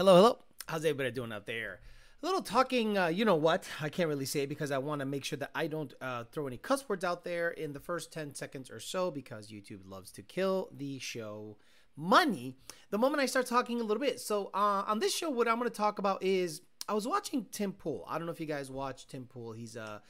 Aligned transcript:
Hello, 0.00 0.16
hello. 0.16 0.38
How's 0.66 0.86
everybody 0.86 1.10
doing 1.10 1.30
out 1.30 1.44
there? 1.44 1.78
A 2.22 2.24
little 2.24 2.40
talking, 2.40 2.96
uh, 2.96 3.08
you 3.08 3.26
know 3.26 3.34
what? 3.34 3.68
I 3.82 3.90
can't 3.90 4.08
really 4.08 4.24
say 4.24 4.46
because 4.46 4.70
I 4.70 4.78
want 4.78 5.00
to 5.00 5.04
make 5.04 5.26
sure 5.26 5.36
that 5.36 5.50
I 5.54 5.66
don't 5.66 5.92
uh, 6.00 6.24
throw 6.24 6.46
any 6.46 6.56
cuss 6.56 6.88
words 6.88 7.04
out 7.04 7.22
there 7.22 7.50
in 7.50 7.74
the 7.74 7.80
first 7.80 8.10
10 8.10 8.34
seconds 8.34 8.70
or 8.70 8.80
so 8.80 9.10
because 9.10 9.48
YouTube 9.48 9.80
loves 9.84 10.10
to 10.12 10.22
kill 10.22 10.70
the 10.74 10.98
show 11.00 11.58
money 11.98 12.56
the 12.88 12.96
moment 12.96 13.20
I 13.20 13.26
start 13.26 13.44
talking 13.44 13.78
a 13.78 13.84
little 13.84 14.00
bit. 14.00 14.20
So, 14.20 14.46
uh, 14.54 14.84
on 14.86 15.00
this 15.00 15.14
show, 15.14 15.28
what 15.28 15.46
I'm 15.46 15.58
going 15.58 15.68
to 15.68 15.76
talk 15.76 15.98
about 15.98 16.22
is 16.22 16.62
I 16.88 16.94
was 16.94 17.06
watching 17.06 17.44
Tim 17.52 17.72
Pool. 17.72 18.06
I 18.08 18.16
don't 18.16 18.24
know 18.24 18.32
if 18.32 18.40
you 18.40 18.46
guys 18.46 18.70
watch 18.70 19.06
Tim 19.06 19.26
Pool. 19.26 19.52
He's 19.52 19.76
a 19.76 20.00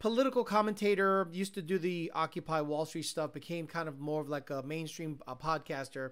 political 0.00 0.42
commentator, 0.42 1.28
used 1.30 1.54
to 1.54 1.62
do 1.62 1.78
the 1.78 2.10
Occupy 2.14 2.62
Wall 2.62 2.84
Street 2.84 3.04
stuff, 3.04 3.32
became 3.32 3.68
kind 3.68 3.88
of 3.88 4.00
more 4.00 4.20
of 4.20 4.28
like 4.28 4.50
a 4.50 4.62
mainstream 4.64 5.20
uh, 5.28 5.36
podcaster 5.36 6.10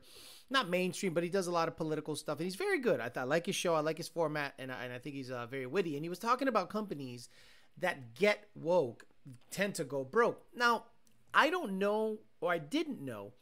not 0.51 0.69
mainstream, 0.69 1.13
but 1.13 1.23
he 1.23 1.29
does 1.29 1.47
a 1.47 1.51
lot 1.51 1.69
of 1.69 1.77
political 1.77 2.17
stuff, 2.17 2.39
and 2.39 2.45
he's 2.45 2.55
very 2.55 2.79
good. 2.79 3.01
I, 3.01 3.09
th- 3.09 3.19
I 3.19 3.23
like 3.25 3.47
his 3.47 3.55
show, 3.55 3.75
I 3.75 3.81
like 3.81 3.99
his 3.99 4.09
format, 4.09 4.55
and 4.59 4.73
I, 4.73 4.85
and 4.85 4.93
I 4.93 4.99
think 4.99 5.15
he's 5.15 5.31
uh, 5.31 5.47
very 5.47 5.67
witty. 5.67 5.97
And 5.97 6.05
he 6.05 6.09
was 6.09 6.19
talking 6.19 6.49
about 6.49 6.71
companies 6.71 7.29
that 7.79 8.15
get 8.15 8.49
woke 8.55 9.05
tend 9.51 9.75
to 9.75 9.85
go 9.85 10.05
broke. 10.05 10.43
Now, 10.57 10.85
I 11.35 11.51
don't 11.51 11.79
know, 11.79 12.19
or 12.41 12.53
I 12.53 12.59
didn't 12.59 13.01
know, 13.01 13.33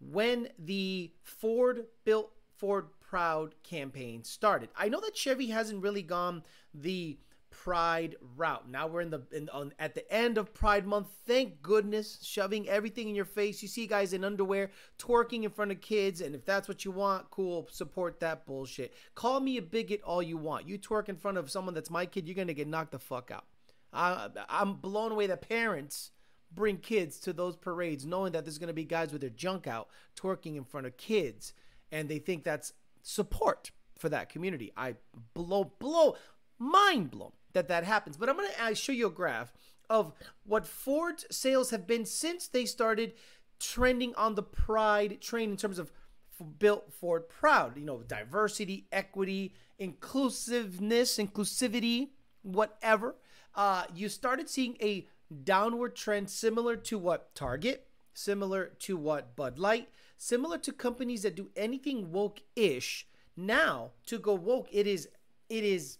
when 0.00 0.48
the 0.58 1.12
Ford 1.22 1.84
built 2.04 2.32
Ford 2.56 2.86
Proud 3.00 3.54
campaign 3.62 4.24
started. 4.24 4.70
I 4.76 4.88
know 4.88 5.00
that 5.00 5.16
Chevy 5.16 5.48
hasn't 5.48 5.82
really 5.82 6.02
gone 6.02 6.42
the 6.72 7.18
Pride 7.62 8.16
route. 8.36 8.68
Now 8.68 8.88
we're 8.88 9.00
in 9.00 9.10
the 9.10 9.22
in, 9.32 9.48
on, 9.50 9.72
at 9.78 9.94
the 9.94 10.12
end 10.12 10.38
of 10.38 10.52
Pride 10.52 10.86
Month. 10.86 11.06
Thank 11.24 11.62
goodness, 11.62 12.18
shoving 12.20 12.68
everything 12.68 13.08
in 13.08 13.14
your 13.14 13.24
face. 13.24 13.62
You 13.62 13.68
see 13.68 13.86
guys 13.86 14.12
in 14.12 14.24
underwear 14.24 14.72
twerking 14.98 15.44
in 15.44 15.50
front 15.50 15.70
of 15.70 15.80
kids, 15.80 16.20
and 16.20 16.34
if 16.34 16.44
that's 16.44 16.66
what 16.66 16.84
you 16.84 16.90
want, 16.90 17.30
cool. 17.30 17.68
Support 17.70 18.18
that 18.20 18.44
bullshit. 18.44 18.92
Call 19.14 19.38
me 19.38 19.56
a 19.56 19.62
bigot 19.62 20.02
all 20.02 20.20
you 20.20 20.36
want. 20.36 20.66
You 20.66 20.78
twerk 20.78 21.08
in 21.08 21.16
front 21.16 21.38
of 21.38 21.48
someone 21.48 21.74
that's 21.74 21.90
my 21.90 22.06
kid, 22.06 22.26
you're 22.26 22.34
gonna 22.34 22.54
get 22.54 22.66
knocked 22.66 22.92
the 22.92 22.98
fuck 22.98 23.30
out. 23.30 23.44
I, 23.92 24.28
I'm 24.48 24.74
blown 24.74 25.12
away 25.12 25.28
that 25.28 25.48
parents 25.48 26.10
bring 26.52 26.78
kids 26.78 27.20
to 27.20 27.32
those 27.32 27.56
parades 27.56 28.04
knowing 28.04 28.32
that 28.32 28.44
there's 28.44 28.58
gonna 28.58 28.72
be 28.72 28.84
guys 28.84 29.12
with 29.12 29.20
their 29.20 29.30
junk 29.30 29.68
out 29.68 29.88
twerking 30.16 30.56
in 30.56 30.64
front 30.64 30.88
of 30.88 30.96
kids, 30.96 31.54
and 31.92 32.08
they 32.08 32.18
think 32.18 32.42
that's 32.42 32.72
support 33.02 33.70
for 33.96 34.08
that 34.08 34.28
community. 34.28 34.72
I 34.76 34.96
blow 35.34 35.72
blow 35.78 36.16
mind 36.58 37.12
blown 37.12 37.32
that 37.54 37.68
that 37.68 37.84
happens. 37.84 38.16
But 38.16 38.28
I'm 38.28 38.36
going 38.36 38.50
to 38.50 38.74
show 38.74 38.92
you 38.92 39.06
a 39.06 39.10
graph 39.10 39.52
of 39.88 40.12
what 40.44 40.66
Ford's 40.66 41.24
sales 41.30 41.70
have 41.70 41.86
been 41.86 42.04
since 42.04 42.46
they 42.46 42.66
started 42.66 43.14
trending 43.58 44.14
on 44.16 44.34
the 44.34 44.42
Pride 44.42 45.20
train 45.20 45.50
in 45.50 45.56
terms 45.56 45.78
of 45.78 45.90
built 46.58 46.92
Ford 46.92 47.28
proud. 47.28 47.76
You 47.76 47.84
know, 47.84 48.02
diversity, 48.06 48.86
equity, 48.92 49.54
inclusiveness, 49.78 51.18
inclusivity, 51.18 52.10
whatever. 52.42 53.16
Uh, 53.54 53.84
you 53.94 54.08
started 54.08 54.48
seeing 54.48 54.76
a 54.82 55.06
downward 55.44 55.96
trend 55.96 56.28
similar 56.28 56.76
to 56.76 56.98
what 56.98 57.34
Target, 57.34 57.86
similar 58.12 58.72
to 58.80 58.96
what 58.96 59.36
Bud 59.36 59.58
Light, 59.58 59.88
similar 60.16 60.58
to 60.58 60.72
companies 60.72 61.22
that 61.22 61.36
do 61.36 61.50
anything 61.56 62.10
woke-ish. 62.10 63.06
Now, 63.36 63.92
to 64.06 64.18
go 64.18 64.34
woke, 64.34 64.68
it 64.72 64.86
is 64.86 65.08
it 65.48 65.64
is 65.64 65.98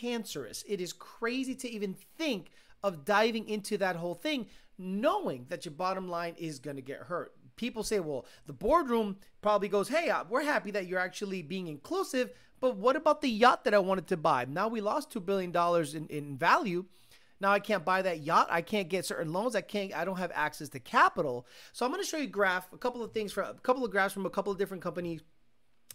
cancerous. 0.00 0.64
It 0.68 0.80
is 0.80 0.92
crazy 0.92 1.54
to 1.56 1.70
even 1.70 1.94
think 2.18 2.50
of 2.82 3.04
diving 3.04 3.48
into 3.48 3.78
that 3.78 3.96
whole 3.96 4.14
thing 4.14 4.46
knowing 4.78 5.46
that 5.48 5.64
your 5.64 5.72
bottom 5.72 6.08
line 6.08 6.34
is 6.38 6.58
going 6.58 6.76
to 6.76 6.82
get 6.82 6.98
hurt. 6.98 7.34
People 7.56 7.82
say, 7.82 8.00
well, 8.00 8.26
the 8.46 8.52
boardroom 8.52 9.16
probably 9.40 9.68
goes, 9.68 9.88
hey, 9.88 10.08
uh, 10.08 10.24
we're 10.28 10.42
happy 10.42 10.70
that 10.72 10.86
you're 10.86 10.98
actually 10.98 11.42
being 11.42 11.68
inclusive, 11.68 12.32
but 12.60 12.76
what 12.76 12.96
about 12.96 13.20
the 13.20 13.28
yacht 13.28 13.64
that 13.64 13.74
I 13.74 13.78
wanted 13.78 14.06
to 14.08 14.16
buy? 14.16 14.46
Now 14.46 14.68
we 14.68 14.80
lost 14.80 15.10
$2 15.10 15.24
billion 15.24 15.54
in, 15.94 16.06
in 16.08 16.36
value. 16.36 16.86
Now 17.40 17.50
I 17.50 17.58
can't 17.58 17.84
buy 17.84 18.02
that 18.02 18.20
yacht. 18.20 18.48
I 18.50 18.62
can't 18.62 18.88
get 18.88 19.04
certain 19.04 19.32
loans. 19.32 19.56
I 19.56 19.60
can't. 19.60 19.94
I 19.96 20.04
don't 20.04 20.18
have 20.18 20.30
access 20.32 20.68
to 20.70 20.80
capital. 20.80 21.46
So 21.72 21.84
I'm 21.84 21.90
going 21.92 22.02
to 22.02 22.08
show 22.08 22.16
you 22.16 22.24
a 22.24 22.28
graph, 22.28 22.72
a 22.72 22.78
couple 22.78 23.02
of 23.02 23.12
things 23.12 23.32
for 23.32 23.42
a 23.42 23.54
couple 23.54 23.84
of 23.84 23.90
graphs 23.90 24.14
from 24.14 24.26
a 24.26 24.30
couple 24.30 24.52
of 24.52 24.58
different 24.58 24.82
companies 24.82 25.22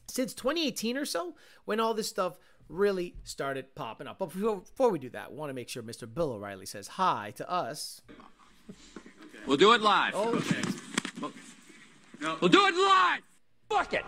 since 0.09 0.33
2018 0.33 0.97
or 0.97 1.05
so, 1.05 1.35
when 1.65 1.79
all 1.79 1.93
this 1.93 2.07
stuff 2.07 2.37
really 2.69 3.15
started 3.23 3.75
popping 3.75 4.07
up. 4.07 4.19
But 4.19 4.33
before, 4.33 4.57
before 4.57 4.89
we 4.89 4.99
do 4.99 5.09
that, 5.11 5.27
I 5.29 5.31
want 5.31 5.49
to 5.49 5.53
make 5.53 5.69
sure 5.69 5.83
Mr. 5.83 6.11
Bill 6.11 6.33
O'Reilly 6.33 6.65
says 6.65 6.87
hi 6.87 7.33
to 7.37 7.49
us. 7.49 8.01
We'll 9.45 9.57
do 9.57 9.73
it 9.73 9.81
live. 9.81 10.13
Oh, 10.15 10.35
okay. 10.35 10.61
We'll 12.21 12.49
do 12.49 12.65
it 12.65 12.75
live. 12.75 13.21
Fuck 13.69 13.93
it. 13.93 14.05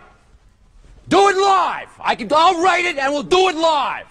Do 1.08 1.28
it 1.28 1.36
live. 1.36 1.88
I 2.00 2.14
can. 2.14 2.28
I'll 2.32 2.62
write 2.62 2.84
it 2.84 2.98
and 2.98 3.12
we'll 3.12 3.22
do 3.22 3.48
it 3.48 3.56
live. 3.56 4.06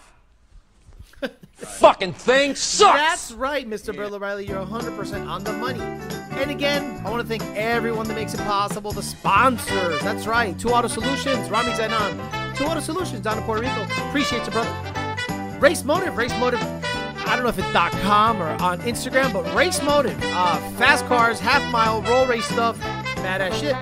Fucking 1.56 2.14
thing 2.14 2.56
sucks. 2.56 2.98
That's 2.98 3.32
right, 3.34 3.70
Mr. 3.70 3.96
Bill 3.96 4.16
O'Reilly. 4.16 4.48
You're 4.48 4.66
100% 4.66 5.28
on 5.28 5.44
the 5.44 5.54
money. 5.54 5.82
And 5.82 6.52
again, 6.52 7.02
I 7.06 7.10
want 7.10 7.22
to 7.22 7.28
thank 7.28 7.44
everyone 7.58 8.08
that 8.08 8.16
makes 8.16 8.34
it 8.34 8.40
possible. 8.42 8.92
The 8.92 9.04
sponsors. 9.04 10.02
That's 10.02 10.26
right. 10.26 10.58
Two 10.58 10.70
Auto 10.70 10.88
Solutions, 10.88 11.50
Rami 11.50 11.72
Zainan. 11.72 12.39
Auto 12.66 12.80
Solutions 12.80 13.22
down 13.22 13.38
in 13.38 13.44
Puerto 13.44 13.62
Rico. 13.62 13.84
Appreciate 14.08 14.46
you, 14.46 14.52
brother. 14.52 15.60
Race 15.60 15.84
Motive. 15.84 16.18
Race 16.18 16.38
Motive. 16.40 16.62
I 16.62 17.36
don't 17.36 17.44
know 17.44 17.50
if 17.50 17.60
it's 17.60 17.72
.com 18.02 18.42
or 18.42 18.50
on 18.62 18.80
Instagram, 18.82 19.32
but 19.32 19.54
Race 19.54 19.82
Motive. 19.84 20.18
Uh, 20.24 20.58
fast 20.72 21.06
cars, 21.06 21.40
half 21.40 21.62
mile, 21.72 22.02
roll 22.04 22.26
race 22.26 22.46
stuff. 22.46 22.80
Badass 22.80 23.60
shit. 23.60 23.76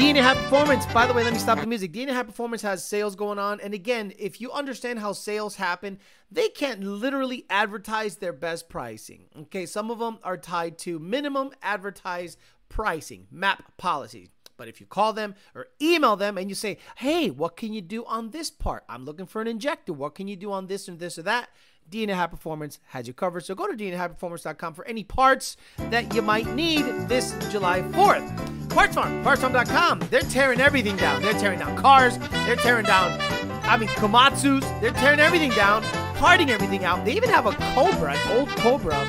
DNA 0.00 0.22
High 0.22 0.34
Performance. 0.34 0.86
By 0.94 1.06
the 1.06 1.12
way, 1.12 1.24
let 1.24 1.34
me 1.34 1.38
stop 1.38 1.60
the 1.60 1.66
music. 1.66 1.92
DNA 1.92 2.14
High 2.14 2.22
Performance 2.22 2.62
has 2.62 2.82
sales 2.82 3.16
going 3.16 3.38
on. 3.38 3.60
And 3.60 3.74
again, 3.74 4.14
if 4.18 4.40
you 4.40 4.50
understand 4.50 4.98
how 4.98 5.12
sales 5.12 5.56
happen, 5.56 5.98
they 6.30 6.48
can't 6.48 6.82
literally 6.82 7.44
advertise 7.50 8.16
their 8.16 8.32
best 8.32 8.70
pricing. 8.70 9.26
Okay, 9.42 9.66
some 9.66 9.90
of 9.90 9.98
them 9.98 10.18
are 10.22 10.38
tied 10.38 10.78
to 10.78 10.98
minimum 10.98 11.50
advertised 11.60 12.38
pricing, 12.70 13.26
MAP 13.30 13.76
policies. 13.76 14.30
But 14.60 14.68
if 14.68 14.78
you 14.78 14.84
call 14.84 15.14
them 15.14 15.36
or 15.54 15.68
email 15.80 16.16
them 16.16 16.36
and 16.36 16.50
you 16.50 16.54
say, 16.54 16.76
hey, 16.96 17.30
what 17.30 17.56
can 17.56 17.72
you 17.72 17.80
do 17.80 18.04
on 18.04 18.28
this 18.28 18.50
part? 18.50 18.84
I'm 18.90 19.06
looking 19.06 19.24
for 19.24 19.40
an 19.40 19.48
injector. 19.48 19.94
What 19.94 20.14
can 20.14 20.28
you 20.28 20.36
do 20.36 20.52
on 20.52 20.66
this 20.66 20.86
and 20.86 20.98
this 20.98 21.18
or 21.18 21.22
that? 21.22 21.48
DNA 21.90 22.12
High 22.12 22.26
Performance 22.26 22.78
has 22.88 23.08
you 23.08 23.14
covered. 23.14 23.46
So 23.46 23.54
go 23.54 23.66
to 23.66 23.74
DNAHighPerformance.com 23.74 24.74
for 24.74 24.84
any 24.84 25.02
parts 25.02 25.56
that 25.88 26.14
you 26.14 26.20
might 26.20 26.46
need 26.48 26.84
this 27.08 27.34
July 27.50 27.80
4th. 27.80 28.68
Parts 28.68 28.94
Farm, 28.96 29.24
PartsFarm.com. 29.24 30.00
They're 30.10 30.20
tearing 30.20 30.60
everything 30.60 30.96
down. 30.96 31.22
They're 31.22 31.32
tearing 31.32 31.60
down 31.60 31.74
cars. 31.78 32.18
They're 32.18 32.56
tearing 32.56 32.84
down, 32.84 33.18
I 33.62 33.78
mean, 33.78 33.88
Komatsu's. 33.88 34.62
They're 34.82 34.92
tearing 34.92 35.20
everything 35.20 35.52
down, 35.52 35.82
parting 36.16 36.50
everything 36.50 36.84
out. 36.84 37.06
They 37.06 37.14
even 37.14 37.30
have 37.30 37.46
a 37.46 37.52
Cobra, 37.74 38.12
an 38.12 38.38
old 38.38 38.50
Cobra 38.58 39.08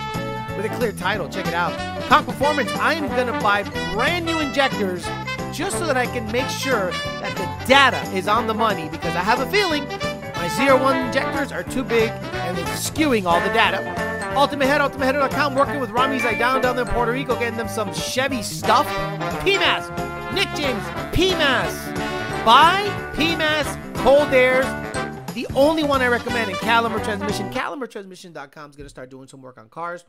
with 0.55 0.65
a 0.65 0.69
clear 0.77 0.93
title. 0.93 1.27
Check 1.27 1.47
it 1.47 1.53
out. 1.53 1.73
Conk 2.07 2.25
Performance, 2.25 2.71
I 2.71 2.93
am 2.93 3.07
going 3.09 3.27
to 3.27 3.39
buy 3.43 3.63
brand 3.93 4.25
new 4.25 4.39
injectors 4.39 5.05
just 5.53 5.77
so 5.77 5.85
that 5.85 5.97
I 5.97 6.05
can 6.05 6.31
make 6.31 6.49
sure 6.49 6.91
that 6.91 7.35
the 7.35 7.67
data 7.67 8.01
is 8.15 8.27
on 8.27 8.47
the 8.47 8.53
money 8.53 8.89
because 8.89 9.15
I 9.15 9.19
have 9.19 9.39
a 9.39 9.49
feeling 9.51 9.85
my 10.35 10.47
Zero 10.47 10.81
One 10.81 10.97
injectors 10.97 11.51
are 11.51 11.63
too 11.63 11.83
big 11.83 12.09
and 12.09 12.57
it's 12.57 12.89
skewing 12.89 13.25
all 13.25 13.39
the 13.41 13.53
data. 13.53 13.79
Ultimate 14.35 14.67
Head, 14.67 14.81
UltimateHead.com, 14.81 15.55
working 15.55 15.79
with 15.79 15.89
Rami 15.91 16.19
Zaidan 16.19 16.61
down 16.61 16.75
there 16.75 16.85
in 16.85 16.91
Puerto 16.91 17.11
Rico, 17.11 17.37
getting 17.37 17.57
them 17.57 17.67
some 17.67 17.93
Chevy 17.93 18.41
stuff. 18.41 18.87
PMAS, 19.43 20.33
Nick 20.33 20.47
James, 20.55 20.83
PMAS. 21.13 21.95
Buy 22.45 22.85
PMAS 23.13 23.95
Cold 23.97 24.29
Airs. 24.33 24.65
The 25.33 25.47
only 25.53 25.83
one 25.83 26.01
I 26.01 26.07
recommend 26.07 26.49
in 26.49 26.57
Caliber 26.57 26.99
Transmission. 27.03 27.51
CaliberTransmission.com 27.51 28.69
is 28.69 28.75
going 28.75 28.85
to 28.85 28.89
start 28.89 29.09
doing 29.11 29.27
some 29.27 29.41
work 29.41 29.57
on 29.59 29.69
cars. 29.69 30.05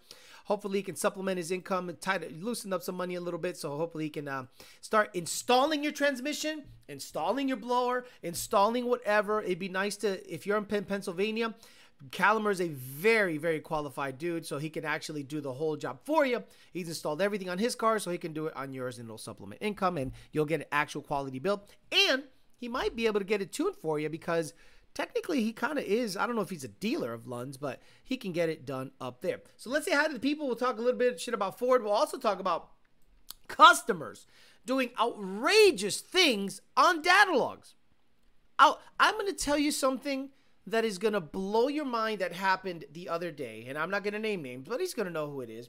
Hopefully, 0.46 0.78
he 0.78 0.82
can 0.82 0.96
supplement 0.96 1.38
his 1.38 1.50
income 1.50 1.88
and 1.88 2.00
to 2.00 2.32
loosen 2.40 2.72
up 2.72 2.82
some 2.82 2.96
money 2.96 3.14
a 3.14 3.20
little 3.20 3.40
bit. 3.40 3.56
So, 3.56 3.76
hopefully, 3.76 4.04
he 4.04 4.10
can 4.10 4.28
uh, 4.28 4.46
start 4.80 5.10
installing 5.14 5.82
your 5.82 5.92
transmission, 5.92 6.64
installing 6.88 7.48
your 7.48 7.56
blower, 7.56 8.04
installing 8.22 8.86
whatever. 8.86 9.42
It'd 9.42 9.58
be 9.58 9.68
nice 9.68 9.96
to, 9.98 10.32
if 10.32 10.46
you're 10.46 10.58
in 10.58 10.64
Pennsylvania, 10.64 11.54
Calimer 12.10 12.50
is 12.50 12.60
a 12.60 12.68
very, 12.68 13.38
very 13.38 13.60
qualified 13.60 14.18
dude, 14.18 14.44
so 14.44 14.58
he 14.58 14.70
can 14.70 14.84
actually 14.84 15.22
do 15.22 15.40
the 15.40 15.52
whole 15.52 15.76
job 15.76 16.00
for 16.04 16.26
you. 16.26 16.42
He's 16.72 16.88
installed 16.88 17.22
everything 17.22 17.48
on 17.48 17.58
his 17.58 17.74
car, 17.74 17.98
so 17.98 18.10
he 18.10 18.18
can 18.18 18.32
do 18.32 18.46
it 18.46 18.56
on 18.56 18.72
yours, 18.72 18.98
and 18.98 19.06
it'll 19.06 19.18
supplement 19.18 19.62
income, 19.62 19.96
and 19.98 20.12
you'll 20.32 20.44
get 20.44 20.60
an 20.60 20.66
actual 20.72 21.02
quality 21.02 21.38
build. 21.38 21.60
And 22.10 22.24
he 22.56 22.68
might 22.68 22.96
be 22.96 23.06
able 23.06 23.20
to 23.20 23.26
get 23.26 23.42
it 23.42 23.52
tuned 23.52 23.76
for 23.76 24.00
you 24.00 24.08
because 24.08 24.52
technically 24.94 25.42
he 25.42 25.52
kind 25.52 25.78
of 25.78 25.84
is. 25.84 26.16
I 26.16 26.26
don't 26.26 26.36
know 26.36 26.42
if 26.42 26.50
he's 26.50 26.64
a 26.64 26.68
dealer 26.68 27.12
of 27.12 27.24
Lunds, 27.24 27.58
but 27.58 27.80
he 28.04 28.16
can 28.16 28.32
get 28.32 28.48
it 28.48 28.66
done 28.66 28.92
up 29.00 29.20
there. 29.20 29.40
So 29.56 29.70
let's 29.70 29.86
say 29.86 29.94
hi 29.94 30.06
to 30.06 30.12
the 30.12 30.20
people. 30.20 30.46
We'll 30.46 30.56
talk 30.56 30.78
a 30.78 30.82
little 30.82 30.98
bit 30.98 31.20
shit 31.20 31.34
about 31.34 31.58
Ford. 31.58 31.82
We'll 31.82 31.92
also 31.92 32.18
talk 32.18 32.40
about 32.40 32.70
customers 33.48 34.26
doing 34.64 34.90
outrageous 35.00 36.00
things 36.00 36.60
on 36.76 37.02
data 37.02 37.36
logs. 37.36 37.74
i 38.58 38.74
I'm 38.98 39.14
going 39.14 39.26
to 39.26 39.32
tell 39.32 39.58
you 39.58 39.70
something 39.72 40.30
that 40.66 40.84
is 40.84 40.98
going 40.98 41.14
to 41.14 41.20
blow 41.20 41.68
your 41.68 41.84
mind 41.84 42.20
that 42.20 42.32
happened 42.32 42.84
the 42.92 43.08
other 43.08 43.30
day. 43.30 43.66
And 43.68 43.76
I'm 43.76 43.90
not 43.90 44.04
going 44.04 44.14
to 44.14 44.20
name 44.20 44.42
names, 44.42 44.68
but 44.68 44.80
he's 44.80 44.94
going 44.94 45.06
to 45.06 45.12
know 45.12 45.28
who 45.28 45.40
it 45.40 45.50
is. 45.50 45.68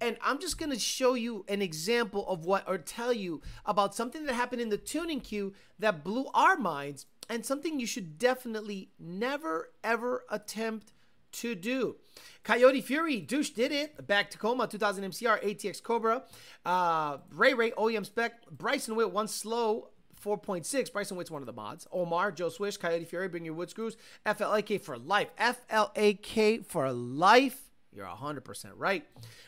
And 0.00 0.16
I'm 0.22 0.40
just 0.40 0.56
going 0.56 0.70
to 0.70 0.78
show 0.78 1.14
you 1.14 1.44
an 1.48 1.60
example 1.60 2.26
of 2.26 2.46
what, 2.46 2.66
or 2.66 2.78
tell 2.78 3.12
you 3.12 3.42
about 3.66 3.94
something 3.94 4.24
that 4.24 4.34
happened 4.34 4.62
in 4.62 4.70
the 4.70 4.78
tuning 4.78 5.20
queue 5.20 5.52
that 5.78 6.04
blew 6.04 6.26
our 6.32 6.56
minds 6.56 7.06
and 7.30 7.46
something 7.46 7.78
you 7.78 7.86
should 7.86 8.18
definitely 8.18 8.90
never, 8.98 9.70
ever 9.82 10.24
attempt 10.28 10.92
to 11.32 11.54
do. 11.54 11.96
Coyote 12.42 12.80
Fury, 12.80 13.20
Douche 13.20 13.50
did 13.50 13.70
it. 13.70 14.06
Back 14.06 14.30
Tacoma, 14.30 14.66
2000 14.66 15.04
MCR, 15.04 15.42
ATX 15.42 15.80
Cobra. 15.80 16.24
Uh, 16.66 17.18
Ray 17.32 17.54
Ray, 17.54 17.70
OEM 17.70 18.04
spec. 18.04 18.50
Bryson 18.50 18.96
Witt, 18.96 19.12
one 19.12 19.28
slow. 19.28 19.90
4.6. 20.22 20.92
Bryson 20.92 21.16
Witt's 21.16 21.30
one 21.30 21.40
of 21.40 21.46
the 21.46 21.52
mods. 21.52 21.86
Omar, 21.92 22.32
Joe 22.32 22.50
Swish, 22.50 22.76
Coyote 22.76 23.06
Fury, 23.06 23.28
bring 23.28 23.44
your 23.44 23.54
wood 23.54 23.70
screws. 23.70 23.96
FLAK 24.26 24.82
for 24.82 24.98
life. 24.98 25.28
FLAK 25.38 26.66
for 26.66 26.92
life. 26.92 27.70
You're 27.92 28.06
100% 28.06 28.72
right. 28.76 29.06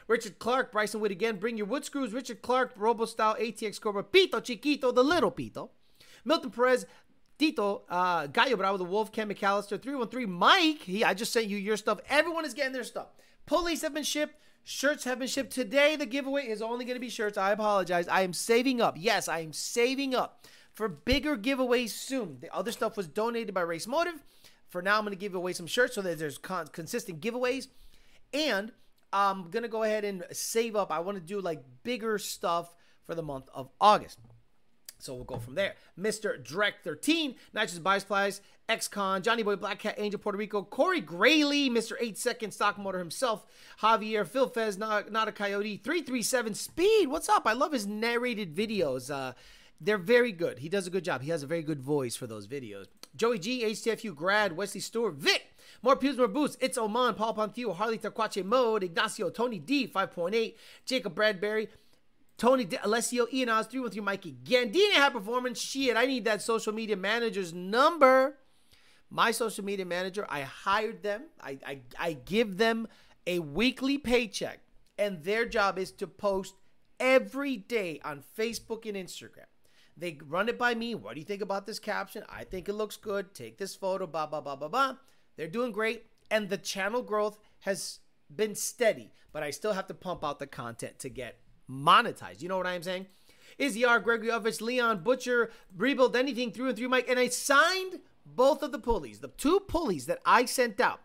Richard 0.09 0.39
Clark, 0.39 0.73
Bryson 0.73 1.01
Witt 1.01 1.13
again. 1.13 1.37
Bring 1.37 1.57
your 1.59 1.67
wood 1.67 1.85
screws. 1.85 2.15
Richard 2.15 2.43
Clark, 2.43 2.73
Robo 2.77 3.05
Style, 3.05 3.37
ATX 3.39 3.81
Cobra. 3.81 4.03
Pito 4.03 4.43
Chiquito, 4.43 4.93
the 4.93 5.05
little 5.05 5.31
Pito. 5.31 5.71
Milton 6.25 6.51
Perez, 6.51 6.87
Tito, 7.39 7.83
uh, 7.89 8.27
Gallo 8.29 8.57
Bravo, 8.57 8.79
the 8.79 8.85
Wolf, 8.85 9.11
Ken 9.11 9.29
McAllister, 9.29 9.81
313, 9.81 10.31
Mike. 10.31 10.83
He, 10.83 11.05
I 11.05 11.15
just 11.15 11.33
sent 11.33 11.47
you 11.47 11.57
your 11.57 11.77
stuff. 11.77 12.01
Everyone 12.09 12.45
is 12.45 12.55
getting 12.55 12.73
their 12.73 12.85
stuff. 12.85 13.09
Pulleys 13.47 13.83
have 13.83 13.95
been 13.95 14.05
shipped. 14.05 14.37
Shirts 14.65 15.05
have 15.05 15.19
been 15.19 15.29
shipped. 15.29 15.53
Today, 15.53 15.97
the 15.97 16.07
giveaway 16.07 16.47
is 16.47 16.63
only 16.63 16.85
going 16.85 16.95
to 16.95 17.01
be 17.01 17.09
shirts. 17.09 17.37
I 17.37 17.51
apologize. 17.51 18.07
I 18.07 18.23
am 18.23 18.33
saving 18.33 18.81
up. 18.81 18.97
Yes, 18.97 19.27
I 19.27 19.41
am 19.41 19.53
saving 19.53 20.15
up 20.15 20.47
for 20.73 20.89
bigger 20.89 21.37
giveaways 21.37 21.91
soon. 21.91 22.39
The 22.41 22.55
other 22.55 22.71
stuff 22.71 22.97
was 22.97 23.09
donated 23.09 23.55
by 23.55 23.63
Race 23.63 23.87
Motive. 23.87 24.23
For 24.69 24.81
now, 24.81 24.99
I'm 24.99 25.05
going 25.05 25.13
to 25.13 25.21
give 25.21 25.35
away 25.35 25.53
some 25.53 25.67
shirts 25.67 25.97
so 25.97 26.03
that 26.03 26.19
there's 26.19 26.39
con- 26.39 26.69
consistent 26.69 27.21
giveaways. 27.21 27.67
And 28.33 28.73
I'm 29.13 29.51
going 29.51 29.65
to 29.65 29.69
go 29.69 29.83
ahead 29.83 30.05
and 30.05 30.25
save 30.33 30.77
up. 30.77 30.91
I 30.91 31.01
want 31.01 31.19
to 31.19 31.23
do 31.23 31.41
like 31.41 31.63
bigger 31.83 32.19
stuff 32.19 32.75
for 33.05 33.15
the 33.15 33.23
month 33.23 33.49
of 33.55 33.69
August. 33.81 34.19
So 35.03 35.15
we'll 35.15 35.25
go 35.25 35.39
from 35.39 35.57
there. 35.57 35.75
Mr. 35.99 36.41
Drek 36.41 36.75
13, 36.85 37.35
Nitrous 37.53 37.81
Buy 37.81 37.99
Supplies, 37.99 38.41
Con, 38.91 39.23
Johnny 39.23 39.43
Boy, 39.43 39.57
Black 39.57 39.81
Cat, 39.81 39.97
Angel, 39.99 40.21
Puerto 40.21 40.39
Rico, 40.39 40.63
Corey 40.63 41.03
Grayley, 41.03 41.69
Mr. 41.69 41.95
8 42.01 42.17
Second 42.17 42.53
Stock 42.53 42.79
Motor 42.79 42.99
himself, 42.99 43.45
Javier, 43.83 44.25
Phil 44.27 44.49
Fez, 44.49 44.79
not, 44.79 45.11
not 45.11 45.27
a 45.27 45.33
Coyote, 45.33 45.77
337 45.79 46.55
Speed. 46.55 47.09
What's 47.09 47.29
up? 47.29 47.47
I 47.47 47.53
love 47.53 47.73
his 47.73 47.87
narrated 47.87 48.55
videos. 48.55 49.13
Uh, 49.13 49.33
they're 49.81 49.99
very 49.99 50.31
good. 50.31 50.61
He 50.61 50.69
does 50.69 50.87
a 50.87 50.91
good 50.91 51.05
job. 51.05 51.23
He 51.23 51.31
has 51.31 51.43
a 51.43 51.49
very 51.49 51.63
good 51.63 51.81
voice 51.81 52.15
for 52.15 52.29
those 52.29 52.47
videos. 52.47 52.87
Joey 53.17 53.41
G, 53.41 53.65
HTFU 53.65 54.15
grad, 54.15 54.57
Wesley 54.57 54.81
Stewart, 54.81 55.15
Vic, 55.15 55.55
more 55.83 55.97
pews, 55.97 56.17
more 56.17 56.29
boosts. 56.29 56.57
It's 56.61 56.79
Oman, 56.79 57.15
Paul 57.15 57.35
Ponthio, 57.35 57.75
Harley 57.75 57.99
Taquache 57.99 58.45
Mode, 58.45 58.85
Ignacio, 58.85 59.29
Tony 59.31 59.59
D, 59.59 59.89
5.8, 59.89 60.55
Jacob 60.87 61.15
Bradbury, 61.15 61.69
Tony 62.43 62.65
De- 62.65 62.85
Alessio, 62.85 63.29
Ian 63.33 63.51
Oz, 63.51 63.69
313 63.69 64.03
Mikey, 64.03 64.37
Gandini 64.43 64.95
High 64.95 65.11
Performance. 65.11 65.61
Shit, 65.61 65.97
I 65.97 66.07
need 66.07 66.25
that 66.25 66.43
social 66.43 66.73
media 66.73 66.97
manager's 66.97 67.55
number. 67.55 68.37
My 69.09 69.31
social 69.31 69.65
media 69.65 69.87
manager, 69.87 70.27
I 70.29 70.41
hired 70.41 71.05
them. 71.05 71.27
I, 71.41 71.59
I, 71.65 71.81
I 72.01 72.13
give 72.15 72.57
them 72.57 72.89
a 73.29 73.39
weekly 73.39 73.97
paycheck, 73.97 74.59
and 74.99 75.23
their 75.23 75.47
job 75.47 75.79
is 75.79 75.93
to 75.93 76.09
post 76.09 76.57
every 76.99 77.59
day 77.59 78.01
on 78.05 78.25
Facebook 78.37 78.87
and 78.87 78.97
Instagram. 78.97 79.47
They 79.97 80.19
run 80.27 80.49
it 80.49 80.59
by 80.59 80.75
me. 80.75 80.97
What 80.97 81.15
do 81.15 81.21
you 81.21 81.27
think 81.27 81.43
about 81.43 81.65
this 81.65 81.79
caption? 81.79 82.25
I 82.29 82.43
think 82.43 82.69
it 82.69 82.73
looks 82.73 82.97
good. 82.97 83.37
Take 83.37 83.59
this 83.59 83.77
photo, 83.77 84.09
blah, 84.09 84.27
blah, 84.27 84.41
blah, 84.41 84.57
blah, 84.57 84.67
blah. 84.67 84.97
They're 85.37 85.47
doing 85.47 85.71
great. 85.71 86.07
And 86.29 86.49
the 86.49 86.59
channel 86.59 87.03
growth 87.03 87.39
has 87.61 88.01
been 88.35 88.57
steady, 88.57 89.13
but 89.33 89.45
I 89.45 89.51
still 89.51 89.75
have 89.75 89.87
to 89.87 89.95
pump 89.95 90.25
out 90.25 90.41
the 90.41 90.49
content 90.49 90.99
to 90.99 91.09
get 91.09 91.39
monetized. 91.71 92.43
You 92.43 92.49
know 92.49 92.57
what 92.57 92.67
I'm 92.67 92.83
saying? 92.83 93.07
Izzy 93.59 93.85
R, 93.85 94.01
Gregory 94.01 94.29
Ovich, 94.29 94.61
Leon 94.61 95.03
Butcher, 95.03 95.51
Rebuild 95.77 96.17
Anything 96.17 96.53
through 96.53 96.69
and 96.69 96.77
through 96.77 96.89
Mike. 96.89 97.09
And 97.09 97.19
I 97.19 97.29
signed 97.29 98.01
both 98.25 98.63
of 98.63 98.73
the 98.73 98.79
pulleys, 98.79 99.21
the 99.21 99.29
two 99.29 99.61
pulleys 99.61 100.07
that 100.07 100.21
I 100.25 100.45
sent 100.47 100.81
out. 100.81 101.01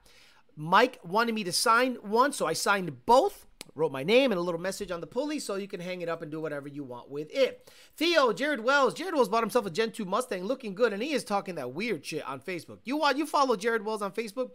Mike 0.56 1.00
wanted 1.04 1.36
me 1.36 1.44
to 1.44 1.51
sign 1.51 1.95
one, 1.95 2.31
so 2.31 2.48
I 2.48 2.54
signed 2.54 3.06
both 3.06 3.48
wrote 3.77 3.92
my 3.92 4.04
name 4.04 4.31
and 4.31 4.39
a 4.39 4.42
little 4.42 4.59
message 4.59 4.92
on 4.92 5.01
the 5.01 5.07
pulley 5.07 5.39
so 5.39 5.56
you 5.56 5.68
can 5.68 5.80
hang 5.80 6.01
it 6.01 6.09
up 6.09 6.21
and 6.21 6.31
do 6.31 6.42
whatever 6.42 6.68
you 6.68 6.83
want 6.83 7.10
with 7.10 7.30
it. 7.31 7.71
Theo, 7.95 8.33
Jared 8.33 8.63
Wells. 8.63 8.94
Jared 8.94 9.13
Wells 9.13 9.30
bought 9.30 9.44
himself 9.44 9.65
a 9.65 9.69
Gen 9.69 9.92
2 9.92 10.03
Mustang 10.03 10.44
looking 10.44 10.74
good 10.74 10.94
and 10.94 11.01
he 11.01 11.13
is 11.13 11.24
talking 11.24 11.56
that 11.56 11.74
weird 11.74 12.06
shit 12.06 12.27
on 12.27 12.39
Facebook. 12.39 12.80
You 12.83 12.98
want 12.98 13.18
you 13.18 13.25
follow 13.25 13.56
Jared 13.56 13.86
Wells 13.86 14.01
on 14.01 14.12
Facebook? 14.12 14.51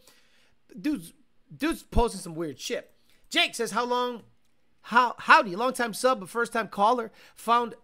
Dude's 0.79 1.13
dude's 1.57 1.83
posting 1.83 2.21
some 2.21 2.35
weird 2.35 2.59
shit. 2.59 2.91
Jake 3.31 3.55
says, 3.55 3.71
How 3.71 3.85
long 3.85 4.23
how 4.83 5.15
howdy, 5.19 5.57
long 5.57 5.73
time 5.73 5.95
sub, 5.95 6.21
but 6.21 6.29
first 6.29 6.53
time 6.53 6.69
caller. 6.69 7.11
Found 7.35 7.75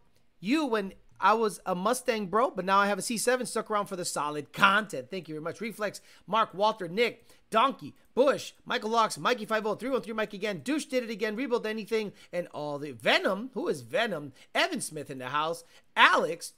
you 0.41 0.67
when 0.67 0.93
I 1.21 1.35
was 1.35 1.61
a 1.67 1.75
Mustang 1.75 2.27
bro, 2.27 2.51
but 2.51 2.65
now 2.65 2.79
I 2.79 2.87
have 2.87 2.99
a 2.99 3.03
C7 3.03 3.47
stuck 3.47 3.71
around 3.71 3.87
for 3.87 3.97
the 3.97 4.05
solid 4.05 4.53
content. 4.53 5.11
Thank 5.11 5.29
you 5.29 5.35
very 5.35 5.43
much. 5.43 5.61
Reflex, 5.61 6.01
Mark, 6.27 6.55
Walter, 6.55 6.89
Nick, 6.89 7.27
Donkey, 7.51 7.95
Bush, 8.15 8.53
Michael 8.65 8.91
Locks, 8.91 9.19
Mikey 9.19 9.47
50313, 9.47 10.15
Mike 10.15 10.35
again, 10.35 10.61
Douche 10.63 10.85
did 10.85 11.03
it 11.03 11.11
again, 11.11 11.35
Rebuild 11.35 11.67
Anything, 11.67 12.13
and 12.33 12.47
all 12.49 12.79
the 12.79 12.93
Venom. 12.93 13.51
Who 13.55 13.69
is 13.69 13.81
Venom? 13.81 14.33
Evan 14.55 14.81
Smith 14.81 15.11
in 15.11 15.19
the 15.19 15.29
house. 15.29 15.65
Alex, 15.97 16.53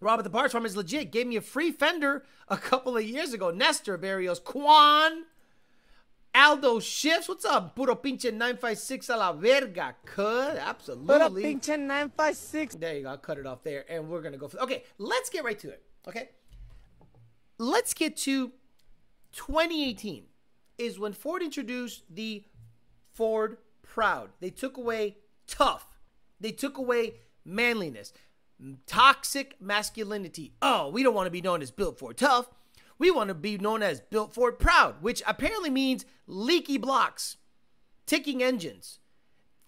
Robert 0.00 0.22
the 0.22 0.30
Parts 0.30 0.52
Farm 0.52 0.66
is 0.66 0.76
legit. 0.76 1.10
Gave 1.10 1.26
me 1.26 1.36
a 1.36 1.40
free 1.40 1.72
fender 1.72 2.24
a 2.48 2.56
couple 2.56 2.96
of 2.96 3.04
years 3.04 3.32
ago. 3.32 3.50
Nestor 3.50 3.96
Barrios, 3.96 4.38
Quan, 4.38 5.24
Aldo 6.34 6.80
Shifts. 6.80 7.28
What's 7.28 7.44
up? 7.44 7.74
Puro 7.74 7.94
pinche 7.96 8.32
956 8.32 9.08
a 9.08 9.16
la 9.16 9.32
verga. 9.32 9.94
Cut. 10.04 10.56
Absolutely. 10.56 11.06
Puro 11.06 11.30
pinche 11.30 11.78
956. 11.78 12.76
There 12.76 12.96
you 12.96 13.02
go. 13.02 13.10
I'll 13.10 13.18
cut 13.18 13.38
it 13.38 13.46
off 13.46 13.62
there. 13.62 13.84
And 13.90 14.08
we're 14.08 14.20
going 14.20 14.32
to 14.32 14.38
go. 14.38 14.48
For, 14.48 14.58
okay. 14.60 14.84
Let's 14.98 15.30
get 15.30 15.44
right 15.44 15.58
to 15.58 15.68
it. 15.70 15.82
Okay. 16.06 16.30
Let's 17.58 17.92
get 17.92 18.16
to 18.18 18.52
2018 19.32 20.24
is 20.78 20.98
when 20.98 21.12
Ford 21.12 21.42
introduced 21.42 22.04
the 22.08 22.44
Ford 23.12 23.58
Proud. 23.82 24.30
They 24.40 24.50
took 24.50 24.76
away 24.76 25.16
tough. 25.46 25.86
They 26.40 26.52
took 26.52 26.78
away 26.78 27.14
manliness, 27.44 28.12
toxic 28.86 29.56
masculinity. 29.60 30.54
Oh, 30.62 30.88
we 30.88 31.02
don't 31.02 31.14
want 31.14 31.26
to 31.26 31.30
be 31.30 31.42
known 31.42 31.60
as 31.60 31.70
built 31.70 31.98
Ford 31.98 32.16
tough. 32.16 32.48
We 33.00 33.10
want 33.10 33.28
to 33.28 33.34
be 33.34 33.56
known 33.56 33.82
as 33.82 34.02
built 34.02 34.34
Ford 34.34 34.58
proud, 34.58 35.02
which 35.02 35.22
apparently 35.26 35.70
means 35.70 36.04
leaky 36.26 36.76
blocks, 36.76 37.38
ticking 38.04 38.42
engines. 38.42 38.98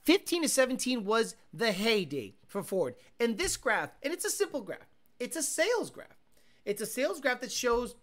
15 0.04 0.42
to 0.42 0.48
17 0.50 1.02
was 1.02 1.34
the 1.50 1.72
heyday 1.72 2.34
for 2.46 2.62
Ford. 2.62 2.94
And 3.18 3.38
this 3.38 3.56
graph, 3.56 3.88
and 4.02 4.12
it's 4.12 4.26
a 4.26 4.30
simple 4.30 4.60
graph, 4.60 4.86
it's 5.18 5.34
a 5.34 5.42
sales 5.42 5.90
graph. 5.90 6.18
It's 6.66 6.82
a 6.82 6.86
sales 6.86 7.20
graph 7.20 7.40
that 7.40 7.50
shows 7.50 7.94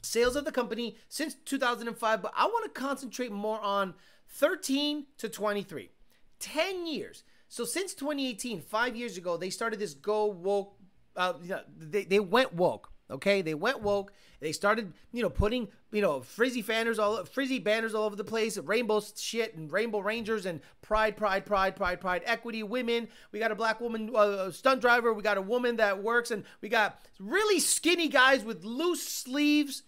sales 0.00 0.36
of 0.36 0.46
the 0.46 0.52
company 0.52 0.96
since 1.10 1.34
2005, 1.44 2.22
but 2.22 2.32
I 2.34 2.46
want 2.46 2.64
to 2.64 2.80
concentrate 2.80 3.30
more 3.30 3.60
on 3.60 3.92
13 4.28 5.04
to 5.18 5.28
23. 5.28 5.90
10 6.38 6.86
years. 6.86 7.24
So 7.50 7.66
since 7.66 7.92
2018, 7.92 8.62
five 8.62 8.96
years 8.96 9.18
ago, 9.18 9.36
they 9.36 9.50
started 9.50 9.80
this 9.80 9.92
go 9.92 10.24
woke. 10.24 10.76
Uh, 11.14 11.34
they, 11.76 12.04
they 12.04 12.20
went 12.20 12.54
woke. 12.54 12.90
Okay, 13.10 13.40
they 13.40 13.54
went 13.54 13.82
woke. 13.82 14.12
They 14.40 14.52
started, 14.52 14.92
you 15.12 15.22
know, 15.22 15.30
putting, 15.30 15.68
you 15.92 16.02
know, 16.02 16.20
frizzy 16.20 16.60
banners 16.60 16.98
all 16.98 17.24
frizzy 17.24 17.58
banners 17.58 17.94
all 17.94 18.04
over 18.04 18.16
the 18.16 18.24
place, 18.24 18.58
rainbow 18.58 19.00
shit 19.16 19.56
and 19.56 19.70
rainbow 19.72 20.00
rangers 20.00 20.44
and 20.44 20.60
pride, 20.82 21.16
pride, 21.16 21.46
pride, 21.46 21.76
pride, 21.76 22.00
pride, 22.00 22.22
equity, 22.24 22.62
women. 22.62 23.08
We 23.32 23.38
got 23.38 23.52
a 23.52 23.54
black 23.54 23.80
woman 23.80 24.10
uh, 24.14 24.50
stunt 24.50 24.80
driver. 24.80 25.14
We 25.14 25.22
got 25.22 25.38
a 25.38 25.42
woman 25.42 25.76
that 25.76 26.02
works, 26.02 26.30
and 26.30 26.44
we 26.60 26.68
got 26.68 27.00
really 27.20 27.60
skinny 27.60 28.08
guys 28.08 28.44
with 28.44 28.64
loose 28.64 29.06
sleeves 29.06 29.84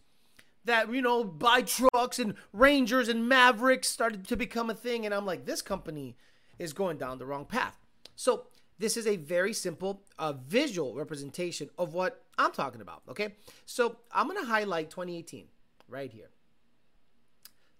that 0.64 0.92
you 0.92 1.02
know 1.02 1.24
buy 1.24 1.62
trucks 1.62 2.18
and 2.18 2.34
Rangers 2.52 3.08
and 3.08 3.28
Mavericks 3.28 3.88
started 3.88 4.28
to 4.28 4.36
become 4.36 4.70
a 4.70 4.74
thing, 4.74 5.04
and 5.04 5.14
I'm 5.14 5.26
like, 5.26 5.44
this 5.44 5.60
company 5.60 6.16
is 6.58 6.72
going 6.72 6.98
down 6.98 7.18
the 7.18 7.26
wrong 7.26 7.44
path. 7.44 7.76
So 8.14 8.46
this 8.78 8.96
is 8.96 9.06
a 9.06 9.16
very 9.16 9.52
simple 9.52 10.02
uh, 10.18 10.32
visual 10.32 10.94
representation 10.94 11.68
of 11.78 11.94
what 11.94 12.24
I'm 12.38 12.52
talking 12.52 12.80
about. 12.80 13.02
Okay, 13.10 13.34
so 13.66 13.96
I'm 14.12 14.28
gonna 14.28 14.46
highlight 14.46 14.90
2018 14.90 15.46
right 15.88 16.10
here. 16.10 16.30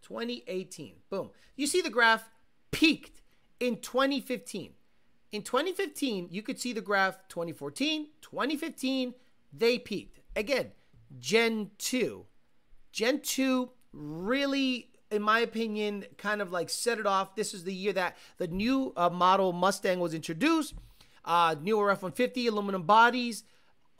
2018, 0.03 0.95
boom. 1.11 1.31
You 1.57 1.67
see 1.67 1.81
the 1.81 1.91
graph 1.91 2.29
peaked 2.71 3.23
in 3.61 3.77
2015. 3.77 4.73
In 5.31 5.43
2015, 5.43 6.29
you 6.31 6.43
could 6.43 6.59
see 6.59 6.73
the 6.73 6.81
graph 6.81 7.19
2014, 7.29 8.09
2015, 8.23 9.15
they 9.53 9.79
peaked. 9.79 10.21
Again, 10.35 10.73
Gen 11.19 11.71
2. 11.79 12.25
Gen 12.93 13.21
2 13.21 13.71
really 13.93 14.91
in 15.11 15.23
my 15.23 15.39
opinion, 15.41 16.05
kind 16.17 16.43
of 16.43 16.53
like 16.53 16.69
set 16.69 16.99
it 16.99 17.07
off. 17.07 17.35
This 17.35 17.55
is 17.55 17.65
the 17.65 17.73
year 17.73 17.93
that 17.95 18.17
the 18.37 18.47
new 18.47 18.93
uh, 18.97 19.09
model 19.09 19.53
Mustang 19.53 20.01
was 20.01 20.15
introduced. 20.15 20.75
Uh, 21.25 21.55
newer 21.61 21.91
F 21.91 22.03
150, 22.03 22.47
aluminum 22.47 22.83
bodies, 22.83 23.45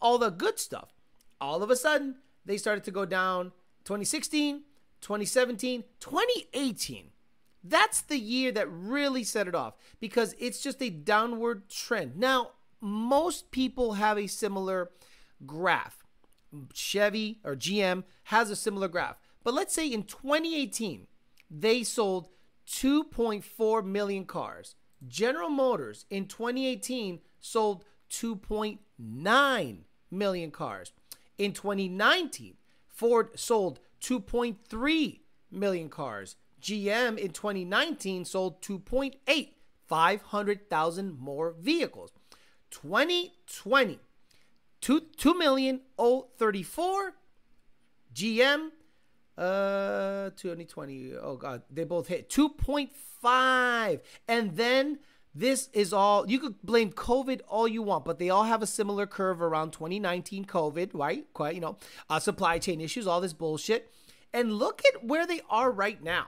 all 0.01 0.19
the 0.19 0.31
good 0.31 0.59
stuff. 0.59 0.95
All 1.41 1.63
of 1.63 1.71
a 1.71 1.77
sudden, 1.77 2.17
they 2.45 2.57
started 2.57 2.85
to 2.85 2.91
go 2.91 3.05
down 3.05 3.53
2016, 3.85 4.63
2017, 5.01 5.85
2018. 6.01 7.11
That's 7.65 8.01
the 8.01 8.19
year 8.19 8.53
that 8.53 8.71
really 8.71 9.25
set 9.25 9.49
it 9.49 9.55
off 9.55 9.75
because 10.01 10.35
it's 10.39 10.61
just 10.61 10.83
a 10.83 10.91
downward 10.91 11.69
trend. 11.69 12.17
Now, 12.17 12.53
most 12.81 13.51
people 13.51 13.95
have 13.95 14.19
a 14.19 14.27
similar 14.27 14.91
graph. 15.47 16.05
Chevy 16.73 17.41
or 17.45 17.55
GM 17.55 18.05
has 18.25 18.51
a 18.51 18.57
similar 18.57 18.89
graph. 18.89 19.19
But 19.45 19.55
let's 19.55 19.75
say 19.75 19.87
in 19.87 20.05
2018, 20.05 21.07
they 21.51 21.83
sold 21.83 22.29
2.4 22.69 23.85
million 23.85 24.25
cars. 24.25 24.75
General 25.07 25.51
Motors 25.51 26.07
in 26.11 26.27
2018 26.27 27.21
sold 27.41 27.85
2.9 28.11 29.79
million 30.11 30.51
cars. 30.51 30.93
In 31.37 31.53
2019, 31.53 32.55
Ford 32.89 33.39
sold 33.39 33.81
2.3 34.03 35.21
million 35.51 35.89
cars. 35.89 36.37
GM 36.61 37.17
in 37.17 37.31
2019 37.31 38.25
sold 38.25 38.61
2.8, 38.63 39.49
500,000 39.87 41.19
more 41.19 41.55
vehicles. 41.59 42.11
2020, 42.71 44.01
2, 44.81 45.01
2 45.01 45.39
million 45.39 45.81
034. 45.97 47.15
GM, 48.15 48.71
uh, 49.37 50.31
2020, 50.31 51.13
oh 51.23 51.37
God, 51.37 51.63
they 51.71 51.85
both 51.85 52.09
hit 52.09 52.29
2.5. 52.29 54.01
And 54.27 54.57
then 54.57 54.99
this 55.35 55.69
is 55.73 55.93
all, 55.93 56.29
you 56.29 56.39
could 56.39 56.61
blame 56.63 56.93
COVID 56.93 57.41
all 57.49 57.69
you 57.69 57.83
want, 57.83 58.05
but 58.05 58.19
they 58.19 58.31
all 58.31 58.45
have 58.45 58.63
a 58.63 58.67
similar 58.67 59.07
curve 59.07 59.41
around 59.41 59.73
2019 59.73 60.45
COVID, 60.47 60.91
right? 60.95 61.27
Quite, 61.33 61.55
you 61.55 61.61
know, 61.61 61.77
uh, 62.11 62.19
supply 62.19 62.59
chain 62.59 62.81
issues, 62.81 63.07
all 63.07 63.21
this 63.21 63.33
bullshit. 63.33 63.93
And 64.33 64.55
look 64.55 64.83
at 64.93 65.05
where 65.05 65.27
they 65.27 65.41
are 65.49 65.71
right 65.71 66.03
now. 66.03 66.27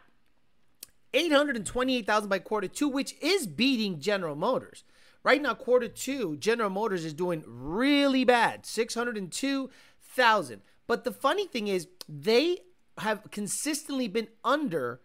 828,000 1.13 2.29
by 2.29 2.39
quarter 2.39 2.69
two, 2.69 2.89
which 2.89 3.17
is 3.21 3.47
beating 3.47 4.01
General 4.01 4.37
Motors. 4.37 4.85
Right 5.23 5.43
now, 5.43 5.55
quarter 5.55 5.89
two, 5.89 6.37
General 6.37 6.71
Motors 6.71 7.05
is 7.05 7.13
doing 7.13 7.45
really 7.47 8.25
bad 8.25 8.65
602,000. 8.65 10.63
But 10.87 11.05
the 11.05 11.13
funny 11.13 11.47
thing 11.47 11.69
is, 11.69 11.89
they 12.09 12.59
have 12.99 13.31
consistently 13.31 14.09
been 14.09 14.29
under 14.45 15.01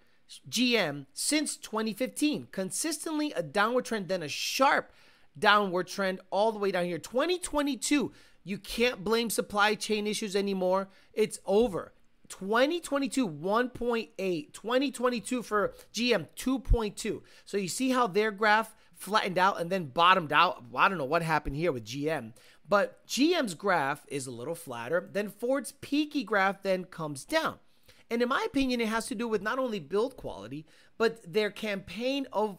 GM 0.50 1.06
since 1.14 1.58
2015. 1.58 2.48
Consistently 2.52 3.32
a 3.34 3.44
downward 3.44 3.86
trend, 3.86 4.08
then 4.08 4.24
a 4.24 4.28
sharp 4.28 4.92
downward 5.38 5.88
trend 5.88 6.22
all 6.30 6.52
the 6.52 6.60
way 6.60 6.72
down 6.72 6.86
here. 6.86 6.98
2022, 6.98 8.12
you 8.44 8.58
can't 8.58 9.04
blame 9.04 9.30
supply 9.30 9.76
chain 9.76 10.08
issues 10.08 10.36
anymore. 10.36 10.90
It's 11.14 11.40
over. 11.46 11.94
2022 12.30 13.28
1.8 13.28 14.54
2022 14.54 15.44
for 15.44 15.74
gm 15.94 16.28
2.2 16.36 17.22
so 17.44 17.58
you 17.58 17.68
see 17.68 17.92
how 17.92 18.08
their 18.08 18.32
graph 18.32 18.76
flattened 18.96 19.38
out 19.38 19.60
and 19.62 19.70
then 19.70 19.86
bottomed 19.86 20.34
out 20.34 20.64
i 20.76 20.90
don't 20.90 20.98
know 20.98 21.06
what 21.06 21.22
happened 21.22 21.56
here 21.56 21.72
with 21.72 21.86
gm 21.86 22.34
but 22.68 23.06
gm's 23.08 23.54
graph 23.54 24.06
is 24.08 24.26
a 24.26 24.32
little 24.32 24.56
flatter 24.56 25.08
then 25.14 25.30
ford's 25.30 25.74
peaky 25.74 26.24
graph 26.24 26.64
then 26.64 26.84
comes 26.84 27.26
down 27.26 27.60
and 28.10 28.22
in 28.22 28.30
my 28.30 28.44
opinion 28.46 28.82
it 28.82 28.88
has 28.88 29.08
to 29.08 29.16
do 29.16 29.28
with 29.28 29.42
not 29.42 29.60
only 29.60 29.80
build 29.80 30.16
quality 30.18 30.66
but 30.98 31.22
their 31.32 31.50
campaign 31.50 32.28
of 32.32 32.58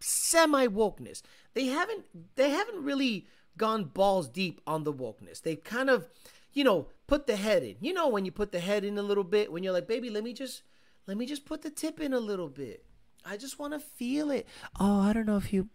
semi 0.00 0.66
wokeness 0.66 1.22
they 1.54 1.66
haven't 1.66 2.04
they 2.34 2.50
haven't 2.50 2.82
really 2.82 3.26
gone 3.56 3.84
balls 3.84 4.28
deep 4.28 4.60
on 4.66 4.84
the 4.84 4.92
wokeness 4.92 5.42
they 5.42 5.54
kind 5.56 5.90
of 5.90 6.08
you 6.54 6.64
know, 6.64 6.88
put 7.06 7.26
the 7.26 7.36
head 7.36 7.62
in. 7.62 7.76
You 7.80 7.92
know 7.92 8.08
when 8.08 8.24
you 8.24 8.30
put 8.30 8.52
the 8.52 8.60
head 8.60 8.84
in 8.84 8.98
a 8.98 9.02
little 9.02 9.24
bit 9.24 9.50
when 9.50 9.62
you're 9.62 9.72
like, 9.72 9.88
"Baby, 9.88 10.10
let 10.10 10.24
me 10.24 10.32
just 10.32 10.62
let 11.06 11.16
me 11.16 11.26
just 11.26 11.44
put 11.44 11.62
the 11.62 11.70
tip 11.70 12.00
in 12.00 12.12
a 12.12 12.20
little 12.20 12.48
bit. 12.48 12.84
I 13.24 13.36
just 13.36 13.58
want 13.58 13.72
to 13.72 13.80
feel 13.80 14.30
it." 14.30 14.46
Oh, 14.78 15.00
I 15.00 15.12
don't 15.12 15.26
know 15.26 15.36
if 15.36 15.52
you 15.52 15.68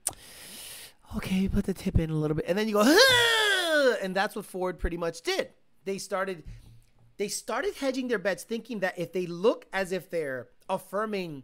Okay, 1.15 1.47
put 1.47 1.65
the 1.65 1.73
tip 1.73 1.97
in 1.97 2.09
a 2.09 2.15
little 2.15 2.35
bit. 2.35 2.45
And 2.49 2.57
then 2.57 2.67
you 2.67 2.73
go, 2.73 2.83
ah! 2.85 3.95
and 4.03 4.13
that's 4.13 4.35
what 4.35 4.43
Ford 4.43 4.77
pretty 4.77 4.97
much 4.97 5.21
did. 5.21 5.51
They 5.85 5.99
started 5.99 6.43
they 7.17 7.27
started 7.27 7.75
hedging 7.75 8.07
their 8.07 8.19
bets 8.19 8.43
thinking 8.43 8.79
that 8.79 8.97
if 8.97 9.13
they 9.13 9.25
look 9.25 9.65
as 9.73 9.91
if 9.91 10.09
they're 10.09 10.49
affirming 10.69 11.43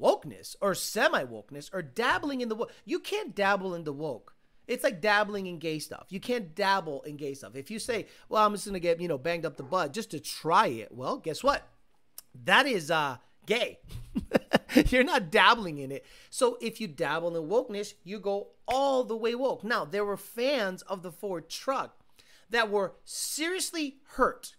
wokeness 0.00 0.54
or 0.60 0.74
semi 0.74 1.24
wokeness 1.24 1.70
or 1.72 1.82
dabbling 1.82 2.40
in 2.40 2.48
the 2.48 2.54
woke, 2.54 2.72
you 2.84 2.98
can't 3.00 3.34
dabble 3.34 3.74
in 3.74 3.84
the 3.84 3.92
woke 3.92 4.34
it's 4.70 4.84
like 4.84 5.00
dabbling 5.00 5.48
in 5.48 5.58
gay 5.58 5.80
stuff. 5.80 6.06
You 6.10 6.20
can't 6.20 6.54
dabble 6.54 7.02
in 7.02 7.16
gay 7.16 7.34
stuff. 7.34 7.56
If 7.56 7.72
you 7.72 7.80
say, 7.80 8.06
"Well, 8.28 8.46
I'm 8.46 8.52
just 8.52 8.66
gonna 8.66 8.78
get 8.78 9.00
you 9.00 9.08
know 9.08 9.18
banged 9.18 9.44
up 9.44 9.56
the 9.56 9.64
butt 9.64 9.92
just 9.92 10.12
to 10.12 10.20
try 10.20 10.68
it," 10.68 10.92
well, 10.92 11.16
guess 11.16 11.42
what? 11.42 11.66
That 12.44 12.66
is 12.66 12.88
uh 12.88 13.16
gay. 13.46 13.80
You're 14.86 15.02
not 15.02 15.32
dabbling 15.32 15.78
in 15.78 15.90
it. 15.90 16.06
So 16.30 16.56
if 16.60 16.80
you 16.80 16.86
dabble 16.86 17.36
in 17.36 17.50
wokeness, 17.50 17.94
you 18.04 18.20
go 18.20 18.52
all 18.68 19.02
the 19.02 19.16
way 19.16 19.34
woke. 19.34 19.64
Now 19.64 19.84
there 19.84 20.04
were 20.04 20.16
fans 20.16 20.82
of 20.82 21.02
the 21.02 21.10
Ford 21.10 21.50
truck 21.50 21.96
that 22.48 22.70
were 22.70 22.94
seriously 23.04 23.96
hurt, 24.10 24.54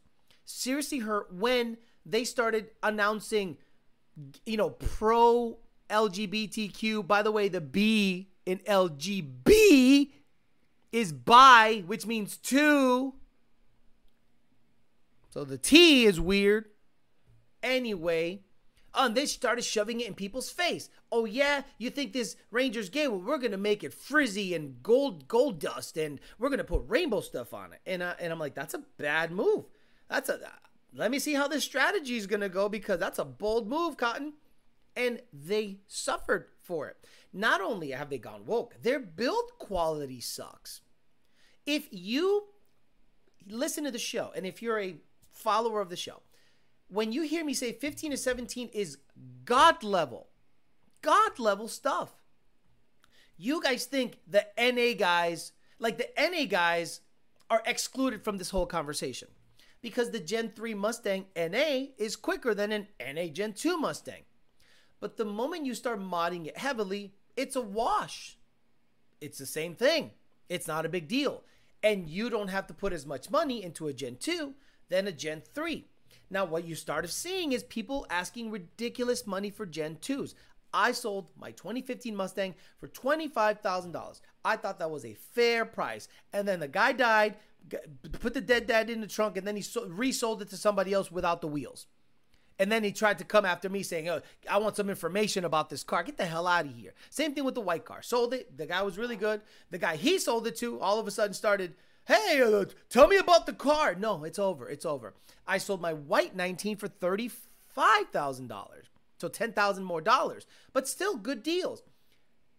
seriously 0.51 1.00
hurt 1.00 1.34
when 1.34 1.77
they 2.05 2.24
started 2.24 2.72
announcing, 2.84 3.58
you 4.46 4.58
know, 4.58 4.70
pro 4.70 5.58
LGBTQ. 5.89 7.05
By 7.05 7.22
the 7.22 7.31
way, 7.31 7.48
the 7.48 7.62
B 7.62 8.29
in 8.46 8.60
LGB 8.60 10.12
is 10.91 11.13
bi, 11.13 11.84
which 11.86 12.05
means 12.05 12.38
two. 12.38 13.13
So 15.29 15.43
the 15.43 15.58
T 15.58 16.05
is 16.05 16.20
weird. 16.20 16.65
Anyway, 17.63 18.41
and 18.93 19.15
they 19.15 19.25
started 19.25 19.63
shoving 19.63 20.01
it 20.01 20.08
in 20.08 20.13
people's 20.13 20.50
face. 20.50 20.89
Oh 21.12 21.25
yeah, 21.25 21.62
you 21.77 21.89
think 21.89 22.12
this 22.13 22.36
Ranger's 22.50 22.89
gay? 22.89 23.08
Well, 23.08 23.22
we're 23.22 23.38
gonna 23.38 23.58
make 23.58 23.84
it 23.84 23.93
frizzy 23.93 24.53
and 24.53 24.81
gold 24.84 25.27
gold 25.27 25.60
dust, 25.60 25.98
and 25.98 26.20
we're 26.39 26.50
gonna 26.50 26.63
put 26.63 26.84
rainbow 26.88 27.22
stuff 27.22 27.53
on 27.53 27.74
it. 27.74 27.79
And 27.86 28.01
uh, 28.01 28.15
and 28.20 28.34
I'm 28.34 28.39
like, 28.39 28.55
that's 28.55 28.74
a 28.74 28.84
bad 28.98 29.31
move. 29.31 29.65
That's 30.12 30.27
a. 30.27 30.39
Let 30.94 31.10
me 31.10 31.20
see 31.20 31.36
how 31.36 31.48
this 31.48 31.63
strategy 31.63 32.18
is 32.18 32.27
gonna 32.27 32.50
go 32.50 32.68
because 32.68 33.00
that's 33.00 33.18
a 33.18 33.24
bold 33.24 33.70
move, 33.70 33.96
Cotton. 33.96 34.34
And 34.94 35.22
they 35.32 35.77
suffered 35.88 36.50
for 36.62 36.89
it. 36.89 36.98
Not 37.32 37.62
only 37.62 37.91
have 37.91 38.10
they 38.10 38.18
gone 38.18 38.46
woke, 38.46 38.75
their 38.84 39.00
build 39.00 39.51
quality 39.58 40.20
sucks. 40.20 40.82
If 41.65 41.88
you 41.91 42.48
listen 43.50 43.86
to 43.86 43.91
the 43.91 43.98
show, 43.98 44.34
and 44.36 44.46
if 44.46 44.62
you're 44.62 44.82
a 44.82 44.98
follower 45.32 45.80
of 45.80 45.89
the 45.89 45.96
show, 45.96 46.22
when 46.89 47.13
you 47.13 47.22
hear 47.22 47.46
me 47.46 47.53
say 47.53 47.72
15 47.72 48.12
to 48.12 48.18
17 48.18 48.68
is 48.74 48.98
God 49.46 49.82
level, 49.82 50.27
God 51.01 51.39
level 51.39 51.70
stuff. 51.70 52.12
You 53.38 53.62
guys 53.63 53.86
think 53.86 54.20
the 54.27 54.46
NA 54.60 54.94
guys, 55.00 55.53
like 55.80 55.98
the 55.98 56.10
NA 56.20 56.48
guys, 56.50 57.00
are 57.50 57.63
excluded 57.65 58.25
from 58.25 58.38
this 58.38 58.50
whole 58.50 58.65
conversation 58.65 59.30
because 59.82 60.12
the 60.12 60.20
Gen 60.20 60.52
3 60.56 60.74
Mustang 60.74 61.26
NA 61.36 61.86
is 61.98 62.16
quicker 62.16 62.54
than 62.54 62.72
an 62.72 62.88
NA 63.00 63.28
Gen 63.28 63.54
2 63.54 63.78
Mustang. 63.78 64.24
But 65.00 65.18
the 65.18 65.26
moment 65.26 65.66
you 65.66 65.74
start 65.74 66.00
modding 66.00 66.46
it 66.46 66.58
heavily, 66.58 67.14
it's 67.36 67.56
a 67.56 67.62
wash. 67.62 68.38
It's 69.20 69.38
the 69.38 69.46
same 69.46 69.76
thing. 69.76 70.12
It's 70.50 70.68
not 70.68 70.86
a 70.86 70.90
big 70.90 71.08
deal. 71.08 71.44
And 71.84 72.08
you 72.08 72.30
don't 72.30 72.50
have 72.50 72.68
to 72.68 72.74
put 72.74 72.94
as 72.94 73.06
much 73.06 73.32
money 73.32 73.64
into 73.64 73.88
a 73.88 73.94
Gen 73.94 74.18
2 74.20 74.54
than 74.90 75.08
a 75.08 75.12
Gen 75.12 75.42
3. 75.54 75.86
Now, 76.30 76.46
what 76.46 76.66
you 76.66 76.76
started 76.76 77.10
seeing 77.10 77.52
is 77.52 77.64
people 77.64 78.06
asking 78.10 78.52
ridiculous 78.52 79.26
money 79.26 79.50
for 79.50 79.66
Gen 79.66 79.98
2s. 80.02 80.36
I 80.74 80.92
sold 80.94 81.32
my 81.38 81.52
2015 81.52 82.16
Mustang 82.16 82.56
for 82.80 82.88
$25,000. 82.88 84.22
I 84.46 84.56
thought 84.56 84.80
that 84.80 84.92
was 84.92 85.06
a 85.06 85.18
fair 85.34 85.66
price. 85.66 86.08
And 86.32 86.48
then 86.48 86.60
the 86.60 86.68
guy 86.68 86.94
died, 86.94 87.36
put 88.20 88.34
the 88.34 88.41
dead 88.41 88.68
dad 88.68 88.89
in 88.89 89.01
the 89.01 89.08
trunk, 89.08 89.38
and 89.38 89.48
then 89.48 89.56
he 89.56 89.63
resold 89.88 90.41
it 90.41 90.50
to 90.50 90.58
somebody 90.58 90.94
else 90.94 91.12
without 91.12 91.41
the 91.41 91.48
wheels. 91.48 91.88
And 92.60 92.72
then 92.72 92.84
he 92.84 92.91
tried 92.91 93.18
to 93.18 93.24
come 93.24 93.44
after 93.44 93.70
me 93.70 93.82
saying, 93.82 94.08
oh, 94.08 94.22
I 94.48 94.60
want 94.60 94.75
some 94.75 94.89
information 94.89 95.46
about 95.46 95.72
this 95.72 95.84
car. 95.84 96.03
Get 96.03 96.18
the 96.18 96.25
hell 96.25 96.46
out 96.46 96.65
of 96.65 96.75
here. 96.75 96.94
Same 97.10 97.34
thing 97.34 97.44
with 97.44 97.56
the 97.56 97.62
white 97.62 97.86
car. 97.86 98.03
Sold 98.03 98.36
it. 98.36 98.56
The 98.56 98.68
guy 98.68 98.84
was 98.84 99.00
really 99.00 99.15
good. 99.15 99.41
The 99.72 99.80
guy 99.80 99.96
he 99.96 100.20
sold 100.20 100.46
it 100.46 100.58
to 100.58 100.80
all 100.80 101.00
of 101.00 101.08
a 101.08 101.12
sudden 101.12 101.34
started, 101.34 101.74
hey, 102.06 102.39
uh, 102.39 102.65
tell 102.89 103.08
me 103.08 103.18
about 103.18 103.48
the 103.48 103.53
car. 103.53 103.96
No, 103.96 104.24
it's 104.25 104.38
over. 104.38 104.70
It's 104.70 104.86
over. 104.86 105.15
I 105.48 105.58
sold 105.58 105.82
my 105.82 105.94
white 105.94 106.36
19 106.36 106.77
for 106.77 106.88
$35,000. 106.88 108.68
So 109.18 109.27
10,000 109.27 109.84
more 109.84 110.01
dollars, 110.01 110.46
but 110.74 110.88
still 110.88 111.15
good 111.15 111.44
deals. 111.44 111.84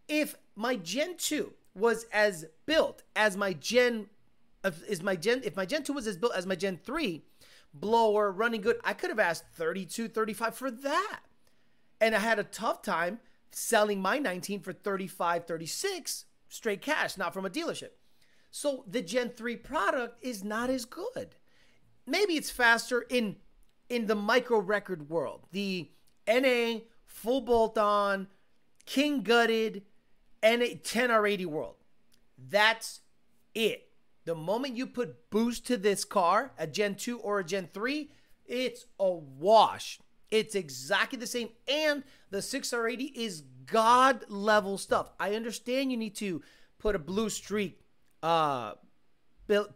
If 0.09 0.37
my 0.57 0.77
Gen 0.77 1.17
2 1.17 1.53
was 1.75 2.07
as 2.13 2.47
built 2.67 3.03
as 3.17 3.37
my 3.37 3.53
Gen 3.53 4.07
is 4.89 5.03
my 5.03 5.17
Gen 5.17 5.43
if 5.45 5.57
my 5.57 5.67
Gen 5.67 5.83
2 5.83 5.93
was 5.93 6.07
as 6.07 6.17
built 6.17 6.35
as 6.35 6.47
my 6.47 6.55
Gen 6.55 6.79
3, 6.83 7.23
blower, 7.75 8.31
running 8.31 8.61
good. 8.61 8.77
I 8.85 8.93
could 8.93 9.11
have 9.11 9.19
asked 9.19 9.45
32, 9.55 10.09
35 10.09 10.55
for 10.55 10.71
that. 10.71 11.21
And 12.01 12.15
I 12.15 12.19
had 12.19 12.39
a 12.39 12.45
tough 12.45 12.83
time 12.83 13.21
selling 13.53 14.01
my 14.01 14.19
19 14.19 14.61
for 14.61 14.73
35, 14.73 15.47
36 15.47 16.25
straight 16.49 16.83
cash, 16.83 17.17
not 17.17 17.33
from 17.33 17.47
a 17.47 17.51
dealership. 17.51 17.91
So 18.51 18.85
the 18.87 19.03
Gen 19.03 19.31
3 19.31 19.57
product 19.57 20.23
is 20.23 20.45
not 20.45 20.71
as 20.71 20.85
good. 20.85 21.37
Maybe 22.07 22.35
it's 22.35 22.51
faster 22.51 23.03
in 23.09 23.37
in 23.89 24.07
the 24.07 24.15
micro 24.15 24.59
record 24.59 25.11
world. 25.11 25.47
The 25.53 25.91
NA 26.27 26.81
full 27.05 27.43
bolt 27.43 27.77
on, 27.77 28.29
king 28.87 29.23
gutted, 29.23 29.83
and 30.43 30.63
a 30.63 30.75
10R80 30.75 31.47
world. 31.47 31.77
That's 32.39 33.01
it. 33.55 33.92
The 34.25 34.35
moment 34.35 34.77
you 34.77 34.87
put 34.87 35.31
boost 35.31 35.67
to 35.67 35.77
this 35.77 36.05
car, 36.05 36.53
a 36.59 36.67
Gen 36.67 36.95
2 36.95 37.19
or 37.19 37.41
a 37.41 37.45
Gen 37.45 37.69
3, 37.73 38.11
it's 38.47 38.87
a 38.99 39.11
wash. 39.11 39.99
It's 40.31 40.55
exactly 40.55 41.19
the 41.19 41.27
same. 41.27 41.51
And 41.67 42.05
the 42.31 42.39
6R80 42.39 43.13
is 43.15 43.43
God 43.67 44.25
level 44.29 44.79
stuff. 44.79 45.11
I 45.19 45.35
understand 45.35 45.91
you 45.91 45.97
need 45.97 46.17
to 46.17 46.43
put 46.79 46.97
a 46.97 46.99
blue 46.99 47.31
streak 47.31 47.79
uh 48.23 48.75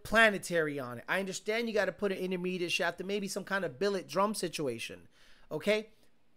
planetary 0.02 0.78
on 0.78 0.98
it. 0.98 1.04
I 1.08 1.20
understand 1.20 1.68
you 1.68 1.74
got 1.74 1.86
to 1.86 1.92
put 1.92 2.12
an 2.12 2.18
intermediate 2.18 2.72
shaft 2.72 3.00
and 3.00 3.08
maybe 3.08 3.28
some 3.28 3.44
kind 3.44 3.64
of 3.64 3.78
billet 3.78 4.08
drum 4.08 4.34
situation. 4.34 5.08
Okay? 5.50 5.88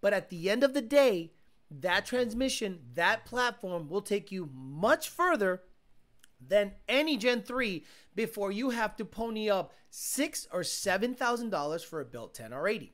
But 0.02 0.14
at 0.14 0.30
the 0.30 0.50
end 0.50 0.64
of 0.64 0.74
the 0.74 0.82
day, 0.82 1.32
that 1.72 2.06
transmission, 2.06 2.80
that 2.96 3.26
platform 3.26 3.88
will 3.88 4.02
take 4.02 4.32
you 4.32 4.50
much 4.54 5.10
further 5.10 5.62
than 6.46 6.74
any 6.88 7.18
Gen 7.18 7.42
3 7.42 7.84
before 8.16 8.52
you 8.52 8.72
have 8.72 8.96
to 8.98 9.06
pony 9.06 9.50
up 9.50 9.74
six 9.90 10.48
or 10.52 10.64
seven 10.64 11.16
thousand 11.16 11.50
dollars 11.50 11.84
for 11.84 12.02
a 12.02 12.06
built 12.06 12.38
10R80. 12.38 12.92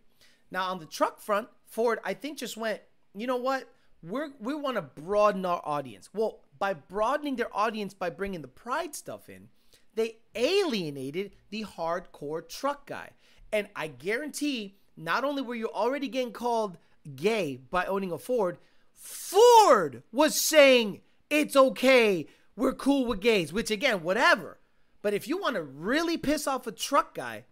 Now 0.51 0.65
on 0.65 0.79
the 0.79 0.85
truck 0.85 1.19
front, 1.19 1.47
Ford 1.65 1.99
I 2.03 2.13
think 2.13 2.37
just 2.37 2.57
went, 2.57 2.81
you 3.15 3.27
know 3.27 3.37
what? 3.37 3.69
We're 4.03 4.29
we 4.39 4.53
want 4.53 4.75
to 4.75 4.81
broaden 4.81 5.45
our 5.45 5.61
audience. 5.65 6.09
Well, 6.13 6.41
by 6.59 6.73
broadening 6.73 7.35
their 7.35 7.55
audience 7.55 7.93
by 7.93 8.09
bringing 8.09 8.41
the 8.41 8.47
pride 8.47 8.95
stuff 8.95 9.29
in, 9.29 9.49
they 9.95 10.17
alienated 10.35 11.31
the 11.49 11.63
hardcore 11.63 12.47
truck 12.47 12.85
guy. 12.87 13.09
And 13.51 13.67
I 13.75 13.87
guarantee 13.87 14.77
not 14.97 15.23
only 15.23 15.41
were 15.41 15.55
you 15.55 15.69
already 15.69 16.07
getting 16.07 16.31
called 16.31 16.77
gay 17.15 17.59
by 17.69 17.85
owning 17.85 18.11
a 18.11 18.17
Ford, 18.17 18.57
Ford 18.93 20.03
was 20.11 20.39
saying 20.39 21.01
it's 21.29 21.55
okay 21.55 22.27
we're 22.55 22.73
cool 22.73 23.05
with 23.05 23.19
gays, 23.19 23.51
which 23.51 23.71
again, 23.71 24.03
whatever. 24.03 24.59
But 25.01 25.13
if 25.13 25.27
you 25.27 25.37
want 25.37 25.55
to 25.55 25.61
really 25.61 26.17
piss 26.17 26.47
off 26.47 26.67
a 26.67 26.71
truck 26.71 27.13
guy, 27.13 27.45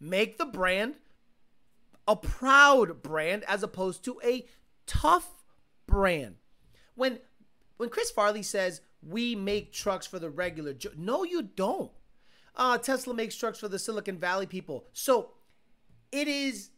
make 0.00 0.38
the 0.38 0.46
brand 0.46 0.96
a 2.06 2.16
proud 2.16 3.02
brand 3.02 3.44
as 3.46 3.62
opposed 3.62 4.04
to 4.04 4.20
a 4.24 4.46
tough 4.86 5.28
brand. 5.86 6.36
When 6.94 7.20
when 7.76 7.88
Chris 7.88 8.10
Farley 8.10 8.42
says 8.42 8.80
we 9.02 9.34
make 9.34 9.72
trucks 9.72 10.06
for 10.06 10.18
the 10.18 10.28
regular 10.28 10.74
no, 10.96 11.24
you 11.24 11.42
don't. 11.42 11.92
Uh, 12.56 12.76
Tesla 12.76 13.14
makes 13.14 13.36
trucks 13.36 13.58
for 13.58 13.68
the 13.68 13.78
Silicon 13.78 14.18
Valley 14.18 14.46
people. 14.46 14.84
So 14.92 15.30
it 16.12 16.28
is 16.28 16.70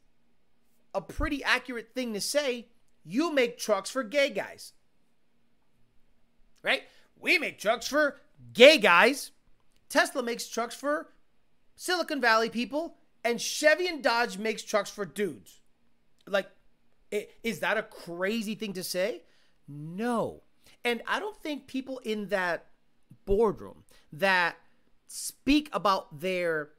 a 0.95 1.01
pretty 1.01 1.43
accurate 1.43 1.95
thing 1.95 2.13
to 2.13 2.21
say 2.21 2.69
you 3.05 3.33
make 3.33 3.59
trucks 3.59 3.91
for 3.91 4.03
gay 4.03 4.31
guys. 4.31 4.75
Right? 6.63 6.83
We 7.23 7.39
make 7.39 7.59
trucks 7.59 7.87
for 7.87 8.19
gay 8.53 8.79
guys. 8.79 9.31
Tesla 9.89 10.23
makes 10.23 10.49
trucks 10.49 10.75
for 10.75 11.09
Silicon 11.77 12.21
Valley 12.21 12.51
people. 12.51 12.97
And 13.25 13.41
Chevy 13.41 13.87
and 13.87 14.03
Dodge 14.03 14.37
makes 14.37 14.63
trucks 14.63 14.91
for 14.91 15.05
dudes. 15.05 15.61
Like, 16.27 16.51
is 17.43 17.61
that 17.61 17.79
a 17.79 17.83
crazy 17.83 18.57
thing 18.57 18.73
to 18.73 18.83
say? 18.83 19.23
No. 19.69 20.43
And 20.85 21.03
I 21.07 21.21
don't 21.21 21.37
think 21.37 21.69
people 21.69 21.99
in 21.99 22.29
that 22.29 22.67
boardroom 23.25 23.85
that 24.13 24.57
speak 25.07 25.69
about 25.73 26.21
their 26.21 26.71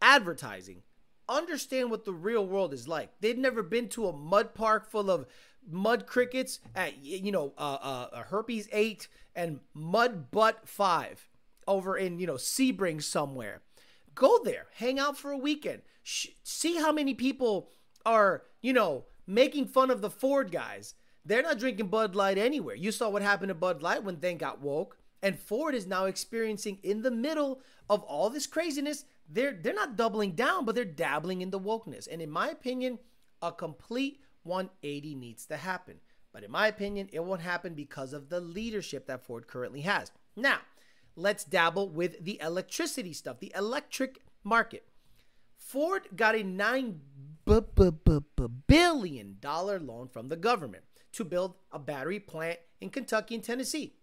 advertising 0.00 0.82
understand 1.28 1.90
what 1.90 2.04
the 2.04 2.12
real 2.12 2.46
world 2.46 2.72
is 2.72 2.88
like. 2.88 3.10
They've 3.20 3.36
never 3.36 3.62
been 3.62 3.88
to 3.90 4.06
a 4.06 4.12
mud 4.12 4.54
park 4.54 4.88
full 4.88 5.10
of 5.10 5.26
mud 5.68 6.06
crickets 6.06 6.60
at 6.74 7.04
you 7.04 7.32
know 7.32 7.52
uh, 7.58 7.78
uh, 8.12 8.22
herpes 8.24 8.68
8 8.72 9.08
and 9.34 9.60
mud 9.74 10.30
butt 10.30 10.68
5 10.68 11.28
over 11.66 11.96
in 11.96 12.18
you 12.18 12.26
know 12.26 12.34
sebring 12.34 13.02
somewhere. 13.02 13.62
Go 14.14 14.42
there 14.42 14.66
hang 14.74 14.98
out 14.98 15.16
for 15.16 15.30
a 15.30 15.38
weekend 15.38 15.82
Sh- 16.02 16.28
see 16.42 16.76
how 16.76 16.92
many 16.92 17.14
people 17.14 17.70
are 18.06 18.44
you 18.62 18.72
know 18.72 19.04
making 19.26 19.66
fun 19.66 19.90
of 19.90 20.00
the 20.00 20.10
ford 20.10 20.50
guys. 20.50 20.94
They're 21.24 21.42
not 21.42 21.58
drinking 21.58 21.88
bud 21.88 22.14
light 22.14 22.38
anywhere. 22.38 22.74
You 22.74 22.90
saw 22.90 23.10
what 23.10 23.22
happened 23.22 23.50
to 23.50 23.54
bud 23.54 23.82
light 23.82 24.02
when 24.02 24.20
they 24.20 24.34
got 24.34 24.62
woke 24.62 24.96
and 25.22 25.38
ford 25.38 25.74
is 25.74 25.86
now 25.86 26.04
experiencing 26.06 26.78
in 26.82 27.02
the 27.02 27.10
middle 27.10 27.60
of 27.90 28.02
all 28.02 28.30
this 28.30 28.46
craziness 28.46 29.04
they're 29.28 29.52
they're 29.52 29.74
not 29.74 29.96
doubling 29.96 30.32
down 30.32 30.64
but 30.64 30.74
they're 30.74 30.84
dabbling 30.84 31.42
in 31.42 31.50
the 31.50 31.60
wokeness. 31.60 32.08
And 32.10 32.22
in 32.22 32.30
my 32.30 32.48
opinion 32.48 32.98
a 33.42 33.52
complete 33.52 34.20
180 34.48 35.14
needs 35.14 35.46
to 35.46 35.56
happen. 35.56 36.00
But 36.32 36.42
in 36.42 36.50
my 36.50 36.66
opinion, 36.66 37.08
it 37.12 37.24
won't 37.24 37.40
happen 37.40 37.74
because 37.74 38.12
of 38.12 38.28
the 38.28 38.40
leadership 38.40 39.06
that 39.06 39.24
Ford 39.24 39.46
currently 39.46 39.82
has. 39.82 40.10
Now, 40.34 40.58
let's 41.14 41.44
dabble 41.44 41.88
with 41.88 42.24
the 42.24 42.40
electricity 42.40 43.12
stuff, 43.12 43.38
the 43.38 43.52
electric 43.56 44.18
market. 44.44 44.86
Ford 45.56 46.08
got 46.16 46.34
a 46.34 46.44
$9 46.44 46.96
billion 48.66 49.36
loan 49.42 50.08
from 50.08 50.28
the 50.28 50.36
government 50.36 50.84
to 51.12 51.24
build 51.24 51.54
a 51.72 51.78
battery 51.78 52.20
plant 52.20 52.58
in 52.80 52.90
Kentucky 52.90 53.34
and 53.34 53.44
Tennessee. 53.44 53.94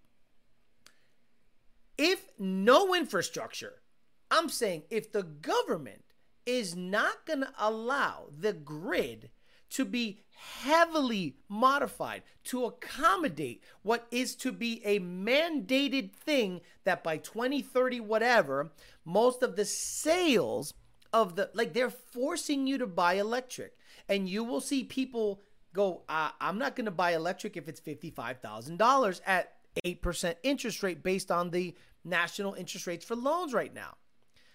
If 1.97 2.27
no 2.37 2.93
infrastructure, 2.93 3.81
I'm 4.29 4.49
saying 4.49 4.83
if 4.89 5.11
the 5.11 5.23
government 5.23 6.03
is 6.45 6.75
not 6.75 7.25
going 7.25 7.41
to 7.41 7.53
allow 7.57 8.27
the 8.37 8.53
grid 8.53 9.29
to 9.71 9.85
be 9.85 10.21
heavily 10.35 11.35
modified 11.47 12.21
to 12.43 12.65
accommodate 12.65 13.63
what 13.81 14.05
is 14.11 14.35
to 14.35 14.51
be 14.51 14.81
a 14.85 14.99
mandated 14.99 16.11
thing 16.11 16.61
that 16.83 17.03
by 17.03 17.17
2030 17.17 17.99
whatever 18.01 18.71
most 19.05 19.41
of 19.41 19.55
the 19.55 19.65
sales 19.65 20.73
of 21.15 21.37
the 21.37 21.49
like 21.53 21.73
they're 21.73 21.89
forcing 21.89 22.67
you 22.67 22.77
to 22.77 22.85
buy 22.85 23.13
electric. 23.13 23.77
And 24.09 24.27
you 24.27 24.43
will 24.43 24.61
see 24.61 24.83
people 24.83 25.41
go 25.73 26.03
i'm 26.07 26.57
not 26.57 26.75
going 26.75 26.85
to 26.85 26.91
buy 26.91 27.13
electric 27.13 27.57
if 27.57 27.67
it's 27.67 27.81
$55000 27.81 29.21
at 29.25 29.53
8% 29.85 30.35
interest 30.43 30.83
rate 30.83 31.03
based 31.03 31.31
on 31.31 31.51
the 31.51 31.75
national 32.03 32.53
interest 32.53 32.87
rates 32.87 33.03
for 33.03 33.15
loans 33.15 33.53
right 33.53 33.73
now. 33.73 33.95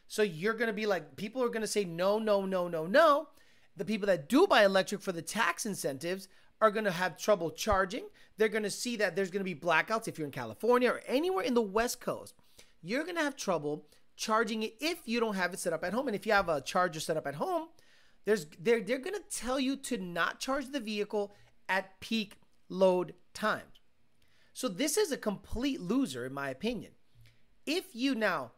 So 0.07 0.23
you're 0.23 0.55
going 0.55 0.69
to 0.69 0.75
be 0.75 0.87
like 0.87 1.17
people 1.17 1.43
are 1.43 1.49
going 1.49 1.63
to 1.63 1.67
say 1.67 1.85
no 1.85 2.19
no 2.19 2.45
no 2.45 2.69
no 2.69 2.87
no 2.87 3.29
the 3.77 3.85
people 3.85 4.07
that 4.07 4.29
do 4.29 4.47
buy 4.47 4.65
electric 4.65 5.01
for 5.01 5.13
the 5.13 5.23
tax 5.23 5.67
incentives 5.67 6.29
are 6.61 6.71
going 6.71 6.85
to 6.85 6.91
have 6.91 7.17
trouble 7.17 7.51
charging. 7.51 8.05
They're 8.37 8.49
going 8.49 8.65
to 8.65 8.71
see 8.71 8.97
that 8.97 9.17
there's 9.17 9.31
going 9.31 9.45
to 9.45 9.55
be 9.55 9.59
blackouts 9.59 10.09
if 10.09 10.19
you're 10.19 10.27
in 10.27 10.33
California 10.33 10.91
or 10.91 11.03
anywhere 11.07 11.45
in 11.45 11.55
the 11.55 11.63
West 11.63 12.01
Coast. 12.01 12.35
You're 12.83 13.05
going 13.05 13.17
to 13.17 13.23
have 13.23 13.37
trouble 13.37 13.87
charging 14.17 14.63
it 14.63 14.75
if 14.81 14.99
you 15.07 15.19
don't 15.19 15.37
have 15.37 15.55
it 15.55 15.59
set 15.59 15.73
up 15.73 15.85
at 15.85 15.93
home. 15.93 16.07
And 16.07 16.15
if 16.15 16.27
you 16.27 16.33
have 16.33 16.49
a 16.49 16.61
charger 16.61 17.01
set 17.01 17.17
up 17.17 17.27
at 17.27 17.37
home, 17.37 17.69
there's 18.25 18.47
they're 18.61 18.83
they're 18.83 18.99
going 18.99 19.17
to 19.17 19.37
tell 19.37 19.59
you 19.59 19.77
to 19.77 19.97
not 19.97 20.41
charge 20.41 20.71
the 20.71 20.81
vehicle 20.81 21.33
at 21.69 21.99
peak 22.01 22.37
load 22.69 23.15
times. 23.33 23.81
So 24.53 24.69
this 24.69 24.97
is 24.97 25.11
a 25.11 25.17
complete 25.17 25.81
loser 25.81 26.27
in 26.27 26.35
my 26.35 26.51
opinion. 26.51 26.93
If 27.67 27.95
you 27.95 28.15
now 28.15 28.53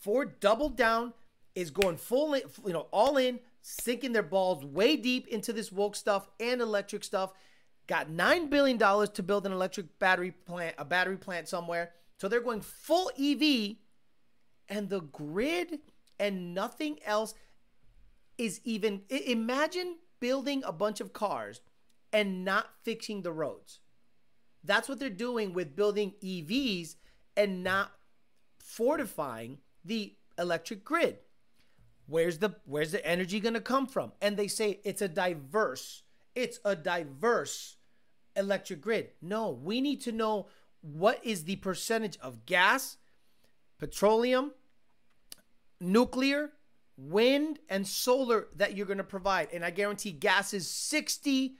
Ford 0.00 0.40
doubled 0.40 0.76
down 0.76 1.12
is 1.54 1.70
going 1.70 1.98
full 1.98 2.36
you 2.36 2.72
know 2.72 2.86
all 2.90 3.18
in 3.18 3.40
sinking 3.62 4.12
their 4.12 4.22
balls 4.22 4.64
way 4.64 4.96
deep 4.96 5.28
into 5.28 5.52
this 5.52 5.72
woke 5.72 5.96
stuff 5.96 6.28
and 6.38 6.60
electric 6.60 7.04
stuff. 7.04 7.32
Got 7.86 8.10
$9 8.10 8.50
billion 8.50 8.78
to 8.78 9.22
build 9.22 9.46
an 9.46 9.52
electric 9.52 9.98
battery 9.98 10.32
plant, 10.32 10.74
a 10.78 10.84
battery 10.84 11.16
plant 11.16 11.48
somewhere. 11.48 11.92
So 12.20 12.28
they're 12.28 12.40
going 12.40 12.60
full 12.60 13.10
EV, 13.18 13.76
and 14.68 14.88
the 14.88 15.00
grid 15.00 15.80
and 16.18 16.54
nothing 16.54 16.98
else 17.04 17.34
is 18.38 18.60
even. 18.64 19.02
Imagine 19.08 19.96
building 20.20 20.62
a 20.64 20.72
bunch 20.72 21.00
of 21.00 21.12
cars 21.12 21.60
and 22.12 22.44
not 22.44 22.66
fixing 22.82 23.22
the 23.22 23.32
roads. 23.32 23.80
That's 24.64 24.88
what 24.88 25.00
they're 25.00 25.10
doing 25.10 25.52
with 25.52 25.74
building 25.74 26.14
EVs 26.22 26.94
and 27.36 27.64
not 27.64 27.90
fortifying 28.58 29.58
the 29.84 30.14
electric 30.38 30.84
grid. 30.84 31.18
Where's 32.12 32.36
the 32.36 32.56
where's 32.66 32.92
the 32.92 33.04
energy 33.06 33.40
going 33.40 33.54
to 33.54 33.60
come 33.62 33.86
from? 33.86 34.12
And 34.20 34.36
they 34.36 34.46
say 34.46 34.80
it's 34.84 35.00
a 35.00 35.08
diverse, 35.08 36.02
it's 36.34 36.60
a 36.62 36.76
diverse 36.76 37.76
electric 38.36 38.82
grid. 38.82 39.12
No, 39.22 39.48
we 39.48 39.80
need 39.80 40.02
to 40.02 40.12
know 40.12 40.48
what 40.82 41.24
is 41.24 41.44
the 41.44 41.56
percentage 41.56 42.18
of 42.18 42.44
gas, 42.44 42.98
petroleum, 43.78 44.52
nuclear, 45.80 46.52
wind, 46.98 47.60
and 47.70 47.88
solar 47.88 48.48
that 48.56 48.76
you're 48.76 48.84
going 48.84 48.98
to 48.98 49.04
provide. 49.04 49.48
And 49.50 49.64
I 49.64 49.70
guarantee 49.70 50.12
gas 50.12 50.52
is 50.52 50.66
60%, 50.66 51.56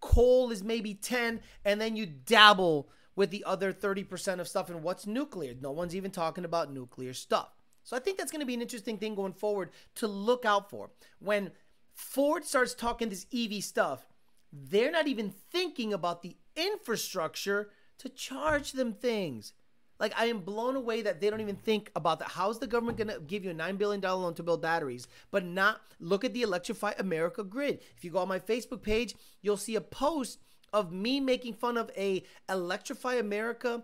coal 0.00 0.52
is 0.52 0.62
maybe 0.62 0.94
10, 0.94 1.40
and 1.64 1.80
then 1.80 1.96
you 1.96 2.06
dabble 2.06 2.88
with 3.16 3.30
the 3.30 3.42
other 3.44 3.72
30% 3.72 4.38
of 4.38 4.46
stuff 4.46 4.70
and 4.70 4.84
what's 4.84 5.08
nuclear. 5.08 5.54
No 5.60 5.72
one's 5.72 5.96
even 5.96 6.12
talking 6.12 6.44
about 6.44 6.72
nuclear 6.72 7.12
stuff. 7.12 7.59
So 7.82 7.96
I 7.96 8.00
think 8.00 8.18
that's 8.18 8.30
going 8.30 8.40
to 8.40 8.46
be 8.46 8.54
an 8.54 8.62
interesting 8.62 8.98
thing 8.98 9.14
going 9.14 9.32
forward 9.32 9.70
to 9.96 10.06
look 10.06 10.44
out 10.44 10.70
for. 10.70 10.90
When 11.18 11.50
Ford 11.94 12.44
starts 12.44 12.74
talking 12.74 13.08
this 13.08 13.26
EV 13.34 13.62
stuff, 13.62 14.06
they're 14.52 14.90
not 14.90 15.06
even 15.06 15.32
thinking 15.50 15.92
about 15.92 16.22
the 16.22 16.36
infrastructure 16.56 17.70
to 17.98 18.08
charge 18.08 18.72
them 18.72 18.92
things. 18.92 19.52
Like 19.98 20.14
I 20.16 20.26
am 20.26 20.40
blown 20.40 20.76
away 20.76 21.02
that 21.02 21.20
they 21.20 21.28
don't 21.28 21.42
even 21.42 21.56
think 21.56 21.90
about 21.94 22.18
that. 22.20 22.28
How's 22.28 22.58
the 22.58 22.66
government 22.66 22.96
going 22.96 23.08
to 23.08 23.20
give 23.20 23.44
you 23.44 23.50
a 23.50 23.54
nine 23.54 23.76
billion 23.76 24.00
dollar 24.00 24.22
loan 24.22 24.34
to 24.34 24.42
build 24.42 24.62
batteries, 24.62 25.06
but 25.30 25.44
not 25.44 25.82
look 26.00 26.24
at 26.24 26.32
the 26.32 26.42
Electrify 26.42 26.92
America 26.98 27.44
grid? 27.44 27.80
If 27.96 28.04
you 28.04 28.10
go 28.10 28.18
on 28.18 28.28
my 28.28 28.38
Facebook 28.38 28.82
page, 28.82 29.14
you'll 29.42 29.58
see 29.58 29.76
a 29.76 29.80
post 29.80 30.38
of 30.72 30.90
me 30.90 31.20
making 31.20 31.54
fun 31.54 31.76
of 31.76 31.90
a 31.96 32.24
Electrify 32.48 33.14
America 33.14 33.82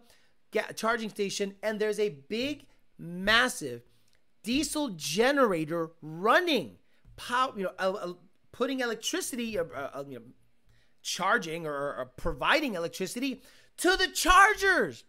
charging 0.75 1.11
station, 1.11 1.55
and 1.63 1.79
there's 1.79 1.99
a 1.99 2.09
big, 2.29 2.65
massive 2.99 3.83
diesel 4.43 4.91
generator 4.91 5.91
running, 6.01 6.77
power, 7.17 7.53
you 7.57 7.65
know, 7.65 7.73
uh, 7.79 7.93
uh, 7.93 8.13
putting 8.53 8.81
electricity, 8.81 9.59
uh, 9.59 10.05
you 10.09 10.19
know, 10.19 10.25
charging 11.03 11.67
or, 11.67 11.73
or 11.73 12.11
providing 12.17 12.75
electricity 12.75 13.43
to 13.77 13.97
the 13.97 14.09
chargers. 14.09 15.05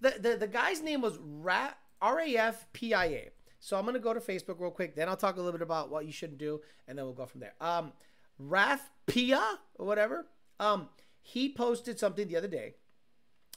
The, 0.00 0.16
the, 0.20 0.36
the 0.36 0.46
guy's 0.46 0.82
name 0.82 1.00
was 1.00 1.18
Ra- 1.18 1.74
RAFPIA. 2.02 3.30
So 3.58 3.78
I'm 3.78 3.84
going 3.84 3.94
to 3.94 4.00
go 4.00 4.12
to 4.12 4.20
Facebook 4.20 4.60
real 4.60 4.70
quick. 4.70 4.94
Then 4.94 5.08
I'll 5.08 5.16
talk 5.16 5.36
a 5.36 5.38
little 5.38 5.52
bit 5.52 5.62
about 5.62 5.90
what 5.90 6.04
you 6.04 6.12
shouldn't 6.12 6.38
do. 6.38 6.60
And 6.86 6.98
then 6.98 7.06
we'll 7.06 7.14
go 7.14 7.24
from 7.24 7.40
there. 7.40 7.54
Um, 7.60 7.92
Raf 8.38 8.90
Pia 9.06 9.58
or 9.76 9.86
whatever. 9.86 10.26
Um, 10.60 10.90
he 11.22 11.52
posted 11.52 11.98
something 11.98 12.28
the 12.28 12.36
other 12.36 12.48
day 12.48 12.74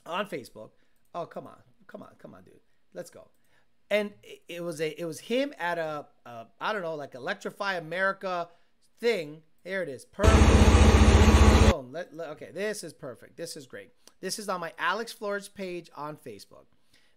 on 0.06 0.26
Facebook. 0.28 0.70
Oh, 1.14 1.26
come 1.26 1.46
on. 1.46 1.58
Come 1.88 2.02
on. 2.02 2.12
Come 2.20 2.34
on, 2.34 2.44
dude. 2.44 2.62
Let's 2.94 3.10
go. 3.10 3.28
And 3.90 4.12
it, 4.48 4.62
was 4.64 4.82
a 4.82 5.00
it 5.00 5.06
was 5.06 5.20
him 5.20 5.54
at 5.58 5.78
a, 5.78 6.06
a 6.26 6.48
I 6.60 6.74
don't 6.74 6.82
know, 6.82 6.96
like 6.96 7.16
Electrify 7.16 7.76
America 7.76 8.50
thing. 9.00 9.42
Here 9.64 9.82
it 9.82 9.90
is. 9.90 10.06
Perfect. 10.06 11.72
Boom. 11.72 11.92
Let, 11.92 12.14
let- 12.14 12.30
okay, 12.30 12.50
this 12.54 12.84
is 12.84 12.94
perfect. 12.94 13.38
This 13.38 13.56
is 13.56 13.66
great. 13.66 13.92
This 14.20 14.40
is 14.40 14.50
on 14.50 14.60
my 14.60 14.74
Alex 14.78 15.14
Flores 15.14 15.48
page 15.48 15.90
on 15.96 16.18
Facebook. 16.18 16.66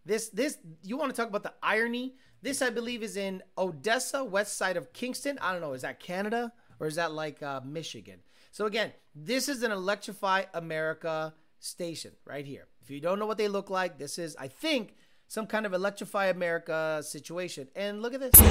This 0.05 0.29
this 0.29 0.59
you 0.83 0.97
want 0.97 1.15
to 1.15 1.17
talk 1.21 1.29
about 1.29 1.43
the 1.43 1.55
irony? 1.63 2.15
This 2.43 2.63
I 2.63 2.71
believe 2.71 3.03
is 3.03 3.17
in 3.17 3.43
Odessa, 3.59 4.25
west 4.25 4.57
side 4.57 4.77
of 4.77 4.93
Kingston. 4.93 5.39
I 5.41 5.53
don't 5.53 5.61
know. 5.61 5.73
Is 5.73 5.83
that 5.83 6.01
Canada 6.01 6.53
or 6.79 6.87
is 6.87 6.95
that 6.95 7.13
like 7.13 7.43
uh, 7.43 7.61
Michigan? 7.65 8.21
So 8.51 8.67
again, 8.67 8.93
this 9.15 9.49
is 9.49 9.63
an 9.63 9.73
Electrify 9.73 10.45
America 10.55 11.35
station 11.59 12.13
right 12.25 12.47
here. 12.47 12.67
If 12.83 12.91
you 12.91 13.01
don't 13.01 13.19
know 13.19 13.27
what 13.27 13.39
they 13.39 13.49
look 13.49 13.71
like, 13.71 13.99
this 13.99 14.19
is 14.19 14.37
I 14.37 14.49
think 14.49 14.95
some 15.31 15.47
kind 15.47 15.65
of 15.65 15.73
Electrify 15.73 16.27
America 16.27 17.01
situation. 17.05 17.69
And 17.77 18.03
look 18.03 18.15
at 18.15 18.19
this. 18.19 18.33
a 18.35 18.43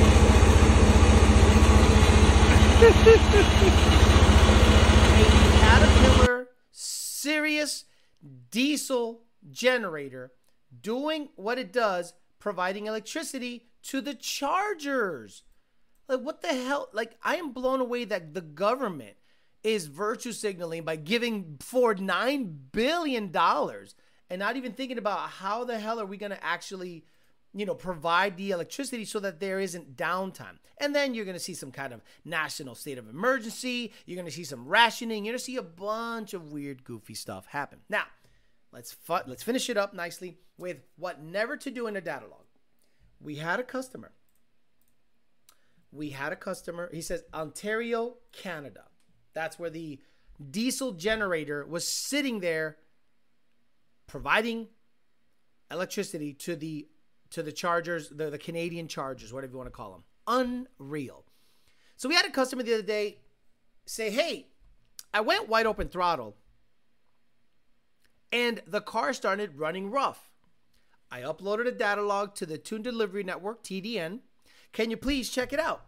Caterpillar 5.60 6.48
serious 6.72 7.84
diesel 8.50 9.24
generator 9.52 10.32
doing 10.82 11.28
what 11.36 11.60
it 11.60 11.74
does, 11.74 12.14
providing 12.40 12.86
electricity 12.88 13.66
to 13.84 14.00
the 14.00 14.14
chargers. 14.14 15.44
Like, 16.08 16.22
what 16.22 16.42
the 16.42 16.48
hell? 16.48 16.88
Like, 16.94 17.18
I 17.22 17.36
am 17.36 17.52
blown 17.52 17.82
away 17.82 18.06
that 18.06 18.34
the 18.34 18.40
government 18.40 19.18
is 19.64 19.88
virtue 19.88 20.32
signaling 20.32 20.84
by 20.84 20.96
giving 20.96 21.58
Ford 21.60 22.00
$9 22.00 22.54
billion 22.72 23.36
and 24.30 24.40
not 24.40 24.56
even 24.56 24.74
thinking 24.74 24.98
about 24.98 25.30
how 25.30 25.64
the 25.64 25.80
hell 25.80 26.00
are 26.00 26.06
we 26.06 26.18
going 26.18 26.32
to 26.32 26.44
actually 26.44 27.04
you 27.54 27.66
know, 27.66 27.74
provide 27.74 28.38
the 28.38 28.52
electricity 28.52 29.06
so 29.06 29.20
that 29.20 29.40
there 29.40 29.60
isn't 29.60 29.98
downtime. 29.98 30.58
And 30.78 30.94
then 30.94 31.14
you're 31.14 31.26
going 31.26 31.38
to 31.38 31.44
see 31.44 31.56
some 31.56 31.72
kind 31.72 31.94
of 31.94 32.02
national 32.24 32.76
state 32.76 32.98
of 32.98 33.10
emergency. 33.10 33.92
You're 34.06 34.18
going 34.18 34.28
to 34.28 34.32
see 34.32 34.44
some 34.44 34.68
rationing. 34.68 35.26
You're 35.26 35.34
going 35.34 35.40
to 35.40 35.44
see 35.44 35.58
a 35.58 35.64
bunch 35.64 36.34
of 36.34 36.52
weird, 36.52 36.84
goofy 36.84 37.16
stuff 37.16 37.48
happen. 37.48 37.80
Now, 37.90 38.04
let's 38.72 38.94
fu- 38.94 39.26
let's 39.26 39.44
finish 39.44 39.70
it 39.70 39.78
up 39.78 39.94
nicely 39.94 40.38
with 40.58 40.78
what 40.96 41.24
never 41.24 41.58
to 41.58 41.72
do 41.72 41.88
in 41.88 41.96
a 41.96 42.02
data 42.02 42.26
log. 42.28 42.46
We 43.20 43.36
had 43.36 43.60
a 43.60 43.64
customer. 43.64 44.12
We 45.92 46.12
had 46.12 46.32
a 46.32 46.36
customer. 46.36 46.90
He 46.94 47.02
says 47.02 47.24
Ontario, 47.34 48.18
Canada. 48.32 48.84
That's 49.34 49.58
where 49.58 49.72
the 49.72 50.00
diesel 50.52 50.92
generator 50.92 51.66
was 51.66 51.88
sitting 51.88 52.42
there 52.42 52.78
providing 54.10 54.68
electricity 55.72 56.34
to 56.34 56.56
the 56.56 56.88
to 57.30 57.44
the 57.44 57.52
chargers, 57.52 58.10
the, 58.10 58.32
the 58.32 58.40
Canadian 58.40 58.88
chargers, 58.88 59.32
whatever 59.32 59.52
you 59.52 59.58
want 59.58 59.68
to 59.68 59.72
call 59.72 59.92
them. 59.92 60.04
Unreal. 60.28 61.26
So 61.96 62.10
we 62.10 62.16
had 62.16 62.26
a 62.26 62.32
customer 62.32 62.64
the 62.64 62.74
other 62.74 62.82
day 62.82 63.20
say, 63.86 64.10
Hey, 64.10 64.48
I 65.14 65.22
went 65.22 65.48
wide 65.48 65.68
open 65.68 65.90
throttle 65.90 66.36
and 68.32 68.62
the 68.66 68.82
car 68.82 69.14
started 69.14 69.60
running 69.60 69.92
rough. 69.92 70.30
I 71.12 71.22
uploaded 71.22 71.68
a 71.68 71.72
data 71.72 72.02
log 72.02 72.36
to 72.36 72.46
the 72.46 72.58
Tune 72.58 72.82
Delivery 72.82 73.24
Network, 73.24 73.64
TDN. 73.64 74.20
Can 74.74 74.92
you 74.92 74.98
please 74.98 75.30
check 75.30 75.54
it 75.54 75.60
out? 75.60 75.86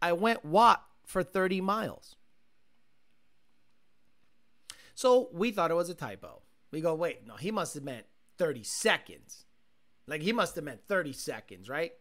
I 0.00 0.12
went 0.12 0.44
WOT 0.44 0.82
for 1.04 1.24
30 1.24 1.60
miles. 1.60 2.16
So 4.98 5.28
we 5.32 5.52
thought 5.52 5.70
it 5.70 5.74
was 5.74 5.88
a 5.90 5.94
typo. 5.94 6.42
We 6.72 6.80
go, 6.80 6.92
wait, 6.92 7.24
no, 7.24 7.36
he 7.36 7.52
must 7.52 7.74
have 7.74 7.84
meant 7.84 8.06
30 8.36 8.64
seconds. 8.64 9.44
Like 10.08 10.22
he 10.22 10.32
must 10.32 10.56
have 10.56 10.64
meant 10.64 10.80
30 10.88 11.12
seconds, 11.12 11.68
right? 11.68 11.92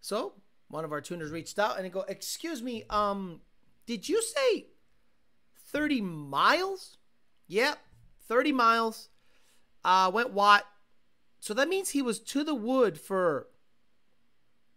So 0.00 0.32
one 0.66 0.84
of 0.84 0.90
our 0.90 1.00
tuners 1.00 1.30
reached 1.30 1.60
out 1.60 1.76
and 1.76 1.84
they 1.84 1.90
go, 1.90 2.00
excuse 2.08 2.60
me, 2.60 2.82
um, 2.90 3.40
did 3.86 4.08
you 4.08 4.20
say 4.20 4.66
30 5.68 6.00
miles? 6.00 6.96
Yep, 7.46 7.78
30 8.26 8.50
miles. 8.50 9.08
Uh, 9.84 10.10
went 10.12 10.32
WOT. 10.32 10.64
So 11.38 11.54
that 11.54 11.68
means 11.68 11.90
he 11.90 12.02
was 12.02 12.18
to 12.18 12.42
the 12.42 12.56
wood 12.56 12.98
for 12.98 13.46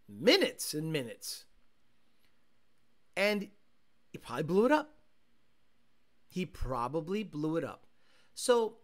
minutes 0.07 0.75
and 0.75 0.93
minutes. 0.93 1.45
And 3.17 3.49
he 4.11 4.19
probably 4.19 4.43
blew 4.43 4.67
it 4.67 4.71
up. 4.71 4.94
He 6.35 6.45
probably 6.45 7.23
blew 7.23 7.55
it 7.55 7.63
up. 7.63 7.85
So 8.33 8.79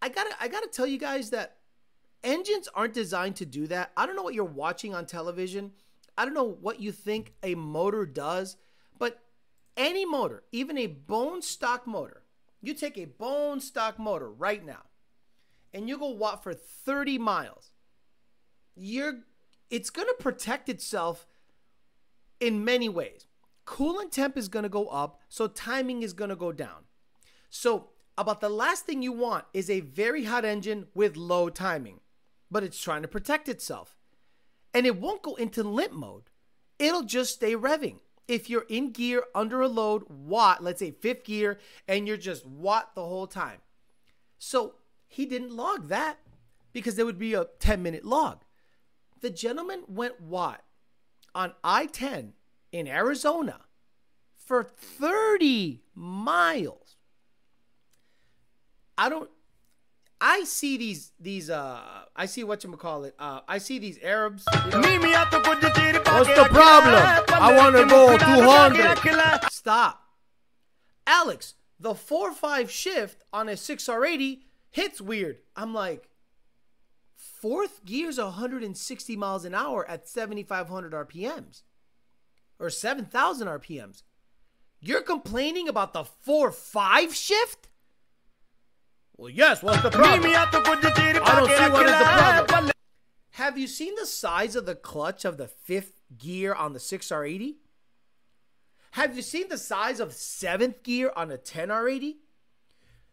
I 0.00 0.08
gotta 0.08 0.30
I 0.40 0.46
gotta 0.46 0.68
tell 0.68 0.86
you 0.86 0.96
guys 0.96 1.30
that 1.30 1.56
engines 2.22 2.68
aren't 2.72 2.94
designed 2.94 3.34
to 3.36 3.44
do 3.44 3.66
that. 3.66 3.90
I 3.96 4.06
don't 4.06 4.14
know 4.14 4.22
what 4.22 4.34
you're 4.34 4.44
watching 4.44 4.94
on 4.94 5.04
television. 5.04 5.72
I 6.16 6.24
don't 6.24 6.34
know 6.34 6.44
what 6.44 6.78
you 6.78 6.92
think 6.92 7.34
a 7.42 7.56
motor 7.56 8.06
does, 8.06 8.58
but 8.96 9.24
any 9.76 10.04
motor, 10.04 10.44
even 10.52 10.78
a 10.78 10.86
bone 10.86 11.42
stock 11.42 11.84
motor, 11.84 12.22
you 12.62 12.74
take 12.74 12.96
a 12.96 13.06
bone 13.06 13.58
stock 13.58 13.98
motor 13.98 14.30
right 14.30 14.64
now, 14.64 14.84
and 15.74 15.88
you 15.88 15.98
go 15.98 16.10
WOT 16.10 16.44
for 16.44 16.54
30 16.54 17.18
miles. 17.18 17.72
You're 18.76 19.24
it's 19.68 19.90
gonna 19.90 20.14
protect 20.20 20.68
itself 20.68 21.26
in 22.38 22.64
many 22.64 22.88
ways. 22.88 23.27
Coolant 23.68 24.10
temp 24.10 24.38
is 24.38 24.48
gonna 24.48 24.70
go 24.70 24.86
up, 24.86 25.20
so 25.28 25.46
timing 25.46 26.02
is 26.02 26.14
gonna 26.14 26.34
go 26.34 26.52
down. 26.52 26.84
So 27.50 27.90
about 28.16 28.40
the 28.40 28.48
last 28.48 28.86
thing 28.86 29.02
you 29.02 29.12
want 29.12 29.44
is 29.52 29.68
a 29.68 29.80
very 29.80 30.24
hot 30.24 30.46
engine 30.46 30.86
with 30.94 31.18
low 31.18 31.50
timing, 31.50 32.00
but 32.50 32.64
it's 32.64 32.80
trying 32.80 33.02
to 33.02 33.08
protect 33.08 33.46
itself. 33.46 33.94
And 34.72 34.86
it 34.86 34.96
won't 34.96 35.20
go 35.20 35.34
into 35.34 35.62
limp 35.62 35.92
mode. 35.92 36.30
It'll 36.78 37.02
just 37.02 37.34
stay 37.34 37.54
revving. 37.54 37.98
If 38.26 38.48
you're 38.48 38.64
in 38.70 38.90
gear 38.90 39.24
under 39.34 39.60
a 39.60 39.68
load, 39.68 40.04
WOT, 40.08 40.62
let's 40.62 40.78
say 40.78 40.90
fifth 40.90 41.24
gear, 41.24 41.58
and 41.86 42.08
you're 42.08 42.16
just 42.16 42.46
WOT 42.46 42.94
the 42.94 43.04
whole 43.04 43.26
time. 43.26 43.60
So 44.38 44.76
he 45.06 45.26
didn't 45.26 45.54
log 45.54 45.88
that 45.88 46.20
because 46.72 46.96
there 46.96 47.06
would 47.06 47.18
be 47.18 47.34
a 47.34 47.48
10 47.58 47.82
minute 47.82 48.06
log. 48.06 48.44
The 49.20 49.30
gentleman 49.30 49.82
went 49.88 50.22
WOT 50.22 50.62
on 51.34 51.52
I 51.62 51.84
10 51.84 52.32
in 52.72 52.86
Arizona 52.86 53.60
for 54.36 54.64
30 54.64 55.82
miles. 55.94 56.96
I 58.96 59.08
don't. 59.08 59.30
I 60.20 60.42
see 60.42 60.76
these 60.76 61.12
these 61.20 61.48
uh 61.48 61.80
I 62.16 62.26
see 62.26 62.42
what 62.42 62.64
you 62.64 62.72
call 62.72 63.04
it 63.04 63.14
uh 63.20 63.40
I 63.46 63.58
see 63.58 63.78
these 63.78 63.98
Arabs. 64.02 64.44
you 64.52 64.70
know, 64.70 64.80
What's 66.18 66.28
the 66.34 66.48
problem? 66.50 66.94
I 67.32 67.56
want 67.56 67.76
to 67.76 67.86
go 67.86 68.18
200. 68.18 69.52
Stop, 69.52 70.02
Alex. 71.06 71.54
The 71.78 71.94
four 71.94 72.32
five 72.32 72.68
shift 72.68 73.22
on 73.32 73.48
a 73.48 73.56
six 73.56 73.88
R 73.88 74.04
eighty 74.04 74.42
hits 74.70 75.00
weird. 75.00 75.38
I'm 75.54 75.72
like, 75.72 76.08
fourth 77.14 77.84
gear's 77.84 78.18
160 78.18 79.16
miles 79.16 79.44
an 79.44 79.54
hour 79.54 79.88
at 79.88 80.08
7,500 80.08 80.92
RPMs 80.92 81.62
or 82.58 82.70
7,000 82.70 83.48
RPMs. 83.48 84.02
You're 84.80 85.02
complaining 85.02 85.68
about 85.68 85.92
the 85.92 86.04
four 86.04 86.52
five 86.52 87.14
shift? 87.14 87.68
Well, 89.16 89.30
yes. 89.30 89.62
What's 89.62 89.82
the 89.82 89.90
problem? 89.90 90.30
I 90.34 90.46
don't 90.50 91.48
see 91.48 91.70
what 91.70 91.86
is 91.86 91.92
the 91.92 92.44
problem. 92.46 92.72
Have 93.32 93.58
you 93.58 93.66
seen 93.66 93.94
the 93.96 94.06
size 94.06 94.56
of 94.56 94.66
the 94.66 94.74
clutch 94.74 95.24
of 95.24 95.36
the 95.36 95.48
fifth 95.48 96.00
gear 96.16 96.54
on 96.54 96.72
the 96.72 96.78
6R80? 96.78 97.56
Have 98.92 99.14
you 99.16 99.22
seen 99.22 99.48
the 99.48 99.58
size 99.58 100.00
of 100.00 100.12
seventh 100.12 100.82
gear 100.82 101.12
on 101.14 101.30
a 101.30 101.38
10R80? 101.38 102.16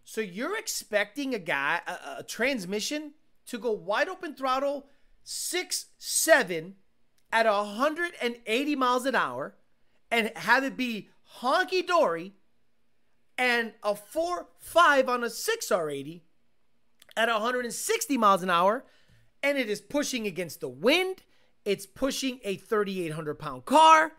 So 0.04 0.22
you're 0.22 0.58
expecting 0.58 1.34
a 1.34 1.40
guy, 1.40 1.82
a, 1.88 2.20
a 2.20 2.24
transmission, 2.24 3.14
to 3.48 3.58
go 3.58 3.72
wide 3.72 4.08
open 4.08 4.36
throttle, 4.36 4.88
six, 5.24 5.88
seven, 5.98 6.76
at 7.32 7.46
180 7.46 8.76
miles 8.76 9.06
an 9.06 9.16
hour, 9.16 9.56
and 10.12 10.32
have 10.36 10.64
it 10.64 10.78
be 10.78 11.10
honky 11.40 11.86
dory, 11.86 12.34
and 13.38 13.74
a 13.84 13.96
four, 13.96 14.48
five 14.60 15.10
on 15.10 15.24
a 15.24 15.28
6R80 15.28 16.22
at 17.18 17.30
160 17.30 18.18
miles 18.18 18.44
an 18.44 18.50
hour, 18.50 18.86
and 19.44 19.58
it 19.58 19.70
is 19.70 19.82
pushing 19.82 20.26
against 20.26 20.62
the 20.62 20.70
wind. 20.70 21.24
It's 21.64 21.86
pushing 21.86 22.40
a 22.44 22.58
3,800 22.58 23.36
pound 23.36 23.66
car. 23.66 24.14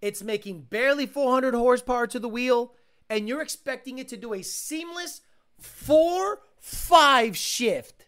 It's 0.00 0.22
making 0.22 0.62
barely 0.62 1.06
400 1.06 1.54
horsepower 1.54 2.06
to 2.08 2.18
the 2.18 2.28
wheel, 2.28 2.74
and 3.08 3.28
you're 3.28 3.42
expecting 3.42 3.98
it 3.98 4.08
to 4.08 4.16
do 4.16 4.32
a 4.32 4.42
seamless 4.42 5.20
4 5.58 6.40
5 6.60 7.36
shift 7.36 8.06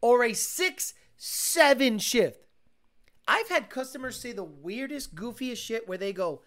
or 0.00 0.22
a 0.24 0.32
6 0.32 0.94
7 1.16 1.98
shift. 1.98 2.45
I've 3.28 3.48
had 3.48 3.70
customers 3.70 4.18
say 4.18 4.32
the 4.32 4.44
weirdest, 4.44 5.14
goofiest 5.14 5.56
shit 5.56 5.88
where 5.88 5.98
they 5.98 6.12
go, 6.12 6.42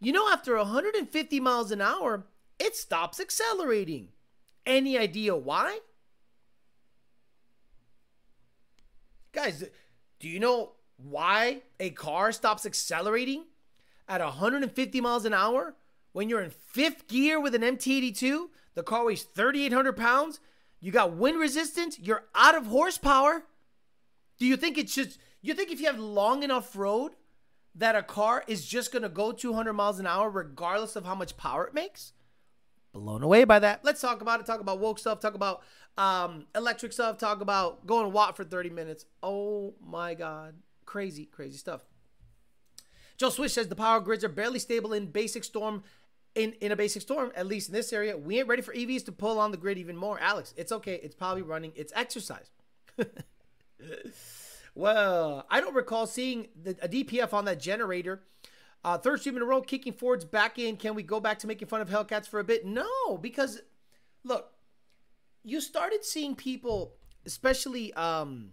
you 0.00 0.12
know, 0.12 0.30
after 0.30 0.56
150 0.56 1.40
miles 1.40 1.70
an 1.70 1.80
hour, 1.80 2.26
it 2.58 2.76
stops 2.76 3.20
accelerating. 3.20 4.08
Any 4.66 4.98
idea 4.98 5.36
why? 5.36 5.80
Guys, 9.32 9.64
do 10.18 10.28
you 10.28 10.40
know 10.40 10.72
why 10.96 11.62
a 11.78 11.90
car 11.90 12.32
stops 12.32 12.66
accelerating 12.66 13.44
at 14.08 14.20
150 14.20 15.00
miles 15.00 15.24
an 15.24 15.32
hour 15.32 15.74
when 16.12 16.28
you're 16.28 16.42
in 16.42 16.50
fifth 16.50 17.08
gear 17.08 17.40
with 17.40 17.54
an 17.54 17.62
MT82? 17.62 18.48
The 18.74 18.82
car 18.82 19.04
weighs 19.04 19.22
3,800 19.22 19.96
pounds. 19.96 20.40
You 20.80 20.92
got 20.92 21.12
wind 21.12 21.38
resistance. 21.38 21.98
You're 21.98 22.24
out 22.34 22.54
of 22.54 22.66
horsepower. 22.66 23.44
Do 24.38 24.46
you 24.46 24.56
think 24.56 24.78
it's 24.78 24.94
just, 24.94 25.18
you 25.42 25.54
think 25.54 25.70
if 25.70 25.80
you 25.80 25.86
have 25.86 25.98
long 25.98 26.42
enough 26.42 26.76
road 26.76 27.12
that 27.74 27.94
a 27.94 28.02
car 28.02 28.44
is 28.46 28.66
just 28.66 28.92
going 28.92 29.02
to 29.02 29.08
go 29.08 29.32
200 29.32 29.72
miles 29.72 29.98
an 29.98 30.06
hour 30.06 30.28
regardless 30.28 30.96
of 30.96 31.04
how 31.04 31.14
much 31.14 31.36
power 31.36 31.66
it 31.66 31.74
makes? 31.74 32.12
Blown 32.92 33.22
away 33.22 33.44
by 33.44 33.60
that. 33.60 33.84
Let's 33.84 34.00
talk 34.00 34.20
about 34.20 34.40
it. 34.40 34.46
Talk 34.46 34.60
about 34.60 34.80
woke 34.80 34.98
stuff. 34.98 35.20
Talk 35.20 35.34
about 35.34 35.62
um, 35.96 36.46
electric 36.56 36.92
stuff. 36.92 37.18
Talk 37.18 37.40
about 37.40 37.86
going 37.86 38.12
WOT 38.12 38.36
for 38.36 38.44
30 38.44 38.70
minutes. 38.70 39.06
Oh 39.22 39.74
my 39.84 40.14
God. 40.14 40.54
Crazy, 40.86 41.26
crazy 41.26 41.56
stuff. 41.56 41.82
Joe 43.16 43.30
Swish 43.30 43.52
says 43.52 43.68
the 43.68 43.76
power 43.76 44.00
grids 44.00 44.24
are 44.24 44.28
barely 44.28 44.58
stable 44.58 44.92
in 44.92 45.06
basic 45.06 45.44
storm. 45.44 45.84
In, 46.34 46.52
in 46.60 46.70
a 46.70 46.76
basic 46.76 47.02
storm, 47.02 47.32
at 47.34 47.46
least 47.46 47.68
in 47.68 47.74
this 47.74 47.92
area, 47.92 48.16
we 48.16 48.38
ain't 48.38 48.46
ready 48.46 48.62
for 48.62 48.72
EVs 48.72 49.04
to 49.06 49.12
pull 49.12 49.40
on 49.40 49.50
the 49.50 49.56
grid 49.56 49.78
even 49.78 49.96
more. 49.96 50.18
Alex, 50.20 50.54
it's 50.56 50.70
okay. 50.70 50.94
It's 51.02 51.14
probably 51.14 51.42
running. 51.42 51.72
It's 51.74 51.92
exercise. 51.94 52.50
well, 54.74 55.46
I 55.50 55.60
don't 55.60 55.74
recall 55.74 56.06
seeing 56.06 56.48
the, 56.60 56.76
a 56.82 56.88
DPF 56.88 57.32
on 57.32 57.44
that 57.46 57.60
generator. 57.60 58.22
Uh, 58.82 58.96
third 58.96 59.20
stream 59.20 59.36
in 59.36 59.42
a 59.42 59.44
row, 59.44 59.60
kicking 59.60 59.92
Ford's 59.92 60.24
back 60.24 60.58
in. 60.58 60.76
Can 60.76 60.94
we 60.94 61.02
go 61.02 61.20
back 61.20 61.38
to 61.40 61.46
making 61.46 61.68
fun 61.68 61.80
of 61.80 61.90
Hellcats 61.90 62.26
for 62.28 62.40
a 62.40 62.44
bit? 62.44 62.64
No, 62.64 63.18
because 63.20 63.60
look, 64.24 64.52
you 65.44 65.60
started 65.60 66.04
seeing 66.04 66.34
people, 66.34 66.94
especially 67.26 67.92
um, 67.94 68.52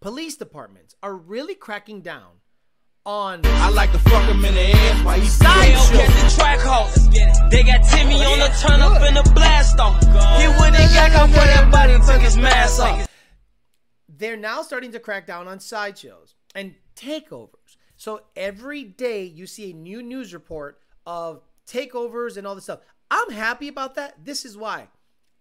police 0.00 0.36
departments, 0.36 0.94
are 1.02 1.14
really 1.14 1.54
cracking 1.54 2.00
down 2.00 2.40
on 3.06 3.40
I 3.44 3.68
like 3.68 3.92
to 3.92 3.98
fuck 3.98 4.22
him 4.24 4.42
in 4.44 4.54
the 4.54 4.72
ass 4.72 5.04
while 5.04 5.20
he 5.20 5.26
Sideshow. 5.26 5.96
They 5.96 6.06
the 6.06 6.34
track 6.34 6.60
hawks. 6.60 7.06
They 7.50 7.62
got 7.62 7.84
Timmy 7.84 8.24
on 8.24 8.38
the 8.38 8.48
turn 8.62 8.80
up 8.80 9.02
in 9.02 9.14
the 9.14 9.30
blast 9.34 9.78
off. 9.78 10.00
He 10.00 10.48
went 10.60 10.76
and 10.76 10.94
got 10.94 11.12
up 11.12 11.28
for 11.28 11.34
that 11.34 11.70
body 11.70 11.92
and 11.92 12.04
took 12.04 12.22
his 12.22 12.38
mask 12.38 12.80
off. 12.80 13.06
They're 14.08 14.36
now 14.36 14.62
starting 14.62 14.92
to 14.92 15.00
crack 15.00 15.26
down 15.26 15.48
on 15.48 15.60
sideshows 15.60 16.34
and 16.54 16.74
takeovers. 16.96 17.76
So 17.96 18.22
every 18.36 18.84
day 18.84 19.24
you 19.24 19.46
see 19.46 19.70
a 19.70 19.74
new 19.74 20.02
news 20.02 20.34
report 20.34 20.80
of 21.06 21.42
takeovers 21.66 22.36
and 22.36 22.46
all 22.46 22.54
this 22.54 22.64
stuff. 22.64 22.80
I'm 23.10 23.30
happy 23.30 23.68
about 23.68 23.94
that. 23.94 24.24
This 24.24 24.44
is 24.44 24.56
why. 24.56 24.88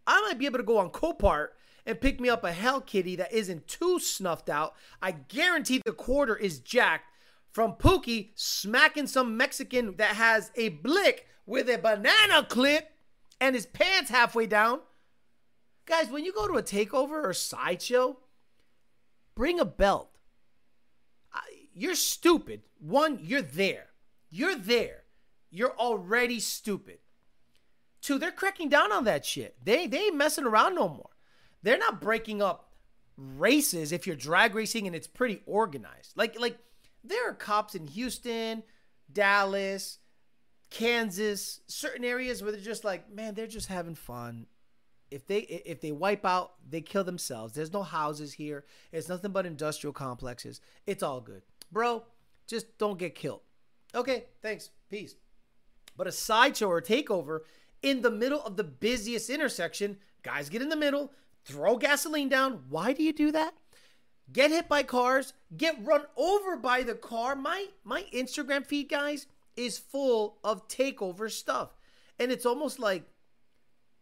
I 0.06 0.21
might 0.21 0.38
be 0.38 0.45
able 0.45 0.60
to 0.60 0.63
go 0.63 0.78
on 0.78 0.89
Copart 0.89 1.49
and 1.86 1.99
pick 1.99 2.19
me 2.19 2.30
up 2.30 2.43
a 2.43 2.52
Hell 2.52 2.82
Kitty 2.82 3.15
that 3.17 3.34
isn't 3.34 3.67
too 3.67 3.99
snuffed 3.99 4.49
out. 4.49 4.76
I 5.02 5.12
guarantee 5.12 5.82
the 5.84 5.91
quarter 5.91 6.36
is 6.36 6.60
jacked 6.60 7.06
from 7.52 7.73
Pookie 7.73 8.30
smacking 8.36 9.08
some 9.08 9.38
Mexican 9.38 9.95
that 9.97 10.15
has 10.15 10.52
a 10.56 10.69
blick 10.69 11.28
with 11.45 11.69
a 11.69 11.78
banana 11.78 12.45
clip 12.47 12.89
and 13.39 13.56
his 13.56 13.65
pants 13.65 14.10
halfway 14.10 14.47
down. 14.47 14.80
Guys, 15.86 16.10
when 16.10 16.23
you 16.23 16.32
go 16.32 16.47
to 16.47 16.56
a 16.56 16.63
takeover 16.63 17.26
or 17.26 17.34
sideshow, 17.34 18.17
bring 19.35 19.59
a 19.59 19.65
belt. 19.65 20.09
You're 21.73 21.95
stupid. 21.95 22.61
One, 22.79 23.19
you're 23.21 23.41
there. 23.41 23.87
You're 24.29 24.55
there. 24.55 25.03
You're 25.49 25.77
already 25.77 26.39
stupid. 26.39 26.99
Two, 28.01 28.19
they're 28.19 28.31
cracking 28.31 28.69
down 28.69 28.91
on 28.91 29.05
that 29.05 29.25
shit. 29.25 29.55
They 29.63 29.87
they 29.87 30.05
ain't 30.05 30.15
messing 30.15 30.45
around 30.45 30.75
no 30.75 30.89
more. 30.89 31.09
They're 31.61 31.77
not 31.77 32.01
breaking 32.01 32.41
up 32.41 32.71
races 33.15 33.91
if 33.91 34.05
you're 34.05 34.15
drag 34.15 34.55
racing 34.55 34.87
and 34.87 34.95
it's 34.95 35.07
pretty 35.07 35.41
organized. 35.45 36.13
Like 36.15 36.39
like 36.39 36.57
there 37.03 37.29
are 37.29 37.33
cops 37.33 37.75
in 37.75 37.87
Houston, 37.87 38.63
Dallas, 39.11 39.99
Kansas, 40.69 41.61
certain 41.67 42.03
areas 42.03 42.41
where 42.41 42.51
they're 42.51 42.61
just 42.61 42.83
like, 42.83 43.11
man, 43.11 43.35
they're 43.35 43.47
just 43.47 43.67
having 43.67 43.95
fun. 43.95 44.47
If 45.13 45.28
they 45.28 45.39
if 45.39 45.80
they 45.80 45.91
wipe 45.91 46.26
out, 46.26 46.54
they 46.67 46.82
kill 46.82 47.04
themselves. 47.04 47.54
There's 47.54 47.71
no 47.71 47.84
houses 47.84 48.34
here. 48.34 48.65
It's 48.91 49.10
nothing 49.10 49.32
but 49.32 49.45
industrial 49.45 49.93
complexes. 49.93 50.60
It's 50.88 51.04
all 51.04 51.21
good. 51.21 51.43
Bro, 51.71 52.04
just 52.47 52.78
don't 52.78 52.97
get 52.97 53.13
killed. 53.13 53.41
Okay, 53.93 54.26
thanks. 54.41 54.71
Peace. 54.89 55.15
But 55.95 56.08
a 56.08 56.12
sideshow 56.12 56.67
or 56.67 56.80
a 56.80 56.84
takeover 56.84 57.41
in 57.84 58.02
the 58.02 58.10
middle 58.10 58.41
of 58.41 58.58
the 58.58 58.63
busiest 58.63 59.30
intersection, 59.30 59.97
guys 60.23 60.49
get 60.49 60.63
in 60.63 60.69
the 60.69 60.76
middle, 60.76 61.12
throw 61.45 61.78
gasoline 61.78 62.30
down. 62.30 62.63
Why 62.69 62.93
do 62.93 63.04
you 63.04 63.13
do 63.13 63.32
that? 63.32 63.54
Get 64.32 64.52
hit 64.52 64.67
by 64.67 64.84
cars, 64.84 65.34
get 65.56 65.86
run 65.86 66.04
over 66.17 66.58
by 66.58 66.82
the 66.82 66.95
car. 66.95 67.36
My 67.36 67.67
my 67.84 68.06
Instagram 68.13 68.65
feed, 68.65 68.89
guys, 68.89 69.28
is 69.56 69.78
full 69.78 70.39
of 70.43 70.67
takeover 70.67 71.30
stuff. 71.30 71.76
And 72.17 72.32
it's 72.32 72.45
almost 72.45 72.80
like 72.80 73.04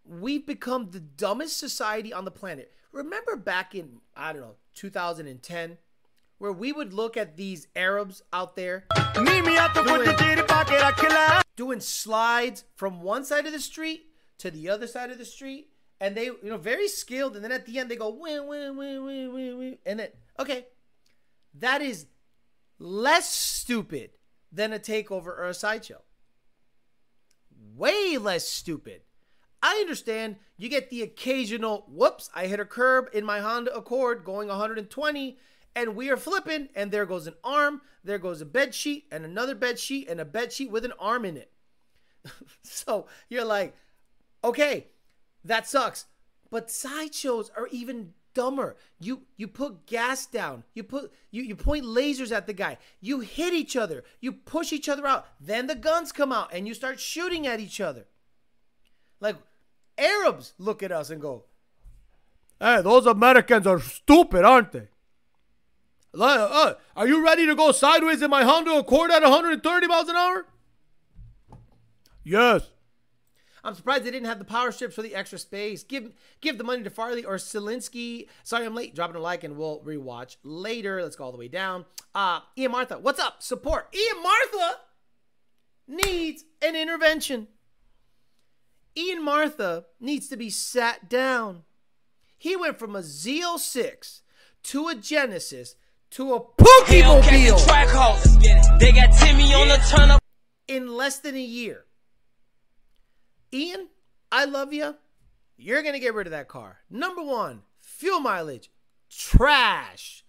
we've 0.06 0.46
become 0.46 0.92
the 0.92 1.00
dumbest 1.00 1.58
society 1.58 2.14
on 2.14 2.26
the 2.26 2.32
planet. 2.32 2.72
Remember 2.92 3.36
back 3.36 3.74
in, 3.76 4.02
I 4.16 4.34
don't 4.34 4.42
know, 4.42 4.56
2010, 4.76 5.78
where 6.38 6.52
we 6.52 6.72
would 6.72 6.94
look 6.94 7.16
at 7.18 7.38
these 7.38 7.68
Arabs 7.76 8.24
out 8.34 8.56
there 8.56 8.86
Meet 9.20 9.46
me 9.46 9.58
at 9.58 9.74
the 9.74 9.84
foot 9.84 10.04
to 10.06 10.36
the 10.36 10.44
pocket, 10.48 10.84
I 10.84 10.92
kill 10.94 11.12
her. 11.12 11.42
doing 11.56 11.80
slides 11.80 12.64
from 12.76 13.02
one 13.02 13.24
side 13.24 13.46
of 13.46 13.52
the 13.52 13.60
street 13.60 14.08
to 14.40 14.50
the 14.50 14.70
other 14.70 14.88
side 14.88 15.12
of 15.12 15.18
the 15.20 15.26
street, 15.26 15.70
and 16.00 16.16
they, 16.16 16.26
you 16.26 16.40
know, 16.44 16.58
very 16.58 16.88
skilled. 16.88 17.36
And 17.36 17.44
then 17.44 17.52
at 17.52 17.66
the 17.68 17.78
end, 17.78 17.92
they 17.92 17.96
go 17.96 18.10
win, 18.10 18.48
win, 18.48 18.76
win, 18.76 19.06
win, 19.06 19.34
win, 19.34 19.58
win, 19.58 19.78
and 19.86 20.00
then 20.00 20.10
okay, 20.40 20.66
that 21.54 21.82
is 21.82 22.08
less 22.80 23.30
stupid 23.30 24.12
than 24.52 24.74
a 24.74 24.80
takeover 24.80 25.28
or 25.28 25.48
a 25.48 25.54
sideshow. 25.54 26.02
Way 27.76 28.18
less 28.18 28.48
stupid. 28.48 29.02
I 29.62 29.78
understand 29.82 30.38
you 30.58 30.70
get 30.70 30.90
the 30.90 31.04
occasional 31.04 31.86
whoops, 31.88 32.30
I 32.34 32.48
hit 32.48 32.60
a 32.60 32.66
curb 32.66 33.10
in 33.14 33.26
my 33.26 33.40
Honda 33.40 33.76
Accord 33.76 34.24
going 34.24 34.48
120 34.48 35.38
and 35.76 35.96
we 35.96 36.10
are 36.10 36.18
flipping 36.18 36.70
and 36.76 36.92
there 36.92 37.06
goes 37.06 37.28
an 37.28 37.36
arm, 37.44 37.82
there 38.04 38.18
goes 38.18 38.42
a 38.42 38.46
bed 38.46 38.74
sheet 38.74 39.06
and 39.12 39.24
another 39.24 39.56
bed 39.56 39.80
sheet 39.80 40.08
and 40.10 40.20
a 40.20 40.26
bed 40.26 40.52
sheet 40.52 40.72
with 40.72 40.86
an 40.86 40.94
arm 41.00 41.26
in 41.26 41.38
it. 41.38 41.52
so 42.64 43.08
you're 43.30 43.46
like, 43.46 43.76
okay, 44.44 44.88
that 45.46 45.68
sucks. 45.68 46.06
But 46.50 46.70
sideshows 46.70 47.52
are 47.56 47.68
even 47.68 48.14
dumber. 48.34 48.78
You 49.00 49.22
you 49.38 49.48
put 49.48 49.86
gas 49.86 50.26
down. 50.26 50.64
You 50.74 50.84
put 50.84 51.12
you 51.32 51.44
you 51.44 51.56
point 51.56 51.86
lasers 51.86 52.36
at 52.36 52.48
the 52.48 52.54
guy. 52.54 52.78
You 53.00 53.22
hit 53.22 53.54
each 53.54 53.76
other. 53.76 54.04
You 54.20 54.34
push 54.34 54.74
each 54.74 54.90
other 54.90 55.08
out. 55.08 55.28
Then 55.40 55.68
the 55.68 55.76
guns 55.76 56.12
come 56.12 56.32
out 56.32 56.50
and 56.54 56.68
you 56.68 56.74
start 56.74 57.00
shooting 57.00 57.48
at 57.48 57.60
each 57.60 57.80
other. 57.80 58.06
Like 59.20 59.38
Arabs 60.02 60.54
look 60.58 60.82
at 60.84 60.92
us 60.92 61.10
and 61.10 61.22
go, 61.22 61.46
"Hey, 62.60 62.82
those 62.82 63.06
Americans 63.06 63.68
are 63.68 63.80
stupid, 63.80 64.44
aren't 64.44 64.72
they?" 64.72 64.88
Uh, 66.14 66.74
are 66.96 67.08
you 67.08 67.24
ready 67.24 67.46
to 67.46 67.56
go 67.56 67.72
sideways 67.72 68.22
in 68.22 68.30
my 68.30 68.44
Honda 68.44 68.72
Accord 68.74 69.12
at 69.12 69.22
130 69.22 69.88
miles 69.88 70.10
an 70.10 70.16
hour? 70.16 70.46
Yes. 72.24 72.70
I'm 73.64 73.76
surprised 73.76 74.06
they 74.06 74.12
didn't 74.12 74.28
have 74.28 74.40
the 74.40 74.46
power 74.46 74.72
strips 74.72 74.96
for 74.96 75.04
the 75.04 75.16
extra 75.16 75.38
space. 75.38 75.84
Give 75.84 76.12
give 76.42 76.58
the 76.58 76.64
money 76.64 76.84
to 76.84 76.90
Farley 76.90 77.24
or 77.24 77.36
Zelensky. 77.36 78.28
Sorry, 78.44 78.66
I'm 78.66 78.74
late. 78.74 78.96
Dropping 78.96 79.16
a 79.16 79.20
like 79.20 79.44
and 79.44 79.56
we'll 79.56 79.82
rewatch 79.82 80.38
later. 80.44 81.02
Let's 81.04 81.16
go 81.16 81.26
all 81.26 81.32
the 81.32 81.38
way 81.38 81.48
down. 81.48 81.86
Uh, 82.16 82.40
Ian 82.58 82.72
Martha, 82.72 82.98
what's 82.98 83.20
up? 83.20 83.44
Support. 83.44 83.96
Ian 83.96 84.24
Martha. 84.24 84.80
needs 85.88 86.44
an 86.62 86.76
intervention. 86.76 87.48
Ian 88.98 89.24
Martha 89.24 89.86
needs 90.00 90.28
to 90.30 90.38
be 90.38 90.50
sat 90.50 91.10
down. 91.10 91.64
He 92.38 92.56
went 92.56 92.78
from 92.78 92.96
a 92.96 93.00
Z06 93.00 94.22
to 94.64 94.88
a 94.90 94.96
Genesis 94.96 95.76
to 96.12 96.34
a 96.34 96.42
Pookie 96.42 97.02
Hellcats 97.02 97.32
and 97.32 97.44
Mobile 97.44 97.60
track 97.66 97.88
hoes. 97.90 98.38
They 98.80 98.92
got 98.92 99.14
Timmy 99.18 99.54
on 99.54 99.70
the 99.70 99.78
turn 99.90 100.12
up. 100.12 100.22
in 100.68 100.88
less 100.94 101.20
than 101.20 101.36
a 101.36 101.42
year. 101.42 101.86
Ian, 103.54 103.88
I 104.32 104.46
love 104.46 104.74
you. 104.74 104.96
You're 105.58 105.84
going 105.84 105.94
to 105.94 106.00
get 106.00 106.14
rid 106.14 106.28
of 106.28 106.32
that 106.32 106.48
car. 106.48 106.80
Number 106.90 107.22
one, 107.22 107.62
fuel 107.80 108.20
mileage, 108.20 108.72
trash. 109.10 110.26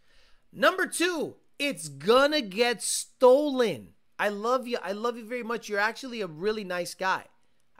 Number 0.52 0.86
two, 0.86 1.36
it's 1.58 1.88
going 1.88 2.32
to 2.32 2.42
get 2.42 2.82
stolen. 2.82 3.94
I 4.18 4.28
love 4.28 4.68
you. 4.68 4.78
I 4.82 4.92
love 4.92 5.16
you 5.16 5.24
very 5.24 5.42
much. 5.42 5.68
You're 5.68 5.80
actually 5.80 6.20
a 6.20 6.26
really 6.26 6.64
nice 6.64 6.94
guy. 6.94 7.24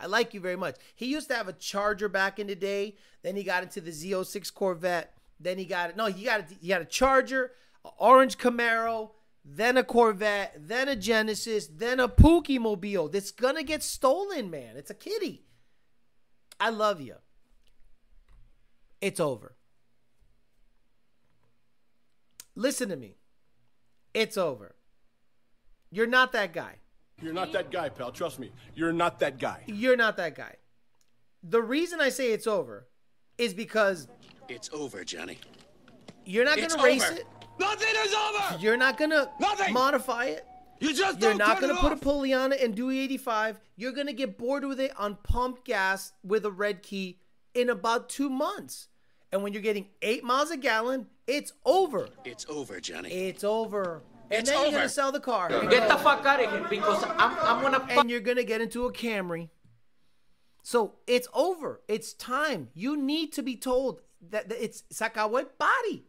I 0.03 0.07
like 0.07 0.35
you 0.35 0.41
very 0.41 0.57
much. 0.57 0.77
He 0.97 1.07
used 1.07 1.29
to 1.29 1.37
have 1.37 1.47
a 1.47 1.53
Charger 1.53 2.09
back 2.09 2.41
in 2.41 2.49
the 2.49 2.57
day. 2.57 2.97
Then 3.23 3.37
he 3.37 3.45
got 3.45 3.63
into 3.63 3.81
the 3.81 3.93
Z06 3.93 4.53
Corvette. 4.53 5.15
Then 5.39 5.59
he 5.59 5.65
got 5.65 5.91
it. 5.91 5.97
No, 5.97 6.07
he 6.07 6.25
got 6.25 6.41
it. 6.41 6.47
He 6.61 6.69
got 6.69 6.83
a 6.83 6.87
Charger, 6.87 7.53
a 7.85 7.91
orange 7.99 8.37
Camaro, 8.37 9.11
then 9.45 9.77
a 9.77 9.85
Corvette, 9.85 10.55
then 10.59 10.89
a 10.89 10.97
Genesis, 10.97 11.69
then 11.69 12.01
a 12.01 12.09
Pookie 12.09 12.61
Mobile. 12.61 13.09
That's 13.09 13.31
gonna 13.31 13.63
get 13.63 13.83
stolen, 13.83 14.51
man. 14.51 14.77
It's 14.77 14.91
a 14.91 14.95
kitty. 14.95 15.45
I 16.59 16.71
love 16.71 17.01
you. 17.01 17.17
It's 19.01 19.21
over. 19.21 19.57
Listen 22.55 22.89
to 22.89 22.97
me. 22.97 23.17
It's 24.15 24.37
over. 24.37 24.75
You're 25.91 26.07
not 26.07 26.33
that 26.33 26.53
guy. 26.53 26.82
You're 27.23 27.33
not 27.33 27.53
that 27.53 27.71
guy, 27.71 27.89
pal. 27.89 28.11
Trust 28.13 28.39
me. 28.39 28.51
You're 28.75 28.93
not 28.93 29.19
that 29.21 29.39
guy. 29.39 29.63
You're 29.67 29.97
not 29.97 30.17
that 30.17 30.35
guy. 30.35 30.57
The 31.43 31.63
reason 31.63 32.01
I 32.01 32.09
say 32.09 32.33
it's 32.33 32.47
over 32.47 32.87
is 33.39 33.55
because 33.55 34.09
It's 34.49 34.69
over, 34.73 35.05
Johnny. 35.05 35.39
you're 36.25 36.45
not 36.45 36.59
It's 36.59 36.75
gonna 36.75 36.87
race 36.87 37.05
over. 37.09 37.21
it. 37.21 37.27
Nothing 37.59 37.95
is 38.05 38.15
over! 38.15 38.59
You're 38.59 38.77
not 38.77 38.97
gonna 38.99 39.31
Nothing. 39.41 39.73
modify 39.73 40.25
it. 40.27 40.45
You 40.81 40.89
just 40.95 41.21
You're 41.21 41.31
don't 41.37 41.39
gonna 41.39 41.75
it 41.75 41.79
put 41.81 41.93
a 41.93 41.95
off. 41.95 42.01
pulley 42.01 42.33
on 42.33 42.53
it 42.53 42.61
and 42.61 42.75
do 42.75 42.91
85. 42.91 43.61
You're 43.77 43.93
gonna 43.93 44.13
get 44.13 44.37
bored 44.37 44.65
with 44.65 44.81
it 44.81 44.93
on 44.99 45.17
pump 45.23 45.65
gas 45.65 46.13
with 46.25 46.45
a 46.45 46.51
red 46.51 46.83
key 46.83 47.21
in 47.55 47.71
about 47.71 48.09
two 48.09 48.29
months. 48.31 48.89
And 49.31 49.43
when 49.43 49.53
you're 49.53 49.63
getting 49.63 49.89
eight 50.03 50.25
miles 50.25 50.51
a 50.51 50.57
gallon, 50.57 51.07
it's 51.27 51.53
over. 51.65 52.09
It's 52.25 52.45
over, 52.49 52.81
Johnny. 52.81 53.11
It's 53.11 53.45
over. 53.45 54.03
And 54.33 54.47
then 54.47 54.63
you're 54.63 54.73
gonna 54.73 54.89
sell 54.89 55.13
the 55.13 55.21
car. 55.21 55.49
Get 55.49 55.89
the 55.89 55.97
fuck 55.97 56.25
out 56.25 56.43
of 56.43 56.51
here 56.51 56.67
because 56.69 57.05
I'm, 57.05 57.37
I'm 57.39 57.63
gonna 57.63 57.85
and 57.89 58.11
you're 58.11 58.21
gonna 58.21 58.45
get 58.45 58.61
into 58.61 58.87
a 58.87 58.93
Camry. 58.93 59.51
So 60.63 60.95
it's 61.07 61.29
over. 61.35 61.81
It's 61.89 62.13
time. 62.13 62.69
You 62.75 62.97
need 62.97 63.33
to 63.35 63.43
be 63.43 63.57
told 63.57 64.01
that 64.31 64.49
that 64.49 64.65
it's 64.65 64.83
Sakawe 64.93 65.47
body. 65.59 66.05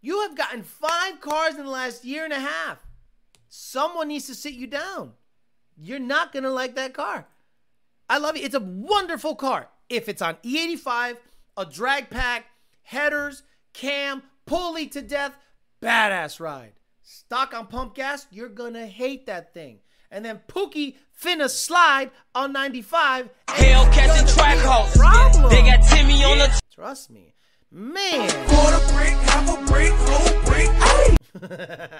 You 0.00 0.20
have 0.22 0.36
gotten 0.36 0.62
five 0.62 1.20
cars 1.20 1.56
in 1.56 1.64
the 1.64 1.70
last 1.70 2.04
year 2.04 2.24
and 2.24 2.32
a 2.32 2.40
half. 2.40 2.86
Someone 3.48 4.08
needs 4.08 4.26
to 4.26 4.34
sit 4.34 4.54
you 4.54 4.66
down. 4.66 5.12
You're 5.76 5.98
not 5.98 6.32
gonna 6.32 6.50
like 6.50 6.74
that 6.76 6.94
car. 6.94 7.26
I 8.08 8.18
love 8.18 8.36
it. 8.36 8.40
It's 8.40 8.54
a 8.54 8.60
wonderful 8.60 9.34
car. 9.34 9.68
If 9.88 10.08
it's 10.08 10.22
on 10.22 10.36
E85, 10.44 11.16
a 11.56 11.64
drag 11.66 12.10
pack, 12.10 12.46
headers, 12.82 13.42
cam, 13.72 14.22
pulley 14.46 14.86
to 14.88 15.02
death, 15.02 15.34
badass 15.82 16.40
ride. 16.40 16.79
Stock 17.12 17.54
on 17.54 17.66
pump 17.66 17.96
gas, 17.96 18.28
you're 18.30 18.48
gonna 18.48 18.86
hate 18.86 19.26
that 19.26 19.52
thing. 19.52 19.80
And 20.12 20.24
then 20.24 20.40
Pookie 20.46 20.94
finna 21.20 21.50
slide 21.50 22.12
on 22.36 22.52
95. 22.52 23.30
and 23.48 23.56
Hellcats 23.56 24.04
it's 24.04 24.20
and 24.20 24.28
track 24.28 24.54
be 24.54 24.60
a 24.60 24.70
hoes. 24.70 24.96
Problem. 24.96 25.50
They 25.50 25.62
got 25.62 25.82
Timmy 25.88 26.22
on 26.22 26.38
the 26.38 26.60
Trust 26.72 27.10
me. 27.10 27.34
Man. 27.72 28.30
Quarter 28.46 28.78
brick, 28.94 29.14
half 29.26 29.58
a 29.58 29.66
brick, 29.66 29.90
whole 29.92 31.50
brick. 31.50 31.90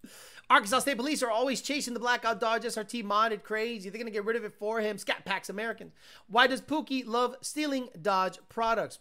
Arkansas 0.50 0.78
State 0.78 0.98
Police 0.98 1.24
are 1.24 1.30
always 1.30 1.62
chasing 1.62 1.92
the 1.92 2.00
Blackout 2.00 2.38
Dodge 2.38 2.62
SRT 2.62 3.02
modded 3.02 3.42
crazy. 3.42 3.90
They're 3.90 3.98
gonna 3.98 4.12
get 4.12 4.24
rid 4.24 4.36
of 4.36 4.44
it 4.44 4.54
for 4.54 4.80
him. 4.80 4.98
Scat 4.98 5.24
Packs 5.24 5.50
Americans. 5.50 5.94
Why 6.28 6.46
does 6.46 6.60
Pookie 6.60 7.04
love 7.04 7.34
stealing 7.40 7.88
Dodge 8.00 8.38
products? 8.48 9.00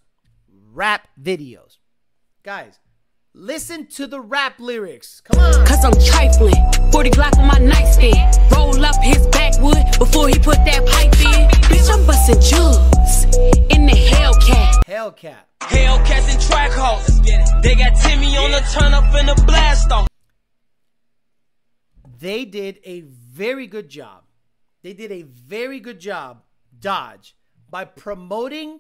Rap 0.74 1.10
videos. 1.22 1.78
Guys, 2.42 2.80
listen 3.40 3.88
to 3.88 4.06
the 4.06 4.20
rap 4.20 4.60
lyrics. 4.60 5.22
Come 5.22 5.40
on. 5.40 5.66
Cause 5.66 5.84
I'm 5.84 5.94
trifling. 5.94 6.54
40 6.92 7.10
Glock 7.12 7.38
on 7.38 7.48
my 7.48 7.58
nightstand. 7.58 8.38
Roll 8.52 8.86
up 8.86 9.02
his 9.02 9.26
backwood 9.28 9.86
before 9.98 10.28
he 10.28 10.38
put 10.38 10.58
that 10.66 10.86
pipe 10.86 11.14
in. 11.20 11.50
Bitch, 11.70 11.90
I'm 11.90 12.06
busting 12.06 12.42
jugs 12.42 13.24
in 13.74 13.86
the 13.86 13.94
Hellcat. 13.94 14.84
Hellcat. 14.86 15.38
Hellcats 15.62 16.30
and 16.30 16.40
Trackhawks. 16.42 17.62
They 17.64 17.76
got 17.76 17.96
Timmy 17.96 18.36
on 18.38 18.52
the 18.52 18.60
turn 18.74 18.94
up 18.94 19.16
in 19.16 19.26
the 19.26 19.42
blast 19.46 19.92
off. 19.92 20.08
They 22.20 22.44
did 22.44 22.80
a 22.84 23.02
very 23.02 23.68
good 23.68 23.90
job. 23.90 24.24
They 24.82 24.94
did 24.94 25.12
a 25.12 25.24
very 25.24 25.80
good 25.80 26.00
job, 26.00 26.44
Dodge, 26.78 27.36
by 27.70 27.86
promoting 27.86 28.80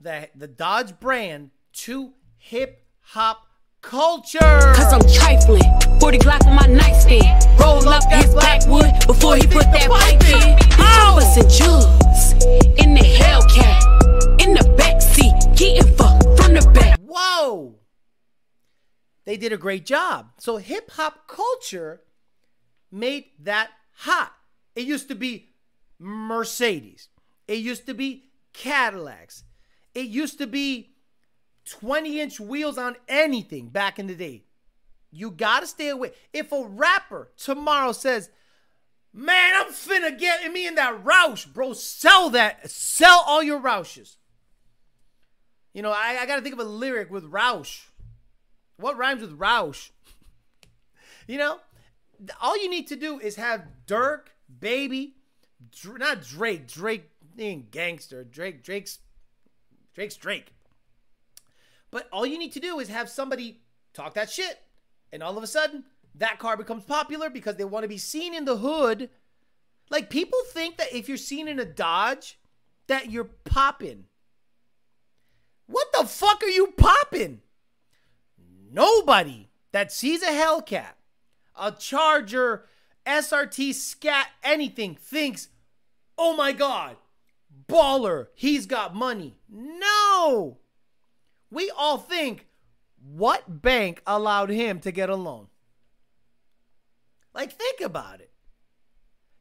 the, 0.00 0.28
the 0.34 0.48
Dodge 0.48 0.98
brand 1.00 1.50
to 1.72 2.12
hip 2.36 2.86
hop 3.00 3.43
culture. 3.84 4.72
Cause 4.74 4.92
I'm 4.92 5.06
trifling. 5.12 5.62
40 6.00 6.18
Glock 6.18 6.46
on 6.46 6.56
my 6.56 6.66
nightstand. 6.66 7.60
Roll 7.60 7.88
up 7.88 8.02
his 8.10 8.34
backwood 8.34 8.92
before 9.06 9.36
he 9.36 9.46
put 9.46 9.64
that 9.72 9.88
pipe 9.88 10.24
in. 10.24 10.50
in. 10.50 10.58
Bitch, 10.58 10.80
Ow! 10.80 11.10
I'm 11.10 11.16
busting 11.16 11.48
jugs 11.48 12.32
in 12.82 12.94
the 12.94 13.00
Hellcat. 13.00 14.42
In 14.42 14.54
the 14.54 14.64
backseat, 14.76 15.56
getting 15.56 15.96
fucked 15.96 16.24
from 16.40 16.54
the 16.54 16.70
back. 16.74 16.98
Whoa! 17.00 17.76
They 19.24 19.36
did 19.36 19.52
a 19.52 19.56
great 19.56 19.86
job. 19.86 20.32
So 20.38 20.56
hip 20.56 20.90
hop 20.92 21.28
culture 21.28 22.02
made 22.90 23.26
that 23.40 23.70
hot. 23.92 24.32
It 24.74 24.86
used 24.86 25.08
to 25.08 25.14
be 25.14 25.50
Mercedes. 25.98 27.08
It 27.46 27.58
used 27.58 27.86
to 27.86 27.94
be 27.94 28.24
Cadillacs. 28.52 29.44
It 29.94 30.06
used 30.06 30.38
to 30.38 30.46
be 30.46 30.93
20 31.64 32.20
inch 32.20 32.40
wheels 32.40 32.78
on 32.78 32.96
anything 33.08 33.68
back 33.68 33.98
in 33.98 34.06
the 34.06 34.14
day. 34.14 34.44
You 35.10 35.30
gotta 35.30 35.66
stay 35.66 35.88
away. 35.88 36.12
If 36.32 36.52
a 36.52 36.64
rapper 36.64 37.30
tomorrow 37.36 37.92
says, 37.92 38.30
Man, 39.16 39.52
I'm 39.54 39.72
finna 39.72 40.18
get 40.18 40.52
me 40.52 40.66
in 40.66 40.74
that 40.74 41.04
Roush, 41.04 41.46
bro, 41.46 41.72
sell 41.72 42.30
that. 42.30 42.68
Sell 42.68 43.22
all 43.24 43.44
your 43.44 43.60
Roushes. 43.60 44.16
You 45.72 45.82
know, 45.82 45.92
I, 45.92 46.18
I 46.20 46.26
got 46.26 46.36
to 46.36 46.42
think 46.42 46.54
of 46.54 46.58
a 46.58 46.64
lyric 46.64 47.12
with 47.12 47.30
Roush. 47.30 47.84
What 48.76 48.96
rhymes 48.96 49.20
with 49.20 49.38
Roush? 49.38 49.90
you 51.28 51.38
know, 51.38 51.58
all 52.40 52.60
you 52.60 52.68
need 52.68 52.88
to 52.88 52.96
do 52.96 53.20
is 53.20 53.36
have 53.36 53.66
Durk, 53.86 54.26
Baby, 54.60 55.14
Dr- 55.70 55.98
not 55.98 56.22
Drake. 56.22 56.66
Drake 56.66 57.10
ain't 57.38 57.70
gangster. 57.70 58.24
Drake, 58.24 58.64
Drake's 58.64 58.98
Drake's 59.94 60.16
Drake. 60.16 60.53
But 61.94 62.08
all 62.12 62.26
you 62.26 62.40
need 62.40 62.50
to 62.54 62.60
do 62.60 62.80
is 62.80 62.88
have 62.88 63.08
somebody 63.08 63.60
talk 63.92 64.14
that 64.14 64.28
shit, 64.28 64.58
and 65.12 65.22
all 65.22 65.38
of 65.38 65.44
a 65.44 65.46
sudden 65.46 65.84
that 66.16 66.40
car 66.40 66.56
becomes 66.56 66.82
popular 66.82 67.30
because 67.30 67.54
they 67.54 67.64
want 67.64 67.84
to 67.84 67.88
be 67.88 67.98
seen 67.98 68.34
in 68.34 68.46
the 68.46 68.56
hood. 68.56 69.10
Like 69.90 70.10
people 70.10 70.40
think 70.48 70.76
that 70.78 70.92
if 70.92 71.08
you're 71.08 71.16
seen 71.16 71.46
in 71.46 71.60
a 71.60 71.64
Dodge, 71.64 72.40
that 72.88 73.12
you're 73.12 73.30
popping. 73.44 74.06
What 75.66 75.92
the 75.92 76.04
fuck 76.04 76.42
are 76.42 76.48
you 76.48 76.74
popping? 76.76 77.42
Nobody 78.72 79.50
that 79.70 79.92
sees 79.92 80.20
a 80.24 80.32
Hellcat, 80.32 80.94
a 81.54 81.70
Charger, 81.70 82.66
SRT, 83.06 83.72
Scat, 83.72 84.30
anything 84.42 84.96
thinks, 84.96 85.46
oh 86.18 86.36
my 86.36 86.50
God, 86.50 86.96
baller, 87.68 88.26
he's 88.34 88.66
got 88.66 88.96
money. 88.96 89.36
No! 89.48 90.58
We 91.54 91.70
all 91.76 91.98
think, 91.98 92.48
what 93.00 93.62
bank 93.62 94.02
allowed 94.06 94.50
him 94.50 94.80
to 94.80 94.90
get 94.90 95.08
a 95.08 95.14
loan? 95.14 95.46
Like, 97.32 97.52
think 97.52 97.80
about 97.80 98.20
it. 98.20 98.32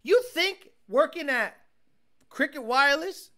You 0.03 0.21
think 0.21 0.69
working 0.87 1.27
at 1.27 1.57
Cricket 2.29 2.63
Wireless, 2.63 3.31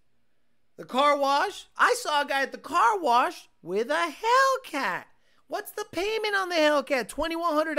the 0.75 0.83
car 0.83 1.17
wash. 1.17 1.67
I 1.77 1.95
saw 1.99 2.23
a 2.23 2.25
guy 2.25 2.41
at 2.41 2.51
the 2.51 2.57
car 2.57 2.99
wash 2.99 3.47
with 3.61 3.89
a 3.89 4.13
Hellcat. 4.13 5.05
What's 5.47 5.71
the 5.71 5.85
payment 5.91 6.35
on 6.35 6.49
the 6.49 6.55
Hellcat? 6.55 7.07
$2,100? 7.07 7.75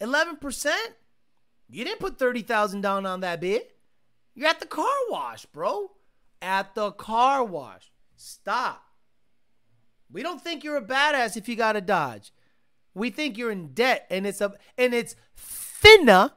11%? 0.00 0.74
You 1.68 1.84
didn't 1.84 2.00
put 2.00 2.18
30000 2.18 2.80
down 2.80 3.06
on 3.06 3.20
that 3.20 3.40
bit. 3.40 3.76
You're 4.34 4.48
at 4.48 4.58
the 4.58 4.66
car 4.66 4.86
wash, 5.08 5.46
bro. 5.46 5.92
At 6.42 6.74
the 6.74 6.90
car 6.90 7.44
wash. 7.44 7.92
Stop. 8.16 8.83
We 10.14 10.22
don't 10.22 10.40
think 10.40 10.62
you're 10.62 10.76
a 10.76 10.82
badass 10.82 11.36
if 11.36 11.48
you 11.48 11.56
got 11.56 11.74
a 11.74 11.80
Dodge. 11.80 12.32
We 12.94 13.10
think 13.10 13.36
you're 13.36 13.50
in 13.50 13.74
debt 13.74 14.06
and 14.08 14.24
it's 14.28 14.40
a 14.40 14.54
and 14.78 14.94
it's 14.94 15.16
finna 15.36 16.30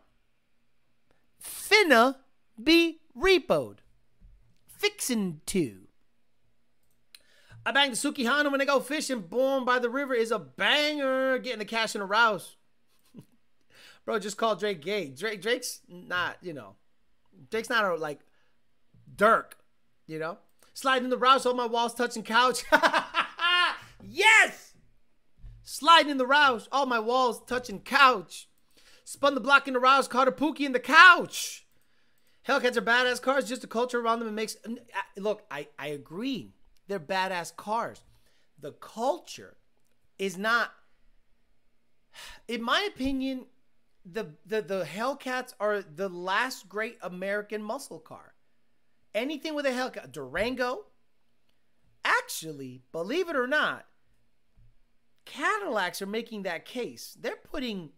finna 1.40 2.16
be 2.62 3.02
repoed. 3.16 3.78
Fixin' 4.66 5.42
to. 5.46 5.82
I 7.68 7.72
bang 7.72 7.92
the 7.92 7.96
Sukihana 7.96 8.52
when 8.52 8.62
I 8.62 8.66
go 8.66 8.80
fishing. 8.80 9.20
Born 9.20 9.64
by 9.64 9.78
the 9.78 9.90
river 9.92 10.16
is 10.16 10.32
a 10.32 10.40
banger. 10.40 11.38
Getting 11.38 11.60
the 11.60 11.66
cash 11.66 11.94
in 11.94 12.02
a 12.02 12.08
Roush. 12.08 12.56
Bro, 14.06 14.20
just 14.20 14.38
call 14.38 14.56
Drake 14.56 14.82
gay. 14.82 15.10
Drake 15.10 15.42
Drake's 15.42 15.82
not, 15.88 16.38
you 16.42 16.54
know. 16.54 16.78
Drake's 17.52 17.70
not 17.70 17.86
a 17.86 17.94
like 17.94 18.22
Durk, 19.16 19.52
you 20.08 20.18
know. 20.18 20.40
Sliding 20.74 21.10
the 21.10 21.18
Roush, 21.18 21.46
all 21.46 21.54
my 21.54 21.68
walls 21.68 21.94
touching 21.94 22.24
couch. 22.24 22.64
yes! 24.18 24.74
Sliding 25.64 26.12
in 26.12 26.18
the 26.18 26.26
Roush, 26.26 26.68
all 26.72 26.86
my 26.86 27.00
walls 27.00 27.42
touching 27.46 27.82
couch. 27.82 28.48
Spun 29.04 29.36
the 29.36 29.42
block 29.42 29.68
in 29.68 29.74
the 29.74 29.80
Roush, 29.80 30.10
caught 30.10 30.28
a 30.28 30.32
Pookie 30.32 30.66
in 30.66 30.72
the 30.72 30.80
couch. 30.80 31.66
Hellcats 32.48 32.78
are 32.78 32.82
badass 32.82 33.22
cars, 33.22 33.48
just 33.48 33.62
the 33.62 33.68
culture 33.68 34.00
around 34.00 34.20
them. 34.20 34.30
It 34.30 34.32
makes 34.32 34.56
look. 35.18 35.44
I 35.52 35.68
I 35.78 35.88
agree, 35.88 36.54
they're 36.88 37.00
badass 37.00 37.54
cars. 37.56 38.02
The 38.60 38.72
culture 38.72 39.58
is 40.18 40.38
not, 40.38 40.72
in 42.48 42.62
my 42.62 42.88
opinion, 42.88 43.48
the 44.06 44.36
the 44.46 44.62
the 44.62 44.86
Hellcats 44.86 45.54
are 45.60 45.82
the 45.82 46.08
last 46.08 46.70
great 46.70 46.98
American 47.02 47.62
muscle 47.62 48.00
car. 48.00 48.34
Anything 49.14 49.54
with 49.54 49.66
a 49.66 49.72
Hellcat, 49.72 50.14
Durango. 50.14 50.86
Actually, 52.06 52.84
believe 52.94 53.28
it 53.28 53.36
or 53.36 53.48
not, 53.48 53.87
Cadillacs 55.28 56.02
are 56.02 56.08
making 56.08 56.44
that 56.44 56.66
case. 56.66 57.18
They're 57.20 57.36
putting 57.36 57.90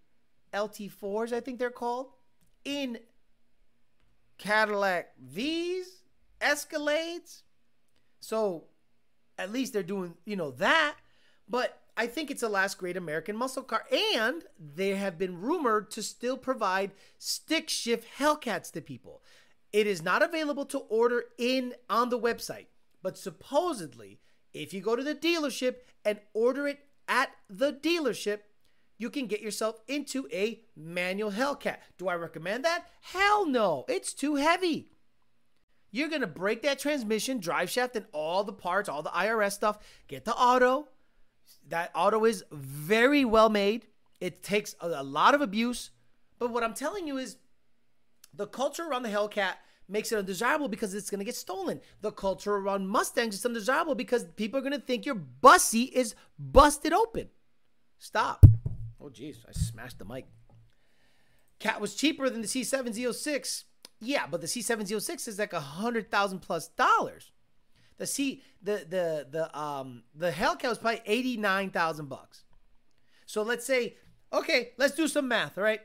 LT4s, 0.53 1.31
I 1.31 1.39
think 1.39 1.59
they're 1.59 1.69
called, 1.69 2.07
in 2.65 2.97
Cadillac 4.37 5.13
V's, 5.19 6.01
Escalades. 6.41 7.43
So 8.19 8.65
at 9.37 9.51
least 9.51 9.73
they're 9.73 9.83
doing, 9.83 10.15
you 10.25 10.35
know, 10.35 10.51
that. 10.51 10.95
But 11.47 11.79
I 11.95 12.07
think 12.07 12.31
it's 12.31 12.41
the 12.41 12.49
last 12.49 12.77
great 12.77 12.97
American 12.97 13.35
muscle 13.35 13.63
car. 13.63 13.83
And 14.15 14.43
they 14.57 14.95
have 14.95 15.17
been 15.17 15.39
rumored 15.39 15.91
to 15.91 16.03
still 16.03 16.37
provide 16.37 16.91
stick 17.17 17.69
shift 17.69 18.07
Hellcats 18.17 18.71
to 18.71 18.81
people. 18.81 19.21
It 19.71 19.85
is 19.85 20.01
not 20.01 20.23
available 20.23 20.65
to 20.65 20.79
order 20.79 21.25
in 21.37 21.75
on 21.89 22.09
the 22.09 22.19
website, 22.19 22.67
but 23.03 23.17
supposedly, 23.17 24.19
if 24.51 24.73
you 24.73 24.81
go 24.81 24.95
to 24.95 25.03
the 25.03 25.13
dealership 25.13 25.75
and 26.03 26.19
order 26.33 26.67
it 26.67 26.79
at 27.09 27.31
the 27.49 27.73
dealership, 27.73 28.39
you 28.97 29.09
can 29.09 29.27
get 29.27 29.41
yourself 29.41 29.81
into 29.87 30.27
a 30.31 30.61
manual 30.75 31.31
Hellcat. 31.31 31.77
Do 31.97 32.07
I 32.07 32.15
recommend 32.15 32.63
that? 32.63 32.85
Hell 33.01 33.45
no. 33.45 33.85
It's 33.89 34.13
too 34.13 34.35
heavy. 34.35 34.91
You're 35.91 36.09
to 36.21 36.27
break 36.27 36.61
that 36.61 36.79
transmission, 36.79 37.39
drive 37.39 37.69
shaft, 37.69 37.95
and 37.95 38.05
all 38.11 38.43
the 38.43 38.53
parts, 38.53 38.87
all 38.87 39.01
the 39.01 39.09
IRS 39.09 39.53
stuff. 39.53 39.79
Get 40.07 40.23
the 40.23 40.35
auto. 40.35 40.87
That 41.67 41.91
auto 41.95 42.25
is 42.25 42.43
very 42.51 43.25
well 43.25 43.49
made. 43.49 43.87
It 44.21 44.43
takes 44.43 44.75
a 44.79 45.03
lot 45.03 45.33
of 45.33 45.41
abuse. 45.41 45.89
But 46.37 46.51
what 46.51 46.63
I'm 46.63 46.73
telling 46.73 47.07
you 47.07 47.17
is 47.17 47.37
the 48.33 48.47
culture 48.47 48.83
around 48.83 49.03
the 49.03 49.09
Hellcat 49.09 49.53
makes 49.89 50.11
it 50.11 50.17
undesirable 50.17 50.67
because 50.67 50.93
it's 50.93 51.09
going 51.09 51.19
to 51.19 51.25
get 51.25 51.35
stolen. 51.35 51.81
The 52.01 52.11
culture 52.11 52.55
around 52.55 52.87
Mustangs 52.87 53.35
is 53.35 53.45
undesirable 53.45 53.95
because 53.95 54.25
people 54.35 54.59
are 54.59 54.63
going 54.63 54.73
to 54.73 54.79
think 54.79 55.05
your 55.05 55.15
bussy 55.15 55.83
is 55.83 56.15
busted 56.37 56.93
open. 56.93 57.29
Stop. 57.97 58.45
Oh, 59.01 59.09
jeez, 59.09 59.37
I 59.47 59.51
smashed 59.51 59.99
the 59.99 60.05
mic. 60.05 60.27
Cat 61.59 61.81
was 61.81 61.95
cheaper 61.95 62.29
than 62.29 62.41
the 62.41 62.47
C7 62.47 62.95
Z06. 62.95 63.63
Yeah, 63.99 64.27
but 64.29 64.41
the 64.41 64.47
C7 64.47 64.87
Z06 64.87 65.27
is 65.27 65.39
like 65.39 65.53
a 65.53 65.59
hundred 65.59 66.09
thousand 66.09 66.39
plus 66.39 66.69
dollars. 66.69 67.31
The 67.97 68.07
C 68.07 68.41
the 68.63 68.85
the 68.89 69.27
the 69.29 69.59
um 69.59 70.03
the 70.15 70.31
Hellcat 70.31 70.69
was 70.69 70.77
probably 70.77 71.01
eighty 71.05 71.35
nine 71.35 71.69
thousand 71.69 72.07
bucks. 72.07 72.43
So 73.25 73.43
let's 73.43 73.65
say, 73.65 73.97
okay, 74.31 74.69
let's 74.77 74.95
do 74.95 75.09
some 75.09 75.27
math. 75.27 75.57
All 75.57 75.63
right, 75.65 75.81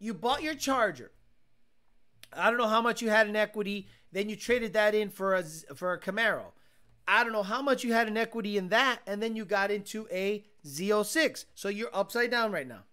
you 0.00 0.12
bought 0.12 0.42
your 0.42 0.54
Charger. 0.54 1.12
I 2.32 2.48
don't 2.48 2.58
know 2.58 2.68
how 2.68 2.82
much 2.82 3.02
you 3.02 3.10
had 3.10 3.28
in 3.28 3.36
equity. 3.36 3.88
Then 4.12 4.28
you 4.28 4.36
traded 4.36 4.72
that 4.74 4.94
in 4.94 5.10
for 5.10 5.34
a 5.34 5.44
for 5.74 5.92
a 5.92 6.00
Camaro. 6.00 6.52
I 7.08 7.24
don't 7.24 7.32
know 7.32 7.42
how 7.42 7.60
much 7.60 7.82
you 7.82 7.92
had 7.92 8.06
in 8.06 8.16
equity 8.16 8.56
in 8.56 8.68
that, 8.68 9.00
and 9.06 9.20
then 9.20 9.34
you 9.34 9.44
got 9.44 9.70
into 9.70 10.06
a 10.12 10.44
Z06. 10.64 11.46
So 11.54 11.68
you're 11.68 11.90
upside 11.92 12.30
down 12.30 12.52
right 12.52 12.68
now. 12.68 12.84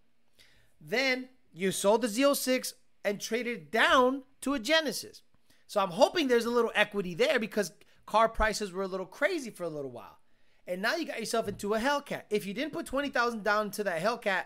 Then 0.82 1.30
you 1.54 1.72
sold 1.72 2.02
the 2.02 2.08
Z06 2.08 2.74
and 3.04 3.22
traded 3.22 3.70
down 3.70 4.24
to 4.42 4.54
a 4.54 4.60
Genesis. 4.60 5.22
So 5.68 5.80
I'm 5.82 5.92
hoping 5.92 6.28
there's 6.28 6.46
a 6.46 6.50
little 6.50 6.72
equity 6.74 7.14
there 7.14 7.40
because 7.40 7.72
car 8.06 8.30
prices 8.30 8.72
were 8.72 8.84
a 8.84 8.88
little 8.88 9.06
crazy 9.06 9.50
for 9.50 9.64
a 9.64 9.70
little 9.70 9.92
while. 9.92 10.18
And 10.66 10.82
now 10.82 10.96
you 10.96 11.06
got 11.06 11.20
yourself 11.20 11.48
into 11.48 11.74
a 11.74 11.80
Hellcat. 11.80 12.24
If 12.30 12.46
you 12.46 12.54
didn't 12.54 12.74
put 12.74 12.86
20,000 12.86 13.44
down 13.44 13.72
to 13.72 13.84
that 13.84 14.02
Hellcat, 14.02 14.46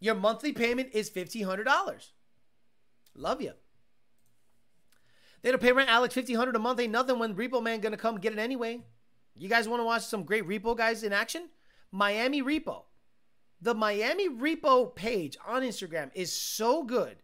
your 0.00 0.14
monthly 0.14 0.52
payment 0.52 0.90
is 0.92 1.10
$1,500. 1.10 2.10
Love 3.18 3.42
you. 3.42 3.52
They 5.42 5.50
don't 5.50 5.60
pay 5.60 5.72
rent, 5.72 5.90
Alex. 5.90 6.14
Fifteen 6.14 6.36
hundred 6.36 6.56
a 6.56 6.58
month 6.58 6.80
ain't 6.80 6.92
nothing 6.92 7.18
when 7.18 7.34
Repo 7.34 7.62
Man 7.62 7.80
gonna 7.80 7.96
come 7.96 8.18
get 8.18 8.32
it 8.32 8.38
anyway. 8.38 8.80
You 9.36 9.48
guys 9.48 9.68
want 9.68 9.80
to 9.80 9.84
watch 9.84 10.04
some 10.04 10.24
great 10.24 10.46
repo 10.46 10.76
guys 10.76 11.04
in 11.04 11.12
action? 11.12 11.48
Miami 11.92 12.42
Repo. 12.42 12.82
The 13.60 13.74
Miami 13.74 14.28
Repo 14.28 14.94
page 14.94 15.36
on 15.46 15.62
Instagram 15.62 16.10
is 16.14 16.32
so 16.32 16.82
good 16.82 17.16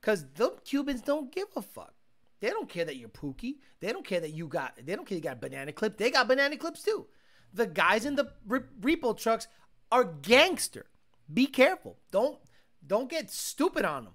because 0.00 0.26
the 0.34 0.50
Cubans 0.64 1.00
don't 1.00 1.32
give 1.32 1.48
a 1.56 1.62
fuck. 1.62 1.94
They 2.40 2.50
don't 2.50 2.68
care 2.68 2.84
that 2.84 2.96
you're 2.96 3.08
Pookie. 3.08 3.56
They 3.80 3.92
don't 3.92 4.04
care 4.04 4.20
that 4.20 4.32
you 4.32 4.48
got. 4.48 4.78
They 4.84 4.96
don't 4.96 5.06
care 5.06 5.16
you 5.16 5.22
got 5.22 5.40
banana 5.40 5.72
clip. 5.72 5.96
They 5.96 6.10
got 6.10 6.28
banana 6.28 6.56
clips 6.56 6.82
too. 6.82 7.06
The 7.54 7.66
guys 7.66 8.04
in 8.04 8.16
the 8.16 8.32
repo 8.48 9.16
trucks 9.16 9.46
are 9.90 10.04
gangster. 10.04 10.86
Be 11.32 11.46
careful. 11.46 11.98
Don't 12.10 12.38
don't 12.86 13.08
get 13.08 13.30
stupid 13.30 13.84
on 13.84 14.04
them. 14.04 14.14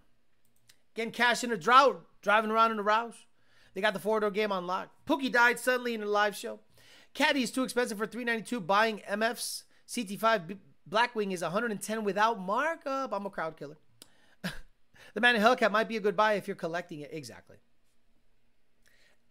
Getting 0.98 1.14
cash 1.14 1.44
in 1.44 1.52
a 1.52 1.58
drought, 1.58 2.02
driving 2.24 2.50
around 2.50 2.72
in 2.72 2.80
a 2.80 2.84
Roush. 2.84 3.14
They 3.76 3.82
got 3.82 3.94
the 3.94 4.00
four 4.00 4.20
door 4.20 4.32
game 4.32 4.52
on 4.52 4.66
lock. 4.66 4.90
Pookie 5.06 5.32
died 5.32 5.60
suddenly 5.60 5.94
in 5.94 6.02
a 6.02 6.08
live 6.08 6.36
show. 6.36 6.60
Caddy 7.14 7.44
is 7.44 7.52
too 7.52 7.64
expensive 7.64 8.00
for 8.00 8.08
392 8.08 8.60
buying 8.60 9.04
MFs. 9.08 9.62
CT5 9.88 10.48
B- 10.48 10.58
Blackwing 10.90 11.32
is 11.34 11.44
110 11.44 12.04
without 12.04 12.40
markup. 12.40 13.14
I'm 13.14 13.28
a 13.28 13.30
crowd 13.30 13.58
killer. 13.58 13.78
the 15.14 15.22
man 15.22 15.36
in 15.36 15.42
Hellcat 15.44 15.70
might 15.70 15.88
be 15.88 15.98
a 15.98 16.00
good 16.00 16.16
buy 16.16 16.34
if 16.34 16.48
you're 16.48 16.56
collecting 16.56 17.02
it. 17.02 17.12
Exactly. 17.14 17.58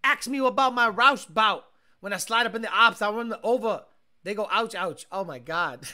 Ask 0.05 0.29
me 0.29 0.39
about 0.39 0.73
my 0.73 0.89
Roush 0.89 1.27
bout. 1.35 1.65
When 1.99 2.13
I 2.13 2.19
slide 2.19 2.47
up 2.47 2.55
in 2.55 2.63
the 2.63 2.73
ops, 2.73 3.03
I 3.03 3.11
run 3.11 3.29
the 3.29 3.41
over. 3.43 3.87
They 4.23 4.35
go, 4.35 4.47
ouch, 4.53 4.77
ouch. 4.77 5.07
Oh 5.11 5.25
my 5.25 5.41
God. 5.41 5.85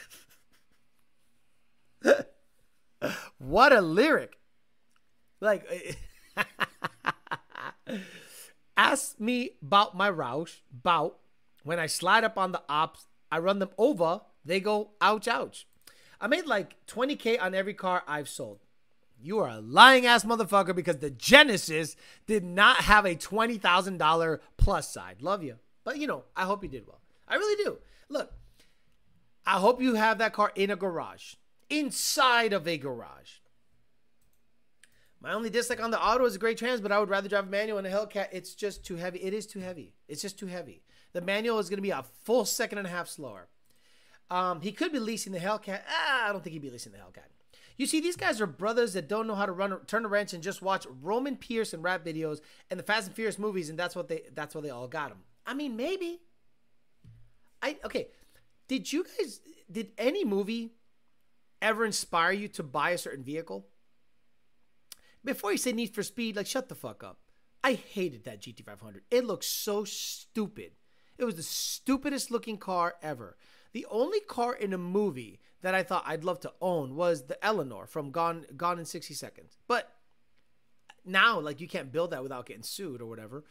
what 3.39 3.73
a 3.73 3.81
lyric. 3.81 4.37
Like, 5.43 5.97
ask 8.77 9.19
me 9.19 9.51
about 9.61 9.95
my 9.95 10.09
Roush 10.09 10.61
bout. 10.71 11.17
When 11.63 11.79
I 11.79 11.87
slide 11.87 12.23
up 12.23 12.37
on 12.37 12.53
the 12.53 12.61
ops, 12.69 13.07
I 13.29 13.39
run 13.39 13.59
them 13.59 13.71
over. 13.77 14.21
They 14.45 14.61
go, 14.61 14.91
ouch, 15.01 15.27
ouch. 15.27 15.67
I 16.21 16.27
made 16.27 16.45
like 16.45 16.77
20K 16.87 17.41
on 17.41 17.53
every 17.53 17.73
car 17.73 18.03
I've 18.07 18.29
sold. 18.29 18.59
You 19.21 19.39
are 19.39 19.49
a 19.49 19.59
lying 19.59 20.05
ass 20.05 20.23
motherfucker 20.23 20.73
because 20.73 20.97
the 20.97 21.09
Genesis 21.09 21.97
did 22.25 22.45
not 22.45 22.77
have 22.77 23.05
a 23.05 23.15
$20,000 23.15 24.39
plus 24.55 24.93
side. 24.93 25.21
Love 25.21 25.43
you. 25.43 25.57
But 25.83 25.97
you 25.97 26.07
know, 26.07 26.23
I 26.37 26.43
hope 26.43 26.63
you 26.63 26.69
did 26.69 26.87
well. 26.87 27.01
I 27.27 27.35
really 27.35 27.63
do. 27.63 27.77
Look, 28.07 28.31
I 29.45 29.59
hope 29.59 29.81
you 29.81 29.95
have 29.95 30.19
that 30.19 30.31
car 30.31 30.53
in 30.55 30.71
a 30.71 30.77
garage, 30.77 31.35
inside 31.69 32.53
of 32.53 32.65
a 32.65 32.77
garage. 32.77 33.39
My 35.23 35.31
only 35.31 35.49
dislike 35.49 35.81
on 35.81 35.89
the 35.89 36.05
auto 36.05 36.25
is 36.25 36.35
a 36.35 36.39
great 36.39 36.57
trans, 36.57 36.81
but 36.81 36.91
I 36.91 36.99
would 36.99 37.09
rather 37.09 37.29
drive 37.29 37.47
a 37.47 37.49
manual 37.49 37.79
in 37.79 37.85
a 37.85 37.89
Hellcat. 37.89 38.27
It's 38.33 38.53
just 38.53 38.83
too 38.83 38.97
heavy. 38.97 39.19
It 39.19 39.33
is 39.33 39.47
too 39.47 39.59
heavy. 39.59 39.93
It's 40.09 40.21
just 40.21 40.37
too 40.37 40.47
heavy. 40.47 40.83
The 41.13 41.21
manual 41.21 41.59
is 41.59 41.69
going 41.69 41.77
to 41.77 41.81
be 41.81 41.91
a 41.91 42.03
full 42.23 42.43
second 42.43 42.79
and 42.79 42.87
a 42.87 42.89
half 42.89 43.07
slower. 43.07 43.47
Um, 44.29 44.59
he 44.59 44.73
could 44.73 44.91
be 44.91 44.99
leasing 44.99 45.31
the 45.31 45.39
Hellcat. 45.39 45.81
Ah, 45.87 46.27
I 46.27 46.33
don't 46.33 46.43
think 46.43 46.51
he'd 46.51 46.61
be 46.61 46.69
leasing 46.69 46.91
the 46.91 46.97
Hellcat. 46.97 47.29
You 47.77 47.85
see, 47.85 48.01
these 48.01 48.17
guys 48.17 48.41
are 48.41 48.45
brothers 48.45 48.93
that 48.93 49.07
don't 49.07 49.25
know 49.25 49.35
how 49.35 49.45
to 49.45 49.53
run, 49.53 49.79
turn 49.87 50.03
a 50.03 50.09
wrench, 50.09 50.33
and 50.33 50.43
just 50.43 50.61
watch 50.61 50.85
Roman 51.01 51.37
Pearce 51.37 51.73
and 51.73 51.81
rap 51.81 52.03
videos 52.03 52.41
and 52.69 52.77
the 52.77 52.83
Fast 52.83 53.07
and 53.07 53.15
Furious 53.15 53.39
movies, 53.39 53.69
and 53.69 53.79
that's 53.79 53.95
what 53.95 54.09
they 54.09 54.23
that's 54.33 54.53
what 54.53 54.63
they 54.63 54.69
all 54.69 54.87
got 54.87 55.09
them. 55.09 55.19
I 55.45 55.53
mean, 55.53 55.77
maybe. 55.77 56.19
I 57.61 57.77
okay. 57.85 58.09
Did 58.67 58.91
you 58.91 59.05
guys? 59.05 59.39
Did 59.71 59.91
any 59.97 60.25
movie 60.25 60.73
ever 61.61 61.85
inspire 61.85 62.33
you 62.33 62.47
to 62.49 62.63
buy 62.63 62.91
a 62.91 62.97
certain 62.97 63.23
vehicle? 63.23 63.65
Before 65.23 65.51
you 65.51 65.57
say 65.57 65.71
Need 65.71 65.93
for 65.93 66.03
Speed, 66.03 66.35
like 66.35 66.47
shut 66.47 66.69
the 66.69 66.75
fuck 66.75 67.03
up. 67.03 67.19
I 67.63 67.73
hated 67.73 68.25
that 68.25 68.41
GT500. 68.41 69.01
It 69.09 69.25
looked 69.25 69.45
so 69.45 69.85
stupid. 69.85 70.71
It 71.17 71.25
was 71.25 71.35
the 71.35 71.43
stupidest 71.43 72.29
looking 72.29 72.57
car 72.57 72.95
ever. 73.01 73.37
The 73.71 73.85
only 73.89 74.19
car 74.19 74.53
in 74.53 74.73
a 74.73 74.77
movie 74.77 75.39
that 75.61 75.73
I 75.73 75.83
thought 75.83 76.03
I'd 76.05 76.23
love 76.25 76.41
to 76.41 76.53
own 76.61 76.95
was 76.95 77.27
the 77.27 77.43
Eleanor 77.43 77.87
from 77.87 78.11
Gone 78.11 78.45
Gone 78.57 78.79
in 78.79 78.85
60 78.85 79.13
Seconds. 79.13 79.57
But 79.67 79.89
now 81.05 81.39
like 81.39 81.61
you 81.61 81.67
can't 81.67 81.91
build 81.91 82.11
that 82.11 82.23
without 82.23 82.45
getting 82.45 82.63
sued 82.63 83.01
or 83.01 83.05
whatever. 83.05 83.45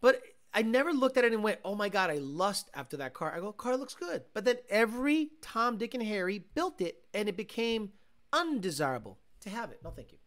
But 0.00 0.20
I 0.52 0.62
never 0.62 0.92
looked 0.92 1.16
at 1.16 1.24
it 1.24 1.32
and 1.32 1.42
went, 1.42 1.60
"Oh 1.64 1.74
my 1.74 1.88
god, 1.88 2.10
I 2.10 2.18
lust 2.18 2.70
after 2.74 2.96
that 2.98 3.14
car." 3.14 3.32
I 3.32 3.40
go, 3.40 3.52
"Car 3.52 3.76
looks 3.76 3.94
good." 3.94 4.24
But 4.32 4.44
then 4.44 4.58
every 4.68 5.30
Tom, 5.40 5.78
Dick, 5.78 5.94
and 5.94 6.02
Harry 6.02 6.38
built 6.38 6.80
it, 6.80 7.04
and 7.12 7.28
it 7.28 7.36
became 7.36 7.92
undesirable 8.32 9.18
to 9.40 9.50
have 9.50 9.70
it. 9.70 9.80
No, 9.82 9.90
thank 9.90 10.12
you. 10.12 10.18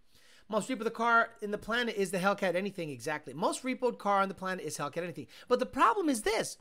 Most 0.50 0.70
repoed 0.70 0.94
car 0.94 1.30
in 1.42 1.52
the 1.52 1.58
planet 1.58 1.96
is 1.98 2.12
the 2.12 2.20
Hellcat 2.20 2.56
anything 2.56 2.90
exactly. 2.90 3.34
Most 3.34 3.64
repoed 3.64 3.98
car 3.98 4.22
on 4.22 4.30
the 4.30 4.34
planet 4.34 4.66
is 4.66 4.78
Hellcat 4.78 5.04
anything. 5.04 5.28
But 5.48 5.60
the 5.60 5.66
problem 5.66 6.08
is 6.08 6.22
this: 6.22 6.58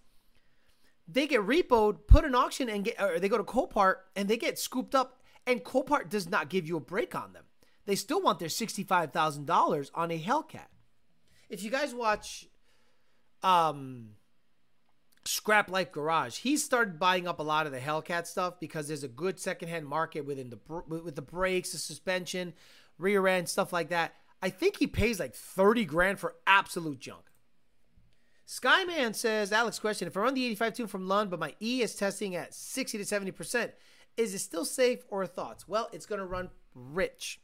they 1.07 1.27
get 1.27 1.41
repoed, 1.41 2.07
put 2.09 2.25
an 2.25 2.35
auction, 2.35 2.69
and 2.69 2.85
get, 2.85 3.01
or 3.01 3.21
they 3.21 3.29
go 3.29 3.39
to 3.39 3.45
Copart 3.45 3.97
and 4.17 4.29
they 4.29 4.37
get 4.37 4.59
scooped 4.59 4.95
up, 4.95 5.21
and 5.47 5.63
Copart 5.63 6.09
does 6.09 6.29
not 6.29 6.49
give 6.49 6.67
you 6.67 6.77
a 6.77 6.81
break 6.81 7.15
on 7.15 7.33
them. 7.33 7.45
They 7.85 7.95
still 7.95 8.21
want 8.21 8.41
their 8.41 8.49
sixty-five 8.49 9.13
thousand 9.13 9.47
dollars 9.47 9.93
on 9.95 10.11
a 10.11 10.19
Hellcat. 10.19 10.67
If 11.49 11.63
you 11.63 11.71
guys 11.71 11.95
watch, 11.95 12.49
um, 13.45 14.17
Scrap 15.25 15.71
Life 15.71 15.93
Garage, 15.93 16.39
he 16.39 16.57
started 16.57 16.99
buying 16.99 17.29
up 17.29 17.39
a 17.39 17.45
lot 17.45 17.67
of 17.67 17.73
the 17.73 17.79
Hellcat 17.79 18.27
stuff 18.27 18.59
because 18.59 18.89
there's 18.89 19.05
a 19.05 19.09
good 19.09 19.39
secondhand 19.39 19.87
market 19.87 20.27
within 20.27 20.51
the 20.51 20.59
with 20.89 21.15
the 21.15 21.23
brakes, 21.23 21.71
the 21.71 21.79
suspension, 21.79 22.53
rear 22.99 23.27
end, 23.27 23.49
stuff 23.49 23.73
like 23.73 23.89
that. 23.91 24.15
I 24.43 24.51
think 24.51 24.77
he 24.79 24.87
pays 24.87 25.19
like 25.19 25.35
thirty 25.35 25.85
grand 25.85 26.19
for 26.19 26.35
absolute 26.47 26.99
junk. 27.01 27.25
Skyman 28.47 29.15
says, 29.15 29.53
Alex, 29.53 29.79
question. 29.79 30.07
If 30.07 30.17
I 30.17 30.21
run 30.21 30.35
the 30.35 30.47
85 30.47 30.75
tune 30.75 30.87
from 30.87 31.09
Lund, 31.09 31.31
but 31.31 31.41
my 31.41 31.55
E 31.61 31.83
is 31.83 31.97
testing 31.97 32.37
at 32.37 32.55
60 32.55 32.99
to 32.99 33.05
70%, 33.05 33.73
is 34.17 34.35
it 34.35 34.39
still 34.39 34.65
safe 34.65 35.05
or 35.09 35.27
thoughts? 35.27 35.67
Well, 35.67 35.89
it's 35.93 36.07
going 36.07 36.21
to 36.21 36.27
run 36.27 36.51
rich. 36.73 37.41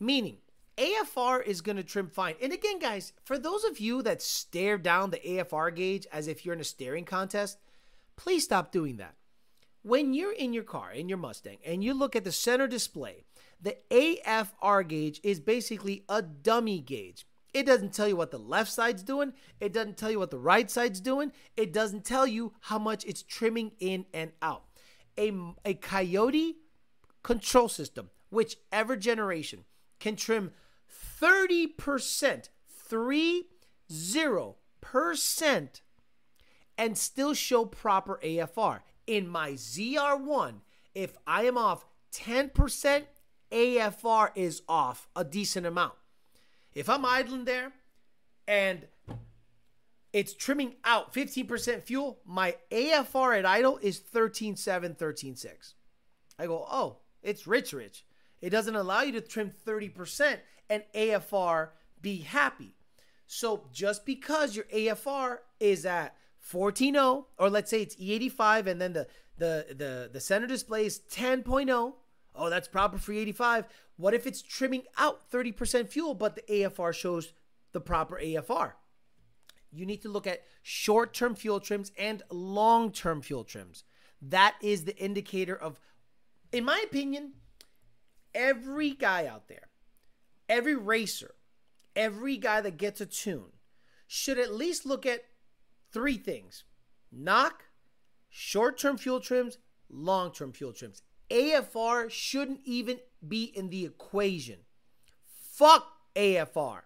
Meaning, 0.00 0.38
AFR 0.78 1.44
is 1.44 1.60
going 1.60 1.76
to 1.76 1.84
trim 1.84 2.08
fine. 2.08 2.34
And 2.42 2.52
again, 2.52 2.78
guys, 2.78 3.12
for 3.24 3.38
those 3.38 3.64
of 3.64 3.78
you 3.78 4.02
that 4.02 4.22
stare 4.22 4.78
down 4.78 5.10
the 5.10 5.18
AFR 5.18 5.74
gauge 5.74 6.06
as 6.10 6.28
if 6.28 6.44
you're 6.44 6.54
in 6.54 6.60
a 6.60 6.64
staring 6.64 7.04
contest, 7.04 7.58
please 8.16 8.44
stop 8.44 8.72
doing 8.72 8.96
that. 8.96 9.14
When 9.82 10.14
you're 10.14 10.32
in 10.32 10.52
your 10.52 10.64
car, 10.64 10.92
in 10.92 11.08
your 11.08 11.18
Mustang, 11.18 11.58
and 11.64 11.84
you 11.84 11.94
look 11.94 12.16
at 12.16 12.24
the 12.24 12.32
center 12.32 12.66
display, 12.66 13.24
the 13.60 13.76
AFR 13.90 14.86
gauge 14.86 15.20
is 15.22 15.40
basically 15.40 16.04
a 16.08 16.22
dummy 16.22 16.80
gauge. 16.80 17.26
It 17.54 17.64
doesn't 17.64 17.94
tell 17.94 18.06
you 18.06 18.16
what 18.16 18.30
the 18.30 18.38
left 18.38 18.70
side's 18.70 19.02
doing. 19.02 19.32
It 19.60 19.72
doesn't 19.72 19.96
tell 19.96 20.10
you 20.10 20.18
what 20.18 20.30
the 20.30 20.38
right 20.38 20.70
side's 20.70 21.00
doing. 21.00 21.32
It 21.56 21.72
doesn't 21.72 22.04
tell 22.04 22.26
you 22.26 22.52
how 22.60 22.78
much 22.78 23.04
it's 23.06 23.22
trimming 23.22 23.72
in 23.78 24.04
and 24.12 24.32
out. 24.42 24.64
A, 25.18 25.32
a 25.64 25.72
Coyote 25.74 26.56
control 27.22 27.70
system, 27.70 28.10
whichever 28.28 28.94
generation, 28.94 29.64
can 29.98 30.16
trim 30.16 30.52
30%, 31.20 32.48
30% 32.90 35.80
and 36.78 36.98
still 36.98 37.34
show 37.34 37.64
proper 37.64 38.20
AFR. 38.22 38.80
In 39.06 39.28
my 39.28 39.52
ZR1, 39.52 40.56
if 40.94 41.16
I 41.26 41.44
am 41.44 41.56
off 41.56 41.86
10%, 42.12 43.04
AFR 43.50 44.30
is 44.34 44.62
off 44.68 45.08
a 45.14 45.24
decent 45.24 45.66
amount. 45.66 45.94
If 46.74 46.88
I'm 46.88 47.04
idling 47.04 47.44
there 47.44 47.72
and 48.46 48.86
it's 50.12 50.34
trimming 50.34 50.74
out 50.84 51.12
15% 51.12 51.82
fuel, 51.82 52.20
my 52.24 52.56
AFR 52.70 53.38
at 53.38 53.46
idle 53.46 53.78
is 53.82 54.00
13.7, 54.00 54.96
13.6. 54.96 55.74
I 56.38 56.46
go, 56.46 56.66
oh, 56.70 56.98
it's 57.22 57.46
rich, 57.46 57.72
rich. 57.72 58.04
It 58.40 58.50
doesn't 58.50 58.76
allow 58.76 59.02
you 59.02 59.12
to 59.12 59.20
trim 59.20 59.52
30% 59.66 60.38
and 60.68 60.82
AFR 60.94 61.70
be 62.00 62.18
happy. 62.18 62.74
So 63.26 63.68
just 63.72 64.06
because 64.06 64.54
your 64.54 64.66
AFR 64.66 65.38
is 65.58 65.84
at 65.84 66.14
14.0, 66.52 67.24
or 67.38 67.50
let's 67.50 67.70
say 67.70 67.82
it's 67.82 67.96
E85 67.96 68.66
and 68.66 68.80
then 68.80 68.92
the, 68.92 69.06
the, 69.38 69.66
the, 69.70 70.10
the 70.12 70.20
center 70.20 70.46
display 70.46 70.86
is 70.86 71.00
10.0, 71.10 71.92
oh, 72.36 72.50
that's 72.50 72.68
proper 72.68 72.98
for 72.98 73.12
E85. 73.12 73.66
What 73.96 74.14
if 74.14 74.26
it's 74.26 74.42
trimming 74.42 74.82
out 74.98 75.30
30% 75.30 75.88
fuel, 75.88 76.14
but 76.14 76.36
the 76.36 76.42
AFR 76.42 76.92
shows 76.94 77.32
the 77.72 77.80
proper 77.80 78.20
AFR? 78.22 78.72
You 79.72 79.86
need 79.86 80.02
to 80.02 80.08
look 80.08 80.26
at 80.26 80.44
short 80.62 81.12
term 81.12 81.34
fuel 81.34 81.60
trims 81.60 81.92
and 81.98 82.22
long 82.30 82.92
term 82.92 83.22
fuel 83.22 83.44
trims. 83.44 83.84
That 84.22 84.54
is 84.62 84.84
the 84.84 84.96
indicator 84.96 85.56
of, 85.56 85.78
in 86.52 86.64
my 86.64 86.82
opinion, 86.84 87.32
every 88.34 88.90
guy 88.90 89.26
out 89.26 89.48
there, 89.48 89.68
every 90.48 90.76
racer, 90.76 91.34
every 91.94 92.36
guy 92.36 92.60
that 92.60 92.78
gets 92.78 93.00
a 93.00 93.06
tune 93.06 93.52
should 94.06 94.38
at 94.38 94.54
least 94.54 94.86
look 94.86 95.04
at 95.04 95.24
three 95.92 96.16
things 96.16 96.64
knock, 97.10 97.64
short 98.28 98.78
term 98.78 98.96
fuel 98.96 99.20
trims, 99.20 99.58
long 99.90 100.32
term 100.32 100.52
fuel 100.52 100.72
trims. 100.72 101.02
AFR 101.30 102.10
shouldn't 102.10 102.60
even 102.64 102.98
be 103.26 103.44
in 103.44 103.70
the 103.70 103.84
equation. 103.84 104.58
Fuck 105.52 105.86
AFR. 106.14 106.82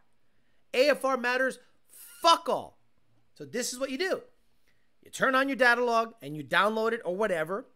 AFR 0.73 1.21
matters 1.21 1.59
fuck 2.23 2.49
all. 2.49 2.79
So 3.35 3.45
this 3.45 3.73
is 3.73 3.79
what 3.79 3.91
you 3.91 3.99
do. 3.99 4.23
You 5.03 5.11
turn 5.11 5.35
on 5.35 5.49
your 5.49 5.57
data 5.57 5.85
log 5.85 6.15
and 6.23 6.37
you 6.37 6.45
download 6.45 6.93
it 6.93 7.01
or 7.05 7.17
whatever, 7.17 7.67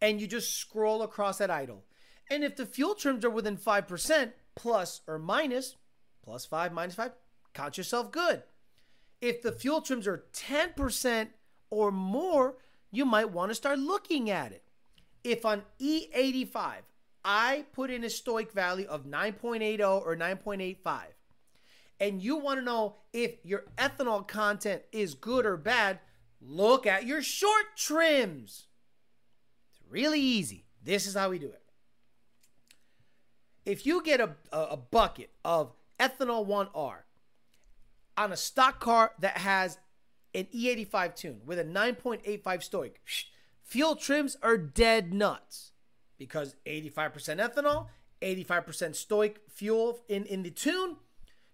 and 0.00 0.20
you 0.20 0.26
just 0.26 0.56
scroll 0.56 1.02
across 1.02 1.38
that 1.38 1.50
idle. 1.50 1.84
And 2.30 2.44
if 2.44 2.56
the 2.56 2.66
fuel 2.66 2.94
trims 2.94 3.24
are 3.24 3.30
within 3.30 3.56
5%, 3.56 4.32
plus 4.54 5.00
or 5.06 5.18
minus, 5.18 5.76
plus 6.22 6.44
5, 6.44 6.72
minus 6.72 6.94
5, 6.94 7.12
count 7.54 7.78
yourself 7.78 8.10
good. 8.10 8.42
If 9.20 9.42
the 9.42 9.52
fuel 9.52 9.80
trims 9.80 10.06
are 10.06 10.24
10% 10.34 11.28
or 11.70 11.90
more, 11.90 12.56
you 12.90 13.04
might 13.04 13.30
want 13.30 13.50
to 13.50 13.54
start 13.54 13.78
looking 13.78 14.28
at 14.28 14.52
it. 14.52 14.65
If 15.26 15.44
on 15.44 15.62
E85, 15.80 16.82
I 17.24 17.64
put 17.72 17.90
in 17.90 18.04
a 18.04 18.10
stoic 18.10 18.52
value 18.52 18.86
of 18.86 19.06
9.80 19.06 19.80
or 20.06 20.14
9.85, 20.14 21.00
and 21.98 22.22
you 22.22 22.36
want 22.36 22.60
to 22.60 22.64
know 22.64 22.94
if 23.12 23.44
your 23.44 23.64
ethanol 23.76 24.28
content 24.28 24.82
is 24.92 25.14
good 25.14 25.44
or 25.44 25.56
bad, 25.56 25.98
look 26.40 26.86
at 26.86 27.06
your 27.06 27.22
short 27.22 27.76
trims. 27.76 28.68
It's 29.68 29.80
really 29.90 30.20
easy. 30.20 30.64
This 30.80 31.08
is 31.08 31.14
how 31.14 31.30
we 31.30 31.40
do 31.40 31.48
it. 31.48 31.62
If 33.64 33.84
you 33.84 34.04
get 34.04 34.20
a, 34.20 34.30
a 34.52 34.76
bucket 34.76 35.30
of 35.44 35.72
ethanol 35.98 36.46
1R 36.46 36.98
on 38.16 38.30
a 38.30 38.36
stock 38.36 38.78
car 38.78 39.10
that 39.18 39.38
has 39.38 39.78
an 40.36 40.46
E85 40.54 41.16
tune 41.16 41.40
with 41.44 41.58
a 41.58 41.64
9.85 41.64 42.62
stoic, 42.62 43.00
fuel 43.66 43.96
trims 43.96 44.36
are 44.42 44.56
dead 44.56 45.12
nuts 45.12 45.72
because 46.16 46.54
85% 46.64 47.12
ethanol, 47.38 47.88
85% 48.22 48.94
stoic 48.94 49.40
fuel 49.48 50.00
in, 50.08 50.24
in 50.24 50.42
the 50.42 50.50
tune, 50.50 50.96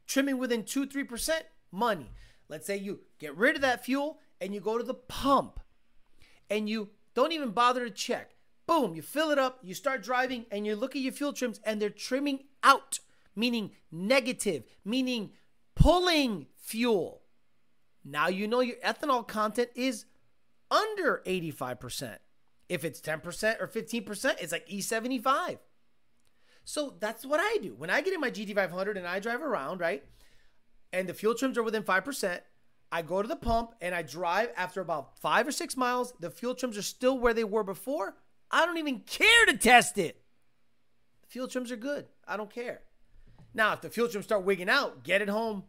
trimming 0.06 0.38
within 0.38 0.62
2 0.62 0.86
3% 0.86 1.40
money. 1.72 2.10
Let's 2.48 2.66
say 2.66 2.76
you 2.76 3.00
get 3.18 3.36
rid 3.36 3.56
of 3.56 3.62
that 3.62 3.84
fuel 3.84 4.18
and 4.40 4.54
you 4.54 4.60
go 4.60 4.78
to 4.78 4.84
the 4.84 4.94
pump 4.94 5.58
and 6.50 6.68
you 6.68 6.90
don't 7.14 7.32
even 7.32 7.50
bother 7.50 7.84
to 7.84 7.90
check. 7.90 8.34
Boom, 8.66 8.94
you 8.94 9.02
fill 9.02 9.30
it 9.30 9.38
up, 9.38 9.58
you 9.62 9.74
start 9.74 10.02
driving, 10.02 10.46
and 10.50 10.66
you 10.66 10.76
look 10.76 10.94
at 10.94 11.02
your 11.02 11.12
fuel 11.12 11.32
trims 11.32 11.60
and 11.64 11.80
they're 11.80 11.90
trimming 11.90 12.44
out, 12.62 13.00
meaning 13.34 13.72
negative, 13.90 14.64
meaning 14.84 15.30
pulling 15.74 16.46
fuel. 16.56 17.22
Now 18.04 18.28
you 18.28 18.46
know 18.46 18.60
your 18.60 18.76
ethanol 18.76 19.26
content 19.26 19.70
is 19.74 20.04
under 20.72 21.22
85%. 21.26 22.16
If 22.68 22.84
it's 22.84 23.00
10% 23.00 23.60
or 23.60 23.68
15%, 23.68 24.36
it's 24.40 24.52
like 24.52 24.66
E75. 24.68 25.58
So 26.64 26.94
that's 27.00 27.26
what 27.26 27.40
I 27.40 27.58
do. 27.60 27.74
When 27.74 27.90
I 27.90 28.00
get 28.00 28.14
in 28.14 28.20
my 28.20 28.30
GT500 28.30 28.96
and 28.96 29.06
I 29.06 29.20
drive 29.20 29.42
around, 29.42 29.80
right? 29.80 30.04
And 30.92 31.08
the 31.08 31.14
fuel 31.14 31.34
trims 31.34 31.58
are 31.58 31.62
within 31.62 31.82
5%, 31.82 32.40
I 32.90 33.02
go 33.02 33.20
to 33.22 33.28
the 33.28 33.36
pump 33.36 33.74
and 33.80 33.94
I 33.94 34.02
drive 34.02 34.50
after 34.56 34.80
about 34.80 35.18
five 35.18 35.48
or 35.48 35.52
six 35.52 35.76
miles. 35.76 36.12
The 36.20 36.30
fuel 36.30 36.54
trims 36.54 36.78
are 36.78 36.82
still 36.82 37.18
where 37.18 37.34
they 37.34 37.44
were 37.44 37.64
before. 37.64 38.16
I 38.50 38.66
don't 38.66 38.78
even 38.78 39.00
care 39.00 39.46
to 39.46 39.56
test 39.56 39.98
it. 39.98 40.22
The 41.22 41.28
fuel 41.28 41.48
trims 41.48 41.72
are 41.72 41.76
good. 41.76 42.06
I 42.28 42.36
don't 42.36 42.52
care. 42.52 42.80
Now, 43.54 43.72
if 43.72 43.80
the 43.80 43.90
fuel 43.90 44.08
trims 44.08 44.26
start 44.26 44.44
wigging 44.44 44.68
out, 44.68 45.04
get 45.04 45.22
it 45.22 45.28
home. 45.28 45.64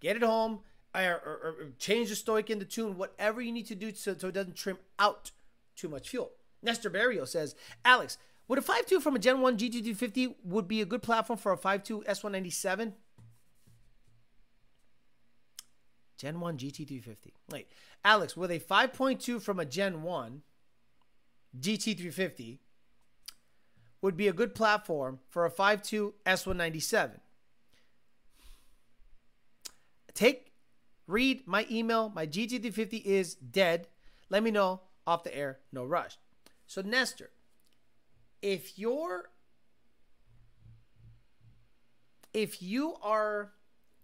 Get 0.00 0.16
it 0.16 0.22
home. 0.22 0.60
Or, 0.94 1.00
or, 1.02 1.54
or 1.60 1.72
change 1.78 2.08
the 2.08 2.16
stoic 2.16 2.50
in 2.50 2.58
the 2.58 2.64
tune, 2.64 2.96
whatever 2.96 3.40
you 3.40 3.52
need 3.52 3.66
to 3.66 3.76
do 3.76 3.94
so, 3.94 4.16
so 4.18 4.28
it 4.28 4.34
doesn't 4.34 4.56
trim 4.56 4.78
out 4.98 5.30
too 5.76 5.88
much 5.88 6.08
fuel. 6.08 6.32
Nestor 6.62 6.90
Barrio 6.90 7.24
says, 7.24 7.54
Alex, 7.84 8.18
would 8.48 8.58
a 8.58 8.62
5.2 8.62 9.00
from 9.00 9.14
a 9.14 9.18
Gen 9.20 9.40
1 9.40 9.56
GT250 9.56 10.34
would 10.42 10.66
be 10.66 10.80
a 10.80 10.84
good 10.84 11.02
platform 11.02 11.38
for 11.38 11.52
a 11.52 11.56
5.2 11.56 12.04
S197? 12.04 12.92
Gen 16.18 16.40
1 16.40 16.58
GT350. 16.58 17.32
Wait, 17.50 17.68
Alex, 18.04 18.36
with 18.36 18.50
a 18.50 18.58
5.2 18.58 19.40
from 19.40 19.58
a 19.58 19.64
Gen 19.64 20.02
1 20.02 20.42
GT350 21.58 22.58
would 24.02 24.16
be 24.16 24.28
a 24.28 24.32
good 24.32 24.54
platform 24.54 25.20
for 25.28 25.46
a 25.46 25.50
5.2 25.50 26.12
S197. 26.26 27.20
take, 30.12 30.49
read 31.10 31.46
my 31.46 31.66
email. 31.70 32.10
My 32.14 32.26
GT350 32.26 33.04
is 33.04 33.34
dead. 33.34 33.88
Let 34.28 34.42
me 34.42 34.50
know 34.50 34.82
off 35.06 35.24
the 35.24 35.36
air. 35.36 35.58
No 35.72 35.84
rush. 35.84 36.16
So 36.66 36.82
Nestor, 36.82 37.30
if 38.42 38.78
you're 38.78 39.30
if 42.32 42.62
you 42.62 42.94
are 43.02 43.52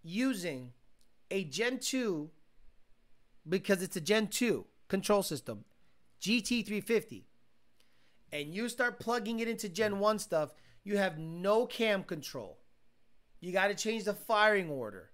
using 0.03 0.73
a 1.31 1.45
Gen 1.45 1.79
2 1.79 2.29
because 3.47 3.81
it's 3.81 3.95
a 3.95 4.01
Gen 4.01 4.27
2 4.27 4.65
control 4.89 5.23
system, 5.23 5.63
GT350, 6.21 7.23
and 8.33 8.53
you 8.53 8.67
start 8.67 8.99
plugging 8.99 9.39
it 9.39 9.47
into 9.47 9.69
Gen 9.69 9.99
1 9.99 10.19
stuff, 10.19 10.53
you 10.83 10.97
have 10.97 11.17
no 11.17 11.65
cam 11.65 12.03
control. 12.03 12.57
You 13.39 13.53
got 13.53 13.67
to 13.67 13.75
change 13.75 14.03
the 14.03 14.13
firing 14.13 14.69
order. 14.69 15.11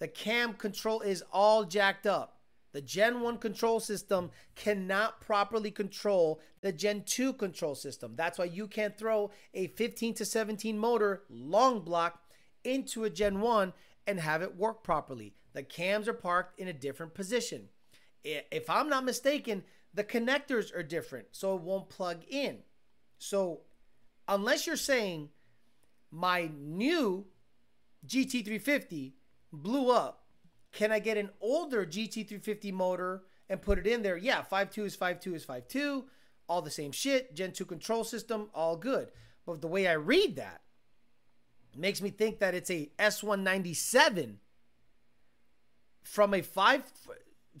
The 0.00 0.08
cam 0.08 0.54
control 0.54 1.02
is 1.02 1.22
all 1.32 1.64
jacked 1.64 2.06
up. 2.06 2.38
The 2.72 2.80
Gen 2.80 3.20
1 3.20 3.38
control 3.38 3.80
system 3.80 4.30
cannot 4.54 5.20
properly 5.20 5.70
control 5.70 6.40
the 6.62 6.72
Gen 6.72 7.02
2 7.04 7.34
control 7.34 7.74
system. 7.74 8.14
That's 8.16 8.38
why 8.38 8.46
you 8.46 8.66
can't 8.66 8.96
throw 8.96 9.30
a 9.54 9.68
15 9.68 10.14
to 10.14 10.24
17 10.24 10.78
motor 10.78 11.24
long 11.28 11.80
block 11.80 12.22
into 12.64 13.04
a 13.04 13.10
Gen 13.10 13.40
1 13.40 13.72
and 14.06 14.20
have 14.20 14.42
it 14.42 14.56
work 14.56 14.82
properly. 14.82 15.34
The 15.52 15.62
cams 15.62 16.08
are 16.08 16.14
parked 16.14 16.58
in 16.58 16.68
a 16.68 16.72
different 16.72 17.14
position. 17.14 17.68
If 18.22 18.70
I'm 18.70 18.88
not 18.88 19.04
mistaken, 19.04 19.64
the 19.92 20.04
connectors 20.04 20.74
are 20.74 20.82
different, 20.82 21.28
so 21.32 21.56
it 21.56 21.62
won't 21.62 21.88
plug 21.88 22.22
in. 22.28 22.58
So, 23.18 23.62
unless 24.28 24.66
you're 24.66 24.76
saying 24.76 25.30
my 26.10 26.50
new 26.56 27.26
GT350 28.06 29.12
blew 29.52 29.90
up, 29.90 30.24
can 30.72 30.92
I 30.92 30.98
get 30.98 31.16
an 31.16 31.30
older 31.40 31.84
GT350 31.84 32.72
motor 32.72 33.22
and 33.48 33.60
put 33.60 33.78
it 33.78 33.86
in 33.86 34.02
there? 34.02 34.16
Yeah, 34.16 34.42
5.2 34.42 34.86
is 34.86 34.96
5.2 34.96 35.34
is 35.34 35.44
5.2, 35.44 36.04
all 36.48 36.62
the 36.62 36.70
same 36.70 36.92
shit, 36.92 37.34
Gen 37.34 37.52
2 37.52 37.64
control 37.64 38.04
system, 38.04 38.50
all 38.54 38.76
good. 38.76 39.08
But 39.46 39.60
the 39.60 39.68
way 39.68 39.86
I 39.86 39.94
read 39.94 40.36
that 40.36 40.60
makes 41.76 42.02
me 42.02 42.10
think 42.10 42.38
that 42.38 42.54
it's 42.54 42.70
a 42.70 42.90
S197 42.98 44.36
from 46.02 46.34
a 46.34 46.42
5 46.42 46.82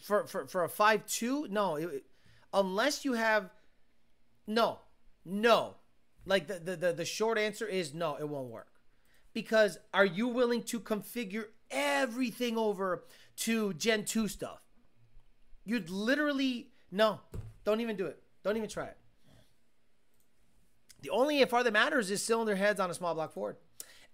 for 0.00 0.26
for, 0.26 0.46
for 0.46 0.64
a 0.64 0.68
5.2. 0.68 1.50
No, 1.50 1.76
it, 1.76 2.04
unless 2.52 3.04
you 3.04 3.14
have 3.14 3.50
no. 4.46 4.78
No. 5.24 5.76
Like 6.26 6.46
the, 6.46 6.58
the 6.58 6.76
the 6.76 6.92
the 6.92 7.04
short 7.04 7.38
answer 7.38 7.66
is 7.66 7.94
no, 7.94 8.16
it 8.16 8.28
won't 8.28 8.50
work. 8.50 8.68
Because 9.32 9.78
are 9.94 10.04
you 10.04 10.28
willing 10.28 10.62
to 10.64 10.80
configure 10.80 11.46
everything 11.70 12.56
over 12.56 13.04
to 13.38 13.74
Gen 13.74 14.04
2 14.04 14.28
stuff? 14.28 14.60
You'd 15.64 15.90
literally 15.90 16.70
no, 16.90 17.20
don't 17.64 17.80
even 17.80 17.96
do 17.96 18.06
it. 18.06 18.20
Don't 18.42 18.56
even 18.56 18.68
try 18.68 18.86
it. 18.86 18.96
The 21.02 21.10
only 21.10 21.44
AFR 21.44 21.64
that 21.64 21.72
matters 21.72 22.10
is 22.10 22.22
cylinder 22.22 22.56
heads 22.56 22.80
on 22.80 22.90
a 22.90 22.94
small 22.94 23.14
block 23.14 23.32
Ford. 23.32 23.56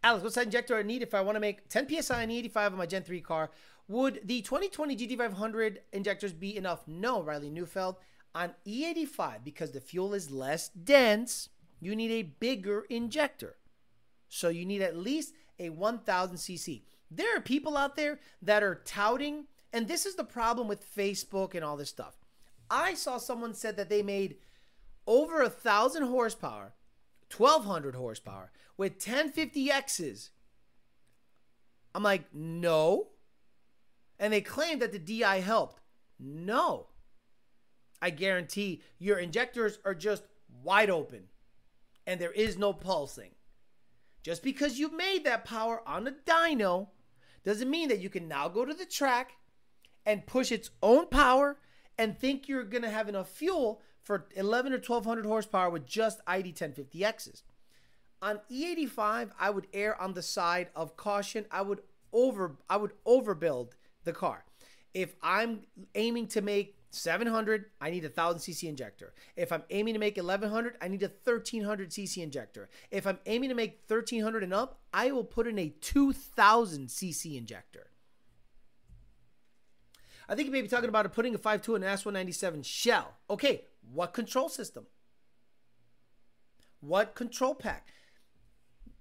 Alex, 0.03 0.23
what 0.23 0.33
size 0.33 0.45
injector 0.45 0.77
I 0.77 0.83
need 0.83 1.03
if 1.03 1.15
I 1.15 1.21
want 1.23 1.37
to 1.37 1.41
make 1.41 1.69
10 1.69 1.89
psi 1.89 2.23
on 2.23 2.29
E85 2.29 2.67
on 2.67 2.77
my 2.77 2.87
Gen 2.87 3.03
3 3.03 3.21
car? 3.23 3.51
Would 3.89 4.21
the 4.25 4.43
2020 4.43 4.97
GT500 4.97 5.79
injectors 5.93 6.33
be 6.33 6.57
enough? 6.57 6.87
No, 6.87 7.23
Riley 7.23 7.51
Neufeld. 7.51 7.97
On 8.35 8.53
E85, 8.67 9.45
because 9.45 9.71
the 9.71 9.81
fuel 9.81 10.13
is 10.13 10.31
less 10.31 10.69
dense, 10.69 11.49
you 11.81 11.97
need 11.97 12.11
a 12.11 12.23
bigger 12.23 12.85
injector. 12.91 13.57
So 14.29 14.49
you 14.51 14.67
need 14.67 14.83
at 14.83 14.97
least 14.97 15.33
a 15.59 15.71
1000 15.71 16.37
cc. 16.37 16.83
There 17.11 17.37
are 17.37 17.41
people 17.41 17.77
out 17.77 17.97
there 17.97 18.19
that 18.43 18.63
are 18.63 18.83
touting, 18.85 19.47
and 19.73 19.87
this 19.87 20.07
is 20.07 20.17
the 20.17 20.25
problem 20.25 20.69
with 20.69 20.95
Facebook 20.95 21.55
and 21.55 21.65
all 21.65 21.77
this 21.77 21.89
stuff. 21.89 22.17
I 22.71 22.95
saw 22.95 23.19
someone 23.19 23.55
said 23.55 23.77
that 23.77 23.89
they 23.89 24.03
made 24.03 24.37
over 25.07 25.43
a 25.43 25.51
thousand 25.51 26.05
horsepower, 26.05 26.75
1200 27.35 27.95
horsepower 27.95 28.51
with 28.77 28.99
1050Xs. 28.99 30.31
I'm 31.95 32.03
like, 32.03 32.25
no. 32.35 33.09
And 34.19 34.33
they 34.33 34.41
claim 34.41 34.81
that 34.81 34.93
the 34.93 34.99
DI 34.99 35.41
helped. 35.41 35.81
No. 36.19 36.89
I 38.03 38.11
guarantee 38.11 38.83
your 38.99 39.19
injectors 39.19 39.79
are 39.85 39.95
just 39.95 40.25
wide 40.63 40.91
open 40.91 41.25
and 42.07 42.21
there 42.21 42.33
is 42.33 42.57
no 42.57 42.73
pulsing. 42.73 43.31
Just 44.23 44.43
because 44.43 44.79
you 44.79 44.91
made 44.91 45.25
that 45.25 45.45
power 45.45 45.83
on 45.87 46.07
a 46.07 46.13
dyno 46.13 46.89
doesn't 47.47 47.71
mean 47.71 47.89
that 47.89 48.01
you 48.01 48.11
can 48.11 48.27
now 48.27 48.49
go 48.49 48.65
to 48.65 48.75
the 48.75 48.85
track 48.85 49.37
and 50.05 50.27
push 50.27 50.51
its 50.51 50.71
own 50.83 51.07
power 51.07 51.57
and 51.97 52.19
think 52.19 52.49
you're 52.49 52.65
going 52.65 52.83
to 52.83 52.91
have 52.91 53.09
enough 53.09 53.29
fuel 53.29 53.81
for 54.03 54.27
11 54.35 54.73
or 54.73 54.77
1200 54.77 55.25
horsepower 55.25 55.71
with 55.71 55.87
just 55.87 56.21
ID 56.27 56.53
1050Xs. 56.53 57.43
On 58.21 58.41
E85, 58.51 59.31
I 59.39 59.51
would 59.51 59.69
err 59.73 60.01
on 60.01 60.15
the 60.15 60.23
side 60.23 60.71
of 60.75 60.97
caution. 60.97 61.47
I 61.51 61.63
would 61.63 61.81
over 62.13 62.57
I 62.69 62.79
would 62.79 62.93
overbuild 63.07 63.73
the 64.05 64.13
car. 64.13 64.45
If 64.93 65.15
I'm 65.23 65.61
aiming 65.95 66.29
to 66.29 66.41
make 66.41 66.76
700, 66.91 67.67
I 67.81 67.91
need 67.91 68.05
a 68.05 68.09
1000 68.09 68.41
cc 68.41 68.69
injector. 68.69 69.13
If 69.37 69.53
I'm 69.53 69.65
aiming 69.71 69.95
to 69.95 70.01
make 70.01 70.17
1100, 70.17 70.77
I 70.81 70.89
need 70.89 71.03
a 71.03 71.13
1300 71.25 71.91
cc 71.91 72.23
injector. 72.23 72.69
If 72.91 73.07
I'm 73.07 73.19
aiming 73.27 73.51
to 73.51 73.55
make 73.55 73.83
1300 73.87 74.43
and 74.43 74.55
up, 74.55 74.81
I 74.93 75.11
will 75.11 75.25
put 75.25 75.47
in 75.47 75.59
a 75.59 75.69
2000 75.69 76.89
cc 76.89 77.37
injector. 77.37 77.91
I 80.29 80.35
think 80.35 80.47
you 80.47 80.53
may 80.53 80.63
be 80.63 80.69
talking 80.69 80.89
about 80.89 81.13
putting 81.13 81.35
a 81.35 81.39
5.2 81.39 81.77
in 81.77 81.83
an 81.83 81.97
S197 81.97 82.65
shell. 82.65 83.15
Okay, 83.31 83.63
what 83.93 84.13
control 84.13 84.49
system? 84.49 84.87
What 86.81 87.15
control 87.15 87.55
pack? 87.55 87.89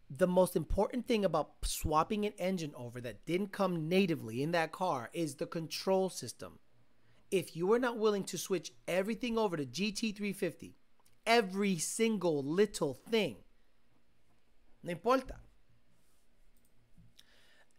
The 0.10 0.28
most 0.28 0.56
important 0.56 1.08
thing 1.08 1.26
about 1.26 1.54
swapping 1.64 2.26
an 2.26 2.34
engine 2.38 2.74
over 2.76 3.02
that 3.02 3.26
didn't 3.26 3.52
come 3.52 3.90
natively 3.90 4.44
in 4.44 4.52
that 4.52 4.72
car 4.72 5.10
is 5.14 5.36
the 5.36 5.48
control 5.48 6.10
system. 6.10 6.60
If 7.36 7.54
you 7.54 7.74
are 7.74 7.80
not 7.80 7.98
willing 7.98 8.24
to 8.26 8.38
switch 8.38 8.72
everything 8.88 9.38
over 9.38 9.58
to 9.58 9.66
GT350, 9.66 10.76
every 11.26 11.78
single 11.78 12.42
little 12.42 12.94
thing, 12.94 13.36
no 14.82 14.94
importa. 14.94 15.36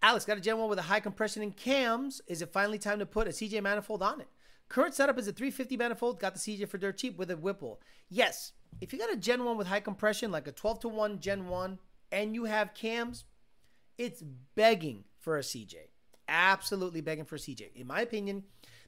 Alex 0.02 0.26
got 0.26 0.36
a 0.36 0.42
Gen 0.42 0.58
1 0.58 0.68
with 0.68 0.78
a 0.78 0.82
high 0.82 1.00
compression 1.00 1.42
in 1.42 1.52
cams. 1.52 2.20
Is 2.26 2.42
it 2.42 2.52
finally 2.52 2.78
time 2.78 2.98
to 2.98 3.06
put 3.06 3.28
a 3.28 3.30
CJ 3.30 3.62
manifold 3.62 4.02
on 4.02 4.20
it? 4.20 4.28
Current 4.68 4.92
setup 4.92 5.18
is 5.18 5.26
a 5.26 5.32
350 5.32 5.78
manifold. 5.78 6.20
Got 6.20 6.34
the 6.34 6.40
CJ 6.40 6.68
for 6.68 6.76
dirt 6.76 6.98
cheap 6.98 7.16
with 7.16 7.30
a 7.30 7.36
Whipple. 7.38 7.80
Yes, 8.10 8.52
if 8.82 8.92
you 8.92 8.98
got 8.98 9.10
a 9.10 9.16
Gen 9.16 9.42
1 9.42 9.56
with 9.56 9.68
high 9.68 9.80
compression, 9.80 10.30
like 10.30 10.46
a 10.46 10.52
12 10.52 10.80
to 10.80 10.88
1 10.88 11.18
Gen 11.20 11.48
1, 11.48 11.78
and 12.12 12.34
you 12.34 12.44
have 12.44 12.74
cams, 12.74 13.24
it's 13.96 14.22
begging 14.54 15.04
for 15.18 15.38
a 15.38 15.40
CJ. 15.40 15.76
Absolutely 16.28 17.00
begging 17.00 17.24
for 17.24 17.36
a 17.36 17.38
CJ. 17.38 17.74
In 17.74 17.86
my 17.86 18.02
opinion, 18.02 18.44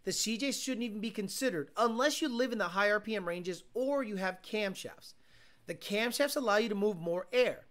the 0.09 0.14
CJ 0.14 0.54
shouldn't 0.54 0.84
even 0.84 1.00
be 1.00 1.11
considered 1.11 1.68
unless 1.76 2.22
you 2.22 2.30
live 2.30 2.50
in 2.50 2.56
the 2.56 2.68
high 2.68 2.88
RPM 2.88 3.26
ranges 3.26 3.64
or 3.74 4.02
you 4.02 4.16
have 4.16 4.40
camshafts. 4.40 5.12
The 5.66 5.74
camshafts 5.74 6.34
allow 6.34 6.56
you 6.56 6.70
to 6.70 6.74
move 6.74 6.98
more 6.98 7.26
air. 7.30 7.66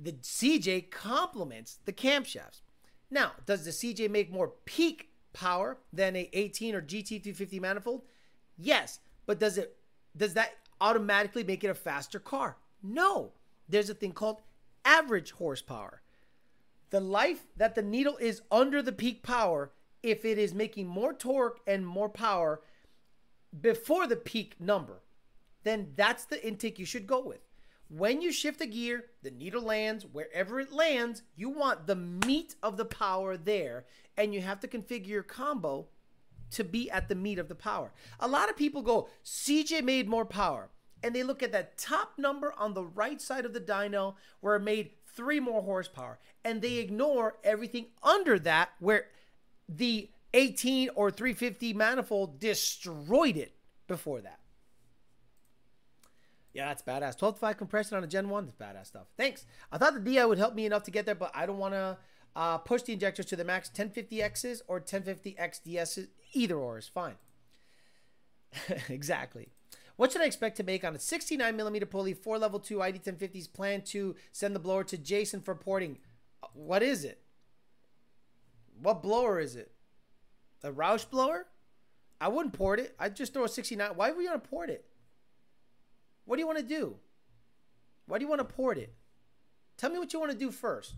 The 0.00 0.14
CJ 0.14 0.90
complements 0.90 1.78
the 1.84 1.92
camshafts. 1.92 2.62
Now, 3.08 3.30
does 3.46 3.64
the 3.64 3.70
CJ 3.70 4.10
make 4.10 4.32
more 4.32 4.54
peak 4.64 5.10
power 5.32 5.78
than 5.92 6.16
a 6.16 6.28
18 6.32 6.74
or 6.74 6.82
GT350 6.82 7.60
manifold? 7.60 8.02
Yes, 8.58 8.98
but 9.26 9.38
does 9.38 9.58
it 9.58 9.76
does 10.16 10.34
that 10.34 10.54
automatically 10.80 11.44
make 11.44 11.62
it 11.62 11.68
a 11.68 11.74
faster 11.74 12.18
car? 12.18 12.56
No. 12.82 13.30
There's 13.68 13.90
a 13.90 13.94
thing 13.94 14.10
called 14.10 14.40
average 14.84 15.30
horsepower. 15.30 16.02
The 16.90 16.98
life 16.98 17.46
that 17.56 17.76
the 17.76 17.82
needle 17.82 18.16
is 18.16 18.42
under 18.50 18.82
the 18.82 18.90
peak 18.90 19.22
power 19.22 19.70
if 20.06 20.24
it 20.24 20.38
is 20.38 20.54
making 20.54 20.86
more 20.86 21.12
torque 21.12 21.58
and 21.66 21.84
more 21.84 22.08
power 22.08 22.60
before 23.60 24.06
the 24.06 24.14
peak 24.14 24.54
number, 24.60 25.02
then 25.64 25.88
that's 25.96 26.26
the 26.26 26.46
intake 26.46 26.78
you 26.78 26.86
should 26.86 27.08
go 27.08 27.20
with. 27.20 27.40
When 27.88 28.22
you 28.22 28.30
shift 28.30 28.60
the 28.60 28.68
gear, 28.68 29.06
the 29.24 29.32
needle 29.32 29.62
lands 29.62 30.06
wherever 30.06 30.60
it 30.60 30.72
lands, 30.72 31.24
you 31.34 31.48
want 31.48 31.88
the 31.88 31.96
meat 31.96 32.54
of 32.62 32.76
the 32.76 32.84
power 32.84 33.36
there, 33.36 33.84
and 34.16 34.32
you 34.32 34.40
have 34.42 34.60
to 34.60 34.68
configure 34.68 35.08
your 35.08 35.22
combo 35.24 35.88
to 36.52 36.62
be 36.62 36.88
at 36.88 37.08
the 37.08 37.16
meat 37.16 37.40
of 37.40 37.48
the 37.48 37.56
power. 37.56 37.92
A 38.20 38.28
lot 38.28 38.48
of 38.48 38.56
people 38.56 38.82
go, 38.82 39.08
CJ 39.24 39.82
made 39.82 40.08
more 40.08 40.24
power, 40.24 40.70
and 41.02 41.16
they 41.16 41.24
look 41.24 41.42
at 41.42 41.50
that 41.50 41.78
top 41.78 42.12
number 42.16 42.54
on 42.56 42.74
the 42.74 42.84
right 42.84 43.20
side 43.20 43.44
of 43.44 43.52
the 43.52 43.60
dyno 43.60 44.14
where 44.38 44.54
it 44.54 44.62
made 44.62 44.90
three 45.04 45.40
more 45.40 45.62
horsepower, 45.62 46.20
and 46.44 46.62
they 46.62 46.74
ignore 46.74 47.38
everything 47.42 47.86
under 48.04 48.38
that 48.38 48.68
where 48.78 49.06
the 49.68 50.10
18 50.34 50.90
or 50.94 51.10
350 51.10 51.72
manifold 51.74 52.38
destroyed 52.38 53.36
it 53.36 53.54
before 53.86 54.20
that. 54.20 54.40
Yeah, 56.52 56.68
that's 56.68 56.82
badass. 56.82 57.18
12 57.18 57.34
to 57.34 57.40
5 57.40 57.56
compression 57.58 57.96
on 57.96 58.04
a 58.04 58.06
Gen 58.06 58.28
1, 58.30 58.46
that's 58.46 58.56
badass 58.56 58.86
stuff. 58.86 59.06
Thanks. 59.16 59.44
I 59.70 59.76
thought 59.78 59.92
the 59.94 60.00
DI 60.14 60.24
would 60.24 60.38
help 60.38 60.54
me 60.54 60.64
enough 60.64 60.84
to 60.84 60.90
get 60.90 61.04
there, 61.04 61.14
but 61.14 61.30
I 61.34 61.46
don't 61.46 61.58
want 61.58 61.74
to 61.74 61.98
Uh, 62.34 62.58
push 62.58 62.82
the 62.82 62.92
injectors 62.92 63.24
to 63.24 63.34
the 63.34 63.44
max 63.44 63.70
1050Xs 63.70 64.60
or 64.68 64.78
1050XDSs. 64.78 66.08
Either 66.34 66.56
or 66.58 66.76
is 66.76 66.86
fine. 66.86 67.14
exactly. 68.90 69.48
What 69.96 70.12
should 70.12 70.20
I 70.20 70.26
expect 70.26 70.58
to 70.58 70.62
make 70.62 70.84
on 70.84 70.94
a 70.94 70.98
69 70.98 71.56
millimeter 71.56 71.86
pulley, 71.86 72.12
four 72.12 72.38
level 72.38 72.60
two 72.60 72.82
ID 72.82 72.98
1050s? 72.98 73.50
Plan 73.50 73.80
to 73.84 74.16
send 74.32 74.54
the 74.54 74.58
blower 74.60 74.84
to 74.84 74.98
Jason 74.98 75.40
for 75.40 75.54
porting. 75.54 75.96
Uh, 76.42 76.48
What 76.52 76.82
is 76.82 77.04
it? 77.04 77.22
What 78.80 79.02
blower 79.02 79.38
is 79.38 79.56
it? 79.56 79.72
A 80.62 80.70
Roush 80.70 81.08
blower? 81.08 81.46
I 82.20 82.28
wouldn't 82.28 82.54
port 82.54 82.80
it. 82.80 82.94
I'd 82.98 83.16
just 83.16 83.32
throw 83.32 83.44
a 83.44 83.48
69. 83.48 83.90
Why 83.94 84.10
would 84.10 84.22
you 84.22 84.30
want 84.30 84.42
to 84.42 84.48
port 84.50 84.70
it? 84.70 84.84
What 86.24 86.36
do 86.36 86.40
you 86.40 86.46
want 86.46 86.58
to 86.58 86.64
do? 86.64 86.96
Why 88.06 88.18
do 88.18 88.24
you 88.24 88.28
want 88.28 88.40
to 88.40 88.54
port 88.54 88.78
it? 88.78 88.94
Tell 89.76 89.90
me 89.90 89.98
what 89.98 90.12
you 90.12 90.20
want 90.20 90.32
to 90.32 90.38
do 90.38 90.50
first. 90.50 90.94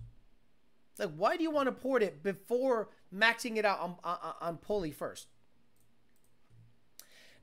Like, 0.99 1.11
why 1.17 1.37
do 1.37 1.43
you 1.43 1.51
want 1.51 1.67
to 1.67 1.73
port 1.73 2.03
it 2.03 2.23
before 2.23 2.89
maxing 3.15 3.57
it 3.57 3.65
out 3.65 3.81
on, 3.81 3.97
on, 4.03 4.19
on 4.41 4.57
pulley 4.57 4.91
first? 4.91 5.29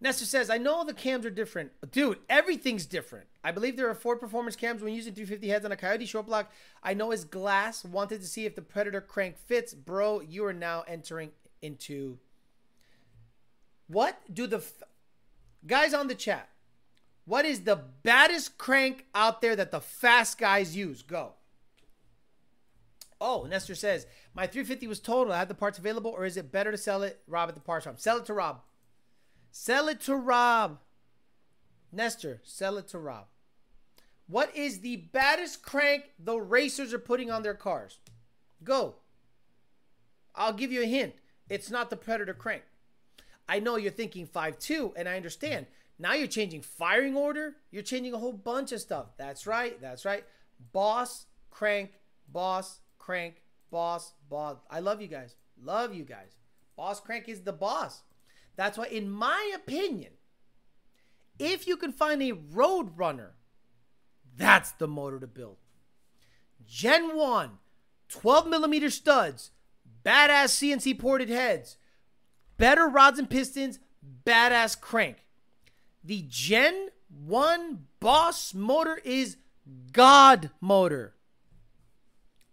Nestor 0.02 0.26
says, 0.26 0.50
I 0.50 0.58
know 0.58 0.84
the 0.84 0.94
cams 0.94 1.26
are 1.26 1.32
different. 1.32 1.72
Dude, 1.92 2.20
everything's 2.30 2.86
different. 2.86 3.28
I 3.44 3.52
believe 3.52 3.78
there 3.78 3.90
are 3.90 3.96
four 3.96 4.18
performance 4.18 4.56
cams 4.56 4.82
when 4.82 4.94
using 4.94 5.14
350 5.14 5.48
heads 5.48 5.66
on 5.66 5.72
a 5.72 5.78
Coyote 5.78 6.06
short 6.06 6.26
block. 6.26 6.52
I 6.84 6.94
know 6.94 7.12
is 7.12 7.24
glass. 7.24 7.86
Wanted 7.86 8.22
to 8.22 8.28
see 8.28 8.46
if 8.46 8.56
the 8.56 8.62
Predator 8.62 9.02
crank 9.02 9.38
fits. 9.38 9.74
Bro, 9.74 10.22
you 10.22 10.46
are 10.46 10.54
now 10.54 10.84
entering 10.88 11.32
into. 11.62 12.20
What 13.88 14.20
do 14.32 14.48
the. 14.48 14.58
F- 14.58 14.84
Guys 15.68 15.96
on 15.96 16.08
the 16.08 16.14
chat, 16.16 16.50
what 17.26 17.44
is 17.44 17.62
the 17.62 17.80
baddest 18.04 18.58
crank 18.58 19.06
out 19.16 19.42
there 19.42 19.56
that 19.56 19.72
the 19.72 19.82
fast 19.82 20.38
guys 20.38 20.76
use? 20.76 21.02
Go. 21.02 21.34
Oh, 23.20 23.48
Nestor 23.50 23.74
says, 23.74 24.06
my 24.36 24.46
350 24.46 24.86
was 24.88 25.00
total. 25.00 25.34
I 25.34 25.40
have 25.40 25.48
the 25.48 25.56
parts 25.56 25.80
available, 25.80 26.12
or 26.12 26.26
is 26.26 26.38
it 26.38 26.52
better 26.52 26.70
to 26.70 26.78
sell 26.78 27.02
it, 27.02 27.22
Rob, 27.28 27.50
at 27.50 27.56
the 27.56 27.62
parts 27.62 27.86
shop? 27.86 28.00
Sell 28.00 28.18
it 28.18 28.26
to 28.26 28.34
Rob. 28.34 28.62
Sell 29.58 29.88
it 29.88 30.02
to 30.02 30.18
Rob. 30.18 30.80
Nestor, 31.90 32.42
sell 32.44 32.78
it 32.78 32.90
to 32.90 33.00
Rob. 33.00 33.28
What 34.28 34.54
is 34.54 34.82
the 34.82 34.98
baddest 34.98 35.64
crank 35.64 36.12
the 36.20 36.36
racers 36.36 36.94
are 36.94 37.00
putting 37.00 37.32
on 37.32 37.42
their 37.42 37.54
cars? 37.54 38.00
Go. 38.66 38.96
I'll 40.36 40.52
give 40.52 40.74
you 40.74 40.84
a 40.84 40.86
hint. 40.86 41.14
It's 41.50 41.72
not 41.72 41.90
the 41.90 41.96
Predator 41.96 42.34
crank. 42.34 42.64
I 43.48 43.62
know 43.62 43.78
you're 43.78 43.92
thinking 43.92 44.28
5.2, 44.28 44.92
and 44.98 45.08
I 45.08 45.16
understand. 45.16 45.68
Now 45.98 46.16
you're 46.16 46.28
changing 46.28 46.62
firing 46.62 47.16
order. 47.16 47.56
You're 47.72 47.82
changing 47.82 48.14
a 48.14 48.20
whole 48.20 48.34
bunch 48.34 48.74
of 48.74 48.82
stuff. 48.82 49.16
That's 49.18 49.48
right. 49.48 49.80
That's 49.80 50.04
right. 50.04 50.26
Boss, 50.74 51.28
crank, 51.50 51.94
boss, 52.28 52.82
crank, 52.98 53.42
boss, 53.72 54.16
boss. 54.30 54.58
I 54.70 54.82
love 54.82 55.02
you 55.02 55.08
guys. 55.08 55.38
Love 55.64 55.94
you 55.96 56.04
guys. 56.04 56.36
Boss 56.76 57.00
crank 57.00 57.30
is 57.30 57.44
the 57.44 57.54
boss. 57.54 58.02
That's 58.56 58.78
why, 58.78 58.86
in 58.86 59.10
my 59.10 59.52
opinion, 59.54 60.14
if 61.40 61.68
you 61.68 61.78
can 61.78 61.92
find 61.92 62.22
a 62.22 62.32
road 62.32 62.98
runner, 62.98 63.36
that's 64.38 64.72
the 64.72 64.88
motor 64.88 65.20
to 65.20 65.28
build. 65.28 65.58
Gen 66.66 67.16
1, 67.16 67.52
12 68.10 68.48
millimeter 68.48 68.90
studs, 68.90 69.52
badass 70.06 70.52
CNC 70.56 70.98
ported 71.00 71.30
heads, 71.30 71.78
better 72.58 72.88
rods 72.88 73.20
and 73.20 73.30
pistons, 73.30 73.80
badass 74.26 74.80
crank. 74.80 75.18
The 76.04 76.26
Gen 76.28 76.90
1 77.26 77.86
Boss 78.00 78.54
motor 78.54 79.00
is 79.04 79.38
God 79.92 80.52
motor. 80.62 81.16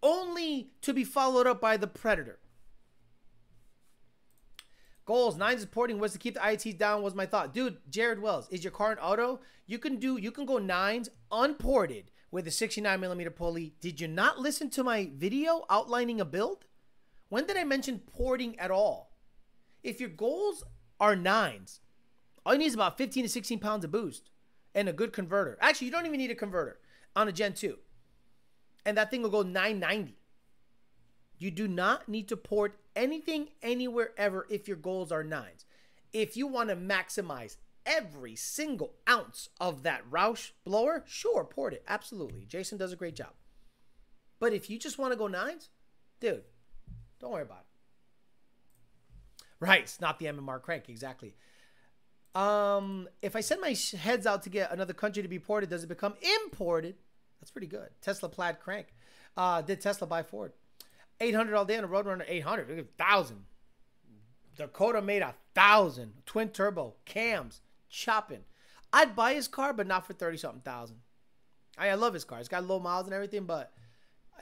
Only 0.03 0.71
to 0.83 0.93
be 0.93 1.05
followed 1.05 1.47
up 1.47 1.61
by 1.61 1.77
the 1.77 1.87
Predator. 1.87 2.39
Goals, 5.05 5.37
nines 5.37 5.61
is 5.61 5.67
porting 5.67 5.99
was 5.99 6.13
to 6.13 6.19
keep 6.19 6.35
the 6.35 6.41
IATs 6.41 6.79
down 6.79 7.03
was 7.03 7.15
my 7.15 7.27
thought. 7.27 7.53
Dude, 7.53 7.79
Jared 7.91 8.23
Wells, 8.23 8.49
is 8.51 8.63
your 8.63 8.71
car 8.71 8.93
an 8.93 8.99
auto? 8.99 9.41
You 9.67 9.79
can 9.79 9.97
do 9.97 10.17
you 10.17 10.31
can 10.31 10.47
go 10.47 10.59
nines 10.59 11.09
unported 11.31 12.11
with 12.31 12.47
a 12.47 12.51
69 12.51 13.01
millimeter 13.01 13.31
pulley. 13.31 13.75
Did 13.81 14.01
you 14.01 14.09
not 14.09 14.39
listen 14.39 14.71
to 14.71 14.85
my 14.85 15.11
video 15.15 15.65
outlining 15.69 16.21
a 16.21 16.25
build? 16.25 16.67
When 17.29 17.47
did 17.47 17.57
I 17.57 17.65
mention 17.65 17.99
porting 17.99 18.59
at 18.59 18.71
all? 18.71 19.17
If 19.83 19.99
your 19.99 20.09
goals 20.09 20.63
are 21.01 21.17
nines, 21.17 21.81
all 22.47 22.53
you 22.53 22.61
need 22.61 22.67
is 22.67 22.75
about 22.75 22.99
15 22.99 23.25
to 23.25 23.29
16 23.29 23.59
pounds 23.59 23.85
of 23.85 23.91
boost 23.91 24.31
and 24.75 24.89
a 24.89 24.93
good 24.93 25.13
converter. 25.13 25.59
Actually, 25.61 25.87
you 25.87 25.93
don't 25.93 26.07
even 26.07 26.19
need 26.19 26.31
a 26.31 26.37
converter 26.37 26.79
on 27.17 27.29
a 27.29 27.33
Gen 27.33 27.55
2. 27.55 27.77
And 28.85 28.97
that 28.97 29.11
thing 29.11 29.23
will 29.23 29.31
go 29.31 29.43
990. 29.43 30.17
You 31.43 31.51
do 31.51 31.67
not 31.67 32.09
need 32.09 32.29
to 32.29 32.37
port 32.37 32.79
anything 32.95 33.49
anywhere 33.63 34.13
ever 34.17 34.47
if 34.49 34.69
your 34.69 34.77
goals 34.77 35.11
are 35.11 35.25
nines. 35.25 35.65
If 36.13 36.37
you 36.37 36.47
want 36.47 36.69
to 36.69 36.77
maximize 36.77 37.57
every 37.85 38.37
single 38.37 38.93
ounce 39.09 39.49
of 39.61 39.83
that 39.83 40.09
Roush 40.09 40.53
blower, 40.65 41.03
sure, 41.05 41.43
port 41.45 41.75
it. 41.75 41.83
Absolutely. 41.89 42.45
Jason 42.45 42.79
does 42.79 42.93
a 42.93 42.97
great 42.97 43.17
job. 43.17 43.33
But 44.39 44.53
if 44.53 44.71
you 44.71 44.79
just 44.79 44.99
want 44.99 45.13
to 45.13 45.19
go 45.19 45.27
nines, 45.27 45.71
dude, 46.21 46.45
don't 47.19 47.33
worry 47.33 47.43
about 47.43 47.65
it. 47.67 49.45
Right, 49.59 49.83
it's 49.83 50.01
not 50.01 50.21
the 50.21 50.27
MMR 50.27 50.63
crank, 50.63 50.89
exactly. 50.89 51.35
Um, 52.37 53.09
if 53.21 53.35
I 53.35 53.41
send 53.41 53.61
my 53.61 53.75
heads 53.99 54.27
out 54.27 54.45
to 54.45 54.49
get 54.49 54.71
another 54.71 54.95
country 54.95 55.25
to 55.25 55.29
be 55.29 55.41
ported, 55.41 55.71
does 55.71 55.83
it 55.83 55.89
become 55.89 56.15
imported? 56.45 56.95
That's 57.41 57.51
pretty 57.51 57.67
good. 57.67 57.89
Tesla 58.01 58.29
plaid 58.29 58.61
crank. 58.61 58.95
Uh, 59.37 59.61
did 59.63 59.81
Tesla 59.81 60.07
buy 60.07 60.23
Ford? 60.23 60.53
800 61.23 61.55
all 61.55 61.65
day 61.65 61.79
on 61.79 61.85
a 61.85 61.89
Roadrunner 61.89 62.25
800. 62.27 62.69
Look 62.69 62.79
at 62.79 62.85
1,000. 62.99 63.45
Dakota 64.57 65.01
made 65.01 65.23
a 65.23 65.35
1,000. 65.55 66.13
Twin 66.27 66.49
turbo, 66.49 66.95
cams, 67.05 67.61
chopping. 67.89 68.45
I'd 68.93 69.17
buy 69.17 69.35
his 69.35 69.49
car, 69.49 69.73
but 69.73 69.87
not 69.87 70.07
for 70.07 70.13
30 70.13 70.37
something 70.37 70.61
thousand. 70.61 70.97
I, 71.79 71.89
I 71.89 71.95
love 71.95 72.13
his 72.13 72.25
car. 72.25 72.41
It's 72.41 72.49
got 72.49 72.65
low 72.65 72.79
miles 72.79 73.07
and 73.07 73.15
everything, 73.15 73.45
but 73.45 73.73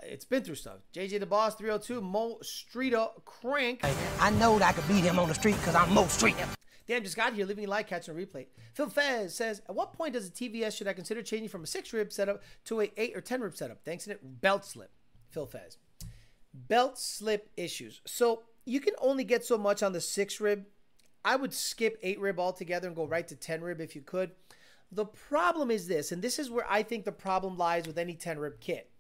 it's 0.03 0.25
been 0.25 0.43
through 0.43 0.57
stuff. 0.57 0.79
JJ 0.93 1.21
the 1.21 1.27
Boss 1.27 1.55
302, 1.55 2.01
Mo 2.01 2.39
Streeter 2.43 2.97
uh, 2.97 3.09
Crank. 3.25 3.81
I 4.21 4.31
know 4.31 4.59
that 4.59 4.71
I 4.71 4.73
could 4.73 4.89
beat 4.89 5.05
him 5.05 5.19
on 5.19 5.29
the 5.29 5.35
street 5.35 5.57
because 5.57 5.75
I'm 5.75 5.93
Mo 5.95 6.07
Street. 6.07 6.37
Dan 6.89 7.05
just 7.05 7.15
got 7.15 7.35
here, 7.35 7.47
living 7.47 7.69
live, 7.69 7.87
catching 7.87 8.17
a 8.17 8.19
replay. 8.19 8.47
Phil 8.75 8.89
Fez 8.89 9.33
says, 9.33 9.63
"At 9.69 9.77
what 9.77 9.93
point 9.93 10.15
does 10.15 10.27
a 10.27 10.31
TVS 10.31 10.77
should 10.77 10.89
I 10.89 10.93
consider 10.93 11.23
changing 11.23 11.49
from 11.49 11.63
a 11.63 11.67
six 11.67 11.93
rib 11.93 12.13
setup 12.13 12.43
to 12.65 12.81
a 12.81 12.91
eight 12.97 13.17
or 13.17 13.21
ten 13.21 13.41
rib 13.41 13.57
setup? 13.57 13.85
Thanks 13.85 14.07
in 14.07 14.13
it, 14.13 14.41
belt 14.41 14.65
slip." 14.65 14.91
Phil 15.29 15.47
Fez, 15.47 15.79
belt 16.69 16.99
slip 16.99 17.51
issues. 17.57 18.01
So 18.05 18.43
you 18.65 18.81
can 18.81 18.95
only 19.01 19.25
get 19.25 19.45
so 19.45 19.59
much 19.59 19.83
on 19.83 19.93
the 19.93 20.01
six 20.01 20.41
rib. 20.41 20.67
I 21.25 21.37
would 21.37 21.53
skip 21.53 21.99
eight 22.03 22.21
rib 22.21 22.39
altogether 22.39 22.87
and 22.87 22.97
go 22.97 23.07
right 23.07 23.27
to 23.29 23.37
ten 23.37 23.61
rib 23.63 23.81
if 23.81 23.95
you 23.95 24.03
could. 24.03 24.33
The 24.93 25.05
problem 25.05 25.71
is 25.71 25.87
this, 25.87 26.11
and 26.11 26.23
this 26.23 26.39
is 26.39 26.51
where 26.51 26.67
I 26.69 26.83
think 26.83 27.05
the 27.05 27.13
problem 27.13 27.57
lies 27.57 27.87
with 27.87 27.99
any 27.99 28.15
ten 28.15 28.39
rib 28.39 28.61
kit: 28.61 28.91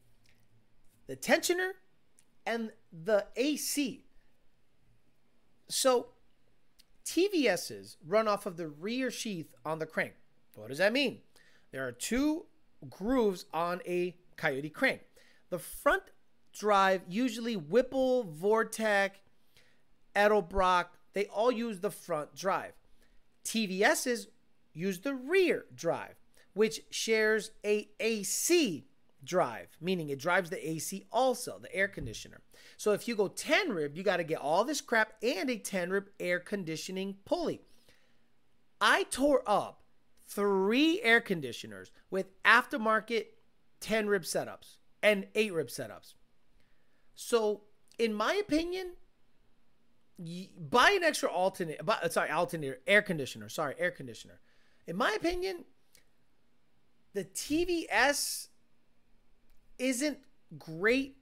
the 1.06 1.16
tensioner 1.16 1.72
and 2.46 2.72
the 2.92 3.26
AC. 3.36 4.04
So 5.68 6.08
TVSs 7.04 7.96
run 8.06 8.28
off 8.28 8.46
of 8.46 8.56
the 8.56 8.68
rear 8.68 9.10
sheath 9.10 9.54
on 9.64 9.78
the 9.78 9.86
crank. 9.86 10.14
What 10.54 10.68
does 10.68 10.78
that 10.78 10.92
mean? 10.92 11.20
There 11.72 11.86
are 11.86 11.92
two 11.92 12.46
grooves 12.88 13.46
on 13.52 13.80
a 13.86 14.16
Coyote 14.36 14.70
crank. 14.70 15.02
The 15.50 15.58
front 15.58 16.04
drive, 16.52 17.02
usually 17.08 17.56
Whipple, 17.56 18.24
Vortech, 18.24 19.10
Edelbrock, 20.14 20.86
they 21.12 21.26
all 21.26 21.50
use 21.50 21.80
the 21.80 21.90
front 21.90 22.34
drive. 22.34 22.72
TVSs 23.44 24.26
use 24.72 25.00
the 25.00 25.14
rear 25.14 25.64
drive, 25.74 26.14
which 26.54 26.82
shares 26.90 27.50
a 27.64 27.88
AC 27.98 28.86
drive, 29.24 29.76
meaning 29.80 30.08
it 30.08 30.18
drives 30.18 30.50
the 30.50 30.70
AC 30.70 31.06
also, 31.12 31.58
the 31.58 31.74
air 31.74 31.88
conditioner. 31.88 32.40
So 32.76 32.92
if 32.92 33.06
you 33.06 33.16
go 33.16 33.28
10 33.28 33.70
rib, 33.70 33.96
you 33.96 34.02
got 34.02 34.18
to 34.18 34.24
get 34.24 34.38
all 34.38 34.64
this 34.64 34.80
crap 34.80 35.14
and 35.22 35.50
a 35.50 35.56
10 35.56 35.90
rib 35.90 36.08
air 36.18 36.40
conditioning 36.40 37.16
pulley. 37.24 37.60
I 38.80 39.04
tore 39.04 39.42
up 39.46 39.82
three 40.26 41.00
air 41.02 41.20
conditioners 41.20 41.90
with 42.10 42.42
aftermarket 42.44 43.26
10 43.80 44.08
rib 44.08 44.22
setups 44.22 44.76
and 45.02 45.26
8 45.34 45.52
rib 45.52 45.68
setups. 45.68 46.14
So, 47.22 47.60
in 47.98 48.14
my 48.14 48.32
opinion, 48.32 48.92
buy 50.58 50.92
an 50.92 51.04
extra 51.04 51.28
alternate, 51.28 51.84
buy, 51.84 51.98
uh, 52.02 52.08
sorry, 52.08 52.30
alternator, 52.30 52.78
air 52.86 53.02
conditioner, 53.02 53.50
sorry, 53.50 53.74
air 53.78 53.90
conditioner. 53.90 54.40
In 54.86 54.96
my 54.96 55.12
opinion, 55.12 55.66
the 57.12 57.26
TVS 57.26 58.48
isn't 59.78 60.18
great 60.58 61.18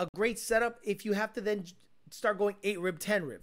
a 0.00 0.08
great 0.16 0.40
setup 0.40 0.80
if 0.82 1.04
you 1.04 1.12
have 1.12 1.32
to 1.34 1.40
then 1.40 1.64
start 2.10 2.38
going 2.38 2.56
8 2.64 2.80
rib 2.80 2.98
10 2.98 3.24
rib. 3.24 3.42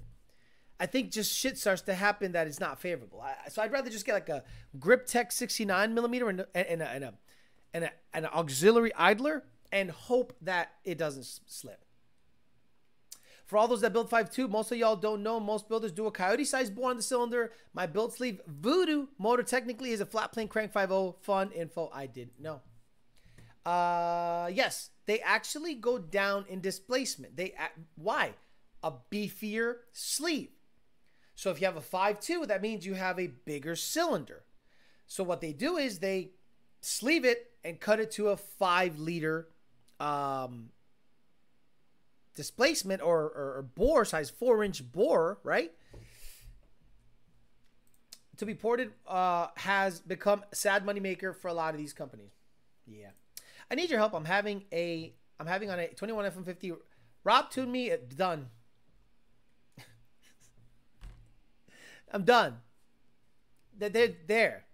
I 0.82 0.88
think 0.88 1.10
just 1.10 1.34
shit 1.34 1.58
starts 1.58 1.84
to 1.84 1.95
happen 1.95 2.34
that 2.34 2.47
is 2.47 2.60
not 2.60 2.82
favorable. 2.82 3.22
I, 3.22 3.47
so 3.49 3.62
i'd 3.62 3.72
rather 3.72 3.89
just 3.89 4.06
get 4.06 4.14
like 4.14 4.30
a 4.30 4.43
grip 4.78 5.06
tech 5.06 5.32
69 5.32 5.93
millimeter 5.93 6.28
and, 6.28 6.45
and, 6.54 6.82
a, 6.82 6.89
and, 6.89 7.04
a, 7.06 7.14
and, 7.74 7.84
a, 7.86 7.91
and 8.14 8.26
an 8.26 8.32
auxiliary 8.34 8.93
idler 8.93 9.45
and 9.72 9.89
hope 9.89 10.36
that 10.41 10.74
it 10.84 10.97
doesn't 10.97 11.26
slip 11.47 11.84
For 13.54 13.60
all 13.60 13.68
those 13.68 13.82
that 13.82 13.93
build 13.93 14.10
5.2, 14.10 14.49
most 14.49 14.72
of 14.72 14.80
y'all 14.80 14.95
don't 14.95 15.22
know. 15.22 15.39
Most 15.39 15.70
builders 15.70 15.91
do 15.91 16.08
a 16.08 16.12
coyote 16.12 16.43
size 16.43 16.72
bore 16.72 16.89
on 16.89 16.97
the 16.97 17.04
cylinder. 17.04 17.51
My 17.72 17.86
build 17.86 18.12
sleeve 18.12 18.41
Voodoo 18.47 19.06
motor 19.20 19.43
technically 19.43 19.91
is 19.91 20.01
a 20.01 20.08
flat 20.08 20.32
plane 20.32 20.47
crank 20.47 20.74
5.0. 20.74 21.22
Fun 21.22 21.51
info 21.51 21.91
I 21.93 22.08
didn't 22.08 22.39
know. 22.41 22.62
Uh, 23.64 24.49
yes, 24.51 24.89
they 25.06 25.20
actually 25.20 25.76
go 25.76 25.99
down 25.99 26.45
in 26.49 26.62
displacement. 26.62 27.38
They 27.38 27.54
why? 27.93 28.32
A 28.82 28.91
beefier 29.12 29.76
sleeve. 29.91 30.49
So 31.36 31.51
if 31.51 31.62
you 31.62 31.68
have 31.68 31.78
a 31.78 31.80
5.2, 31.80 32.47
that 32.47 32.64
means 32.64 32.88
you 32.88 32.95
have 32.95 33.20
a 33.20 33.28
bigger 33.28 33.76
cylinder. 33.76 34.45
So 35.06 35.24
what 35.24 35.41
they 35.41 35.54
do 35.54 35.78
is 35.78 35.99
they 35.99 36.32
sleeve 36.82 37.24
it 37.24 37.51
and 37.64 37.80
cut 37.80 37.99
it 37.99 38.10
to 38.14 38.30
a 38.30 38.38
five 38.38 38.97
liter 38.97 39.49
um, 39.99 40.70
displacement 42.36 43.02
or, 43.02 43.22
or, 43.24 43.54
or 43.58 43.66
bore 43.76 44.06
size, 44.06 44.30
four 44.30 44.64
inch 44.64 44.92
bore, 44.92 45.40
right? 45.44 45.72
To 48.38 48.46
be 48.46 48.56
ported 48.56 48.92
uh, 49.08 49.48
has 49.58 50.00
become 50.00 50.44
a 50.52 50.56
sad 50.56 50.86
money 50.86 51.00
maker 51.00 51.34
for 51.34 51.48
a 51.50 51.54
lot 51.54 51.74
of 51.74 51.80
these 51.80 51.94
companies. 51.94 52.32
Yeah, 52.88 53.10
I 53.70 53.76
need 53.76 53.90
your 53.90 54.00
help. 54.00 54.14
I'm 54.14 54.26
having 54.26 54.66
a 54.74 55.14
I'm 55.40 55.48
having 55.48 55.70
on 55.70 55.80
a 55.80 55.88
21 55.88 56.32
FM50. 56.32 56.76
Rob 57.24 57.52
tuned 57.52 57.72
me. 57.72 57.92
uh, 57.92 57.98
Done. 58.16 58.48
I'm 62.12 62.24
done. 62.24 62.58
That 63.78 63.94
they're 63.94 64.14
there, 64.28 64.66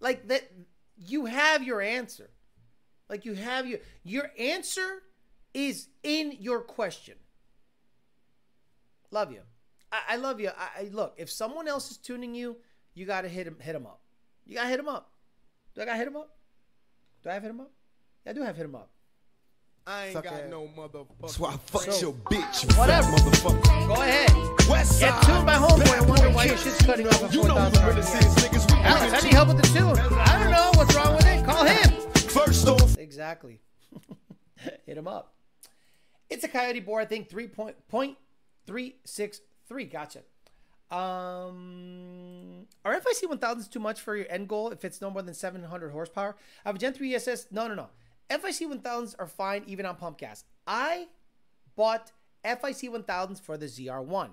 like 0.00 0.28
that. 0.28 0.50
You 0.98 1.26
have 1.26 1.62
your 1.62 1.80
answer. 1.80 2.30
Like 3.08 3.24
you 3.24 3.34
have 3.34 3.66
your 3.66 3.78
your 4.02 4.30
answer 4.38 5.02
is 5.56 5.88
in 6.02 6.32
your 6.38 6.60
question. 6.60 7.14
Love 9.10 9.32
you. 9.32 9.40
I, 9.90 10.00
I 10.10 10.16
love 10.16 10.38
you. 10.40 10.48
I, 10.50 10.82
I 10.82 10.88
look. 10.92 11.14
If 11.16 11.30
someone 11.30 11.66
else 11.66 11.90
is 11.90 11.96
tuning 11.96 12.34
you, 12.34 12.56
you 12.94 13.06
gotta 13.06 13.28
hit 13.28 13.46
him. 13.46 13.56
Hit 13.60 13.74
him 13.74 13.86
up. 13.86 14.00
You 14.44 14.54
gotta 14.56 14.68
hit 14.68 14.78
him 14.80 14.88
up. 14.88 15.10
Do 15.74 15.82
I 15.82 15.84
gotta 15.86 15.98
hit 15.98 16.08
him 16.08 16.16
up? 16.16 16.36
Do 17.22 17.30
I 17.30 17.34
have 17.34 17.42
hit 17.42 17.50
him 17.50 17.60
up? 17.60 17.70
Yeah, 18.24 18.30
I 18.30 18.34
do 18.34 18.42
have 18.42 18.56
hit 18.56 18.64
him 18.66 18.74
up. 18.74 18.90
I 19.86 20.06
ain't 20.06 20.12
Suck 20.14 20.24
got 20.24 20.32
ass. 20.34 20.50
no 20.50 20.68
motherfucker. 20.76 21.06
That's 21.20 21.38
why 21.38 21.50
I 21.52 21.56
fucked 21.58 21.92
So- 21.92 22.00
your 22.00 22.12
bitch, 22.12 22.68
you 22.70 22.76
Whatever. 22.78 23.08
motherfucker. 23.12 23.86
Go 23.86 23.94
ahead. 23.94 24.30
West 24.68 25.00
Get 25.00 25.14
side. 25.14 25.22
tuned 25.22 25.46
by 25.46 25.54
homeboy. 25.54 25.96
I 25.96 26.00
wonder 26.06 26.30
why 26.30 26.44
your 26.46 26.56
shit's 26.56 26.82
cutting 26.84 27.06
off 27.06 27.22
at 27.22 27.32
You 27.32 27.44
know 27.44 27.54
who 27.54 27.70
4,000 27.70 27.86
really 27.86 28.02
RPM. 28.02 28.04
says 28.04 28.34
niggas 28.44 28.72
we 28.72 28.78
Alex, 28.82 29.12
I 29.12 29.20
need 29.26 29.32
help 29.32 29.48
with 29.48 29.56
the 29.58 29.68
tune. 29.68 29.98
I 30.18 30.42
don't 30.42 30.50
know 30.50 30.70
what's 30.74 30.94
wrong 30.96 31.14
with 31.16 31.26
it. 31.26 31.44
Call 31.46 31.64
him. 31.64 32.10
First 32.30 32.66
off, 32.68 32.98
Exactly. 32.98 33.60
Hit 34.86 34.98
him 34.98 35.06
up. 35.06 35.35
It's 36.28 36.44
a 36.44 36.48
coyote 36.48 36.80
bore, 36.80 37.00
I 37.00 37.04
think 37.04 37.28
three 37.28 37.46
point 37.46 37.76
point 37.88 38.16
three 38.66 38.96
six 39.04 39.40
three. 39.68 39.84
Gotcha. 39.84 40.20
Um, 40.88 42.66
are 42.84 43.00
FIC 43.00 43.28
1000s 43.28 43.68
too 43.68 43.80
much 43.80 44.00
for 44.00 44.14
your 44.14 44.26
end 44.30 44.48
goal 44.48 44.70
if 44.70 44.84
it's 44.84 45.00
no 45.00 45.10
more 45.10 45.22
than 45.22 45.34
700 45.34 45.90
horsepower? 45.90 46.36
I 46.64 46.68
have 46.68 46.76
a 46.76 46.78
Gen 46.78 46.92
3 46.92 47.12
ESS. 47.12 47.48
No, 47.50 47.66
no, 47.66 47.74
no. 47.74 47.88
FIC 48.30 48.70
1000s 48.70 49.16
are 49.18 49.26
fine 49.26 49.64
even 49.66 49.84
on 49.84 49.96
pump 49.96 50.18
gas. 50.18 50.44
I 50.64 51.08
bought 51.74 52.12
FIC 52.44 52.88
1000s 52.88 53.40
for 53.40 53.56
the 53.56 53.66
ZR1 53.66 54.30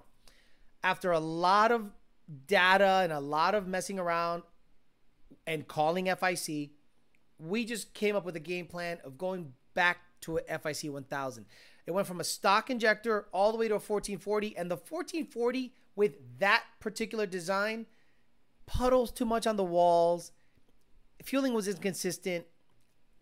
after 0.84 1.12
a 1.12 1.20
lot 1.20 1.72
of 1.72 1.90
data 2.46 3.02
and 3.04 3.12
a 3.12 3.20
lot 3.20 3.56
of 3.56 3.68
messing 3.68 3.98
around 3.98 4.44
and 5.48 5.68
calling 5.68 6.06
FIC 6.06 6.70
we 7.40 7.66
just 7.66 7.94
came 7.94 8.16
up 8.16 8.26
with 8.26 8.36
a 8.36 8.40
game 8.40 8.66
plan 8.66 9.00
of 9.04 9.18
going 9.18 9.54
back 9.74 9.98
to 10.24 10.38
a 10.38 10.42
FIC 10.42 10.90
1000. 10.90 11.46
It 11.86 11.92
went 11.92 12.08
from 12.08 12.20
a 12.20 12.24
stock 12.24 12.70
injector 12.70 13.28
all 13.32 13.52
the 13.52 13.58
way 13.58 13.68
to 13.68 13.74
a 13.74 13.78
1440, 13.78 14.58
and 14.58 14.70
the 14.70 14.76
1440 14.76 15.74
with 15.96 16.40
that 16.40 16.64
particular 16.80 17.26
design 17.26 17.86
puddles 18.66 19.12
too 19.12 19.26
much 19.26 19.46
on 19.46 19.58
the 19.58 19.64
walls. 19.64 20.32
Fueling 21.22 21.54
was 21.54 21.68
inconsistent. 21.68 22.46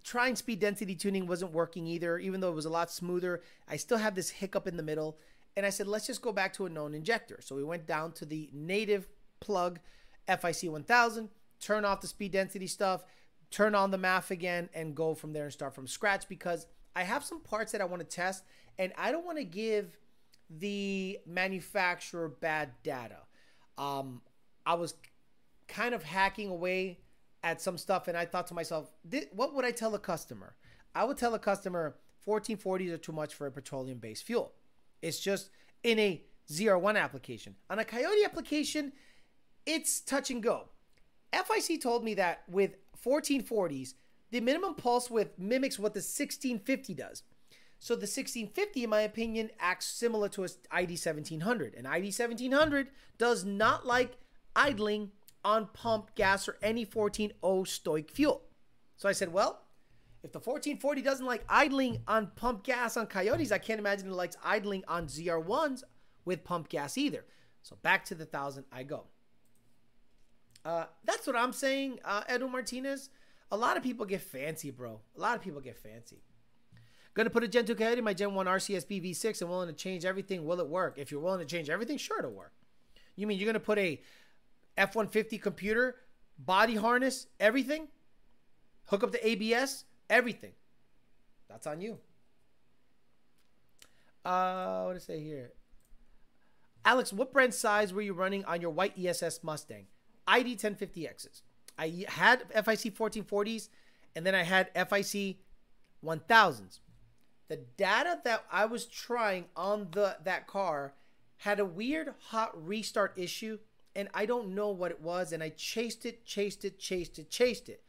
Trying 0.04 0.36
speed 0.36 0.60
density 0.60 0.95
tuning 0.95 1.28
wasn't 1.28 1.52
working 1.52 1.86
either, 1.86 2.18
even 2.18 2.41
though 2.41 2.52
it 2.52 2.56
was 2.56 2.66
a 2.66 2.70
lot 2.70 2.91
smoother. 2.91 3.41
I 3.68 3.78
still 3.78 3.97
have 3.97 4.16
this 4.16 4.30
hiccup 4.30 4.68
in 4.68 4.78
the 4.78 4.84
middle. 4.84 5.18
And 5.56 5.66
I 5.66 5.70
said, 5.70 5.88
let's 5.88 6.08
just 6.08 6.22
go 6.22 6.32
back 6.32 6.54
to 6.54 6.66
a 6.66 6.70
known 6.70 6.93
injector. 6.93 7.39
So 7.41 7.56
we 7.56 7.64
went 7.64 7.86
down 7.86 8.14
to 8.14 8.26
the 8.26 8.49
native 8.54 9.08
plug 9.39 9.80
FIC 10.28 10.70
1000, 10.70 11.30
turn 11.60 11.86
off 11.86 12.02
the 12.02 12.08
speed 12.08 12.32
density 12.32 12.68
stuff, 12.68 13.04
turn 13.52 13.76
on 13.76 13.91
the 13.91 13.97
math 13.97 14.32
again, 14.32 14.70
and 14.74 14.95
go 14.95 15.14
from 15.14 15.34
there 15.34 15.43
and 15.43 15.54
start 15.54 15.76
from 15.76 15.88
scratch 15.88 16.28
because 16.30 16.68
I 16.96 17.04
have 17.04 17.24
some 17.24 17.42
parts 17.42 17.72
that 17.72 17.82
I 17.82 17.86
want 17.86 18.02
to 18.02 18.08
test 18.08 18.44
and 18.78 18.92
I 18.98 19.12
don't 19.12 19.26
want 19.26 19.38
to 19.38 19.44
give 19.44 19.98
the 20.50 21.20
manufacturer 21.26 22.28
bad 22.28 22.72
data. 22.84 23.20
Um, 23.78 24.22
I 24.66 24.74
was 24.76 24.96
kind 25.68 25.96
of 25.96 26.04
hacking 26.04 26.50
away 26.50 27.00
at 27.44 27.62
some 27.62 27.78
stuff 27.78 28.08
and 28.08 28.18
I 28.18 28.26
thought 28.26 28.48
to 28.48 28.54
myself, 28.54 28.92
what 29.32 29.54
would 29.56 29.66
I 29.66 29.72
tell 29.72 29.96
a 29.96 30.00
customer? 30.00 30.56
I 30.94 31.04
would 31.06 31.18
tell 31.18 31.34
a 31.34 31.39
customer 31.39 31.96
1440s 32.28 32.92
are 32.92 32.98
too 32.98 33.12
much 33.12 33.34
for 33.34 33.48
a 33.48 33.52
petroleum 33.52 33.98
based 33.98 34.24
fuel. 34.24 34.54
It's 35.02 35.20
just 35.20 35.50
in 35.84 35.98
a 36.00 36.22
ZR1 36.52 37.00
application. 37.00 37.56
On 37.70 37.80
a 37.80 37.86
Coyote 37.86 38.24
application, 38.26 38.92
it's 39.66 40.02
touch 40.02 40.30
and 40.30 40.44
go. 40.44 40.70
FIC 41.34 41.82
told 41.82 42.04
me 42.04 42.14
that 42.16 42.44
with 42.50 42.76
1440s, 43.04 43.94
the 44.32 44.39
minimum 44.39 44.75
pulse 44.75 45.09
width 45.09 45.38
mimics 45.38 45.77
what 45.77 45.93
the 45.93 45.99
1650 45.99 46.93
does. 46.93 47.23
So 47.79 47.95
the 47.95 48.01
1650, 48.01 48.84
in 48.84 48.89
my 48.89 49.01
opinion, 49.01 49.49
acts 49.59 49.88
similar 49.88 50.29
to 50.29 50.43
a 50.43 50.49
ID 50.71 50.93
1700. 50.93 51.73
And 51.75 51.88
ID 51.88 52.07
1700 52.07 52.89
does 53.17 53.43
not 53.43 53.86
like 53.86 54.17
idling 54.55 55.11
on 55.43 55.67
pump 55.73 56.13
gas 56.15 56.47
or 56.47 56.57
any 56.61 56.86
14O 56.86 57.67
stoic 57.67 58.11
fuel. 58.11 58.43
So 58.97 59.09
I 59.09 59.13
said, 59.13 59.34
well, 59.34 59.63
if 60.23 60.32
the 60.32 60.38
1440 60.38 61.01
doesn't 61.01 61.25
like 61.25 61.43
idling 61.49 62.03
on 62.07 62.27
pump 62.36 62.63
gas 62.63 62.97
on 62.97 63.07
Coyotes, 63.07 63.51
I 63.51 63.57
can't 63.57 63.79
imagine 63.79 64.09
it 64.09 64.13
likes 64.13 64.38
idling 64.43 64.84
on 64.88 65.07
ZR1s 65.07 65.84
with 66.23 66.43
pump 66.43 66.69
gas 66.69 66.97
either. 66.97 67.25
So 67.63 67.77
back 67.82 68.05
to 68.05 68.15
the 68.15 68.25
1000 68.25 68.65
I 68.71 68.84
go. 68.84 69.05
Uh, 70.63 70.86
that's 71.03 71.25
what 71.25 71.36
I'm 71.36 71.53
saying, 71.53 71.99
uh, 72.05 72.23
Edu 72.25 72.49
Martinez. 72.51 73.09
A 73.52 73.58
lot 73.58 73.78
of 73.78 73.84
people 73.84 74.06
get 74.06 74.22
fancy, 74.22 74.72
bro. 74.72 75.02
A 75.18 75.20
lot 75.20 75.36
of 75.36 75.41
people 75.41 75.60
get 75.60 75.78
fancy. 75.78 76.22
Gonna 77.14 77.30
put 77.30 77.43
a 77.43 77.47
Gen 77.47 77.66
2 77.66 77.76
Coyote 77.76 77.97
in 77.97 78.04
my 78.06 78.14
Gen 78.14 78.34
1 78.34 78.45
RCSB 78.45 79.04
V6 79.04 79.41
and 79.41 79.49
willing 79.49 79.68
to 79.68 79.74
change 79.74 80.06
everything. 80.06 80.45
Will 80.45 80.62
it 80.62 80.68
work? 80.70 80.97
If 80.97 81.12
you're 81.12 81.20
willing 81.20 81.39
to 81.39 81.45
change 81.45 81.70
everything, 81.70 81.97
sure 81.97 82.20
it'll 82.20 82.32
work. 82.32 82.54
You 83.18 83.28
mean 83.28 83.38
you're 83.38 83.45
gonna 83.45 83.60
put 83.60 83.78
a 83.78 84.02
F 84.78 84.95
150 84.95 85.38
computer, 85.38 85.97
body 86.39 86.76
harness, 86.76 87.28
everything? 87.39 87.89
Hook 88.86 89.04
up 89.04 89.12
the 89.12 89.28
ABS, 89.28 89.84
everything. 90.10 90.54
That's 91.49 91.68
on 91.68 91.82
you. 91.82 91.99
Uh, 94.24 94.84
what 94.84 94.93
did 94.93 95.02
I 95.02 95.06
say 95.06 95.24
here? 95.24 95.52
Alex, 96.86 97.12
what 97.12 97.34
brand 97.34 97.54
size 97.54 97.93
were 97.93 98.02
you 98.02 98.14
running 98.14 98.45
on 98.45 98.62
your 98.62 98.72
white 98.72 98.97
ESS 98.97 99.43
Mustang? 99.43 99.88
ID 100.28 100.56
1050Xs. 100.56 101.41
I 101.82 102.05
had 102.07 102.47
FIC 102.49 102.93
1440s 102.93 103.69
and 104.15 104.23
then 104.23 104.36
I 104.36 104.43
had 104.43 104.71
FIC 104.75 105.38
1000s. 106.05 106.79
The 107.47 107.57
data 107.75 108.19
that 108.23 108.45
I 108.51 108.65
was 108.65 108.86
trying 108.86 109.45
on 109.55 109.88
the 109.91 110.17
that 110.23 110.45
car 110.45 110.93
had 111.38 111.59
a 111.59 111.65
weird 111.65 112.13
hot 112.27 112.51
restart 112.55 113.13
issue 113.17 113.57
and 113.95 114.09
I 114.13 114.27
don't 114.27 114.53
know 114.53 114.69
what 114.69 114.91
it 114.91 115.01
was 115.01 115.34
and 115.34 115.41
I 115.41 115.49
chased 115.49 116.05
it, 116.05 116.23
chased 116.23 116.63
it, 116.63 116.77
chased 116.77 117.17
it, 117.17 117.32
chased 117.32 117.67
it. 117.67 117.84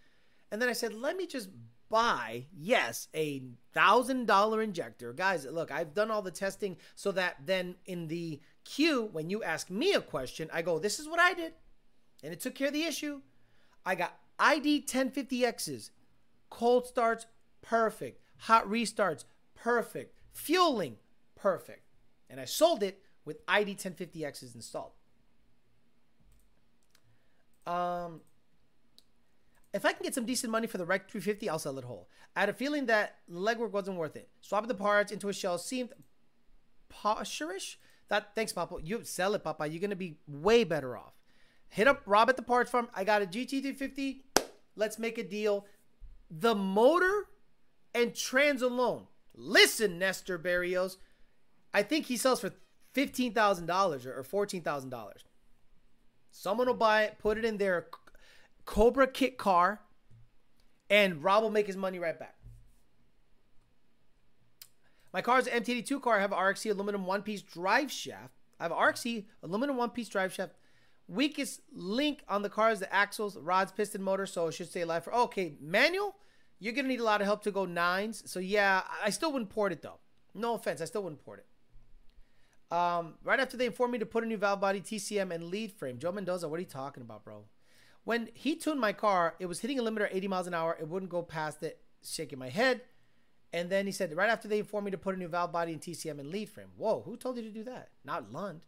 And 0.51 0.61
then 0.61 0.71
I 0.71 0.73
said, 0.73 0.95
let 0.95 1.17
me 1.17 1.27
just 1.27 1.51
buy, 1.91 2.47
yes, 2.59 3.09
a 3.15 3.43
thousand 3.75 4.27
dollar 4.27 4.63
injector. 4.63 5.13
Guys, 5.13 5.45
look, 5.45 5.71
I've 5.71 5.93
done 5.93 6.11
all 6.11 6.23
the 6.23 6.31
testing 6.31 6.79
so 6.95 7.13
that 7.13 7.37
then 7.45 7.75
in 7.85 8.09
the 8.09 8.41
queue, 8.65 9.11
when 9.13 9.29
you 9.29 9.43
ask 9.43 9.69
me 9.69 9.93
a 9.93 10.01
question, 10.01 10.49
I 10.51 10.63
go, 10.63 10.79
this 10.79 10.99
is 10.99 11.07
what 11.07 11.21
I 11.21 11.35
did. 11.35 11.53
And 12.25 12.33
it 12.33 12.41
took 12.41 12.55
care 12.55 12.69
of 12.69 12.73
the 12.73 12.85
issue. 12.85 13.21
I 13.85 13.95
got 13.95 14.19
ID 14.39 14.85
1050Xs, 14.87 15.91
cold 16.51 16.87
starts, 16.87 17.27
perfect. 17.61 18.21
Hot 18.39 18.69
restarts, 18.69 19.25
perfect. 19.55 20.15
Fueling, 20.33 20.97
perfect. 21.37 21.87
And 22.29 22.41
I 22.41 22.45
sold 22.45 22.83
it 22.83 23.03
with 23.25 23.39
ID 23.47 23.77
1050Xs 23.77 24.55
installed. 24.55 24.93
Um, 27.67 28.23
if 29.73 29.85
I 29.85 29.93
can 29.93 30.03
get 30.03 30.15
some 30.15 30.27
decent 30.27 30.51
money 30.51 30.67
for 30.67 30.79
the 30.79 30.85
Rec 30.85 31.11
350, 31.11 31.49
I'll 31.49 31.59
sell 31.59 31.79
it 31.79 31.85
whole. 31.85 32.09
I 32.35 32.41
had 32.41 32.49
a 32.49 32.55
feeling 32.55 32.87
that 32.87 33.19
legwork 33.31 33.71
wasn't 33.71 33.97
worth 33.97 34.17
it. 34.17 34.29
Swapping 34.41 34.69
the 34.69 34.75
parts 34.75 35.13
into 35.13 35.29
a 35.29 35.33
shell 35.33 35.59
seemed 35.59 35.91
posherish. 36.93 37.77
That 38.09 38.35
thanks, 38.35 38.53
Papa. 38.53 38.77
You 38.83 39.05
sell 39.05 39.35
it, 39.35 39.45
Papa. 39.45 39.67
You're 39.67 39.81
gonna 39.81 39.97
be 39.97 40.17
way 40.27 40.65
better 40.65 40.97
off. 40.97 41.15
Hit 41.73 41.89
up 41.89 42.03
Rob 42.05 42.29
at 42.29 42.37
the 42.37 42.43
parts 42.43 42.71
farm. 42.71 42.91
I 42.95 43.03
got 43.03 43.23
a 43.23 43.25
GT350. 43.25 44.19
Let's 44.77 44.99
make 44.99 45.17
a 45.17 45.23
deal. 45.23 45.65
The 46.31 46.55
motor 46.55 47.29
and 47.95 48.15
trans 48.15 48.61
alone. 48.61 49.07
Listen, 49.35 49.99
Nestor 49.99 50.37
Barrios. 50.37 50.99
I 51.73 51.83
think 51.83 52.05
he 52.07 52.19
sells 52.19 52.43
for 52.43 52.53
fifteen 52.93 53.33
thousand 53.33 53.65
dollars 53.65 54.05
or 54.05 54.23
fourteen 54.23 54.61
thousand 54.61 54.91
dollars. 54.91 55.25
Someone 56.31 56.67
will 56.67 56.75
buy 56.75 57.05
it, 57.05 57.17
put 57.19 57.39
it 57.39 57.45
in 57.47 57.57
their 57.57 57.87
Cobra 58.67 59.07
kit 59.07 59.39
car, 59.39 59.81
and 60.91 61.25
Rob 61.25 61.43
will 61.43 61.51
make 61.51 61.67
his 61.67 61.77
money 61.77 61.99
right 61.99 62.19
back. 62.19 62.37
My 65.11 65.23
car 65.23 65.39
is 65.39 65.47
an 65.47 65.63
MTD2 65.63 66.03
car. 66.03 66.19
I 66.19 66.21
have 66.21 66.33
an 66.33 66.39
RXC 66.39 66.71
aluminum 66.71 67.07
one 67.07 67.23
piece 67.23 67.41
drive 67.41 67.91
shaft. 67.91 68.35
I 68.61 68.65
have 68.65 68.73
an 68.73 68.79
RXC 68.79 69.25
aluminum 69.43 69.79
one 69.79 69.89
piece 69.89 70.11
drive 70.11 70.35
shaft. 70.35 70.53
Weakest 71.13 71.61
link 71.75 72.25
on 72.27 72.41
the 72.41 72.49
car 72.49 72.71
is 72.71 72.81
the 72.81 72.93
axles, 72.93 73.37
rods, 73.37 73.71
piston 73.71 74.03
motor, 74.03 74.25
so 74.25 74.47
it 74.47 74.53
should 74.53 74.71
stay 74.71 74.81
alive 74.81 75.05
for. 75.05 75.15
Okay, 75.15 75.57
manual, 75.61 76.17
you're 76.59 76.73
gonna 76.73 76.89
need 76.89 77.01
a 77.01 77.05
lot 77.05 77.21
of 77.21 77.27
help 77.27 77.43
to 77.43 77.51
go 77.51 77.67
nines. 77.67 78.23
So 78.31 78.41
yeah, 78.41 78.83
I 79.05 79.11
still 79.11 79.31
wouldn't 79.33 79.51
port 79.51 79.73
it 79.73 79.83
though. 79.83 79.99
No 80.35 80.55
offense, 80.55 80.81
I 80.81 80.87
still 80.87 81.03
wouldn't 81.03 81.23
port 81.23 81.41
it. 81.41 82.75
Um, 82.75 83.15
right 83.23 83.39
after 83.39 83.59
they 83.59 83.67
informed 83.67 83.93
me 83.93 83.99
to 83.99 84.07
put 84.07 84.25
a 84.25 84.27
new 84.27 84.39
valve 84.39 84.61
body, 84.61 84.81
TCM, 84.81 85.31
and 85.35 85.45
lead 85.45 85.73
frame. 85.73 85.99
Joe 85.99 86.13
Mendoza, 86.13 86.49
what 86.49 86.57
are 86.57 86.63
you 86.63 86.67
talking 86.67 87.03
about, 87.03 87.25
bro? 87.25 87.45
When 88.05 88.31
he 88.33 88.57
tuned 88.57 88.81
my 88.81 88.95
car, 88.95 89.35
it 89.39 89.47
was 89.47 89.61
hitting 89.61 89.79
a 89.79 89.83
limiter 89.83 90.09
80 90.11 90.29
miles 90.29 90.47
an 90.47 90.55
hour. 90.55 90.77
It 90.81 90.89
wouldn't 90.89 91.11
go 91.11 91.23
past 91.23 91.63
it, 91.63 91.81
shaking 92.03 92.39
my 92.39 92.49
head. 92.49 92.81
And 93.53 93.69
then 93.69 93.85
he 93.85 93.93
said, 93.93 94.17
right 94.17 94.31
after 94.31 94.49
they 94.49 94.59
informed 94.59 94.87
me 94.87 94.91
to 94.93 94.99
put 94.99 95.15
a 95.15 95.19
new 95.19 95.29
valve 95.29 95.53
body 95.53 95.73
and 95.73 95.83
TCM 95.83 96.19
and 96.19 96.31
lead 96.31 96.49
frame. 96.49 96.69
Whoa, 96.77 97.03
who 97.05 97.17
told 97.19 97.37
you 97.37 97.43
to 97.43 97.51
do 97.51 97.65
that? 97.65 97.91
Not 98.05 98.33
Lund. 98.33 98.65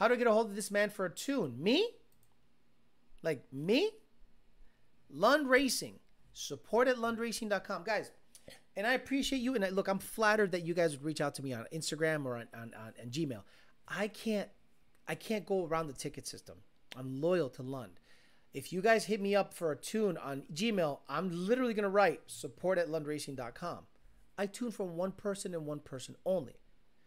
How 0.00 0.08
do 0.08 0.14
I 0.14 0.16
get 0.16 0.26
a 0.26 0.32
hold 0.32 0.48
of 0.48 0.56
this 0.56 0.70
man 0.70 0.88
for 0.88 1.04
a 1.04 1.10
tune? 1.10 1.62
Me? 1.62 1.86
Like 3.22 3.44
me? 3.52 3.90
Lund 5.10 5.48
Racing. 5.48 5.98
Support 6.32 6.88
at 6.88 6.96
lundracing.com. 6.96 7.84
Guys, 7.84 8.10
and 8.76 8.86
I 8.86 8.94
appreciate 8.94 9.40
you. 9.40 9.54
And 9.54 9.62
I, 9.62 9.68
look, 9.68 9.88
I'm 9.88 9.98
flattered 9.98 10.52
that 10.52 10.64
you 10.64 10.72
guys 10.72 10.92
would 10.92 11.04
reach 11.04 11.20
out 11.20 11.34
to 11.34 11.42
me 11.42 11.52
on 11.52 11.66
Instagram 11.70 12.24
or 12.24 12.36
on, 12.36 12.48
on, 12.54 12.72
on, 12.74 12.94
on 12.98 13.10
Gmail. 13.10 13.42
I 13.86 14.08
can't 14.08 14.48
I 15.06 15.16
can't 15.16 15.44
go 15.44 15.66
around 15.66 15.88
the 15.88 15.92
ticket 15.92 16.26
system. 16.26 16.56
I'm 16.96 17.20
loyal 17.20 17.50
to 17.50 17.62
Lund. 17.62 18.00
If 18.54 18.72
you 18.72 18.80
guys 18.80 19.04
hit 19.04 19.20
me 19.20 19.36
up 19.36 19.52
for 19.52 19.70
a 19.70 19.76
tune 19.76 20.16
on 20.16 20.44
Gmail, 20.54 21.00
I'm 21.10 21.30
literally 21.30 21.74
gonna 21.74 21.90
write 21.90 22.22
support 22.26 22.78
at 22.78 22.88
lundracing.com. 22.88 23.80
I 24.38 24.46
tune 24.46 24.70
from 24.70 24.96
one 24.96 25.12
person 25.12 25.52
and 25.52 25.66
one 25.66 25.80
person 25.80 26.16
only. 26.24 26.54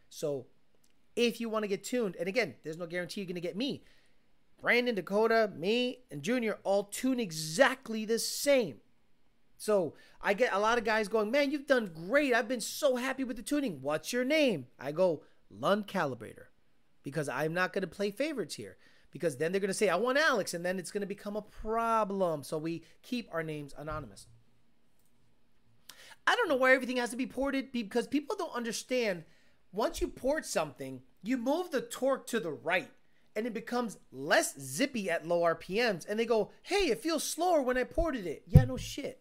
So 0.10 0.46
if 1.16 1.40
you 1.40 1.50
want 1.50 1.64
to 1.64 1.68
get 1.68 1.84
tuned, 1.84 2.16
and 2.18 2.28
again, 2.28 2.56
there's 2.64 2.78
no 2.78 2.88
guarantee 2.88 3.22
you're 3.22 3.28
going 3.28 3.36
to 3.36 3.42
get 3.42 3.58
me. 3.58 3.84
Brandon, 4.62 4.96
Dakota, 4.96 5.52
me, 5.56 6.00
and 6.10 6.24
Junior 6.24 6.60
all 6.64 6.86
tune 6.86 7.20
exactly 7.20 8.06
the 8.06 8.20
same. 8.20 8.78
So 9.58 9.94
I 10.22 10.34
get 10.34 10.54
a 10.54 10.60
lot 10.60 10.78
of 10.78 10.84
guys 10.84 11.08
going, 11.08 11.32
man, 11.32 11.52
you've 11.52 11.68
done 11.68 11.92
great. 12.08 12.34
I've 12.34 12.48
been 12.48 12.62
so 12.62 12.96
happy 12.96 13.24
with 13.24 13.38
the 13.38 13.44
tuning. 13.44 13.80
What's 13.82 14.14
your 14.14 14.24
name? 14.24 14.68
I 14.80 14.92
go, 14.92 15.24
Lund 15.50 15.88
Calibrator, 15.88 16.46
because 17.04 17.30
I'm 17.30 17.54
not 17.54 17.74
going 17.74 17.82
to 17.82 17.88
play 17.88 18.12
favorites 18.12 18.56
here. 18.56 18.78
Because 19.12 19.38
then 19.38 19.52
they're 19.52 19.62
going 19.62 19.68
to 19.68 19.76
say, 19.76 19.90
I 19.90 19.96
want 19.96 20.18
Alex, 20.18 20.54
and 20.54 20.66
then 20.66 20.80
it's 20.80 20.92
going 20.92 21.02
to 21.02 21.08
become 21.08 21.36
a 21.36 21.42
problem. 21.42 22.42
So 22.42 22.58
we 22.58 22.84
keep 23.04 23.30
our 23.32 23.44
names 23.44 23.74
anonymous. 23.78 24.28
I 26.26 26.36
don't 26.36 26.50
know 26.50 26.56
why 26.56 26.74
everything 26.74 26.98
has 26.98 27.12
to 27.12 27.18
be 27.18 27.28
ported 27.28 27.72
because 27.72 28.08
people 28.08 28.36
don't 28.36 28.56
understand. 28.56 29.26
Once 29.74 30.00
you 30.00 30.08
port 30.08 30.46
something, 30.46 31.02
you 31.24 31.36
move 31.36 31.72
the 31.72 31.82
torque 31.82 32.28
to 32.28 32.40
the 32.40 32.52
right 32.52 32.92
and 33.36 33.48
it 33.48 33.54
becomes 33.54 33.98
less 34.12 34.58
zippy 34.60 35.10
at 35.10 35.28
low 35.28 35.42
RPMs. 35.42 36.08
And 36.08 36.20
they 36.20 36.26
go, 36.26 36.52
hey, 36.62 36.90
it 36.90 37.02
feels 37.02 37.24
slower 37.24 37.62
when 37.62 37.78
I 37.78 37.84
ported 37.84 38.28
it. 38.28 38.44
Yeah, 38.48 38.66
no 38.66 38.78
shit. 38.78 39.20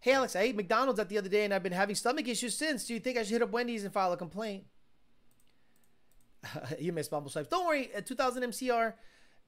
Hey, 0.00 0.12
Alex, 0.12 0.34
I 0.34 0.40
ate 0.40 0.56
McDonald's 0.56 0.98
at 0.98 1.08
the 1.08 1.18
other 1.18 1.28
day 1.28 1.44
and 1.44 1.54
I've 1.54 1.62
been 1.62 1.72
having 1.72 1.94
stomach 1.94 2.26
issues 2.26 2.56
since. 2.56 2.86
Do 2.86 2.94
you 2.94 3.00
think 3.00 3.16
I 3.16 3.22
should 3.22 3.32
hit 3.32 3.42
up 3.42 3.52
Wendy's 3.52 3.84
and 3.84 3.92
file 3.92 4.12
a 4.12 4.16
complaint? 4.16 4.64
you 6.80 6.92
missed 6.92 7.10
Bumble 7.10 7.30
Swipes. 7.30 7.48
Don't 7.48 7.66
worry, 7.66 7.90
uh, 7.94 7.98
at 7.98 8.06
2000 8.06 8.42
MCR, 8.42 8.94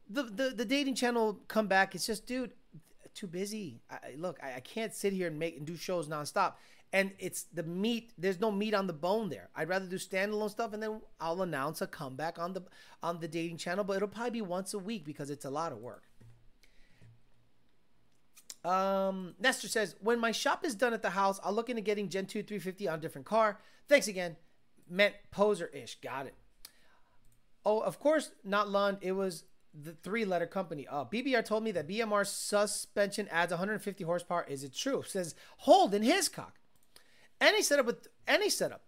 the, 0.09 0.23
the, 0.25 0.51
the 0.51 0.65
dating 0.65 0.95
channel 0.95 1.41
come 1.49 1.67
back. 1.67 1.95
It's 1.95 2.07
just, 2.07 2.27
dude, 2.27 2.53
too 3.15 3.27
busy. 3.27 3.81
I, 3.91 4.15
look, 4.17 4.39
I, 4.43 4.55
I, 4.55 4.61
can't 4.61 4.95
sit 4.95 5.13
here 5.13 5.27
and 5.27 5.39
make 5.39 5.57
and 5.57 5.67
do 5.67 5.77
shows 5.77 6.09
nonstop. 6.09 6.55
And 6.93 7.13
it's 7.19 7.45
the 7.45 7.63
meat. 7.63 8.13
There's 8.19 8.41
no 8.41 8.51
meat 8.51 8.75
on 8.75 8.89
the 8.89 8.93
bone 8.93 9.29
there. 9.29 9.49
I'd 9.55 9.69
rather 9.69 9.87
do 9.87 9.97
standalone 9.97 10.51
stuff, 10.51 10.73
and 10.73 10.83
then 10.83 11.01
I'll 11.21 11.43
announce 11.43 11.81
a 11.81 11.87
comeback 11.87 12.39
on 12.39 12.53
the 12.53 12.63
on 13.03 13.21
the 13.21 13.29
dating 13.29 13.59
channel. 13.59 13.85
But 13.85 13.97
it'll 13.97 14.09
probably 14.09 14.31
be 14.31 14.43
once 14.43 14.75
a 14.75 14.79
week 14.79 15.05
because 15.05 15.31
it's 15.31 15.45
a 15.45 15.51
lot 15.51 15.71
of 15.71 15.79
work. 15.79 16.05
Um, 18.65 19.35
Nestor 19.39 19.69
says, 19.69 19.97
when 20.01 20.19
my 20.19 20.33
shop 20.33 20.65
is 20.65 20.75
done 20.75 20.93
at 20.93 21.03
the 21.03 21.11
house, 21.11 21.41
I'll 21.43 21.53
look 21.53 21.71
into 21.71 21.81
getting 21.81 22.09
Gen 22.09 22.27
2 22.27 22.43
350 22.43 22.89
on 22.89 22.99
a 22.99 23.01
different 23.01 23.27
car. 23.27 23.59
Thanks 23.89 24.07
again. 24.07 24.37
Meant 24.89 25.15
poser 25.31 25.69
ish. 25.69 25.97
Got 26.01 26.27
it. 26.27 26.35
Oh, 27.65 27.81
of 27.81 28.01
course, 28.01 28.31
not 28.45 28.69
Lund. 28.69 28.99
It 29.01 29.13
was 29.13 29.45
the 29.73 29.93
three 29.93 30.25
letter 30.25 30.47
company. 30.47 30.87
Uh, 30.87 31.05
BBR 31.05 31.45
told 31.45 31.63
me 31.63 31.71
that 31.73 31.89
BMR 31.89 32.27
suspension 32.27 33.29
adds 33.31 33.51
150 33.51 34.05
horsepower. 34.05 34.45
Is 34.49 34.65
it 34.65 34.75
true? 34.75 35.03
Says 35.07 35.35
Holden 35.59 36.03
Hiscock. 36.03 36.60
Any 37.41 37.63
setup 37.63 37.87
with 37.87 38.09
any 38.27 38.51
setup, 38.51 38.83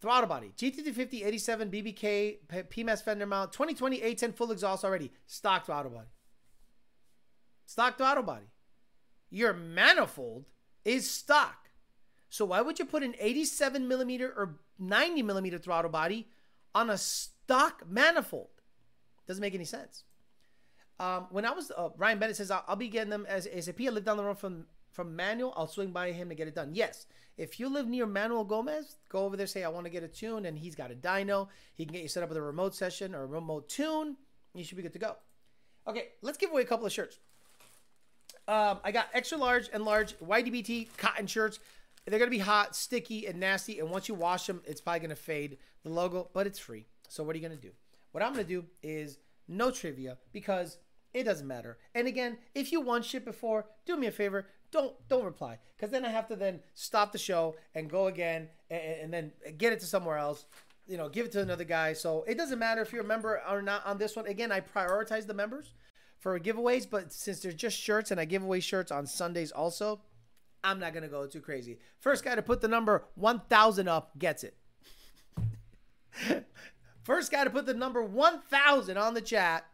throttle 0.00 0.28
body, 0.28 0.52
GT350 0.56 1.24
87 1.24 1.70
BBK 1.70 2.36
PMAS 2.70 3.02
fender 3.02 3.26
mount, 3.26 3.52
2020 3.52 4.00
A10 4.00 4.34
full 4.34 4.52
exhaust 4.52 4.84
already, 4.84 5.10
stock 5.26 5.66
throttle 5.66 5.90
body. 5.90 6.08
Stock 7.66 7.96
throttle 7.96 8.22
body. 8.22 8.46
Your 9.30 9.52
manifold 9.52 10.44
is 10.84 11.10
stock. 11.10 11.70
So 12.28 12.44
why 12.44 12.60
would 12.60 12.78
you 12.78 12.84
put 12.84 13.02
an 13.02 13.14
87 13.18 13.86
millimeter 13.88 14.28
or 14.28 14.56
90 14.78 15.22
millimeter 15.22 15.58
throttle 15.58 15.90
body 15.90 16.28
on 16.74 16.90
a 16.90 16.98
stock 16.98 17.82
manifold? 17.88 18.48
Doesn't 19.26 19.40
make 19.40 19.54
any 19.54 19.64
sense. 19.64 20.04
Um, 21.00 21.26
when 21.30 21.44
I 21.44 21.50
was 21.50 21.72
uh, 21.76 21.88
Ryan 21.96 22.18
Bennett 22.18 22.36
says 22.36 22.50
I'll, 22.50 22.64
I'll, 22.68 22.76
be 22.76 22.88
getting 22.88 23.10
them 23.10 23.26
as 23.28 23.46
ASAP. 23.46 23.84
I 23.86 23.90
live 23.90 24.04
down 24.04 24.16
the 24.16 24.24
road 24.24 24.38
from 24.38 24.66
from 24.92 25.16
Manuel. 25.16 25.52
I'll 25.56 25.66
swing 25.66 25.90
by 25.90 26.12
him 26.12 26.28
to 26.28 26.34
get 26.34 26.46
it 26.46 26.54
done. 26.54 26.70
Yes, 26.72 27.06
if 27.36 27.58
you 27.58 27.68
live 27.68 27.88
near 27.88 28.06
Manuel 28.06 28.44
Gomez, 28.44 28.96
go 29.08 29.24
over 29.24 29.36
there. 29.36 29.46
Say 29.46 29.64
I 29.64 29.68
want 29.68 29.86
to 29.86 29.90
get 29.90 30.02
a 30.02 30.08
tune, 30.08 30.46
and 30.46 30.56
he's 30.56 30.74
got 30.74 30.90
a 30.90 30.94
dyno. 30.94 31.48
He 31.74 31.84
can 31.84 31.92
get 31.92 32.02
you 32.02 32.08
set 32.08 32.22
up 32.22 32.28
with 32.28 32.38
a 32.38 32.42
remote 32.42 32.74
session 32.74 33.14
or 33.14 33.22
a 33.22 33.26
remote 33.26 33.68
tune. 33.68 34.16
You 34.54 34.64
should 34.64 34.76
be 34.76 34.82
good 34.82 34.92
to 34.92 34.98
go. 34.98 35.16
Okay, 35.86 36.08
let's 36.22 36.38
give 36.38 36.50
away 36.50 36.62
a 36.62 36.66
couple 36.66 36.86
of 36.86 36.92
shirts. 36.92 37.18
Um, 38.46 38.78
I 38.84 38.92
got 38.92 39.08
extra 39.12 39.38
large 39.38 39.68
and 39.72 39.84
large 39.84 40.18
YDBT 40.18 40.96
cotton 40.96 41.26
shirts. 41.26 41.58
They're 42.06 42.18
gonna 42.18 42.30
be 42.30 42.38
hot, 42.38 42.76
sticky, 42.76 43.26
and 43.26 43.40
nasty. 43.40 43.80
And 43.80 43.90
once 43.90 44.08
you 44.08 44.14
wash 44.14 44.46
them, 44.46 44.62
it's 44.66 44.80
probably 44.80 45.00
gonna 45.00 45.16
fade 45.16 45.58
the 45.82 45.90
logo, 45.90 46.28
but 46.32 46.46
it's 46.46 46.58
free. 46.58 46.86
So 47.08 47.24
what 47.24 47.34
are 47.34 47.38
you 47.38 47.48
gonna 47.48 47.60
do? 47.60 47.70
What 48.12 48.22
I'm 48.22 48.32
gonna 48.32 48.44
do 48.44 48.64
is 48.82 49.18
no 49.48 49.70
trivia 49.70 50.18
because 50.32 50.78
it 51.14 51.24
doesn't 51.24 51.46
matter. 51.46 51.78
And 51.94 52.06
again, 52.06 52.38
if 52.54 52.72
you 52.72 52.80
won 52.80 53.02
shit 53.02 53.24
before, 53.24 53.66
do 53.86 53.96
me 53.96 54.06
a 54.06 54.12
favor, 54.12 54.46
don't 54.74 55.08
don't 55.08 55.24
reply 55.24 55.58
because 55.76 55.90
then 55.90 56.04
I 56.04 56.10
have 56.10 56.26
to 56.28 56.36
then 56.36 56.60
stop 56.74 57.12
the 57.12 57.18
show 57.18 57.54
and 57.74 57.88
go 57.88 58.08
again 58.08 58.48
and, 58.68 58.82
and, 58.82 59.14
then 59.14 59.32
get 59.56 59.72
it 59.72 59.80
to 59.80 59.86
somewhere 59.86 60.18
else. 60.18 60.44
You 60.86 60.98
know, 60.98 61.08
give 61.08 61.26
it 61.26 61.32
to 61.32 61.40
another 61.40 61.64
guy. 61.64 61.94
So 61.94 62.24
it 62.26 62.36
doesn't 62.36 62.58
matter 62.58 62.82
if 62.82 62.92
you're 62.92 63.04
a 63.04 63.06
member 63.06 63.40
or 63.48 63.62
not 63.62 63.86
on 63.86 63.96
this 63.96 64.16
one. 64.16 64.26
Again, 64.26 64.52
I 64.52 64.60
prioritize 64.60 65.26
the 65.26 65.32
members 65.32 65.72
for 66.18 66.38
giveaways, 66.38 66.86
but 66.90 67.12
since 67.12 67.40
they're 67.40 67.52
just 67.52 67.78
shirts 67.78 68.10
and 68.10 68.20
I 68.20 68.26
give 68.26 68.42
away 68.42 68.60
shirts 68.60 68.90
on 68.90 69.06
Sundays 69.06 69.52
also, 69.52 70.00
I'm 70.62 70.78
not 70.80 70.92
gonna 70.92 71.08
go 71.08 71.26
too 71.26 71.40
crazy. 71.40 71.78
First 72.00 72.24
guy 72.24 72.34
to 72.34 72.42
put 72.42 72.60
the 72.60 72.68
number 72.68 73.04
1,000 73.14 73.88
up 73.88 74.18
gets 74.18 74.44
it. 74.44 74.56
First 77.04 77.30
guy 77.30 77.44
to 77.44 77.50
put 77.50 77.66
the 77.66 77.74
number 77.74 78.02
1,000 78.02 78.96
on 78.96 79.14
the 79.14 79.20
chat 79.20 79.66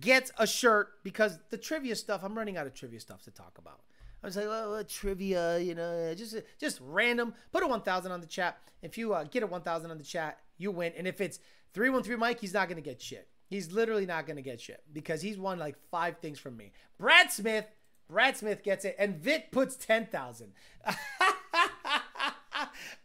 gets 0.00 0.32
a 0.38 0.46
shirt 0.46 1.02
because 1.02 1.38
the 1.50 1.58
trivia 1.58 1.96
stuff, 1.96 2.22
I'm 2.22 2.36
running 2.36 2.56
out 2.56 2.66
of 2.66 2.74
trivia 2.74 3.00
stuff 3.00 3.22
to 3.24 3.30
talk 3.30 3.58
about. 3.58 3.80
I 4.22 4.26
was 4.26 4.36
like, 4.36 4.46
oh, 4.46 4.82
trivia, 4.88 5.58
you 5.58 5.74
know, 5.74 6.14
just 6.14 6.36
just 6.58 6.78
random. 6.80 7.34
Put 7.50 7.64
a 7.64 7.66
1,000 7.66 8.12
on 8.12 8.20
the 8.20 8.26
chat. 8.26 8.58
If 8.80 8.96
you 8.96 9.14
uh, 9.14 9.24
get 9.24 9.42
a 9.42 9.46
1,000 9.46 9.90
on 9.90 9.98
the 9.98 10.04
chat, 10.04 10.38
you 10.58 10.70
win. 10.70 10.92
And 10.96 11.08
if 11.08 11.20
it's 11.20 11.40
313 11.74 12.18
Mike, 12.18 12.38
he's 12.40 12.54
not 12.54 12.68
going 12.68 12.76
to 12.76 12.88
get 12.88 13.02
shit. 13.02 13.28
He's 13.48 13.72
literally 13.72 14.06
not 14.06 14.26
going 14.26 14.36
to 14.36 14.42
get 14.42 14.60
shit 14.60 14.82
because 14.92 15.20
he's 15.22 15.38
won 15.38 15.58
like 15.58 15.76
five 15.90 16.18
things 16.18 16.38
from 16.38 16.56
me. 16.56 16.72
Brad 16.98 17.32
Smith, 17.32 17.66
Brad 18.08 18.36
Smith 18.36 18.62
gets 18.62 18.84
it. 18.84 18.96
And 18.98 19.16
Vic 19.16 19.50
puts 19.50 19.76
10,000. 19.76 20.52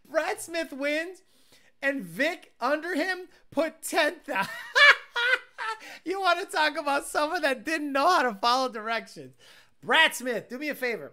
Brad 0.09 0.39
Smith 0.39 0.71
wins 0.71 1.23
and 1.81 2.01
Vic 2.01 2.53
under 2.61 2.95
him 2.95 3.27
put 3.51 3.81
10,000. 3.81 4.47
you 6.07 6.19
want 6.19 6.39
to 6.39 6.55
talk 6.55 6.77
about 6.77 7.05
someone 7.05 7.41
that 7.41 7.65
didn't 7.65 7.91
know 7.91 8.07
how 8.07 8.23
to 8.23 8.33
follow 8.35 8.69
directions. 8.69 9.35
Brad 9.83 10.15
Smith, 10.15 10.49
do 10.49 10.57
me 10.57 10.69
a 10.69 10.75
favor. 10.75 11.11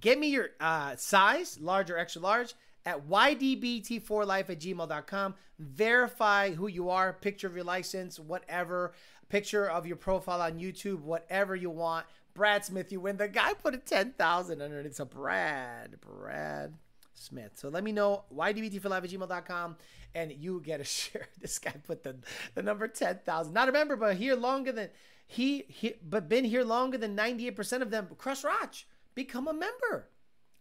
Get 0.00 0.18
me 0.18 0.28
your 0.28 0.50
uh, 0.60 0.96
size, 0.96 1.58
large 1.60 1.90
or 1.90 1.98
extra 1.98 2.20
large, 2.20 2.54
at 2.84 3.08
ydbt4life 3.08 4.50
at 4.50 4.60
gmail.com. 4.60 5.34
Verify 5.58 6.52
who 6.52 6.66
you 6.66 6.90
are, 6.90 7.12
picture 7.14 7.46
of 7.46 7.54
your 7.54 7.64
license, 7.64 8.18
whatever, 8.18 8.92
picture 9.28 9.68
of 9.68 9.86
your 9.86 9.96
profile 9.96 10.42
on 10.42 10.58
YouTube, 10.58 11.00
whatever 11.00 11.56
you 11.56 11.70
want. 11.70 12.06
Brad 12.34 12.64
Smith, 12.64 12.92
you 12.92 13.00
win. 13.00 13.16
The 13.16 13.28
guy 13.28 13.54
put 13.54 13.74
a 13.74 13.78
10,000 13.78 14.60
underneath. 14.60 14.96
So 14.96 15.06
Brad, 15.06 15.96
Brad, 16.00 16.74
Smith. 17.14 17.52
So 17.54 17.68
let 17.68 17.82
me 17.82 17.92
know 17.92 18.24
ydbt4life 18.34 19.04
at 19.04 19.10
gmail.com 19.10 19.76
and 20.16 20.32
you 20.32 20.60
get 20.64 20.80
a 20.80 20.84
share. 20.96 21.28
This 21.40 21.58
guy 21.58 21.74
put 21.86 22.02
the, 22.02 22.16
the 22.54 22.62
number 22.62 22.88
10,000. 22.88 23.52
Not 23.52 23.68
a 23.68 23.72
member, 23.72 23.96
but 23.96 24.16
here 24.16 24.34
longer 24.34 24.72
than 24.72 24.88
he, 25.26 25.64
he 25.68 25.94
but 26.02 26.28
been 26.28 26.44
here 26.44 26.64
longer 26.64 26.98
than 26.98 27.16
98% 27.16 27.82
of 27.82 27.90
them. 27.90 28.08
Crush 28.16 28.42
Roch, 28.42 28.84
become 29.14 29.46
a 29.46 29.52
member. 29.52 30.08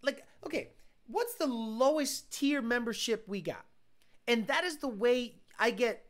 Like, 0.02 0.26
okay, 0.46 0.70
what's 1.08 1.36
the 1.36 1.48
lowest 1.48 2.32
tier 2.32 2.62
membership 2.62 3.24
we 3.28 3.42
got? 3.42 3.66
And 4.28 4.48
that 4.48 4.64
is 4.64 4.78
the 4.78 4.88
way 4.88 5.36
I 5.58 5.72
get 5.72 6.06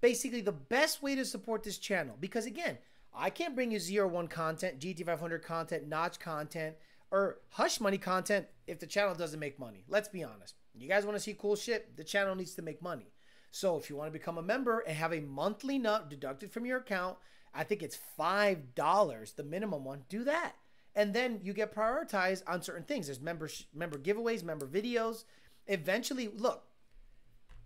basically 0.00 0.40
the 0.40 0.52
best 0.52 1.02
way 1.02 1.14
to 1.14 1.24
support 1.24 1.62
this 1.62 1.78
channel. 1.78 2.16
Because 2.18 2.46
again, 2.46 2.78
I 3.14 3.30
can't 3.30 3.54
bring 3.54 3.70
you 3.70 3.78
zero 3.78 4.08
one 4.08 4.28
content, 4.28 4.80
GT500 4.80 5.42
content, 5.42 5.88
notch 5.88 6.18
content, 6.18 6.76
or 7.10 7.38
hush 7.50 7.80
money 7.80 7.98
content 7.98 8.46
if 8.66 8.78
the 8.78 8.86
channel 8.86 9.14
doesn't 9.14 9.40
make 9.40 9.58
money. 9.58 9.84
Let's 9.88 10.08
be 10.08 10.24
honest. 10.24 10.54
You 10.80 10.88
guys 10.88 11.04
want 11.04 11.16
to 11.16 11.22
see 11.22 11.34
cool 11.34 11.56
shit? 11.56 11.96
The 11.96 12.04
channel 12.04 12.34
needs 12.34 12.54
to 12.54 12.62
make 12.62 12.82
money. 12.82 13.12
So 13.50 13.76
if 13.76 13.88
you 13.88 13.96
want 13.96 14.08
to 14.08 14.18
become 14.18 14.38
a 14.38 14.42
member 14.42 14.80
and 14.80 14.96
have 14.96 15.12
a 15.12 15.20
monthly 15.20 15.78
nut 15.78 16.10
deducted 16.10 16.52
from 16.52 16.66
your 16.66 16.78
account, 16.78 17.16
I 17.54 17.64
think 17.64 17.82
it's 17.82 17.98
five 18.16 18.74
dollars, 18.74 19.32
the 19.32 19.42
minimum 19.42 19.84
one. 19.84 20.04
Do 20.08 20.24
that, 20.24 20.52
and 20.94 21.14
then 21.14 21.40
you 21.42 21.52
get 21.52 21.74
prioritized 21.74 22.42
on 22.46 22.62
certain 22.62 22.84
things. 22.84 23.06
There's 23.06 23.20
member 23.20 23.48
member 23.74 23.98
giveaways, 23.98 24.42
member 24.42 24.66
videos. 24.66 25.24
Eventually, 25.66 26.28
look. 26.28 26.64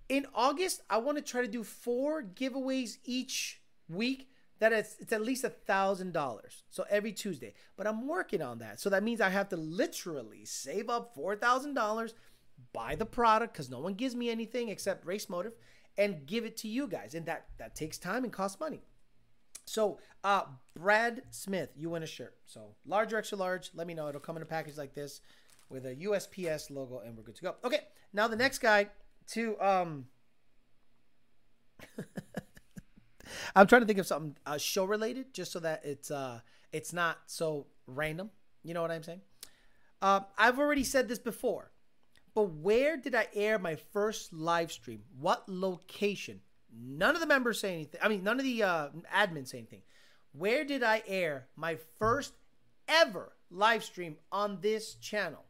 In 0.08 0.26
August, 0.34 0.82
I 0.90 0.98
want 0.98 1.18
to 1.18 1.24
try 1.24 1.42
to 1.42 1.48
do 1.48 1.64
four 1.64 2.22
giveaways 2.22 2.98
each 3.04 3.60
week 3.88 4.28
that 4.62 4.72
it's, 4.72 4.96
it's 5.00 5.12
at 5.12 5.22
least 5.22 5.42
a 5.42 5.48
thousand 5.48 6.12
dollars 6.12 6.62
so 6.70 6.84
every 6.88 7.10
tuesday 7.12 7.52
but 7.76 7.84
i'm 7.84 8.06
working 8.06 8.40
on 8.40 8.58
that 8.58 8.78
so 8.78 8.88
that 8.88 9.02
means 9.02 9.20
i 9.20 9.28
have 9.28 9.48
to 9.48 9.56
literally 9.56 10.44
save 10.44 10.88
up 10.88 11.12
four 11.16 11.34
thousand 11.34 11.74
dollars 11.74 12.14
buy 12.72 12.94
the 12.94 13.06
product 13.06 13.52
because 13.52 13.70
no 13.70 13.80
one 13.80 13.94
gives 13.94 14.14
me 14.14 14.30
anything 14.30 14.68
except 14.68 15.06
race 15.06 15.28
motive 15.28 15.54
and 15.98 16.26
give 16.26 16.44
it 16.44 16.56
to 16.58 16.68
you 16.68 16.86
guys. 16.86 17.14
And 17.14 17.26
that 17.26 17.46
that 17.58 17.74
takes 17.74 17.98
time 17.98 18.24
and 18.24 18.32
costs 18.32 18.58
money. 18.60 18.82
So 19.64 19.98
uh 20.24 20.42
brad 20.74 21.22
smith 21.30 21.70
you 21.76 21.90
win 21.90 22.02
a 22.02 22.06
shirt. 22.06 22.36
So 22.46 22.74
large 22.86 23.12
or 23.12 23.18
extra 23.18 23.38
large 23.38 23.70
let 23.74 23.86
me 23.86 23.94
know. 23.94 24.08
It'll 24.08 24.20
come 24.20 24.36
in 24.36 24.42
a 24.42 24.46
package 24.46 24.76
like 24.76 24.94
this 24.94 25.20
with 25.68 25.86
a 25.86 25.94
usps 25.96 26.70
logo 26.70 27.00
and 27.00 27.16
we're 27.16 27.22
good 27.22 27.36
to 27.36 27.42
go. 27.42 27.54
Okay 27.64 27.80
now 28.12 28.28
the 28.28 28.36
next 28.36 28.58
guy 28.58 28.88
to 29.28 29.60
um 29.60 30.06
I'm 33.54 33.66
trying 33.66 33.82
to 33.82 33.86
think 33.86 33.98
of 33.98 34.06
something 34.06 34.36
uh, 34.46 34.58
show 34.58 34.84
related, 34.84 35.34
just 35.34 35.52
so 35.52 35.60
that 35.60 35.82
it's 35.84 36.10
uh 36.10 36.40
it's 36.72 36.92
not 36.92 37.18
so 37.26 37.66
random. 37.86 38.30
You 38.62 38.74
know 38.74 38.82
what 38.82 38.90
I'm 38.90 39.02
saying? 39.02 39.20
Uh, 40.00 40.20
I've 40.36 40.58
already 40.58 40.84
said 40.84 41.08
this 41.08 41.18
before, 41.18 41.70
but 42.34 42.44
where 42.44 42.96
did 42.96 43.14
I 43.14 43.28
air 43.34 43.58
my 43.58 43.76
first 43.76 44.32
live 44.32 44.72
stream? 44.72 45.02
What 45.18 45.48
location? 45.48 46.40
None 46.74 47.14
of 47.14 47.20
the 47.20 47.26
members 47.26 47.60
say 47.60 47.74
anything. 47.74 48.00
I 48.02 48.08
mean, 48.08 48.24
none 48.24 48.38
of 48.38 48.44
the 48.44 48.62
uh, 48.62 48.88
admins 49.14 49.48
say 49.48 49.58
anything. 49.58 49.82
Where 50.32 50.64
did 50.64 50.82
I 50.82 51.02
air 51.06 51.46
my 51.56 51.76
first 51.98 52.32
ever 52.88 53.32
live 53.50 53.84
stream 53.84 54.16
on 54.30 54.58
this 54.62 54.94
channel? 54.94 55.44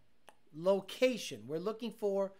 Location. 0.55 1.43
We're 1.47 1.59
looking 1.59 1.93
for 1.93 2.33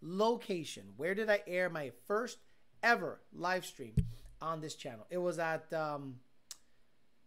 location. 0.00 0.84
Where 0.96 1.14
did 1.14 1.28
I 1.28 1.42
air 1.46 1.68
my 1.68 1.90
first 2.06 2.38
ever 2.82 3.20
live 3.32 3.66
stream? 3.66 3.94
on 4.40 4.60
this 4.60 4.74
channel. 4.74 5.06
It 5.10 5.18
was 5.18 5.38
at 5.38 5.72
um, 5.72 6.16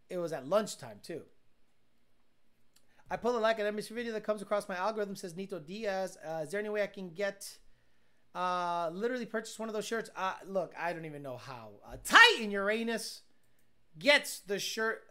it 0.08 0.18
was 0.18 0.32
at 0.32 0.46
lunchtime 0.46 1.00
too. 1.02 1.22
I 3.12 3.16
pull 3.16 3.36
a 3.36 3.40
like 3.40 3.58
an 3.58 3.66
every 3.66 3.82
video 3.82 4.14
that 4.14 4.24
comes 4.24 4.40
across 4.40 4.70
my 4.70 4.74
algorithm 4.74 5.16
says 5.16 5.36
Nito 5.36 5.58
Diaz. 5.58 6.16
Uh, 6.26 6.44
is 6.44 6.50
there 6.50 6.60
any 6.60 6.70
way 6.70 6.82
I 6.82 6.86
can 6.86 7.10
get 7.10 7.58
uh, 8.34 8.88
literally 8.90 9.26
purchase 9.26 9.58
one 9.58 9.68
of 9.68 9.74
those 9.74 9.84
shirts? 9.84 10.08
Uh, 10.16 10.32
look, 10.48 10.72
I 10.80 10.94
don't 10.94 11.04
even 11.04 11.22
know 11.22 11.36
how. 11.36 11.72
Uh, 11.86 11.96
Titan 12.02 12.50
Uranus 12.50 13.20
gets 13.98 14.38
the 14.38 14.58
shirt 14.58 15.02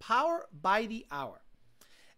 Power 0.00 0.48
by 0.52 0.86
the 0.86 1.06
Hour. 1.12 1.42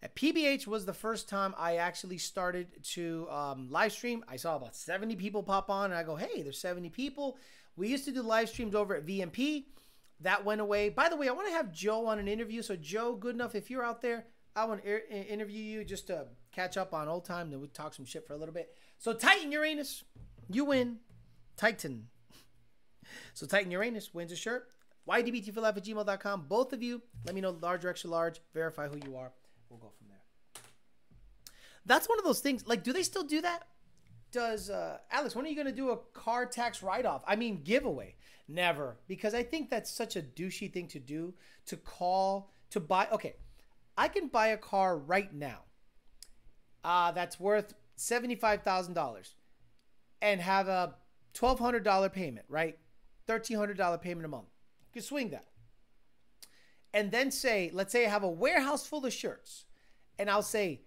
At 0.02 0.16
PBH 0.16 0.66
was 0.66 0.86
the 0.86 0.94
first 0.94 1.28
time 1.28 1.54
I 1.58 1.76
actually 1.76 2.16
started 2.16 2.68
to 2.92 3.28
um, 3.28 3.68
live 3.70 3.92
stream. 3.92 4.24
I 4.26 4.36
saw 4.36 4.56
about 4.56 4.74
70 4.74 5.16
people 5.16 5.42
pop 5.42 5.68
on, 5.68 5.90
and 5.90 5.98
I 5.98 6.02
go, 6.02 6.16
hey, 6.16 6.40
there's 6.40 6.58
70 6.60 6.88
people. 6.88 7.36
We 7.76 7.88
used 7.88 8.06
to 8.06 8.10
do 8.10 8.22
live 8.22 8.48
streams 8.48 8.74
over 8.74 8.96
at 8.96 9.04
VMP. 9.04 9.64
That 10.22 10.46
went 10.46 10.62
away. 10.62 10.88
By 10.88 11.10
the 11.10 11.16
way, 11.16 11.28
I 11.28 11.32
want 11.32 11.48
to 11.48 11.52
have 11.52 11.74
Joe 11.74 12.06
on 12.06 12.18
an 12.18 12.26
interview. 12.26 12.62
So, 12.62 12.74
Joe, 12.74 13.14
good 13.14 13.34
enough, 13.34 13.54
if 13.54 13.68
you're 13.68 13.84
out 13.84 14.00
there, 14.00 14.24
I 14.56 14.64
want 14.64 14.82
to 14.82 15.30
interview 15.30 15.62
you 15.62 15.84
just 15.84 16.06
to 16.08 16.26
catch 16.50 16.76
up 16.76 16.94
on 16.94 17.08
old 17.08 17.24
time. 17.24 17.50
Then 17.50 17.60
we 17.60 17.68
talk 17.68 17.94
some 17.94 18.06
shit 18.06 18.26
for 18.26 18.32
a 18.32 18.36
little 18.36 18.54
bit. 18.54 18.74
So, 18.98 19.12
Titan 19.12 19.52
Uranus, 19.52 20.02
you 20.48 20.64
win. 20.64 20.98
Titan. 21.56 22.08
So, 23.34 23.46
Titan 23.46 23.70
Uranus 23.70 24.12
wins 24.14 24.32
a 24.32 24.36
shirt. 24.36 24.68
YDBT4life 25.08 25.76
at 25.76 25.84
gmail.com. 25.84 26.46
Both 26.48 26.72
of 26.72 26.82
you, 26.82 27.02
let 27.24 27.34
me 27.34 27.40
know 27.40 27.56
large 27.60 27.84
or 27.84 27.90
extra 27.90 28.10
large. 28.10 28.40
Verify 28.54 28.88
who 28.88 28.98
you 29.06 29.16
are. 29.16 29.30
We'll 29.68 29.78
go 29.78 29.92
from 29.96 30.08
there. 30.08 30.62
That's 31.84 32.08
one 32.08 32.18
of 32.18 32.24
those 32.24 32.40
things. 32.40 32.66
Like, 32.66 32.82
do 32.82 32.92
they 32.92 33.02
still 33.02 33.22
do 33.22 33.42
that? 33.42 33.66
does 34.36 34.68
uh, 34.70 34.98
Alex? 35.10 35.34
When 35.34 35.46
are 35.46 35.48
you 35.48 35.54
going 35.54 35.66
to 35.66 35.72
do 35.72 35.90
a 35.90 35.96
car 36.12 36.46
tax 36.46 36.82
write 36.82 37.06
off? 37.06 37.22
I 37.26 37.36
mean, 37.36 37.62
giveaway. 37.62 38.16
Never, 38.48 38.96
because 39.08 39.34
I 39.34 39.42
think 39.42 39.70
that's 39.70 39.90
such 39.90 40.14
a 40.14 40.22
douchey 40.22 40.72
thing 40.72 40.86
to 40.88 41.00
do. 41.00 41.34
To 41.66 41.76
call 41.76 42.52
to 42.70 42.78
buy. 42.78 43.08
Okay, 43.12 43.36
I 43.96 44.08
can 44.08 44.28
buy 44.28 44.48
a 44.48 44.56
car 44.56 44.96
right 44.96 45.32
now. 45.32 45.60
Uh, 46.84 47.12
that's 47.12 47.40
worth 47.40 47.74
seventy 47.96 48.34
five 48.34 48.62
thousand 48.62 48.94
dollars, 48.94 49.34
and 50.22 50.40
have 50.40 50.68
a 50.68 50.94
twelve 51.34 51.58
hundred 51.58 51.82
dollar 51.82 52.08
payment. 52.08 52.46
Right, 52.48 52.78
thirteen 53.26 53.56
hundred 53.56 53.76
dollar 53.76 53.98
payment 53.98 54.24
a 54.24 54.28
month. 54.28 54.48
You 54.88 55.00
can 55.00 55.02
swing 55.02 55.30
that, 55.30 55.46
and 56.94 57.10
then 57.10 57.30
say, 57.30 57.70
let's 57.72 57.92
say 57.92 58.06
I 58.06 58.10
have 58.10 58.22
a 58.22 58.28
warehouse 58.28 58.86
full 58.86 59.04
of 59.04 59.12
shirts, 59.12 59.64
and 60.18 60.30
I'll 60.30 60.42
say, 60.42 60.82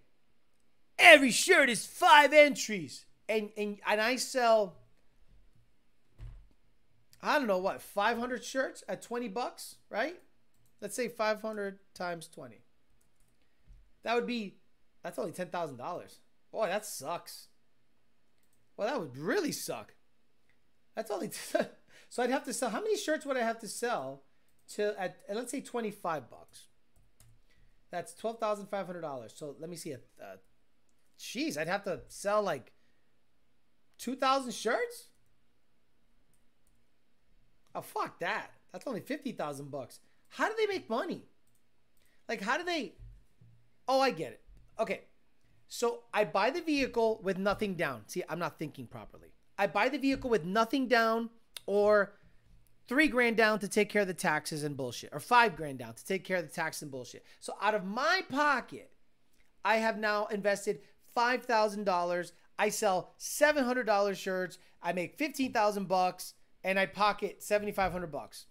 every 0.98 1.30
shirt 1.30 1.68
is 1.68 1.86
five 1.86 2.32
entries 2.32 3.06
and 3.30 3.50
and 3.56 3.78
and 3.86 4.00
I 4.00 4.16
sell 4.16 4.76
I 7.22 7.38
don't 7.38 7.46
know 7.46 7.58
what 7.58 7.82
500 7.82 8.42
shirts 8.42 8.82
at 8.88 9.02
20 9.02 9.28
bucks, 9.28 9.76
right? 9.90 10.16
Let's 10.80 10.96
say 10.96 11.08
500 11.08 11.78
times 11.92 12.28
20. 12.28 12.62
That 14.02 14.14
would 14.14 14.26
be 14.26 14.56
that's 15.02 15.18
only 15.18 15.32
$10,000. 15.32 16.18
Boy, 16.52 16.66
that 16.66 16.84
sucks. 16.84 17.48
Well, 18.76 18.88
that 18.88 19.00
would 19.00 19.16
really 19.16 19.52
suck. 19.52 19.94
That's 20.94 21.10
only 21.10 21.30
so 22.08 22.22
I'd 22.22 22.30
have 22.30 22.44
to 22.44 22.52
sell 22.52 22.70
how 22.70 22.80
many 22.80 22.96
shirts 22.96 23.24
would 23.24 23.36
I 23.36 23.42
have 23.42 23.60
to 23.60 23.68
sell 23.68 24.22
to 24.74 24.94
at 25.00 25.18
let's 25.32 25.50
say 25.50 25.60
25 25.60 26.30
bucks. 26.30 26.66
That's 27.90 28.14
$12,500. 28.14 29.36
So 29.36 29.56
let 29.58 29.68
me 29.68 29.76
see. 29.76 29.94
Uh, 29.94 30.36
jeez, 31.18 31.58
I'd 31.58 31.68
have 31.68 31.84
to 31.84 32.00
sell 32.08 32.42
like 32.42 32.72
2,000 33.98 34.52
shirts? 34.52 35.08
Oh, 37.74 37.82
fuck 37.82 38.18
that. 38.20 38.50
That's 38.72 38.86
only 38.86 39.00
50,000 39.00 39.70
bucks. 39.70 40.00
How 40.28 40.48
do 40.48 40.54
they 40.56 40.66
make 40.66 40.88
money? 40.88 41.26
Like, 42.28 42.40
how 42.40 42.56
do 42.56 42.64
they. 42.64 42.94
Oh, 43.90 44.00
I 44.00 44.10
get 44.10 44.32
it. 44.32 44.40
Okay. 44.78 45.00
So 45.68 46.04
I 46.14 46.24
buy 46.24 46.50
the 46.50 46.60
vehicle 46.60 47.20
with 47.22 47.38
nothing 47.38 47.74
down. 47.74 48.02
See, 48.06 48.22
I'm 48.28 48.38
not 48.38 48.58
thinking 48.58 48.86
properly. 48.86 49.32
I 49.58 49.66
buy 49.66 49.88
the 49.88 49.98
vehicle 49.98 50.30
with 50.30 50.44
nothing 50.44 50.86
down 50.86 51.30
or 51.66 52.14
three 52.88 53.08
grand 53.08 53.36
down 53.36 53.58
to 53.58 53.68
take 53.68 53.88
care 53.88 54.02
of 54.02 54.08
the 54.08 54.14
taxes 54.14 54.64
and 54.64 54.76
bullshit, 54.76 55.10
or 55.12 55.20
five 55.20 55.56
grand 55.56 55.78
down 55.78 55.94
to 55.94 56.04
take 56.04 56.24
care 56.24 56.38
of 56.38 56.46
the 56.46 56.52
tax 56.52 56.82
and 56.82 56.90
bullshit. 56.90 57.24
So 57.40 57.54
out 57.60 57.74
of 57.74 57.84
my 57.84 58.22
pocket, 58.28 58.90
I 59.64 59.76
have 59.76 59.98
now 59.98 60.26
invested 60.26 60.80
$5,000 61.16 62.32
I 62.60 62.68
sell 62.68 63.14
$700 63.18 64.16
shirts. 64.16 64.58
I 64.82 64.92
make 64.92 65.16
15,000 65.16 65.88
bucks 65.88 66.34
and 66.62 66.78
I 66.78 66.84
pocket 66.84 67.42
7,500 67.42 68.12
bucks. 68.12 68.44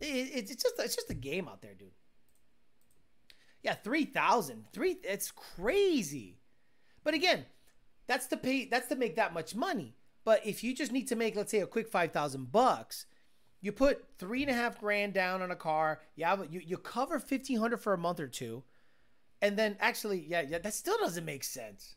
It, 0.00 0.30
it's 0.34 0.50
just 0.60 0.74
it's 0.80 0.96
just 0.96 1.10
a 1.10 1.14
game 1.14 1.46
out 1.46 1.62
there, 1.62 1.74
dude. 1.74 1.92
Yeah, 3.64 3.74
3,000. 3.74 4.66
3 4.72 4.98
it's 5.02 5.32
crazy. 5.32 6.38
But 7.02 7.14
again, 7.14 7.46
that's 8.06 8.26
to 8.28 8.36
pay 8.36 8.66
that's 8.66 8.88
to 8.88 8.96
make 8.96 9.16
that 9.16 9.34
much 9.34 9.54
money. 9.56 9.96
But 10.24 10.46
if 10.46 10.62
you 10.62 10.74
just 10.74 10.92
need 10.92 11.08
to 11.08 11.16
make, 11.16 11.36
let's 11.36 11.50
say, 11.50 11.60
a 11.60 11.66
quick 11.66 11.88
5,000 11.88 12.52
bucks, 12.52 13.06
you 13.60 13.72
put 13.72 14.04
three 14.18 14.42
and 14.42 14.50
a 14.50 14.54
half 14.54 14.78
grand 14.78 15.12
down 15.12 15.42
on 15.42 15.50
a 15.50 15.56
car. 15.56 16.00
You, 16.16 16.24
have, 16.24 16.46
you, 16.50 16.60
you 16.64 16.76
cover 16.78 17.14
1,500 17.14 17.78
for 17.78 17.92
a 17.92 17.98
month 17.98 18.20
or 18.20 18.28
two. 18.28 18.62
And 19.42 19.58
then 19.58 19.76
actually, 19.80 20.24
yeah, 20.26 20.42
yeah, 20.42 20.58
that 20.58 20.72
still 20.74 20.96
doesn't 20.98 21.24
make 21.24 21.44
sense. 21.44 21.96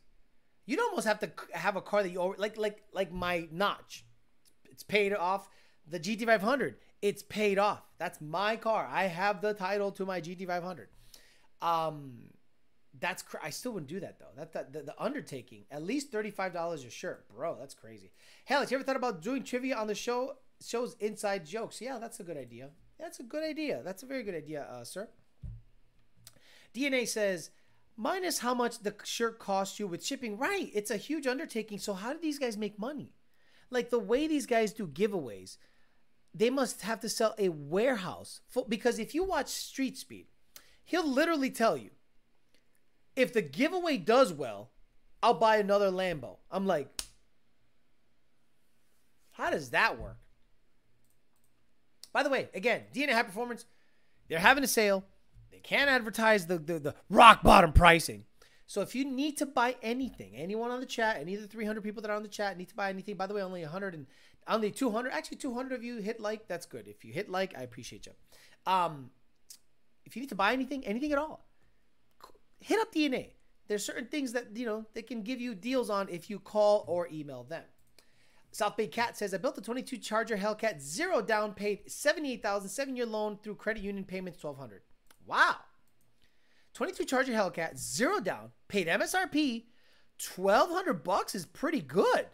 You'd 0.66 0.80
almost 0.80 1.06
have 1.06 1.20
to 1.20 1.30
have 1.52 1.76
a 1.76 1.80
car 1.80 2.02
that 2.02 2.10
you 2.10 2.34
like, 2.36 2.58
like, 2.58 2.82
like 2.92 3.12
my 3.12 3.48
Notch. 3.50 4.04
It's 4.70 4.82
paid 4.82 5.14
off. 5.14 5.48
The 5.86 5.98
GT500, 5.98 6.74
it's 7.00 7.22
paid 7.22 7.58
off. 7.58 7.82
That's 7.98 8.20
my 8.20 8.56
car. 8.56 8.86
I 8.90 9.04
have 9.04 9.40
the 9.40 9.54
title 9.54 9.90
to 9.92 10.04
my 10.04 10.20
GT500. 10.20 10.86
Um, 11.60 12.30
That's 13.00 13.22
cr- 13.22 13.38
I 13.42 13.50
still 13.50 13.72
wouldn't 13.72 13.90
do 13.90 14.00
that 14.00 14.18
though. 14.18 14.32
That, 14.36 14.52
that 14.52 14.72
the, 14.72 14.82
the 14.82 15.02
undertaking 15.02 15.64
at 15.70 15.82
least 15.82 16.10
thirty 16.10 16.30
five 16.30 16.52
dollars 16.52 16.84
a 16.84 16.90
shirt, 16.90 17.28
bro. 17.28 17.56
That's 17.58 17.74
crazy. 17.74 18.10
Hell, 18.44 18.60
have 18.60 18.70
you 18.70 18.76
ever 18.76 18.84
thought 18.84 18.96
about 18.96 19.22
doing 19.22 19.42
trivia 19.44 19.76
on 19.76 19.86
the 19.86 19.94
show? 19.94 20.34
Shows 20.64 20.96
inside 21.00 21.46
jokes. 21.46 21.80
Yeah, 21.80 21.98
that's 21.98 22.18
a 22.20 22.24
good 22.24 22.36
idea. 22.36 22.70
That's 22.98 23.20
a 23.20 23.22
good 23.22 23.44
idea. 23.44 23.82
That's 23.84 24.02
a 24.02 24.06
very 24.06 24.24
good 24.24 24.34
idea, 24.34 24.62
uh, 24.64 24.82
sir. 24.82 25.08
DNA 26.74 27.06
says 27.06 27.50
minus 27.96 28.38
how 28.40 28.54
much 28.54 28.80
the 28.80 28.94
shirt 29.04 29.38
costs 29.38 29.78
you 29.78 29.86
with 29.86 30.04
shipping. 30.04 30.36
Right, 30.36 30.70
it's 30.74 30.90
a 30.90 30.96
huge 30.96 31.26
undertaking. 31.26 31.78
So 31.78 31.94
how 31.94 32.12
do 32.12 32.18
these 32.20 32.38
guys 32.38 32.56
make 32.56 32.78
money? 32.78 33.12
Like 33.70 33.90
the 33.90 33.98
way 33.98 34.26
these 34.26 34.46
guys 34.46 34.72
do 34.72 34.86
giveaways, 34.86 35.58
they 36.34 36.50
must 36.50 36.82
have 36.82 37.00
to 37.00 37.08
sell 37.08 37.34
a 37.38 37.50
warehouse 37.50 38.40
full, 38.48 38.66
because 38.68 38.98
if 38.98 39.14
you 39.14 39.24
watch 39.24 39.48
Street 39.48 39.96
Speed, 39.96 40.26
he'll 40.88 41.06
literally 41.06 41.50
tell 41.50 41.76
you 41.76 41.90
if 43.14 43.32
the 43.32 43.42
giveaway 43.42 43.98
does 43.98 44.32
well, 44.32 44.70
I'll 45.22 45.34
buy 45.34 45.58
another 45.58 45.90
Lambo. 45.90 46.38
I'm 46.50 46.66
like, 46.66 46.88
how 49.32 49.50
does 49.50 49.70
that 49.70 50.00
work? 50.00 50.18
By 52.12 52.22
the 52.22 52.30
way, 52.30 52.48
again, 52.54 52.84
DNA 52.94 53.12
High 53.12 53.22
Performance, 53.22 53.66
they're 54.28 54.38
having 54.38 54.64
a 54.64 54.68
sale. 54.68 55.04
They 55.52 55.58
can't 55.58 55.90
advertise 55.90 56.46
the, 56.46 56.58
the, 56.58 56.78
the 56.78 56.94
rock 57.10 57.42
bottom 57.42 57.72
pricing. 57.72 58.24
So 58.66 58.80
if 58.80 58.94
you 58.94 59.04
need 59.04 59.36
to 59.38 59.46
buy 59.46 59.76
anything, 59.82 60.36
anyone 60.36 60.70
on 60.70 60.80
the 60.80 60.86
chat, 60.86 61.18
any 61.20 61.34
of 61.34 61.42
the 61.42 61.48
300 61.48 61.82
people 61.82 62.00
that 62.02 62.10
are 62.10 62.16
on 62.16 62.22
the 62.22 62.28
chat 62.28 62.56
need 62.56 62.68
to 62.70 62.74
buy 62.74 62.88
anything. 62.88 63.16
By 63.16 63.26
the 63.26 63.34
way, 63.34 63.42
only 63.42 63.62
100 63.62 63.94
and 63.94 64.06
only 64.46 64.70
200, 64.70 65.12
actually 65.12 65.36
200 65.36 65.74
of 65.74 65.84
you 65.84 65.98
hit 65.98 66.18
like. 66.18 66.48
That's 66.48 66.64
good. 66.64 66.88
If 66.88 67.04
you 67.04 67.12
hit 67.12 67.28
like, 67.28 67.56
I 67.58 67.62
appreciate 67.62 68.06
you. 68.06 68.12
Um, 68.66 69.10
if 70.08 70.16
you 70.16 70.20
need 70.20 70.30
to 70.30 70.34
buy 70.34 70.52
anything, 70.52 70.84
anything 70.86 71.12
at 71.12 71.18
all, 71.18 71.46
hit 72.60 72.80
up 72.80 72.92
DNA. 72.92 73.32
There's 73.68 73.84
certain 73.84 74.06
things 74.06 74.32
that 74.32 74.56
you 74.56 74.66
know 74.66 74.86
they 74.94 75.02
can 75.02 75.22
give 75.22 75.40
you 75.40 75.54
deals 75.54 75.90
on 75.90 76.08
if 76.08 76.30
you 76.30 76.38
call 76.38 76.84
or 76.88 77.08
email 77.12 77.44
them. 77.44 77.64
South 78.50 78.78
Bay 78.78 78.86
Cat 78.86 79.16
says, 79.16 79.34
I 79.34 79.36
built 79.36 79.58
a 79.58 79.60
22 79.60 79.98
Charger 79.98 80.38
Hellcat, 80.38 80.80
zero 80.80 81.20
down, 81.20 81.52
paid 81.52 81.80
78000 81.86 82.68
seven 82.70 82.96
year 82.96 83.04
loan 83.04 83.38
through 83.42 83.56
credit 83.56 83.82
union 83.82 84.04
payments 84.04 84.42
1200 84.42 84.80
Wow. 85.26 85.56
22 86.72 87.04
Charger 87.04 87.32
Hellcat, 87.32 87.76
zero 87.76 88.20
down, 88.20 88.52
paid 88.68 88.86
MSRP, 88.86 89.64
1200 90.34 91.04
bucks 91.04 91.34
is 91.34 91.44
pretty 91.44 91.80
good 91.80 92.26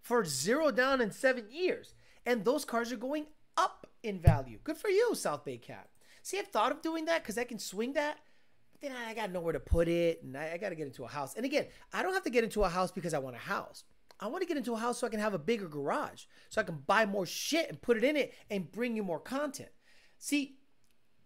for 0.00 0.24
zero 0.24 0.70
down 0.70 1.00
in 1.00 1.10
seven 1.10 1.46
years. 1.50 1.94
And 2.24 2.44
those 2.44 2.64
cars 2.64 2.92
are 2.92 2.96
going 2.96 3.26
up 3.56 3.86
in 4.02 4.20
value. 4.20 4.58
Good 4.62 4.76
for 4.76 4.88
you, 4.88 5.14
South 5.14 5.44
Bay 5.44 5.58
Cat. 5.58 5.88
See, 6.22 6.38
I've 6.38 6.48
thought 6.48 6.72
of 6.72 6.82
doing 6.82 7.06
that 7.06 7.22
because 7.22 7.38
I 7.38 7.44
can 7.44 7.58
swing 7.58 7.94
that, 7.94 8.18
but 8.72 8.80
then 8.82 8.92
I 8.96 9.14
got 9.14 9.32
nowhere 9.32 9.52
to 9.52 9.60
put 9.60 9.88
it, 9.88 10.22
and 10.22 10.36
I, 10.36 10.52
I 10.54 10.56
got 10.58 10.70
to 10.70 10.74
get 10.74 10.86
into 10.86 11.04
a 11.04 11.08
house. 11.08 11.34
And 11.34 11.44
again, 11.44 11.66
I 11.92 12.02
don't 12.02 12.14
have 12.14 12.24
to 12.24 12.30
get 12.30 12.44
into 12.44 12.62
a 12.62 12.68
house 12.68 12.90
because 12.90 13.14
I 13.14 13.18
want 13.18 13.36
a 13.36 13.40
house. 13.40 13.84
I 14.20 14.26
want 14.26 14.42
to 14.42 14.46
get 14.46 14.58
into 14.58 14.74
a 14.74 14.78
house 14.78 14.98
so 14.98 15.06
I 15.06 15.10
can 15.10 15.20
have 15.20 15.32
a 15.32 15.38
bigger 15.38 15.66
garage, 15.66 16.24
so 16.50 16.60
I 16.60 16.64
can 16.64 16.82
buy 16.86 17.06
more 17.06 17.24
shit 17.24 17.68
and 17.68 17.80
put 17.80 17.96
it 17.96 18.04
in 18.04 18.16
it 18.16 18.34
and 18.50 18.70
bring 18.70 18.94
you 18.94 19.02
more 19.02 19.20
content. 19.20 19.70
See, 20.18 20.58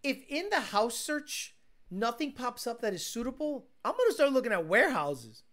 if 0.01 0.23
in 0.29 0.49
the 0.49 0.61
house 0.61 0.95
search 0.95 1.55
nothing 1.91 2.31
pops 2.31 2.65
up 2.65 2.81
that 2.81 2.93
is 2.93 3.05
suitable, 3.05 3.67
I'm 3.83 3.97
gonna 3.97 4.13
start 4.13 4.31
looking 4.31 4.53
at 4.53 4.65
warehouses, 4.65 5.43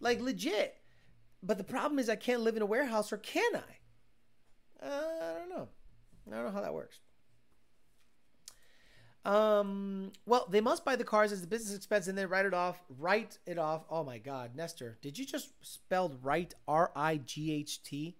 like 0.00 0.20
legit. 0.20 0.78
But 1.42 1.58
the 1.58 1.64
problem 1.64 1.98
is 1.98 2.08
I 2.08 2.16
can't 2.16 2.42
live 2.42 2.56
in 2.56 2.62
a 2.62 2.66
warehouse, 2.66 3.12
or 3.12 3.18
can 3.18 3.54
I? 3.54 4.84
Uh, 4.84 4.88
I 4.88 5.38
don't 5.38 5.48
know. 5.48 5.68
I 6.26 6.34
don't 6.34 6.46
know 6.46 6.52
how 6.52 6.60
that 6.60 6.74
works. 6.74 7.00
Um. 9.24 10.12
Well, 10.24 10.46
they 10.50 10.60
must 10.60 10.84
buy 10.84 10.96
the 10.96 11.04
cars 11.04 11.30
as 11.32 11.42
a 11.42 11.46
business 11.46 11.76
expense 11.76 12.06
and 12.06 12.16
then 12.16 12.28
write 12.28 12.46
it 12.46 12.54
off. 12.54 12.80
Write 12.98 13.38
it 13.46 13.58
off. 13.58 13.84
Oh 13.90 14.02
my 14.02 14.18
God, 14.18 14.56
Nestor, 14.56 14.96
did 15.02 15.18
you 15.18 15.26
just 15.26 15.50
spelled 15.60 16.18
right? 16.22 16.54
R 16.66 16.90
I 16.96 17.18
G 17.18 17.52
H 17.52 17.82
T. 17.82 18.16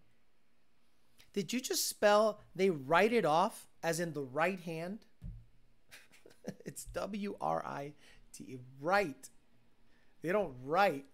Did 1.33 1.53
you 1.53 1.61
just 1.61 1.89
spell 1.89 2.41
they 2.55 2.71
write 2.71 3.13
it 3.13 3.25
off 3.25 3.69
as 3.83 4.01
in 4.01 4.13
the 4.13 4.23
right 4.23 4.61
hand? 4.61 5.07
it's 6.67 6.85
W 6.85 7.37
R 7.41 7.65
I 7.65 7.93
T. 8.35 8.59
Right. 8.81 9.29
They 10.23 10.33
don't 10.33 10.55
write. 10.65 11.07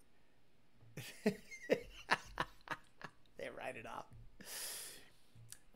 they 1.25 1.33
write 3.57 3.77
it 3.77 3.85
off. 3.85 4.05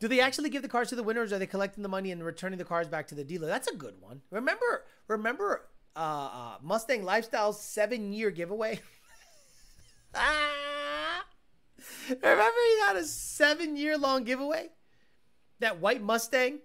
Do 0.01 0.07
they 0.07 0.19
actually 0.19 0.49
give 0.49 0.63
the 0.63 0.67
cars 0.67 0.89
to 0.89 0.95
the 0.95 1.03
winners? 1.03 1.31
Or 1.31 1.35
are 1.35 1.39
they 1.39 1.45
collecting 1.45 1.83
the 1.83 1.89
money 1.89 2.11
and 2.11 2.25
returning 2.25 2.57
the 2.57 2.65
cars 2.65 2.87
back 2.87 3.07
to 3.09 3.15
the 3.15 3.23
dealer? 3.23 3.45
That's 3.45 3.67
a 3.67 3.75
good 3.75 4.01
one. 4.01 4.21
Remember, 4.31 4.83
remember 5.07 5.69
uh, 5.95 5.99
uh, 6.33 6.55
Mustang 6.63 7.03
Lifestyle's 7.03 7.61
seven 7.61 8.11
year 8.11 8.31
giveaway? 8.31 8.79
ah! 10.15 11.23
Remember 12.09 12.41
he 12.41 12.79
had 12.81 12.95
a 12.95 13.03
seven 13.03 13.77
year 13.77 13.95
long 13.95 14.23
giveaway? 14.23 14.69
That 15.59 15.79
white 15.79 16.01
Mustang? 16.01 16.61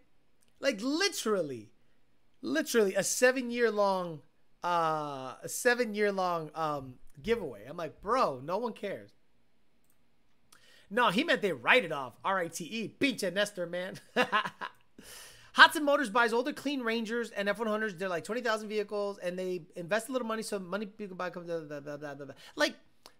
Like 0.58 0.80
literally, 0.80 1.72
literally 2.40 2.94
a 2.94 3.04
seven 3.04 3.50
year 3.50 3.70
long, 3.70 4.22
uh, 4.64 5.34
a 5.42 5.48
seven 5.48 5.94
year 5.94 6.10
long 6.10 6.50
um, 6.54 6.94
giveaway. 7.22 7.66
I'm 7.68 7.76
like, 7.76 8.00
bro, 8.00 8.40
no 8.42 8.56
one 8.56 8.72
cares. 8.72 9.10
No, 10.90 11.10
he 11.10 11.24
meant 11.24 11.42
they 11.42 11.52
write 11.52 11.84
it 11.84 11.92
off. 11.92 12.14
R 12.24 12.38
I 12.38 12.48
T 12.48 12.64
E. 12.64 12.94
Pinche 13.00 13.32
Nestor, 13.32 13.66
man. 13.66 13.98
Hudson 15.54 15.84
Motors 15.84 16.10
buys 16.10 16.32
older 16.32 16.52
clean 16.52 16.82
Rangers 16.82 17.30
and 17.30 17.48
F100s. 17.48 17.98
They're 17.98 18.10
like 18.10 18.24
20,000 18.24 18.68
vehicles 18.68 19.18
and 19.18 19.38
they 19.38 19.62
invest 19.74 20.10
a 20.10 20.12
little 20.12 20.28
money 20.28 20.42
so 20.42 20.58
money 20.58 20.84
people 20.86 21.16
buy. 21.16 21.30
Blah, 21.30 21.42
blah, 21.42 21.80
blah, 21.80 21.96
blah, 21.96 22.14
blah. 22.14 22.34
Like 22.56 22.74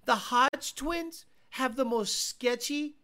the 0.05 0.17
Hodge 0.17 0.75
twins 0.75 1.25
have 1.51 1.77
the 1.77 1.85
most 1.85 2.29
sketchy 2.29 2.97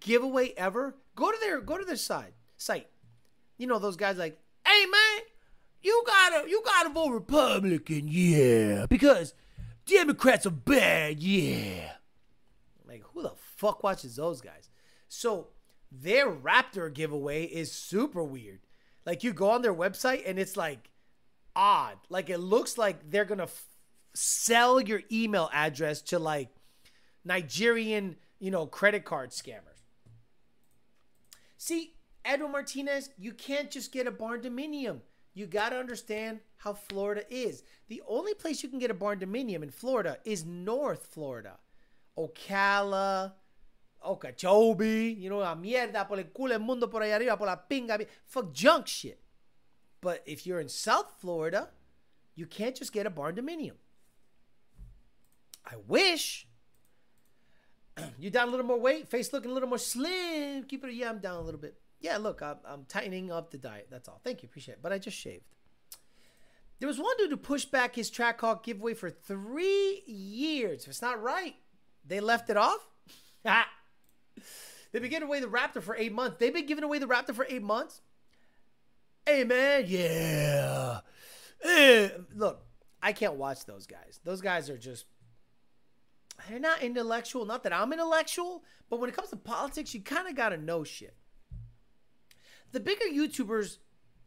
giveaway 0.00 0.52
ever. 0.56 0.96
Go 1.14 1.30
to 1.30 1.38
their 1.40 1.60
go 1.60 1.78
to 1.78 1.84
their 1.84 1.96
side 1.96 2.32
site. 2.56 2.88
You 3.58 3.66
know 3.66 3.78
those 3.78 3.96
guys 3.96 4.16
like, 4.16 4.38
hey 4.66 4.86
man, 4.86 5.20
you 5.82 6.02
gotta 6.06 6.48
you 6.48 6.62
gotta 6.64 6.90
vote 6.90 7.10
Republican, 7.10 8.08
yeah, 8.08 8.86
because 8.86 9.34
Democrats 9.86 10.46
are 10.46 10.50
bad, 10.50 11.20
yeah. 11.20 11.92
Like 12.86 13.02
who 13.12 13.22
the 13.22 13.32
fuck 13.62 13.84
watches 13.84 14.16
those 14.16 14.40
guys? 14.40 14.68
So 15.08 15.48
their 15.92 16.28
Raptor 16.28 16.92
giveaway 16.92 17.44
is 17.44 17.70
super 17.70 18.24
weird. 18.24 18.60
Like 19.06 19.22
you 19.22 19.32
go 19.32 19.50
on 19.50 19.62
their 19.62 19.74
website 19.74 20.22
and 20.26 20.36
it's 20.38 20.56
like 20.56 20.90
odd. 21.54 21.96
Like 22.08 22.28
it 22.28 22.38
looks 22.38 22.76
like 22.76 23.10
they're 23.10 23.24
gonna 23.24 23.44
f- 23.44 23.66
sell 24.14 24.80
your 24.80 25.02
email 25.12 25.48
address 25.52 26.02
to 26.02 26.18
like 26.18 26.48
Nigerian, 27.24 28.16
you 28.40 28.50
know, 28.50 28.66
credit 28.66 29.04
card 29.04 29.30
scammers. 29.30 29.84
See, 31.56 31.94
Edwin 32.24 32.50
Martinez, 32.50 33.10
you 33.16 33.32
can't 33.32 33.70
just 33.70 33.92
get 33.92 34.08
a 34.08 34.10
barn 34.10 34.40
dominium. 34.40 35.02
You 35.34 35.46
got 35.46 35.70
to 35.70 35.76
understand 35.76 36.40
how 36.58 36.74
Florida 36.74 37.22
is. 37.30 37.62
The 37.88 38.02
only 38.08 38.34
place 38.34 38.62
you 38.62 38.68
can 38.68 38.80
get 38.80 38.90
a 38.90 38.94
barn 38.94 39.20
dominium 39.20 39.62
in 39.62 39.70
Florida 39.70 40.18
is 40.24 40.44
North 40.44 41.06
Florida. 41.06 41.58
Ocala, 42.18 43.32
Okeechobee, 44.04 45.12
you 45.18 45.30
know, 45.30 45.38
la 45.38 45.54
mierda 45.54 46.06
por 46.06 46.18
el 46.18 46.24
culo 46.24 46.50
del 46.50 46.60
mundo 46.60 46.88
por 46.88 47.02
allá 47.02 47.16
arriba, 47.16 47.36
por 47.36 47.46
la 47.46 47.56
pinga. 47.56 48.04
Fuck 48.26 48.52
junk 48.52 48.86
shit. 48.86 49.20
But 50.00 50.22
if 50.26 50.46
you're 50.46 50.60
in 50.60 50.68
South 50.68 51.14
Florida, 51.20 51.68
you 52.34 52.46
can't 52.46 52.76
just 52.76 52.92
get 52.92 53.06
a 53.06 53.10
barn 53.10 53.36
dominium. 53.36 53.76
I 55.64 55.76
wish. 55.86 56.48
you 58.18 58.30
down 58.30 58.48
a 58.48 58.50
little 58.50 58.66
more 58.66 58.80
weight, 58.80 59.08
face 59.08 59.32
looking 59.32 59.50
a 59.50 59.54
little 59.54 59.68
more 59.68 59.78
slim. 59.78 60.64
Keep 60.64 60.84
it, 60.84 60.94
yeah, 60.94 61.10
I'm 61.10 61.18
down 61.18 61.36
a 61.36 61.42
little 61.42 61.60
bit. 61.60 61.76
Yeah, 62.00 62.18
look, 62.18 62.42
I'm, 62.42 62.56
I'm 62.64 62.84
tightening 62.86 63.30
up 63.30 63.50
the 63.50 63.58
diet. 63.58 63.88
That's 63.90 64.08
all. 64.08 64.20
Thank 64.24 64.42
you, 64.42 64.48
appreciate 64.48 64.74
it. 64.74 64.80
But 64.82 64.92
I 64.92 64.98
just 64.98 65.16
shaved. 65.16 65.44
There 66.80 66.88
was 66.88 66.98
one 66.98 67.16
dude 67.16 67.30
who 67.30 67.36
pushed 67.36 67.70
back 67.70 67.94
his 67.94 68.10
Trackhawk 68.10 68.64
giveaway 68.64 68.94
for 68.94 69.08
three 69.08 70.02
years. 70.04 70.82
If 70.82 70.88
it's 70.88 71.02
not 71.02 71.22
right, 71.22 71.54
they 72.04 72.18
left 72.18 72.50
it 72.50 72.56
off. 72.56 72.88
They've 74.92 75.00
been 75.02 75.10
giving 75.10 75.28
away 75.28 75.40
the 75.40 75.46
Raptor 75.46 75.82
for 75.82 75.96
eight 75.96 76.12
months. 76.12 76.36
They've 76.38 76.52
been 76.52 76.66
giving 76.66 76.84
away 76.84 76.98
the 76.98 77.06
Raptor 77.06 77.34
for 77.34 77.46
eight 77.48 77.62
months. 77.62 78.02
Hey 79.26 79.44
man, 79.44 79.84
yeah. 79.86 81.00
Eh, 81.64 82.08
look, 82.34 82.66
I 83.02 83.12
can't 83.12 83.34
watch 83.34 83.64
those 83.64 83.86
guys. 83.86 84.20
Those 84.24 84.40
guys 84.40 84.68
are 84.68 84.76
just 84.76 85.06
they're 86.48 86.58
not 86.58 86.82
intellectual. 86.82 87.44
Not 87.44 87.62
that 87.62 87.72
I'm 87.72 87.92
intellectual, 87.92 88.64
but 88.90 89.00
when 89.00 89.08
it 89.08 89.16
comes 89.16 89.30
to 89.30 89.36
politics, 89.36 89.94
you 89.94 90.02
kind 90.02 90.28
of 90.28 90.34
got 90.34 90.50
to 90.50 90.56
know 90.56 90.84
shit. 90.84 91.16
The 92.72 92.80
bigger 92.80 93.04
YouTubers, 93.04 93.78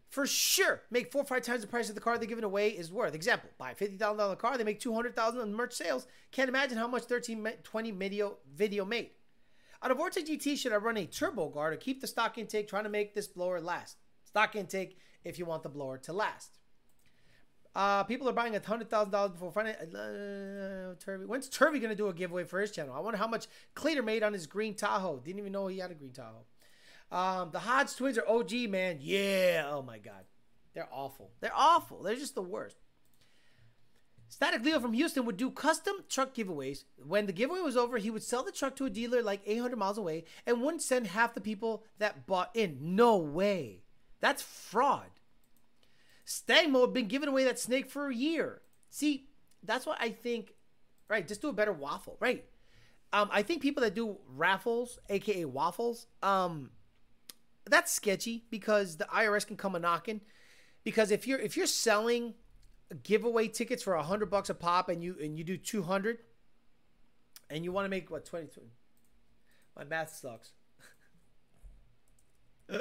for 0.09 0.25
sure, 0.25 0.83
make 0.91 1.11
four 1.11 1.23
or 1.23 1.25
five 1.25 1.41
times 1.41 1.61
the 1.61 1.67
price 1.67 1.89
of 1.89 1.95
the 1.95 2.01
car 2.01 2.17
they're 2.17 2.27
giving 2.27 2.43
away 2.43 2.69
is 2.69 2.91
worth. 2.91 3.13
Example: 3.13 3.49
buy 3.57 3.71
a 3.71 3.75
fifty 3.75 3.97
thousand 3.97 4.17
dollar 4.17 4.35
car, 4.35 4.57
they 4.57 4.63
make 4.63 4.79
two 4.79 4.93
hundred 4.93 5.15
thousand 5.15 5.41
on 5.41 5.53
merch 5.53 5.73
sales. 5.73 6.07
Can't 6.31 6.49
imagine 6.49 6.77
how 6.77 6.87
much 6.87 7.03
13, 7.03 7.45
20 7.63 7.91
video 7.91 8.37
video 8.55 8.85
made. 8.85 9.11
Out 9.83 9.91
of 9.91 9.97
Vortech 9.97 10.27
GT, 10.27 10.57
should 10.57 10.73
I 10.73 10.77
run 10.77 10.97
a 10.97 11.05
turbo 11.05 11.49
guard 11.49 11.73
or 11.73 11.77
keep 11.77 12.01
the 12.01 12.07
stock 12.07 12.37
intake, 12.37 12.67
trying 12.67 12.85
to 12.85 12.89
make 12.89 13.13
this 13.13 13.27
blower 13.27 13.59
last? 13.59 13.97
Stock 14.23 14.55
intake 14.55 14.97
if 15.23 15.37
you 15.39 15.45
want 15.45 15.63
the 15.63 15.69
blower 15.69 15.97
to 15.99 16.13
last. 16.13 16.57
Uh, 17.75 18.03
people 18.05 18.29
are 18.29 18.33
buying 18.33 18.55
a 18.55 18.61
hundred 18.65 18.89
thousand 18.89 19.11
dollars 19.11 19.31
before 19.31 19.51
Friday. 19.51 19.75
Uh. 19.93 21.17
When's 21.27 21.49
Turvey 21.49 21.79
gonna 21.79 21.95
do 21.95 22.07
a 22.07 22.13
giveaway 22.13 22.45
for 22.45 22.61
his 22.61 22.71
channel? 22.71 22.95
I 22.95 23.01
wonder 23.01 23.17
how 23.17 23.27
much 23.27 23.47
Cleater 23.73 24.01
made 24.01 24.23
on 24.23 24.31
his 24.31 24.47
green 24.47 24.75
Tahoe. 24.75 25.19
Didn't 25.19 25.39
even 25.39 25.51
know 25.51 25.67
he 25.67 25.79
had 25.79 25.91
a 25.91 25.93
green 25.93 26.13
Tahoe. 26.13 26.45
Um, 27.11 27.51
the 27.51 27.59
Hodge 27.59 27.93
twins 27.95 28.17
are 28.17 28.27
OG, 28.27 28.69
man. 28.69 28.99
Yeah. 29.01 29.69
Oh 29.69 29.81
my 29.81 29.97
god, 29.97 30.23
they're 30.73 30.87
awful. 30.89 31.31
They're 31.41 31.51
awful. 31.53 32.01
They're 32.01 32.15
just 32.15 32.35
the 32.35 32.41
worst. 32.41 32.77
Static 34.35 34.65
Leo 34.65 34.81
from 34.81 34.91
Houston 34.91 35.23
would 35.23 35.37
do 35.37 35.49
custom 35.49 35.95
truck 36.09 36.35
giveaways. 36.35 36.83
When 37.01 37.25
the 37.25 37.31
giveaway 37.31 37.61
was 37.61 37.77
over, 37.77 37.97
he 37.97 38.09
would 38.09 38.21
sell 38.21 38.43
the 38.43 38.51
truck 38.51 38.75
to 38.75 38.85
a 38.85 38.89
dealer 38.89 39.23
like 39.23 39.39
800 39.45 39.77
miles 39.77 39.97
away 39.97 40.25
and 40.45 40.61
wouldn't 40.61 40.81
send 40.81 41.07
half 41.07 41.33
the 41.33 41.39
people 41.39 41.85
that 41.99 42.27
bought 42.27 42.51
in. 42.53 42.77
No 42.81 43.15
way. 43.15 43.83
That's 44.19 44.41
fraud. 44.41 45.07
Stangmo 46.27 46.81
had 46.81 46.91
been 46.91 47.07
giving 47.07 47.29
away 47.29 47.45
that 47.45 47.59
snake 47.59 47.89
for 47.89 48.09
a 48.09 48.13
year. 48.13 48.61
See, 48.89 49.29
that's 49.63 49.85
what 49.85 49.99
I 50.01 50.09
think. 50.09 50.53
Right, 51.07 51.25
just 51.25 51.41
do 51.41 51.47
a 51.47 51.53
better 51.53 51.71
waffle. 51.71 52.17
Right. 52.19 52.43
Um, 53.13 53.29
I 53.31 53.41
think 53.41 53.61
people 53.61 53.83
that 53.83 53.95
do 53.95 54.17
raffles, 54.35 54.99
aka 55.07 55.45
waffles, 55.45 56.07
um, 56.21 56.71
that's 57.63 57.89
sketchy 57.89 58.43
because 58.49 58.97
the 58.97 59.05
IRS 59.05 59.47
can 59.47 59.55
come 59.55 59.75
a 59.75 59.79
knocking. 59.79 60.19
Because 60.83 61.09
if 61.09 61.25
you're 61.25 61.39
if 61.39 61.55
you're 61.55 61.67
selling 61.67 62.33
giveaway 63.03 63.47
tickets 63.47 63.83
for 63.83 63.95
a 63.95 64.03
hundred 64.03 64.29
bucks 64.29 64.49
a 64.49 64.53
pop 64.53 64.89
and 64.89 65.03
you 65.03 65.15
and 65.21 65.37
you 65.37 65.43
do 65.43 65.57
two 65.57 65.83
hundred, 65.83 66.19
and 67.49 67.63
you 67.63 67.71
want 67.71 67.85
to 67.85 67.89
make 67.89 68.09
what 68.11 68.25
twenty? 68.25 68.71
My 69.75 69.83
math 69.83 70.15
sucks. 70.15 70.51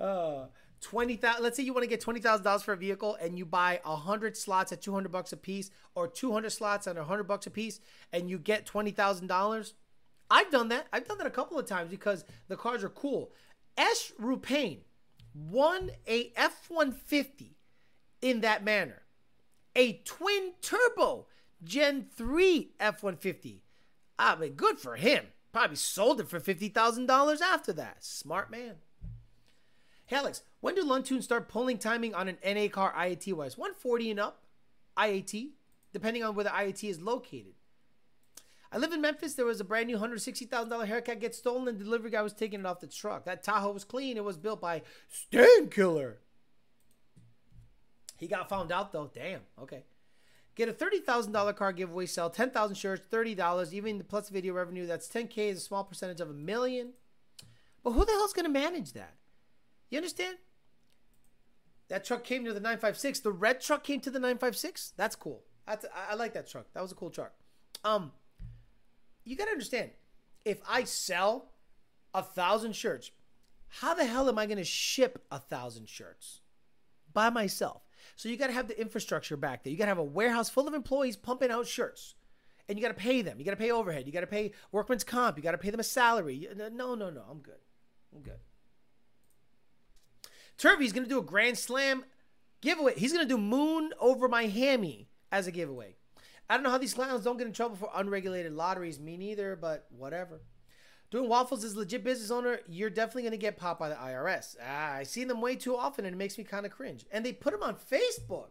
uh, 0.00 0.46
twenty 0.80 1.16
thousand. 1.16 1.42
Let's 1.42 1.56
say 1.56 1.62
you 1.62 1.72
want 1.72 1.84
to 1.84 1.88
get 1.88 2.00
twenty 2.00 2.20
thousand 2.20 2.44
dollars 2.44 2.62
for 2.62 2.72
a 2.72 2.76
vehicle, 2.76 3.16
and 3.20 3.38
you 3.38 3.44
buy 3.44 3.80
hundred 3.84 4.36
slots 4.36 4.72
at 4.72 4.82
two 4.82 4.92
hundred 4.92 5.12
bucks 5.12 5.32
a 5.32 5.36
piece, 5.36 5.70
or 5.94 6.08
two 6.08 6.32
hundred 6.32 6.50
slots 6.50 6.86
at 6.86 6.96
hundred 6.96 7.24
bucks 7.24 7.46
a 7.46 7.50
piece, 7.50 7.80
and 8.12 8.28
you 8.28 8.38
get 8.38 8.66
twenty 8.66 8.90
thousand 8.90 9.26
dollars. 9.26 9.74
I've 10.30 10.50
done 10.50 10.68
that. 10.68 10.86
I've 10.92 11.06
done 11.06 11.18
that 11.18 11.26
a 11.26 11.30
couple 11.30 11.58
of 11.58 11.66
times 11.66 11.90
because 11.90 12.24
the 12.48 12.56
cars 12.56 12.82
are 12.82 12.88
cool. 12.88 13.32
Ash 13.76 14.12
Rupain 14.20 14.78
won 15.34 15.90
a 16.06 16.32
F 16.36 16.68
one 16.68 16.92
fifty 16.92 17.56
in 18.20 18.40
that 18.40 18.64
manner, 18.64 19.01
a 19.74 19.94
twin 20.04 20.52
turbo 20.60 21.26
Gen 21.64 22.06
three 22.14 22.72
F 22.80 23.02
one 23.02 23.16
fifty. 23.16 23.62
I 24.18 24.36
mean, 24.36 24.54
good 24.54 24.78
for 24.78 24.96
him. 24.96 25.26
Probably 25.52 25.76
sold 25.76 26.20
it 26.20 26.28
for 26.28 26.40
fifty 26.40 26.68
thousand 26.68 27.06
dollars 27.06 27.40
after 27.40 27.72
that. 27.74 28.04
Smart 28.04 28.50
man. 28.50 28.76
Hey 30.06 30.16
Alex, 30.16 30.42
when 30.60 30.74
do 30.74 30.84
Luntoon 30.84 31.22
start 31.22 31.48
pulling 31.48 31.78
timing 31.78 32.14
on 32.14 32.28
an 32.28 32.38
NA 32.44 32.68
car 32.68 32.92
IAT 32.92 33.32
wise? 33.32 33.56
140 33.56 34.10
and 34.10 34.20
up, 34.20 34.42
IAT, 34.96 35.50
depending 35.92 36.24
on 36.24 36.34
where 36.34 36.44
the 36.44 36.50
IAT 36.50 36.88
is 36.88 37.00
located. 37.00 37.54
I 38.72 38.78
live 38.78 38.92
in 38.92 39.02
Memphis. 39.02 39.34
There 39.34 39.44
was 39.44 39.60
a 39.60 39.64
brand 39.64 39.88
new 39.88 39.98
$160,000 39.98 40.86
haircut 40.86 41.20
get 41.20 41.34
stolen, 41.34 41.68
and 41.68 41.78
the 41.78 41.84
delivery 41.84 42.10
guy 42.10 42.22
was 42.22 42.32
taking 42.32 42.60
it 42.60 42.66
off 42.66 42.80
the 42.80 42.86
truck. 42.86 43.26
That 43.26 43.42
Tahoe 43.42 43.72
was 43.72 43.84
clean. 43.84 44.16
It 44.16 44.24
was 44.24 44.38
built 44.38 44.62
by 44.62 44.80
Stan 45.08 45.68
Killer. 45.68 46.18
He 48.22 48.28
got 48.28 48.48
found 48.48 48.70
out 48.70 48.92
though. 48.92 49.10
Damn. 49.12 49.40
Okay. 49.60 49.82
Get 50.54 50.68
a 50.68 50.72
$30,000 50.72 51.56
car 51.56 51.72
giveaway, 51.72 52.06
sell 52.06 52.30
10,000 52.30 52.76
shirts, 52.76 53.02
$30, 53.10 53.72
even 53.72 53.98
the 53.98 54.04
plus 54.04 54.28
video 54.28 54.54
revenue. 54.54 54.86
That's 54.86 55.08
10K 55.08 55.50
is 55.50 55.58
a 55.58 55.60
small 55.60 55.82
percentage 55.82 56.20
of 56.20 56.30
a 56.30 56.32
million. 56.32 56.92
But 57.82 57.90
who 57.92 58.04
the 58.04 58.12
hell's 58.12 58.32
going 58.32 58.44
to 58.44 58.48
manage 58.48 58.92
that? 58.92 59.14
You 59.90 59.98
understand? 59.98 60.36
That 61.88 62.04
truck 62.04 62.22
came 62.22 62.44
to 62.44 62.52
the 62.52 62.60
956. 62.60 63.18
The 63.18 63.32
red 63.32 63.60
truck 63.60 63.82
came 63.82 63.98
to 64.02 64.10
the 64.10 64.20
956. 64.20 64.92
That's 64.96 65.16
cool. 65.16 65.42
That's, 65.66 65.84
I, 65.86 66.12
I 66.12 66.14
like 66.14 66.32
that 66.34 66.48
truck. 66.48 66.66
That 66.74 66.82
was 66.82 66.92
a 66.92 66.94
cool 66.94 67.10
truck. 67.10 67.32
Um, 67.82 68.12
you 69.24 69.34
got 69.34 69.46
to 69.46 69.50
understand, 69.50 69.90
if 70.44 70.60
I 70.68 70.84
sell 70.84 71.48
a 72.14 72.22
thousand 72.22 72.76
shirts, 72.76 73.10
how 73.66 73.94
the 73.94 74.04
hell 74.04 74.28
am 74.28 74.38
I 74.38 74.46
going 74.46 74.58
to 74.58 74.64
ship 74.64 75.24
a 75.32 75.40
thousand 75.40 75.88
shirts 75.88 76.40
by 77.12 77.28
myself? 77.28 77.82
So 78.16 78.28
you 78.28 78.36
got 78.36 78.48
to 78.48 78.52
have 78.52 78.68
the 78.68 78.80
infrastructure 78.80 79.36
back 79.36 79.62
there. 79.62 79.70
You 79.70 79.78
got 79.78 79.84
to 79.84 79.90
have 79.90 79.98
a 79.98 80.04
warehouse 80.04 80.50
full 80.50 80.68
of 80.68 80.74
employees 80.74 81.16
pumping 81.16 81.50
out 81.50 81.66
shirts. 81.66 82.14
And 82.68 82.78
you 82.78 82.82
got 82.82 82.96
to 82.96 83.02
pay 83.02 83.22
them. 83.22 83.38
You 83.38 83.44
got 83.44 83.50
to 83.52 83.56
pay 83.56 83.70
overhead. 83.70 84.06
You 84.06 84.12
got 84.12 84.20
to 84.20 84.26
pay 84.26 84.52
workman's 84.70 85.04
comp. 85.04 85.36
You 85.36 85.42
got 85.42 85.52
to 85.52 85.58
pay 85.58 85.70
them 85.70 85.80
a 85.80 85.84
salary. 85.84 86.48
No, 86.56 86.94
no, 86.94 87.10
no. 87.10 87.22
I'm 87.30 87.40
good. 87.40 87.58
I'm 88.14 88.22
good. 88.22 88.38
Turvey's 90.58 90.92
going 90.92 91.02
to 91.04 91.08
do 91.08 91.18
a 91.18 91.22
Grand 91.22 91.58
Slam 91.58 92.04
giveaway. 92.60 92.94
He's 92.96 93.12
going 93.12 93.26
to 93.26 93.28
do 93.28 93.40
Moon 93.40 93.92
over 93.98 94.28
my 94.28 94.46
hammy 94.46 95.08
as 95.32 95.46
a 95.46 95.50
giveaway. 95.50 95.96
I 96.48 96.54
don't 96.54 96.62
know 96.62 96.70
how 96.70 96.78
these 96.78 96.94
clowns 96.94 97.24
don't 97.24 97.36
get 97.36 97.46
in 97.46 97.52
trouble 97.52 97.76
for 97.76 97.90
unregulated 97.94 98.52
lotteries. 98.52 99.00
Me 99.00 99.16
neither, 99.16 99.56
but 99.56 99.86
whatever. 99.90 100.42
Doing 101.12 101.28
waffles 101.28 101.62
as 101.62 101.74
a 101.74 101.78
legit 101.80 102.02
business 102.04 102.30
owner, 102.30 102.60
you're 102.66 102.88
definitely 102.88 103.24
going 103.24 103.32
to 103.32 103.36
get 103.36 103.58
popped 103.58 103.78
by 103.78 103.90
the 103.90 103.96
IRS. 103.96 104.56
Ah, 104.66 104.94
I 104.94 105.02
see 105.02 105.24
them 105.24 105.42
way 105.42 105.56
too 105.56 105.76
often 105.76 106.06
and 106.06 106.14
it 106.14 106.16
makes 106.16 106.38
me 106.38 106.44
kind 106.44 106.64
of 106.64 106.72
cringe. 106.72 107.04
And 107.12 107.22
they 107.22 107.34
put 107.34 107.52
them 107.52 107.62
on 107.62 107.76
Facebook. 107.76 108.48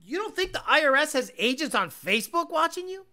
You 0.00 0.18
don't 0.18 0.36
think 0.36 0.52
the 0.52 0.60
IRS 0.60 1.14
has 1.14 1.32
agents 1.36 1.74
on 1.74 1.90
Facebook 1.90 2.50
watching 2.50 2.88
you? 2.88 3.06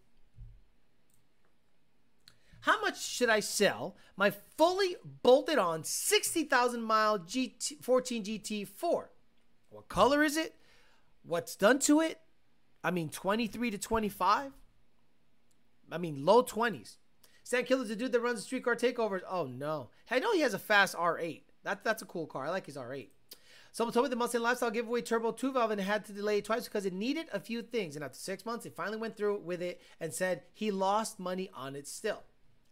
How 2.62 2.80
much 2.80 3.04
should 3.04 3.30
I 3.30 3.40
sell 3.40 3.98
my 4.16 4.30
fully 4.30 4.96
bolted 5.24 5.58
on 5.58 5.84
60,000 5.84 6.84
mile 6.84 7.18
GT, 7.18 7.84
14 7.84 8.24
GT 8.24 8.68
4? 8.68 9.10
What 9.72 9.90
color 9.90 10.24
is 10.24 10.38
it? 10.38 10.54
What's 11.24 11.56
done 11.56 11.80
to 11.80 12.02
it? 12.02 12.20
I 12.84 12.92
mean, 12.92 13.10
23 13.10 13.72
to 13.72 13.80
25? 13.80 14.52
I 15.92 15.98
mean, 15.98 16.24
low 16.24 16.44
20s. 16.44 16.98
Stan 17.50 17.66
Killer's 17.66 17.88
the 17.90 17.96
dude 17.96 18.12
that 18.12 18.20
runs 18.20 18.38
the 18.38 18.44
streetcar 18.44 18.76
takeovers. 18.76 19.22
Oh, 19.28 19.48
no. 19.48 19.90
I 20.12 20.20
know 20.20 20.34
he 20.34 20.42
has 20.42 20.54
a 20.54 20.60
fast 20.60 20.96
R8. 20.96 21.42
That, 21.64 21.84
that's 21.84 22.04
a 22.04 22.06
cool 22.06 22.28
car. 22.28 22.46
I 22.46 22.52
like 22.52 22.68
his 22.68 22.78
R8. 22.78 23.08
Someone 23.72 23.92
told 23.92 24.06
me 24.06 24.12
the 24.12 24.16
Mustang 24.18 24.42
Lifestyle 24.42 24.70
giveaway 24.70 25.02
turbo 25.02 25.32
2 25.32 25.54
valve 25.54 25.72
and 25.72 25.82
had 25.82 26.06
to 26.06 26.14
delay 26.14 26.38
it 26.38 26.46
twice 26.46 26.66
because 26.66 26.86
it 26.86 26.94
needed 26.94 27.26
a 27.34 27.40
few 27.40 27.64
things. 27.64 27.96
And 27.96 28.06
after 28.06 28.20
six 28.20 28.46
months, 28.46 28.68
it 28.68 28.76
finally 28.76 28.98
went 28.98 29.18
through 29.18 29.40
with 29.40 29.64
it 29.64 29.82
and 30.00 30.14
said 30.14 30.44
he 30.54 30.70
lost 30.70 31.20
money 31.20 31.50
on 31.56 31.76
it 31.76 31.88
still. 31.88 32.22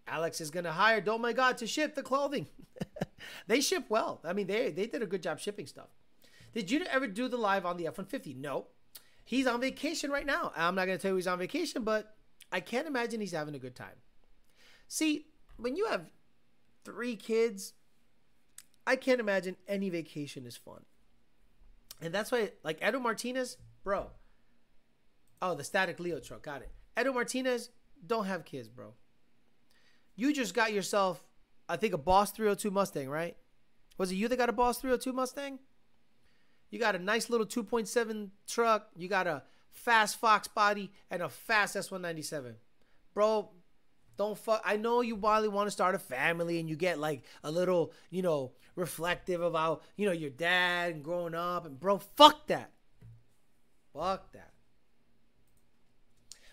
Alex 0.08 0.40
is 0.41 0.52
gonna 0.52 0.74
hire 0.74 1.04
Oh 1.08 1.18
My 1.18 1.34
God 1.34 1.58
to 1.58 1.66
ship 1.66 1.95
the 1.95 2.04
clothing. 2.04 2.45
they 3.48 3.62
ship 3.62 3.86
well. 3.90 4.22
I 4.24 4.34
mean, 4.34 4.45
they 4.45 4.70
they 4.70 4.86
did 4.86 5.02
a 5.02 5.08
good 5.08 5.24
job 5.24 5.40
shipping 5.40 5.66
stuff. 5.66 5.90
Did 6.54 6.70
you 6.70 6.84
ever 6.84 7.08
do 7.08 7.28
the 7.28 7.38
live 7.38 7.66
on 7.66 7.78
the 7.78 7.88
F 7.88 7.98
one 7.98 8.06
fifty? 8.06 8.36
No. 8.36 8.68
He's 9.26 9.48
on 9.48 9.60
vacation 9.60 10.12
right 10.12 10.26
now. 10.28 10.52
I'm 10.56 10.76
not 10.76 10.86
gonna 10.86 10.99
tell 10.99 11.10
you 11.10 11.16
he's 11.16 11.26
on 11.26 11.40
vacation, 11.40 11.84
but 11.84 12.16
I 12.52 12.60
can't 12.60 12.86
imagine 12.86 13.22
he's 13.22 13.32
having 13.32 13.56
a 13.56 13.60
good 13.60 13.76
time. 13.76 13.95
See, 14.88 15.26
when 15.58 15.76
you 15.76 15.88
have 15.88 16.10
three 16.86 17.16
kids, 17.16 17.74
I 18.86 18.96
can't 18.96 19.20
imagine 19.20 19.58
any 19.68 19.90
vacation 19.90 20.46
is 20.46 20.56
fun. 20.56 20.86
And 22.02 22.14
that's 22.14 22.32
why, 22.32 22.52
like 22.64 22.82
Edo 22.86 23.00
Martinez, 23.00 23.58
bro. 23.84 24.12
Oh, 25.42 25.56
the 25.56 25.64
static 25.64 26.00
Leo 26.00 26.20
truck, 26.20 26.44
got 26.44 26.62
it. 26.62 26.72
Edo 27.00 27.14
Martinez, 27.14 27.70
don't 28.06 28.26
have 28.26 28.46
kids, 28.46 28.68
bro. 28.70 28.94
You 30.16 30.34
just 30.34 30.54
got 30.54 30.74
yourself, 30.74 31.24
I 31.68 31.78
think, 31.78 31.94
a 31.94 31.98
Boss 31.98 32.32
302 32.32 32.72
Mustang, 32.72 33.10
right? 33.10 33.36
Was 33.98 34.12
it 34.12 34.16
you 34.16 34.28
that 34.28 34.38
got 34.38 34.50
a 34.50 34.54
Boss 34.54 34.80
302 34.80 35.14
Mustang? 35.14 35.60
You 36.70 36.80
got 36.80 36.96
a 36.96 37.00
nice 37.00 37.30
little 37.30 37.46
2.7 37.46 38.30
truck. 38.48 38.90
You 38.96 39.08
got 39.08 39.28
a 39.28 39.44
fast 39.72 40.20
Fox 40.20 40.48
body 40.48 40.92
and 41.10 41.22
a 41.22 41.30
fast 41.30 41.76
S197. 41.76 42.56
Bro, 43.14 43.50
don't 44.18 44.38
fuck. 44.38 44.61
I 44.65 44.77
know 44.77 45.02
you 45.02 45.15
probably 45.15 45.48
want 45.48 45.68
to 45.68 45.72
start 45.72 45.95
a 45.95 45.99
family 45.99 46.60
and 46.60 46.68
you 46.68 46.76
get 46.76 46.99
like 46.99 47.23
a 47.44 47.52
little, 47.52 47.94
you 48.10 48.22
know, 48.22 48.52
reflective 48.76 49.41
about, 49.41 49.84
you 49.95 50.06
know, 50.06 50.11
your 50.11 50.30
dad 50.30 50.95
and 50.95 51.03
growing 51.03 51.35
up. 51.35 51.65
And 51.65 51.80
bro, 51.80 51.99
fuck 51.99 52.48
that. 52.48 52.72
Fuck 53.94 54.34
that. 54.34 54.52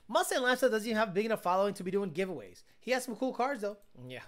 Mustang 0.07 0.43
Lifestyle 0.43 0.71
doesn't 0.71 0.87
even 0.87 0.99
have 0.99 1.09
a 1.09 1.13
big 1.13 1.25
enough 1.25 1.43
following 1.43 1.73
to 1.75 1.83
be 1.83 1.91
doing 1.91 2.11
giveaways. 2.11 2.63
He 2.81 2.91
has 2.91 3.05
some 3.05 3.17
cool 3.17 3.33
cars 3.33 3.61
though. 3.61 3.79
Yeah. 4.09 4.21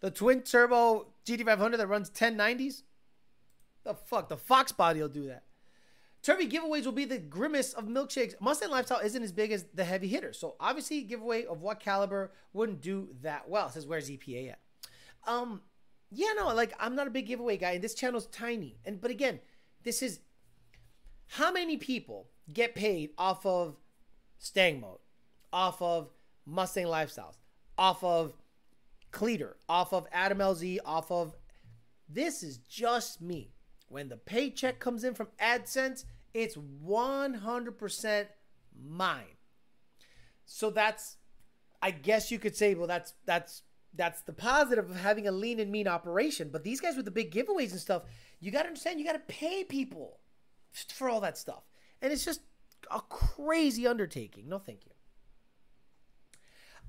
The 0.00 0.10
twin 0.10 0.42
turbo 0.42 1.06
GT500 1.24 1.76
that 1.78 1.86
runs 1.86 2.10
1090s. 2.10 2.82
The 3.84 3.94
fuck? 3.94 4.28
The 4.28 4.36
Fox 4.36 4.72
body 4.72 5.00
will 5.00 5.08
do 5.08 5.28
that. 5.28 5.44
Turvey 6.26 6.48
giveaways 6.48 6.84
will 6.84 6.90
be 6.90 7.04
the 7.04 7.18
grimace 7.18 7.72
of 7.72 7.84
milkshakes. 7.84 8.34
Mustang 8.40 8.72
Lifestyle 8.72 8.98
isn't 8.98 9.22
as 9.22 9.30
big 9.30 9.52
as 9.52 9.64
the 9.72 9.84
heavy 9.84 10.08
hitters. 10.08 10.36
So 10.36 10.56
obviously 10.58 11.02
giveaway 11.02 11.44
of 11.44 11.62
what 11.62 11.78
caliber 11.78 12.32
wouldn't 12.52 12.80
do 12.80 13.10
that 13.22 13.48
well. 13.48 13.68
It 13.68 13.74
says 13.74 13.86
where's 13.86 14.10
EPA 14.10 14.50
at? 14.50 14.58
Um 15.24 15.60
yeah, 16.10 16.30
no, 16.36 16.52
like 16.52 16.74
I'm 16.80 16.96
not 16.96 17.06
a 17.06 17.10
big 17.10 17.28
giveaway 17.28 17.56
guy 17.56 17.72
and 17.72 17.84
this 17.84 17.94
channel's 17.94 18.26
tiny. 18.26 18.76
And 18.84 19.00
but 19.00 19.12
again, 19.12 19.38
this 19.84 20.02
is 20.02 20.18
how 21.28 21.52
many 21.52 21.76
people 21.76 22.26
get 22.52 22.74
paid 22.74 23.10
off 23.16 23.46
of 23.46 23.76
Stang 24.40 24.80
Mode, 24.80 24.98
off 25.52 25.80
of 25.80 26.10
Mustang 26.44 26.86
Lifestyles, 26.86 27.36
off 27.78 28.02
of 28.02 28.34
Cleater, 29.12 29.58
off 29.68 29.92
of 29.92 30.08
Adam 30.10 30.38
LZ, 30.38 30.78
off 30.84 31.08
of 31.12 31.36
this 32.08 32.42
is 32.42 32.58
just 32.58 33.22
me. 33.22 33.52
When 33.88 34.08
the 34.08 34.16
paycheck 34.16 34.80
comes 34.80 35.04
in 35.04 35.14
from 35.14 35.28
AdSense, 35.40 36.04
It's 36.36 36.56
100% 36.56 38.26
mine. 38.86 39.24
So 40.44 40.70
that's 40.70 41.16
I 41.82 41.90
guess 41.90 42.30
you 42.30 42.38
could 42.38 42.54
say 42.54 42.74
well 42.74 42.86
that's 42.86 43.14
that's 43.24 43.62
that's 43.94 44.20
the 44.20 44.34
positive 44.34 44.90
of 44.90 44.96
having 44.96 45.26
a 45.26 45.32
lean 45.32 45.58
and 45.58 45.72
mean 45.72 45.88
operation. 45.88 46.50
But 46.52 46.62
these 46.62 46.78
guys 46.78 46.94
with 46.94 47.06
the 47.06 47.10
big 47.10 47.32
giveaways 47.32 47.70
and 47.70 47.80
stuff, 47.80 48.02
you 48.38 48.50
got 48.50 48.62
to 48.62 48.68
understand 48.68 49.00
you 49.00 49.06
got 49.06 49.14
to 49.14 49.34
pay 49.34 49.64
people 49.64 50.20
for 50.94 51.08
all 51.08 51.20
that 51.22 51.38
stuff. 51.38 51.62
And 52.02 52.12
it's 52.12 52.24
just 52.24 52.42
a 52.90 53.00
crazy 53.00 53.86
undertaking. 53.86 54.46
No 54.46 54.58
thank 54.58 54.84
you. 54.84 54.92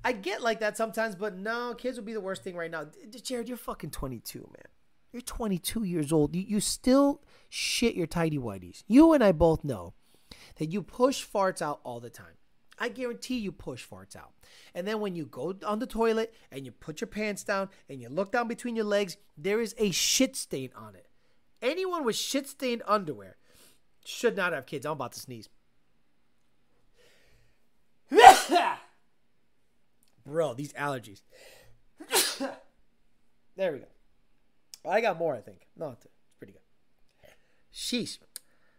I 0.04 0.12
get 0.12 0.42
like 0.42 0.60
that 0.60 0.76
sometimes, 0.76 1.16
but 1.16 1.36
no, 1.36 1.74
kids 1.74 1.96
would 1.96 2.04
be 2.04 2.12
the 2.12 2.20
worst 2.20 2.44
thing 2.44 2.54
right 2.54 2.70
now. 2.70 2.86
Jared, 3.22 3.48
you're 3.48 3.56
fucking 3.56 3.90
22, 3.90 4.40
man. 4.40 4.77
You're 5.12 5.22
22 5.22 5.84
years 5.84 6.12
old. 6.12 6.34
You, 6.34 6.42
you 6.42 6.60
still 6.60 7.22
shit 7.48 7.94
your 7.94 8.06
tidy 8.06 8.38
whities. 8.38 8.84
You 8.86 9.12
and 9.12 9.24
I 9.24 9.32
both 9.32 9.64
know 9.64 9.94
that 10.56 10.70
you 10.72 10.82
push 10.82 11.26
farts 11.26 11.62
out 11.62 11.80
all 11.84 12.00
the 12.00 12.10
time. 12.10 12.34
I 12.78 12.88
guarantee 12.88 13.38
you 13.38 13.50
push 13.50 13.86
farts 13.86 14.14
out. 14.14 14.32
And 14.74 14.86
then 14.86 15.00
when 15.00 15.16
you 15.16 15.26
go 15.26 15.54
on 15.66 15.80
the 15.80 15.86
toilet 15.86 16.32
and 16.52 16.64
you 16.64 16.70
put 16.70 17.00
your 17.00 17.08
pants 17.08 17.42
down 17.42 17.70
and 17.88 18.00
you 18.00 18.08
look 18.08 18.30
down 18.30 18.46
between 18.46 18.76
your 18.76 18.84
legs, 18.84 19.16
there 19.36 19.60
is 19.60 19.74
a 19.78 19.90
shit 19.90 20.36
stain 20.36 20.70
on 20.76 20.94
it. 20.94 21.08
Anyone 21.60 22.04
with 22.04 22.14
shit 22.16 22.46
stained 22.46 22.82
underwear 22.86 23.36
should 24.04 24.36
not 24.36 24.52
have 24.52 24.66
kids. 24.66 24.86
I'm 24.86 24.92
about 24.92 25.12
to 25.12 25.20
sneeze. 25.20 25.48
Bro, 30.24 30.54
these 30.54 30.72
allergies. 30.74 31.22
there 33.56 33.72
we 33.72 33.78
go. 33.80 33.86
I 34.86 35.00
got 35.00 35.18
more, 35.18 35.34
I 35.34 35.40
think. 35.40 35.66
No, 35.76 35.90
it's 35.90 36.06
pretty 36.38 36.52
good. 36.52 36.62
Sheesh. 37.72 38.18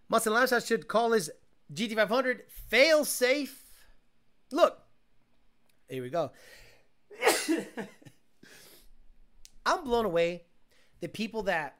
Mustang 0.09 0.33
Lifestyle 0.33 0.59
should 0.59 0.87
call 0.87 1.11
his 1.11 1.31
GT500 1.73 2.49
fail 2.67 3.05
safe. 3.05 3.63
Look, 4.51 4.79
here 5.87 6.01
we 6.01 6.09
go. 6.09 6.31
I'm 9.65 9.83
blown 9.83 10.05
away. 10.05 10.45
The 11.01 11.07
people 11.07 11.43
that 11.43 11.75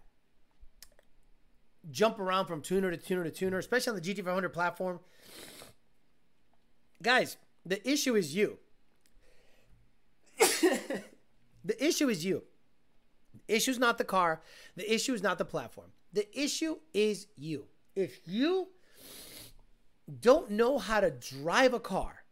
jump 1.89 2.19
around 2.19 2.45
from 2.45 2.61
tuner 2.61 2.91
to 2.91 2.97
tuner 2.97 3.23
to 3.23 3.31
tuner, 3.31 3.57
especially 3.57 3.91
on 3.91 4.01
the 4.01 4.01
GT500 4.01 4.53
platform. 4.53 4.99
Guys, 7.01 7.37
the 7.65 7.87
issue 7.89 8.15
is 8.15 8.35
you. 8.35 8.57
the 10.37 11.03
issue 11.79 12.09
is 12.09 12.25
you. 12.25 12.43
Issue 13.49 13.71
is 13.71 13.79
not 13.79 13.97
the 13.97 14.03
car. 14.03 14.41
The 14.75 14.91
issue 14.93 15.13
is 15.13 15.23
not 15.23 15.37
the 15.37 15.45
platform. 15.45 15.87
The 16.13 16.27
issue 16.39 16.77
is 16.93 17.27
you. 17.35 17.65
If 17.95 18.21
you 18.25 18.69
don't 20.21 20.51
know 20.51 20.77
how 20.77 20.99
to 20.99 21.11
drive 21.11 21.73
a 21.73 21.79
car, 21.79 22.23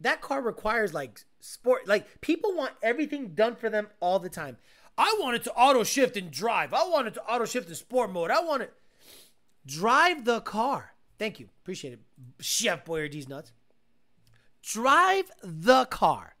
that 0.00 0.20
car 0.20 0.42
requires 0.42 0.92
like 0.92 1.20
sport. 1.40 1.86
Like 1.86 2.20
people 2.20 2.54
want 2.54 2.72
everything 2.82 3.28
done 3.34 3.54
for 3.54 3.70
them 3.70 3.88
all 4.00 4.18
the 4.18 4.28
time. 4.28 4.56
I 4.98 5.16
want 5.20 5.36
it 5.36 5.44
to 5.44 5.54
auto 5.54 5.84
shift 5.84 6.16
and 6.16 6.30
drive. 6.30 6.74
I 6.74 6.84
want 6.88 7.06
it 7.06 7.14
to 7.14 7.22
auto 7.22 7.44
shift 7.44 7.68
in 7.68 7.74
sport 7.74 8.10
mode. 8.12 8.30
I 8.30 8.42
want 8.42 8.62
it. 8.62 8.74
Drive 9.64 10.24
the 10.24 10.40
car. 10.40 10.94
Thank 11.18 11.38
you. 11.38 11.48
Appreciate 11.62 11.92
it. 11.92 12.00
Chef 12.40 12.84
Boyardee's 12.84 13.28
nuts. 13.28 13.52
Drive 14.62 15.30
the 15.42 15.84
car. 15.86 16.34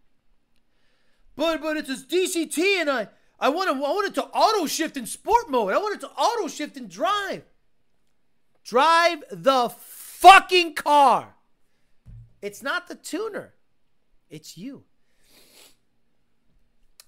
But 1.36 1.62
but 1.62 1.76
it's 1.76 1.88
a 1.88 1.94
DCT 1.94 2.80
and 2.80 2.90
I 2.90 3.08
I 3.40 3.48
want 3.48 3.70
to 3.70 3.76
I 3.76 3.78
want 3.78 4.08
it 4.08 4.14
to 4.14 4.24
auto 4.24 4.66
shift 4.66 4.96
in 4.96 5.06
sport 5.06 5.48
mode. 5.48 5.72
I 5.72 5.78
want 5.78 5.94
it 5.94 6.00
to 6.00 6.10
auto 6.10 6.48
shift 6.48 6.76
and 6.76 6.88
drive. 6.88 7.42
Drive 8.62 9.24
the 9.30 9.70
fucking 9.70 10.74
car. 10.74 11.34
It's 12.42 12.62
not 12.62 12.88
the 12.88 12.94
tuner. 12.94 13.54
It's 14.28 14.58
you. 14.58 14.84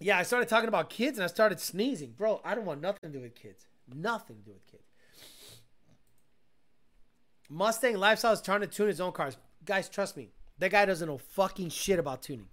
Yeah, 0.00 0.18
I 0.18 0.22
started 0.22 0.48
talking 0.48 0.68
about 0.68 0.90
kids 0.90 1.18
and 1.18 1.24
I 1.24 1.28
started 1.28 1.60
sneezing. 1.60 2.14
Bro, 2.16 2.40
I 2.44 2.54
don't 2.54 2.64
want 2.64 2.80
nothing 2.80 3.12
to 3.12 3.18
do 3.18 3.22
with 3.22 3.34
kids. 3.34 3.66
Nothing 3.94 4.36
to 4.36 4.42
do 4.42 4.52
with 4.52 4.66
kids. 4.66 4.82
Mustang 7.48 7.98
Lifestyle 7.98 8.32
is 8.32 8.40
trying 8.40 8.62
to 8.62 8.66
tune 8.66 8.88
his 8.88 9.00
own 9.00 9.12
cars. 9.12 9.36
Guys, 9.64 9.88
trust 9.88 10.16
me. 10.16 10.30
That 10.58 10.72
guy 10.72 10.86
doesn't 10.86 11.06
know 11.06 11.18
fucking 11.18 11.68
shit 11.68 11.98
about 11.98 12.22
tuning. 12.22 12.48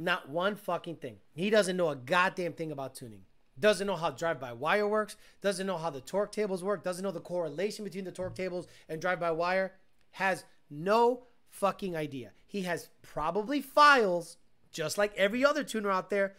Not 0.00 0.30
one 0.30 0.56
fucking 0.56 0.96
thing. 0.96 1.18
He 1.34 1.50
doesn't 1.50 1.76
know 1.76 1.90
a 1.90 1.94
goddamn 1.94 2.54
thing 2.54 2.72
about 2.72 2.94
tuning. 2.94 3.20
Doesn't 3.58 3.86
know 3.86 3.96
how 3.96 4.08
drive 4.08 4.40
by 4.40 4.54
wire 4.54 4.88
works. 4.88 5.14
Doesn't 5.42 5.66
know 5.66 5.76
how 5.76 5.90
the 5.90 6.00
torque 6.00 6.32
tables 6.32 6.64
work. 6.64 6.82
Doesn't 6.82 7.04
know 7.04 7.10
the 7.10 7.20
correlation 7.20 7.84
between 7.84 8.04
the 8.04 8.10
torque 8.10 8.34
tables 8.34 8.66
and 8.88 8.98
drive 8.98 9.20
by 9.20 9.30
wire. 9.30 9.74
Has 10.12 10.44
no 10.70 11.24
fucking 11.50 11.96
idea. 11.96 12.30
He 12.46 12.62
has 12.62 12.88
probably 13.02 13.60
files, 13.60 14.38
just 14.72 14.96
like 14.96 15.14
every 15.18 15.44
other 15.44 15.62
tuner 15.62 15.90
out 15.90 16.08
there, 16.08 16.34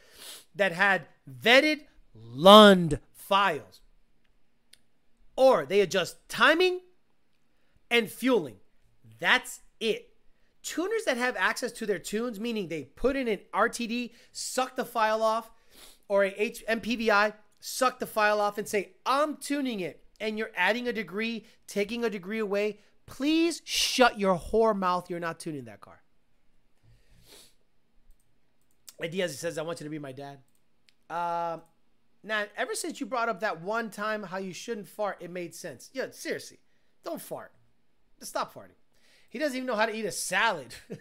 that 0.55 0.71
had 0.71 1.05
vetted 1.29 1.81
Lund 2.15 2.99
files. 3.13 3.81
Or 5.35 5.67
they 5.67 5.81
adjust 5.81 6.17
timing 6.27 6.79
and 7.91 8.09
fueling. 8.09 8.55
That's 9.19 9.61
it. 9.79 10.10
Tuners 10.63 11.05
that 11.05 11.17
have 11.17 11.35
access 11.37 11.71
to 11.73 11.85
their 11.85 11.99
tunes, 11.99 12.39
meaning 12.39 12.67
they 12.67 12.83
put 12.83 13.15
in 13.15 13.27
an 13.27 13.39
RTD, 13.53 14.11
suck 14.31 14.75
the 14.75 14.85
file 14.85 15.23
off, 15.23 15.51
or 16.07 16.25
a 16.25 16.33
H- 16.37 16.63
MPVI, 16.69 17.33
suck 17.59 17.99
the 17.99 18.05
file 18.05 18.39
off 18.39 18.57
and 18.57 18.67
say, 18.67 18.91
I'm 19.05 19.37
tuning 19.37 19.79
it, 19.79 20.03
and 20.19 20.37
you're 20.37 20.51
adding 20.55 20.87
a 20.87 20.93
degree, 20.93 21.45
taking 21.67 22.03
a 22.03 22.09
degree 22.09 22.39
away, 22.39 22.79
please 23.05 23.61
shut 23.65 24.19
your 24.19 24.37
whore 24.37 24.77
mouth. 24.77 25.09
You're 25.09 25.19
not 25.19 25.39
tuning 25.39 25.65
that 25.65 25.81
car. 25.81 26.01
Diaz 29.09 29.39
says, 29.39 29.57
I 29.57 29.63
want 29.63 29.79
you 29.79 29.85
to 29.85 29.89
be 29.89 29.97
my 29.97 30.11
dad. 30.11 30.39
Um, 31.09 31.63
now, 32.23 32.43
ever 32.55 32.75
since 32.75 32.99
you 32.99 33.07
brought 33.07 33.29
up 33.29 33.39
that 33.39 33.61
one 33.61 33.89
time 33.89 34.21
how 34.23 34.37
you 34.37 34.53
shouldn't 34.53 34.87
fart, 34.87 35.17
it 35.19 35.31
made 35.31 35.55
sense. 35.55 35.89
Yeah, 35.91 36.07
seriously, 36.11 36.59
don't 37.03 37.21
fart. 37.21 37.51
Just 38.19 38.31
stop 38.31 38.53
farting. 38.53 38.77
He 39.31 39.39
doesn't 39.39 39.55
even 39.55 39.65
know 39.65 39.75
how 39.75 39.85
to 39.85 39.95
eat 39.95 40.03
a 40.03 40.11
salad. 40.11 40.75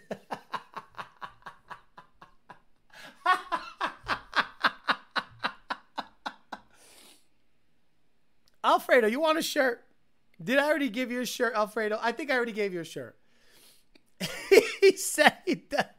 Alfredo, 8.63 9.07
you 9.07 9.19
want 9.19 9.37
a 9.37 9.41
shirt? 9.41 9.83
Did 10.41 10.59
I 10.59 10.69
already 10.69 10.89
give 10.89 11.11
you 11.11 11.19
a 11.19 11.25
shirt, 11.25 11.53
Alfredo? 11.55 11.99
I 12.01 12.13
think 12.13 12.31
I 12.31 12.35
already 12.35 12.53
gave 12.53 12.73
you 12.73 12.79
a 12.79 12.85
shirt. 12.85 13.17
he 14.79 14.95
said 14.95 15.33
he 15.45 15.55
does. 15.55 15.83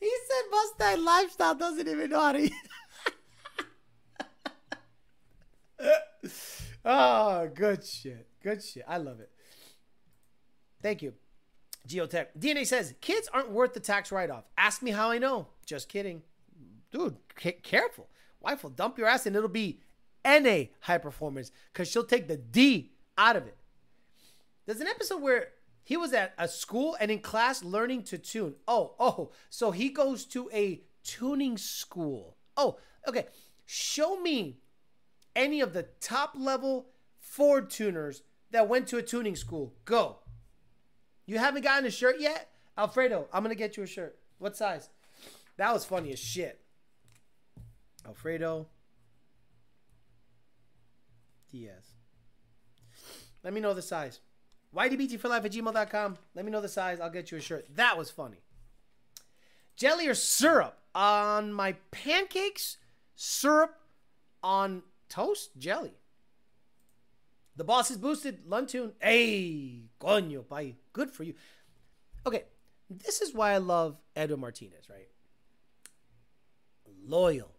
He 0.00 0.10
said 0.28 0.42
Mustang 0.50 1.02
Lifestyle 1.02 1.54
doesn't 1.54 1.88
even 1.88 2.10
know 2.10 2.20
how 2.20 2.32
to 2.32 2.40
eat. 2.40 2.52
oh, 6.84 7.48
good 7.54 7.82
shit. 7.82 8.26
Good 8.42 8.62
shit. 8.62 8.84
I 8.86 8.98
love 8.98 9.20
it. 9.20 9.30
Thank 10.84 11.00
you. 11.00 11.14
Geotech. 11.88 12.26
DNA 12.38 12.66
says 12.66 12.94
kids 13.00 13.26
aren't 13.32 13.50
worth 13.50 13.72
the 13.72 13.80
tax 13.80 14.12
write 14.12 14.28
off. 14.28 14.44
Ask 14.58 14.82
me 14.82 14.90
how 14.90 15.10
I 15.10 15.16
know. 15.16 15.46
Just 15.64 15.88
kidding. 15.88 16.20
Dude, 16.92 17.16
c- 17.42 17.52
careful. 17.52 18.06
Wife 18.38 18.62
will 18.62 18.70
dump 18.70 18.98
your 18.98 19.08
ass 19.08 19.24
and 19.24 19.34
it'll 19.34 19.48
be 19.48 19.80
NA 20.26 20.64
high 20.80 20.98
performance 20.98 21.52
because 21.72 21.90
she'll 21.90 22.04
take 22.04 22.28
the 22.28 22.36
D 22.36 22.92
out 23.16 23.34
of 23.34 23.46
it. 23.46 23.56
There's 24.66 24.82
an 24.82 24.86
episode 24.86 25.22
where 25.22 25.48
he 25.82 25.96
was 25.96 26.12
at 26.12 26.34
a 26.36 26.48
school 26.48 26.98
and 27.00 27.10
in 27.10 27.20
class 27.20 27.64
learning 27.64 28.02
to 28.04 28.18
tune. 28.18 28.56
Oh, 28.68 28.94
oh, 29.00 29.30
so 29.48 29.70
he 29.70 29.88
goes 29.88 30.26
to 30.26 30.50
a 30.52 30.82
tuning 31.02 31.56
school. 31.56 32.36
Oh, 32.58 32.76
okay. 33.08 33.28
Show 33.64 34.20
me 34.20 34.58
any 35.34 35.62
of 35.62 35.72
the 35.72 35.84
top 36.02 36.34
level 36.38 36.88
Ford 37.18 37.70
tuners 37.70 38.20
that 38.50 38.68
went 38.68 38.86
to 38.88 38.98
a 38.98 39.02
tuning 39.02 39.34
school. 39.34 39.72
Go. 39.86 40.18
You 41.26 41.38
haven't 41.38 41.62
gotten 41.62 41.86
a 41.86 41.90
shirt 41.90 42.16
yet? 42.18 42.50
Alfredo, 42.76 43.28
I'm 43.32 43.42
going 43.42 43.54
to 43.54 43.58
get 43.58 43.76
you 43.76 43.82
a 43.82 43.86
shirt. 43.86 44.18
What 44.38 44.56
size? 44.56 44.88
That 45.56 45.72
was 45.72 45.84
funny 45.84 46.12
as 46.12 46.18
shit. 46.18 46.60
Alfredo 48.06 48.66
Diaz. 51.50 51.94
Let 53.42 53.52
me 53.52 53.60
know 53.60 53.74
the 53.74 53.82
size. 53.82 54.20
YDBT4life 54.74 55.44
at 55.44 55.52
gmail.com. 55.52 56.18
Let 56.34 56.44
me 56.44 56.50
know 56.50 56.60
the 56.60 56.68
size. 56.68 56.98
I'll 57.00 57.10
get 57.10 57.30
you 57.30 57.38
a 57.38 57.40
shirt. 57.40 57.66
That 57.76 57.96
was 57.96 58.10
funny. 58.10 58.38
Jelly 59.76 60.08
or 60.08 60.14
syrup 60.14 60.78
on 60.94 61.52
my 61.52 61.76
pancakes? 61.90 62.78
Syrup 63.14 63.76
on 64.42 64.82
toast? 65.08 65.50
Jelly. 65.58 65.94
The 67.56 67.64
boss 67.64 67.90
is 67.90 67.98
boosted. 67.98 68.46
Luntune. 68.48 68.92
Hey, 69.00 69.84
coño, 70.00 70.44
pay. 70.48 70.76
Good 70.94 71.10
for 71.10 71.24
you. 71.24 71.34
Okay, 72.26 72.44
this 72.88 73.20
is 73.20 73.34
why 73.34 73.52
I 73.52 73.58
love 73.58 73.98
Edwin 74.16 74.40
Martinez, 74.40 74.88
right? 74.88 75.08
Loyal. 77.06 77.50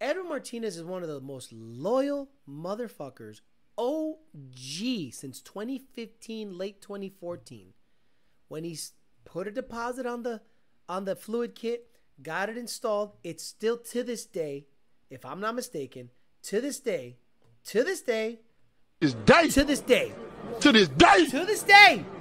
Edwin 0.00 0.28
Martinez 0.28 0.76
is 0.76 0.84
one 0.84 1.02
of 1.02 1.08
the 1.08 1.20
most 1.20 1.50
loyal 1.52 2.28
motherfuckers 2.46 3.40
OG 3.78 5.12
since 5.12 5.40
2015, 5.40 6.56
late 6.58 6.82
2014, 6.82 7.72
when 8.48 8.64
he's 8.64 8.92
put 9.24 9.48
a 9.48 9.50
deposit 9.50 10.04
on 10.06 10.22
the 10.22 10.42
on 10.88 11.06
the 11.06 11.16
fluid 11.16 11.54
kit, 11.54 11.88
got 12.22 12.48
it 12.50 12.58
installed. 12.58 13.12
It's 13.24 13.42
still 13.42 13.78
to 13.78 14.02
this 14.02 14.26
day, 14.26 14.66
if 15.08 15.24
I'm 15.24 15.40
not 15.40 15.54
mistaken, 15.54 16.10
to 16.42 16.60
this 16.60 16.78
day, 16.78 17.16
to 17.66 17.82
this 17.82 18.02
day, 18.02 18.40
This 19.00 19.14
day. 19.14 19.48
to 19.48 19.64
this 19.64 19.80
day, 19.80 20.12
To 20.60 20.72
this 20.72 20.88
day. 20.88 21.24
to 21.30 21.44
this 21.44 21.62
day, 21.62 21.96
To 21.96 22.04
this 22.04 22.14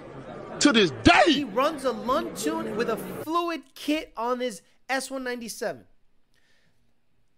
he 0.60 0.90
day. 1.04 1.22
He 1.28 1.44
runs 1.44 1.86
a 1.86 1.94
tune 2.36 2.76
with 2.76 2.90
a 2.90 2.98
fluid 2.98 3.62
kit 3.76 4.14
on 4.16 4.40
his 4.40 4.62
S197. 4.90 5.84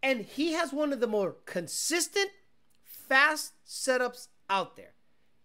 And 0.03 0.21
he 0.21 0.53
has 0.53 0.71
one 0.71 0.93
of 0.93 0.99
the 0.99 1.07
more 1.07 1.35
consistent, 1.45 2.29
fast 2.83 3.53
setups 3.67 4.27
out 4.49 4.75
there. 4.75 4.93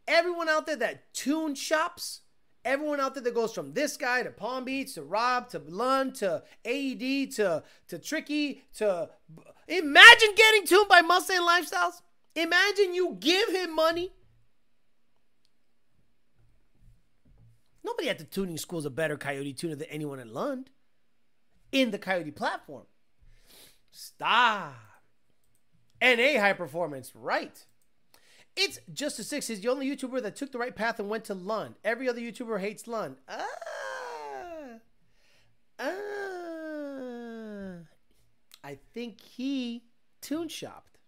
Everyone 0.06 0.48
out 0.48 0.66
there 0.66 0.76
that 0.76 1.14
tune 1.14 1.54
shops, 1.54 2.20
everyone 2.64 3.00
out 3.00 3.14
there 3.14 3.22
that 3.22 3.34
goes 3.34 3.54
from 3.54 3.72
this 3.72 3.96
guy 3.96 4.22
to 4.22 4.30
Palm 4.30 4.64
Beach 4.64 4.94
to 4.94 5.02
Rob 5.02 5.48
to 5.50 5.58
Lund 5.60 6.14
to 6.16 6.42
AED 6.64 7.32
to, 7.36 7.62
to 7.88 7.98
Tricky 7.98 8.64
to. 8.74 9.08
Imagine 9.68 10.34
getting 10.34 10.66
tuned 10.66 10.88
by 10.88 11.00
Mustang 11.00 11.40
Lifestyles. 11.40 12.02
Imagine 12.34 12.94
you 12.94 13.16
give 13.18 13.48
him 13.50 13.74
money. 13.74 14.12
Nobody 17.84 18.08
at 18.08 18.18
the 18.18 18.24
tuning 18.24 18.58
school 18.58 18.78
is 18.78 18.84
a 18.84 18.90
better 18.90 19.16
Coyote 19.16 19.52
tuner 19.52 19.74
than 19.74 19.88
anyone 19.88 20.18
at 20.20 20.28
Lund 20.28 20.70
in 21.72 21.90
the 21.90 21.98
Coyote 21.98 22.30
platform. 22.30 22.84
Stop. 23.90 24.74
NA 26.02 26.38
high 26.40 26.54
performance, 26.54 27.12
right. 27.14 27.64
It's 28.56 28.78
just 28.92 29.18
a 29.18 29.24
six. 29.24 29.46
He's 29.46 29.60
the 29.60 29.68
only 29.68 29.88
YouTuber 29.88 30.22
that 30.22 30.36
took 30.36 30.52
the 30.52 30.58
right 30.58 30.74
path 30.74 30.98
and 30.98 31.08
went 31.08 31.24
to 31.24 31.34
Lund. 31.34 31.76
Every 31.84 32.08
other 32.08 32.20
YouTuber 32.20 32.60
hates 32.60 32.86
Lund. 32.86 33.16
Ah. 33.28 33.46
Ah. 35.78 35.90
I 38.62 38.78
think 38.92 39.20
he 39.20 39.84
tune 40.20 40.48
shopped. 40.48 40.99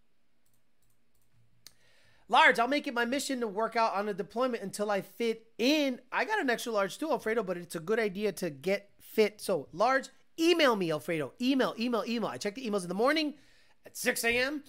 Large, 2.33 2.61
I'll 2.61 2.67
make 2.67 2.87
it 2.87 2.95
my 2.95 3.05
mission 3.05 3.41
to 3.41 3.47
work 3.47 3.77
out 3.77 3.93
on 3.93 4.09
a 4.09 4.15
deployment 4.15 4.63
until 4.63 4.91
I 4.91 5.03
fit 5.03 5.49
in. 5.59 6.01
I 6.11 6.25
got 6.25 6.41
an 6.41 6.49
extra 6.49 6.73
large 6.73 6.97
too, 6.97 7.11
Alfredo, 7.11 7.43
but 7.43 7.59
it's 7.59 7.75
a 7.75 7.79
good 7.79 7.99
idea 7.99 8.33
to 8.33 8.49
get 8.49 8.89
fit. 8.99 9.43
So, 9.43 9.69
large, 9.75 10.09
email 10.41 10.75
me, 10.75 10.91
Alfredo. 10.91 11.35
Email, 11.43 11.75
email, 11.79 12.05
email. 12.09 12.31
I 12.31 12.39
check 12.39 12.55
the 12.55 12.67
emails 12.67 12.85
in 12.85 12.89
the 12.89 12.95
morning 12.95 13.35
at 13.85 13.99
6 13.99 14.25
a.m. 14.25 14.63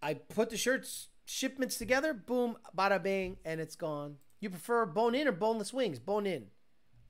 I 0.00 0.14
put 0.14 0.48
the 0.48 0.56
shirts, 0.56 1.08
shipments 1.26 1.76
together, 1.76 2.14
boom, 2.14 2.56
bada 2.74 3.02
bang, 3.02 3.36
and 3.44 3.60
it's 3.60 3.76
gone. 3.76 4.16
You 4.40 4.48
prefer 4.48 4.86
bone 4.86 5.14
in 5.14 5.28
or 5.28 5.32
boneless 5.32 5.74
wings? 5.74 5.98
Bone 5.98 6.24
in. 6.24 6.46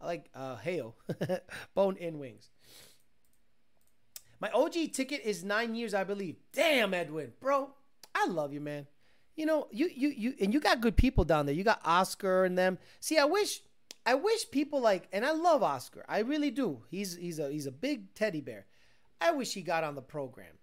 I 0.01 0.07
like 0.07 0.29
uh 0.35 0.57
Hayo. 0.57 0.95
bone 1.77 1.97
in 1.99 2.19
wings. 2.19 2.51
My 4.41 4.51
OG 4.51 4.93
ticket 4.93 5.21
is 5.25 5.45
nine 5.45 5.77
years, 5.77 5.95
I 5.95 6.03
believe. 6.03 6.35
Damn, 6.53 6.95
Edwin, 6.95 7.35
bro, 7.41 7.71
I 8.13 8.27
love 8.27 8.53
you, 8.53 8.61
man. 8.61 8.89
You 9.37 9.47
know, 9.47 9.67
you 9.71 9.91
you 9.95 10.09
you, 10.09 10.35
and 10.41 10.53
you 10.53 10.61
got 10.61 10.81
good 10.81 10.97
people 10.97 11.25
down 11.25 11.47
there. 11.47 11.55
You 11.55 11.65
got 11.65 11.81
Oscar 11.85 12.45
and 12.45 12.57
them. 12.57 12.79
See, 13.01 13.19
I 13.19 13.25
wish, 13.25 13.61
I 14.07 14.15
wish 14.15 14.51
people 14.51 14.81
like, 14.81 15.09
and 15.13 15.25
I 15.25 15.33
love 15.33 15.63
Oscar. 15.63 16.05
I 16.09 16.21
really 16.21 16.51
do. 16.51 16.83
He's 16.91 17.17
he's 17.17 17.39
a 17.39 17.51
he's 17.51 17.67
a 17.67 17.73
big 17.73 18.15
teddy 18.15 18.41
bear. 18.41 18.67
I 19.21 19.33
wish 19.33 19.53
he 19.53 19.63
got 19.63 19.85
on 19.85 19.95
the 19.95 20.03
program, 20.03 20.59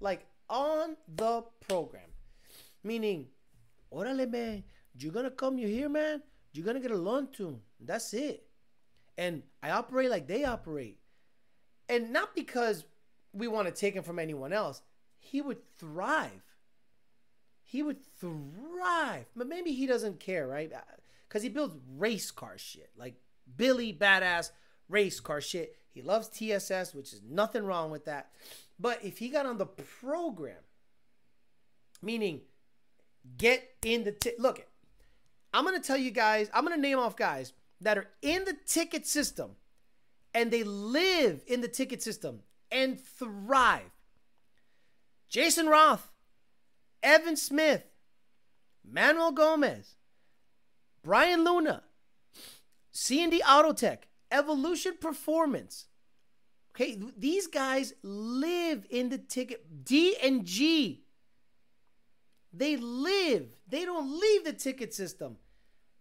like 0.00 0.26
on 0.48 0.96
the 1.14 1.44
program, 1.68 2.08
meaning, 2.82 3.26
orale 3.92 4.30
man, 4.30 4.64
you're 4.98 5.12
gonna 5.12 5.30
come. 5.30 5.58
You 5.58 5.68
here, 5.68 5.88
man? 5.88 6.22
You're 6.52 6.64
gonna 6.64 6.80
get 6.80 6.90
a 6.90 6.96
loan 6.96 7.28
tune. 7.32 7.60
That's 7.80 8.14
it. 8.14 8.46
And 9.18 9.42
I 9.62 9.70
operate 9.70 10.10
like 10.10 10.26
they 10.26 10.44
operate 10.44 10.98
and 11.88 12.12
not 12.12 12.34
because 12.34 12.84
we 13.32 13.48
want 13.48 13.68
to 13.68 13.74
take 13.74 13.94
him 13.94 14.02
from 14.02 14.18
anyone 14.18 14.52
else. 14.52 14.82
He 15.18 15.40
would 15.40 15.58
thrive. 15.76 16.42
He 17.64 17.82
would 17.82 18.04
thrive. 18.20 19.26
But 19.34 19.48
maybe 19.48 19.72
he 19.72 19.86
doesn't 19.86 20.20
care, 20.20 20.46
right? 20.46 20.72
Uh, 20.72 20.80
because 21.28 21.42
he 21.42 21.48
builds 21.48 21.74
race 21.96 22.30
car 22.30 22.56
shit, 22.56 22.90
like 22.96 23.14
Billy 23.56 23.92
badass 23.92 24.50
race 24.88 25.18
car 25.18 25.40
shit. 25.40 25.76
He 25.90 26.02
loves 26.02 26.28
TSS, 26.28 26.94
which 26.94 27.12
is 27.12 27.22
nothing 27.28 27.64
wrong 27.64 27.90
with 27.90 28.04
that. 28.04 28.30
But 28.78 29.04
if 29.04 29.18
he 29.18 29.28
got 29.28 29.46
on 29.46 29.58
the 29.58 29.66
program, 29.66 30.62
meaning 32.02 32.42
get 33.38 33.68
in 33.84 34.04
the 34.04 34.12
t- 34.12 34.34
look, 34.38 34.66
I'm 35.52 35.64
gonna 35.64 35.80
tell 35.80 35.96
you 35.96 36.10
guys. 36.10 36.50
I'm 36.52 36.64
gonna 36.64 36.76
name 36.76 36.98
off 36.98 37.16
guys 37.16 37.52
that 37.80 37.98
are 37.98 38.08
in 38.22 38.44
the 38.44 38.56
ticket 38.66 39.06
system 39.06 39.56
and 40.34 40.50
they 40.50 40.64
live 40.64 41.42
in 41.46 41.60
the 41.60 41.68
ticket 41.68 42.02
system 42.02 42.40
and 42.70 43.00
thrive. 43.00 43.90
Jason 45.28 45.66
Roth, 45.66 46.10
Evan 47.04 47.36
Smith, 47.36 47.84
Manuel 48.84 49.30
Gomez, 49.30 49.94
Brian 51.02 51.44
Luna, 51.44 51.84
C&D 52.90 53.40
Autotech, 53.42 53.98
Evolution 54.32 54.94
Performance. 55.00 55.86
Okay, 56.74 57.00
these 57.16 57.46
guys 57.46 57.92
live 58.02 58.84
in 58.90 59.10
the 59.10 59.18
ticket 59.18 59.84
D 59.84 60.16
and 60.20 60.44
G. 60.44 61.04
They 62.52 62.76
live. 62.76 63.46
They 63.68 63.84
don't 63.84 64.18
leave 64.18 64.44
the 64.44 64.52
ticket 64.52 64.92
system. 64.92 65.36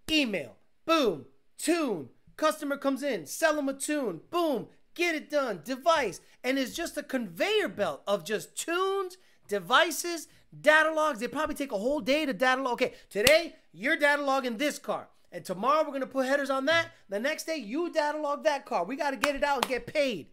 Email, 0.09 0.55
boom, 0.85 1.25
tune, 1.59 2.09
Customer 2.35 2.77
comes 2.77 3.03
in, 3.03 3.25
sell 3.25 3.55
them 3.55 3.69
a 3.69 3.73
tune, 3.73 4.21
boom, 4.31 4.67
get 4.95 5.15
it 5.15 5.29
done, 5.29 5.61
device. 5.63 6.19
And 6.43 6.57
it's 6.57 6.75
just 6.75 6.97
a 6.97 7.03
conveyor 7.03 7.69
belt 7.69 8.01
of 8.07 8.25
just 8.25 8.57
tunes, 8.57 9.17
devices, 9.47 10.27
data 10.61 10.91
logs. 10.93 11.19
They 11.19 11.27
probably 11.27 11.55
take 11.55 11.71
a 11.71 11.77
whole 11.77 11.99
day 11.99 12.25
to 12.25 12.33
data 12.33 12.61
log. 12.61 12.73
Okay, 12.73 12.93
today 13.09 13.55
you're 13.71 13.97
data 13.97 14.21
logging 14.21 14.57
this 14.57 14.79
car. 14.79 15.09
And 15.31 15.43
tomorrow 15.43 15.83
we're 15.83 15.89
to 16.01 16.07
put 16.07 16.27
headers 16.27 16.51
on 16.51 16.65
that. 16.65 16.91
The 17.09 17.19
next 17.19 17.45
day 17.45 17.57
you 17.57 17.91
data 17.91 18.19
log 18.19 18.43
that 18.43 18.65
car. 18.65 18.85
We 18.85 18.95
got 18.95 19.11
to 19.11 19.17
get 19.17 19.35
it 19.35 19.43
out 19.43 19.63
and 19.63 19.67
get 19.67 19.87
paid. 19.87 20.27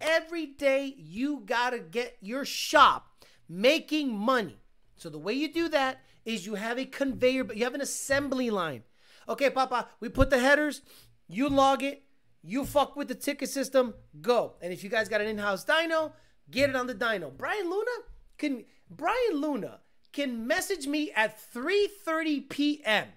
Every 0.00 0.46
day 0.46 0.94
you 0.96 1.42
got 1.44 1.70
to 1.70 1.78
get 1.78 2.16
your 2.20 2.44
shop 2.44 3.24
making 3.48 4.16
money. 4.16 4.58
So 4.96 5.10
the 5.10 5.18
way 5.18 5.34
you 5.34 5.52
do 5.52 5.68
that 5.68 6.00
is 6.24 6.46
you 6.46 6.54
have 6.54 6.78
a 6.78 6.86
conveyor, 6.86 7.44
but 7.44 7.56
you 7.56 7.64
have 7.64 7.74
an 7.74 7.80
assembly 7.80 8.50
line. 8.50 8.84
Okay, 9.28 9.50
Papa, 9.50 9.88
we 10.00 10.08
put 10.08 10.30
the 10.30 10.38
headers, 10.38 10.80
you 11.28 11.48
log 11.48 11.82
it, 11.82 12.02
you 12.42 12.64
fuck 12.64 12.96
with 12.96 13.08
the 13.08 13.14
ticket 13.14 13.50
system, 13.50 13.94
go. 14.20 14.54
And 14.60 14.72
if 14.72 14.82
you 14.82 14.90
guys 14.90 15.08
got 15.08 15.20
an 15.20 15.28
in-house 15.28 15.64
dyno, 15.64 16.12
get 16.50 16.70
it 16.70 16.76
on 16.76 16.86
the 16.86 16.94
dyno. 16.94 17.36
Brian 17.36 17.68
Luna 17.68 17.90
can 18.38 18.64
Brian 18.96 19.40
Luna 19.40 19.80
can 20.12 20.46
message 20.46 20.86
me 20.86 21.10
at 21.12 21.38
3:30 21.52 22.48
p.m. 22.48 23.08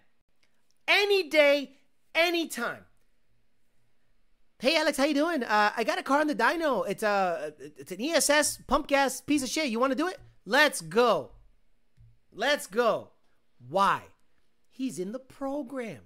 any 0.88 1.30
day, 1.30 1.78
anytime. 2.14 2.86
Hey 4.60 4.78
Alex, 4.78 4.98
how 4.98 5.04
you 5.04 5.14
doing? 5.14 5.44
Uh, 5.44 5.72
I 5.76 5.84
got 5.84 6.00
a 6.00 6.04
car 6.04 6.22
on 6.22 6.28
the 6.28 6.36
dyno. 6.36 6.88
It's 6.88 7.04
a 7.04 7.54
it's 7.60 7.92
an 7.92 8.02
ESS 8.02 8.60
pump 8.68 8.88
gas 8.88 9.20
piece 9.20 9.44
of 9.44 9.50
shit. 9.50 9.70
You 9.70 9.80
want 9.80 9.92
to 9.92 9.98
do 9.98 10.08
it? 10.08 10.18
Let's 10.46 10.80
go. 10.80 11.32
Let's 12.32 12.68
go. 12.68 13.10
Why? 13.68 14.04
He's 14.72 14.98
in 15.00 15.12
the 15.12 15.20
program. 15.20 16.04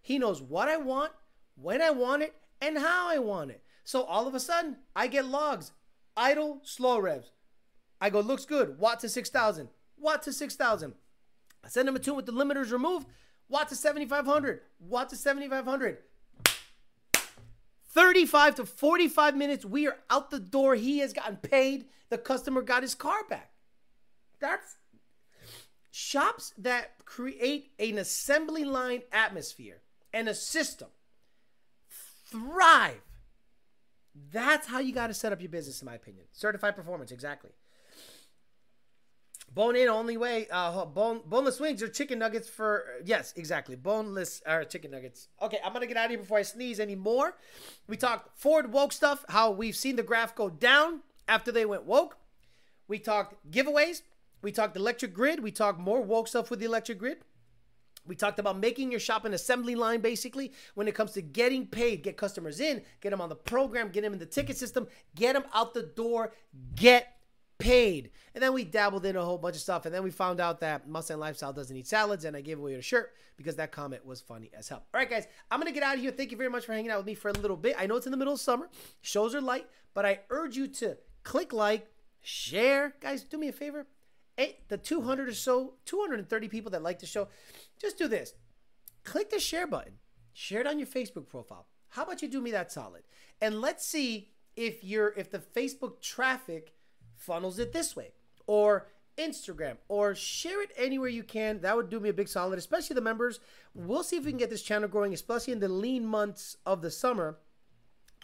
He 0.00 0.18
knows 0.18 0.40
what 0.40 0.68
I 0.68 0.78
want, 0.78 1.12
when 1.56 1.82
I 1.82 1.90
want 1.90 2.22
it, 2.22 2.34
and 2.60 2.78
how 2.78 3.08
I 3.08 3.18
want 3.18 3.50
it. 3.50 3.62
So 3.84 4.02
all 4.04 4.26
of 4.26 4.34
a 4.34 4.40
sudden, 4.40 4.76
I 4.96 5.06
get 5.06 5.26
logs. 5.26 5.72
Idle, 6.16 6.60
slow 6.62 6.98
revs. 6.98 7.32
I 8.00 8.10
go, 8.10 8.20
looks 8.20 8.46
good. 8.46 8.78
WOT 8.78 9.00
to 9.00 9.08
6,000. 9.08 9.68
WOT 9.98 10.22
to 10.22 10.32
6,000. 10.32 10.94
I 11.62 11.68
send 11.68 11.88
him 11.88 11.96
a 11.96 11.98
tune 11.98 12.16
with 12.16 12.26
the 12.26 12.32
limiters 12.32 12.72
removed. 12.72 13.06
WOT 13.48 13.68
to 13.68 13.76
7,500. 13.76 14.60
WOT 14.80 15.08
to 15.10 15.16
7,500. 15.16 15.98
35 17.92 18.54
to 18.54 18.66
45 18.66 19.36
minutes. 19.36 19.64
We 19.64 19.86
are 19.88 19.96
out 20.08 20.30
the 20.30 20.40
door. 20.40 20.74
He 20.76 21.00
has 21.00 21.12
gotten 21.12 21.36
paid. 21.36 21.86
The 22.08 22.18
customer 22.18 22.62
got 22.62 22.82
his 22.82 22.94
car 22.94 23.24
back. 23.28 23.50
That's 24.40 24.76
shops 25.90 26.54
that 26.56 27.04
create 27.04 27.72
an 27.78 27.98
assembly 27.98 28.64
line 28.64 29.02
atmosphere 29.12 29.82
and 30.12 30.28
a 30.28 30.34
system 30.34 30.88
thrive. 32.30 33.02
That's 34.32 34.66
how 34.68 34.78
you 34.78 34.92
got 34.92 35.08
to 35.08 35.14
set 35.14 35.32
up 35.32 35.40
your 35.40 35.50
business, 35.50 35.82
in 35.82 35.86
my 35.86 35.94
opinion. 35.94 36.26
Certified 36.32 36.76
performance, 36.76 37.10
exactly. 37.10 37.50
Bone 39.52 39.74
in 39.74 39.88
only 39.88 40.16
way. 40.16 40.46
Uh, 40.50 40.84
bone 40.84 41.22
boneless 41.26 41.58
wings 41.58 41.82
or 41.82 41.88
chicken 41.88 42.20
nuggets 42.20 42.48
for 42.48 42.84
yes, 43.04 43.32
exactly. 43.36 43.74
Boneless 43.74 44.42
or 44.46 44.64
chicken 44.64 44.92
nuggets. 44.92 45.28
Okay, 45.42 45.58
I'm 45.64 45.72
gonna 45.72 45.86
get 45.86 45.96
out 45.96 46.04
of 46.04 46.10
here 46.10 46.20
before 46.20 46.38
I 46.38 46.42
sneeze 46.42 46.78
anymore. 46.78 47.36
We 47.88 47.96
talked 47.96 48.38
Ford 48.38 48.72
woke 48.72 48.92
stuff. 48.92 49.24
How 49.28 49.50
we've 49.50 49.74
seen 49.74 49.96
the 49.96 50.04
graph 50.04 50.36
go 50.36 50.48
down 50.48 51.00
after 51.26 51.50
they 51.50 51.66
went 51.66 51.84
woke. 51.84 52.16
We 52.86 53.00
talked 53.00 53.50
giveaways. 53.50 54.02
We 54.40 54.52
talked 54.52 54.76
electric 54.76 55.12
grid. 55.12 55.42
We 55.42 55.50
talked 55.50 55.80
more 55.80 56.00
woke 56.00 56.28
stuff 56.28 56.48
with 56.50 56.60
the 56.60 56.66
electric 56.66 56.98
grid. 56.98 57.18
We 58.06 58.16
talked 58.16 58.38
about 58.38 58.58
making 58.58 58.90
your 58.90 59.00
shop 59.00 59.24
an 59.24 59.34
assembly 59.34 59.74
line, 59.74 60.00
basically, 60.00 60.52
when 60.74 60.88
it 60.88 60.94
comes 60.94 61.12
to 61.12 61.22
getting 61.22 61.66
paid. 61.66 62.02
Get 62.02 62.16
customers 62.16 62.58
in, 62.58 62.82
get 63.00 63.10
them 63.10 63.20
on 63.20 63.28
the 63.28 63.36
program, 63.36 63.90
get 63.90 64.02
them 64.02 64.12
in 64.12 64.18
the 64.18 64.26
ticket 64.26 64.56
system, 64.56 64.88
get 65.14 65.34
them 65.34 65.44
out 65.52 65.74
the 65.74 65.82
door, 65.82 66.32
get 66.74 67.19
paid. 67.60 68.10
And 68.34 68.42
then 68.42 68.52
we 68.52 68.64
dabbled 68.64 69.06
in 69.06 69.14
a 69.16 69.24
whole 69.24 69.38
bunch 69.38 69.54
of 69.56 69.62
stuff. 69.62 69.86
And 69.86 69.94
then 69.94 70.02
we 70.02 70.10
found 70.10 70.40
out 70.40 70.60
that 70.60 70.88
Mustang 70.88 71.18
Lifestyle 71.18 71.52
doesn't 71.52 71.76
eat 71.76 71.86
salads. 71.86 72.24
And 72.24 72.36
I 72.36 72.40
gave 72.40 72.58
away 72.58 72.74
a 72.74 72.82
shirt 72.82 73.12
because 73.36 73.56
that 73.56 73.70
comment 73.70 74.04
was 74.04 74.20
funny 74.20 74.50
as 74.56 74.68
hell. 74.68 74.84
All 74.92 74.98
right, 74.98 75.08
guys, 75.08 75.26
I'm 75.50 75.60
going 75.60 75.72
to 75.72 75.78
get 75.78 75.82
out 75.82 75.94
of 75.94 76.00
here. 76.00 76.10
Thank 76.10 76.30
you 76.30 76.36
very 76.36 76.50
much 76.50 76.66
for 76.66 76.72
hanging 76.72 76.90
out 76.90 76.98
with 76.98 77.06
me 77.06 77.14
for 77.14 77.28
a 77.28 77.32
little 77.32 77.56
bit. 77.56 77.76
I 77.78 77.86
know 77.86 77.96
it's 77.96 78.06
in 78.06 78.12
the 78.12 78.18
middle 78.18 78.34
of 78.34 78.40
summer, 78.40 78.68
shows 79.02 79.34
are 79.34 79.40
light, 79.40 79.66
but 79.94 80.04
I 80.04 80.20
urge 80.30 80.56
you 80.56 80.66
to 80.66 80.98
click 81.22 81.52
like, 81.52 81.86
share. 82.20 82.94
Guys, 83.00 83.22
do 83.22 83.38
me 83.38 83.48
a 83.48 83.52
favor. 83.52 83.86
The 84.68 84.78
200 84.78 85.28
or 85.28 85.34
so, 85.34 85.74
230 85.84 86.48
people 86.48 86.70
that 86.70 86.82
like 86.82 86.98
the 86.98 87.06
show, 87.06 87.28
just 87.78 87.98
do 87.98 88.08
this. 88.08 88.32
Click 89.04 89.30
the 89.30 89.38
share 89.38 89.66
button. 89.66 89.94
Share 90.32 90.60
it 90.60 90.66
on 90.66 90.78
your 90.78 90.86
Facebook 90.86 91.28
profile. 91.28 91.66
How 91.88 92.04
about 92.04 92.22
you 92.22 92.28
do 92.28 92.40
me 92.40 92.50
that 92.52 92.72
solid? 92.72 93.02
And 93.40 93.60
let's 93.60 93.84
see 93.84 94.30
if 94.56 94.84
you're 94.84 95.12
if 95.16 95.30
the 95.30 95.38
Facebook 95.38 96.00
traffic 96.00 96.72
funnels 97.20 97.58
it 97.58 97.72
this 97.72 97.94
way 97.94 98.12
or 98.46 98.88
Instagram 99.18 99.76
or 99.88 100.14
share 100.14 100.62
it 100.62 100.70
anywhere 100.76 101.08
you 101.08 101.22
can. 101.22 101.60
That 101.60 101.76
would 101.76 101.90
do 101.90 102.00
me 102.00 102.08
a 102.08 102.12
big 102.12 102.28
solid, 102.28 102.58
especially 102.58 102.94
the 102.94 103.00
members. 103.00 103.40
We'll 103.74 104.02
see 104.02 104.16
if 104.16 104.24
we 104.24 104.32
can 104.32 104.38
get 104.38 104.50
this 104.50 104.62
channel 104.62 104.88
growing, 104.88 105.12
especially 105.12 105.52
in 105.52 105.60
the 105.60 105.68
lean 105.68 106.06
months 106.06 106.56
of 106.66 106.82
the 106.82 106.90
summer. 106.90 107.38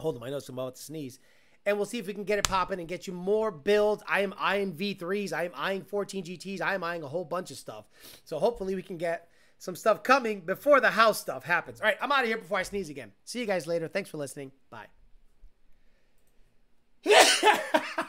Hold 0.00 0.16
on, 0.16 0.20
my 0.20 0.30
nose, 0.30 0.48
I'm 0.48 0.58
about 0.58 0.76
to 0.76 0.82
sneeze. 0.82 1.18
And 1.64 1.76
we'll 1.76 1.86
see 1.86 1.98
if 1.98 2.06
we 2.06 2.14
can 2.14 2.24
get 2.24 2.38
it 2.38 2.48
popping 2.48 2.78
and 2.78 2.88
get 2.88 3.06
you 3.06 3.12
more 3.12 3.50
builds. 3.50 4.02
I 4.06 4.20
am 4.20 4.34
eyeing 4.38 4.72
V3s. 4.72 5.32
I 5.32 5.44
am 5.46 5.52
eyeing 5.54 5.82
14 5.82 6.24
GTs. 6.24 6.60
I 6.60 6.74
am 6.74 6.84
eyeing 6.84 7.02
a 7.02 7.08
whole 7.08 7.24
bunch 7.24 7.50
of 7.50 7.56
stuff. 7.56 7.86
So 8.24 8.38
hopefully 8.38 8.76
we 8.76 8.82
can 8.82 8.98
get 8.98 9.28
some 9.58 9.74
stuff 9.74 10.02
coming 10.04 10.42
before 10.42 10.80
the 10.80 10.90
house 10.90 11.20
stuff 11.20 11.42
happens. 11.42 11.80
All 11.80 11.86
right, 11.86 11.96
I'm 12.00 12.12
out 12.12 12.20
of 12.20 12.28
here 12.28 12.38
before 12.38 12.58
I 12.58 12.62
sneeze 12.62 12.88
again. 12.88 13.10
See 13.24 13.40
you 13.40 13.46
guys 13.46 13.66
later. 13.66 13.88
Thanks 13.88 14.10
for 14.10 14.18
listening. 14.18 14.52
Bye. 14.70 14.86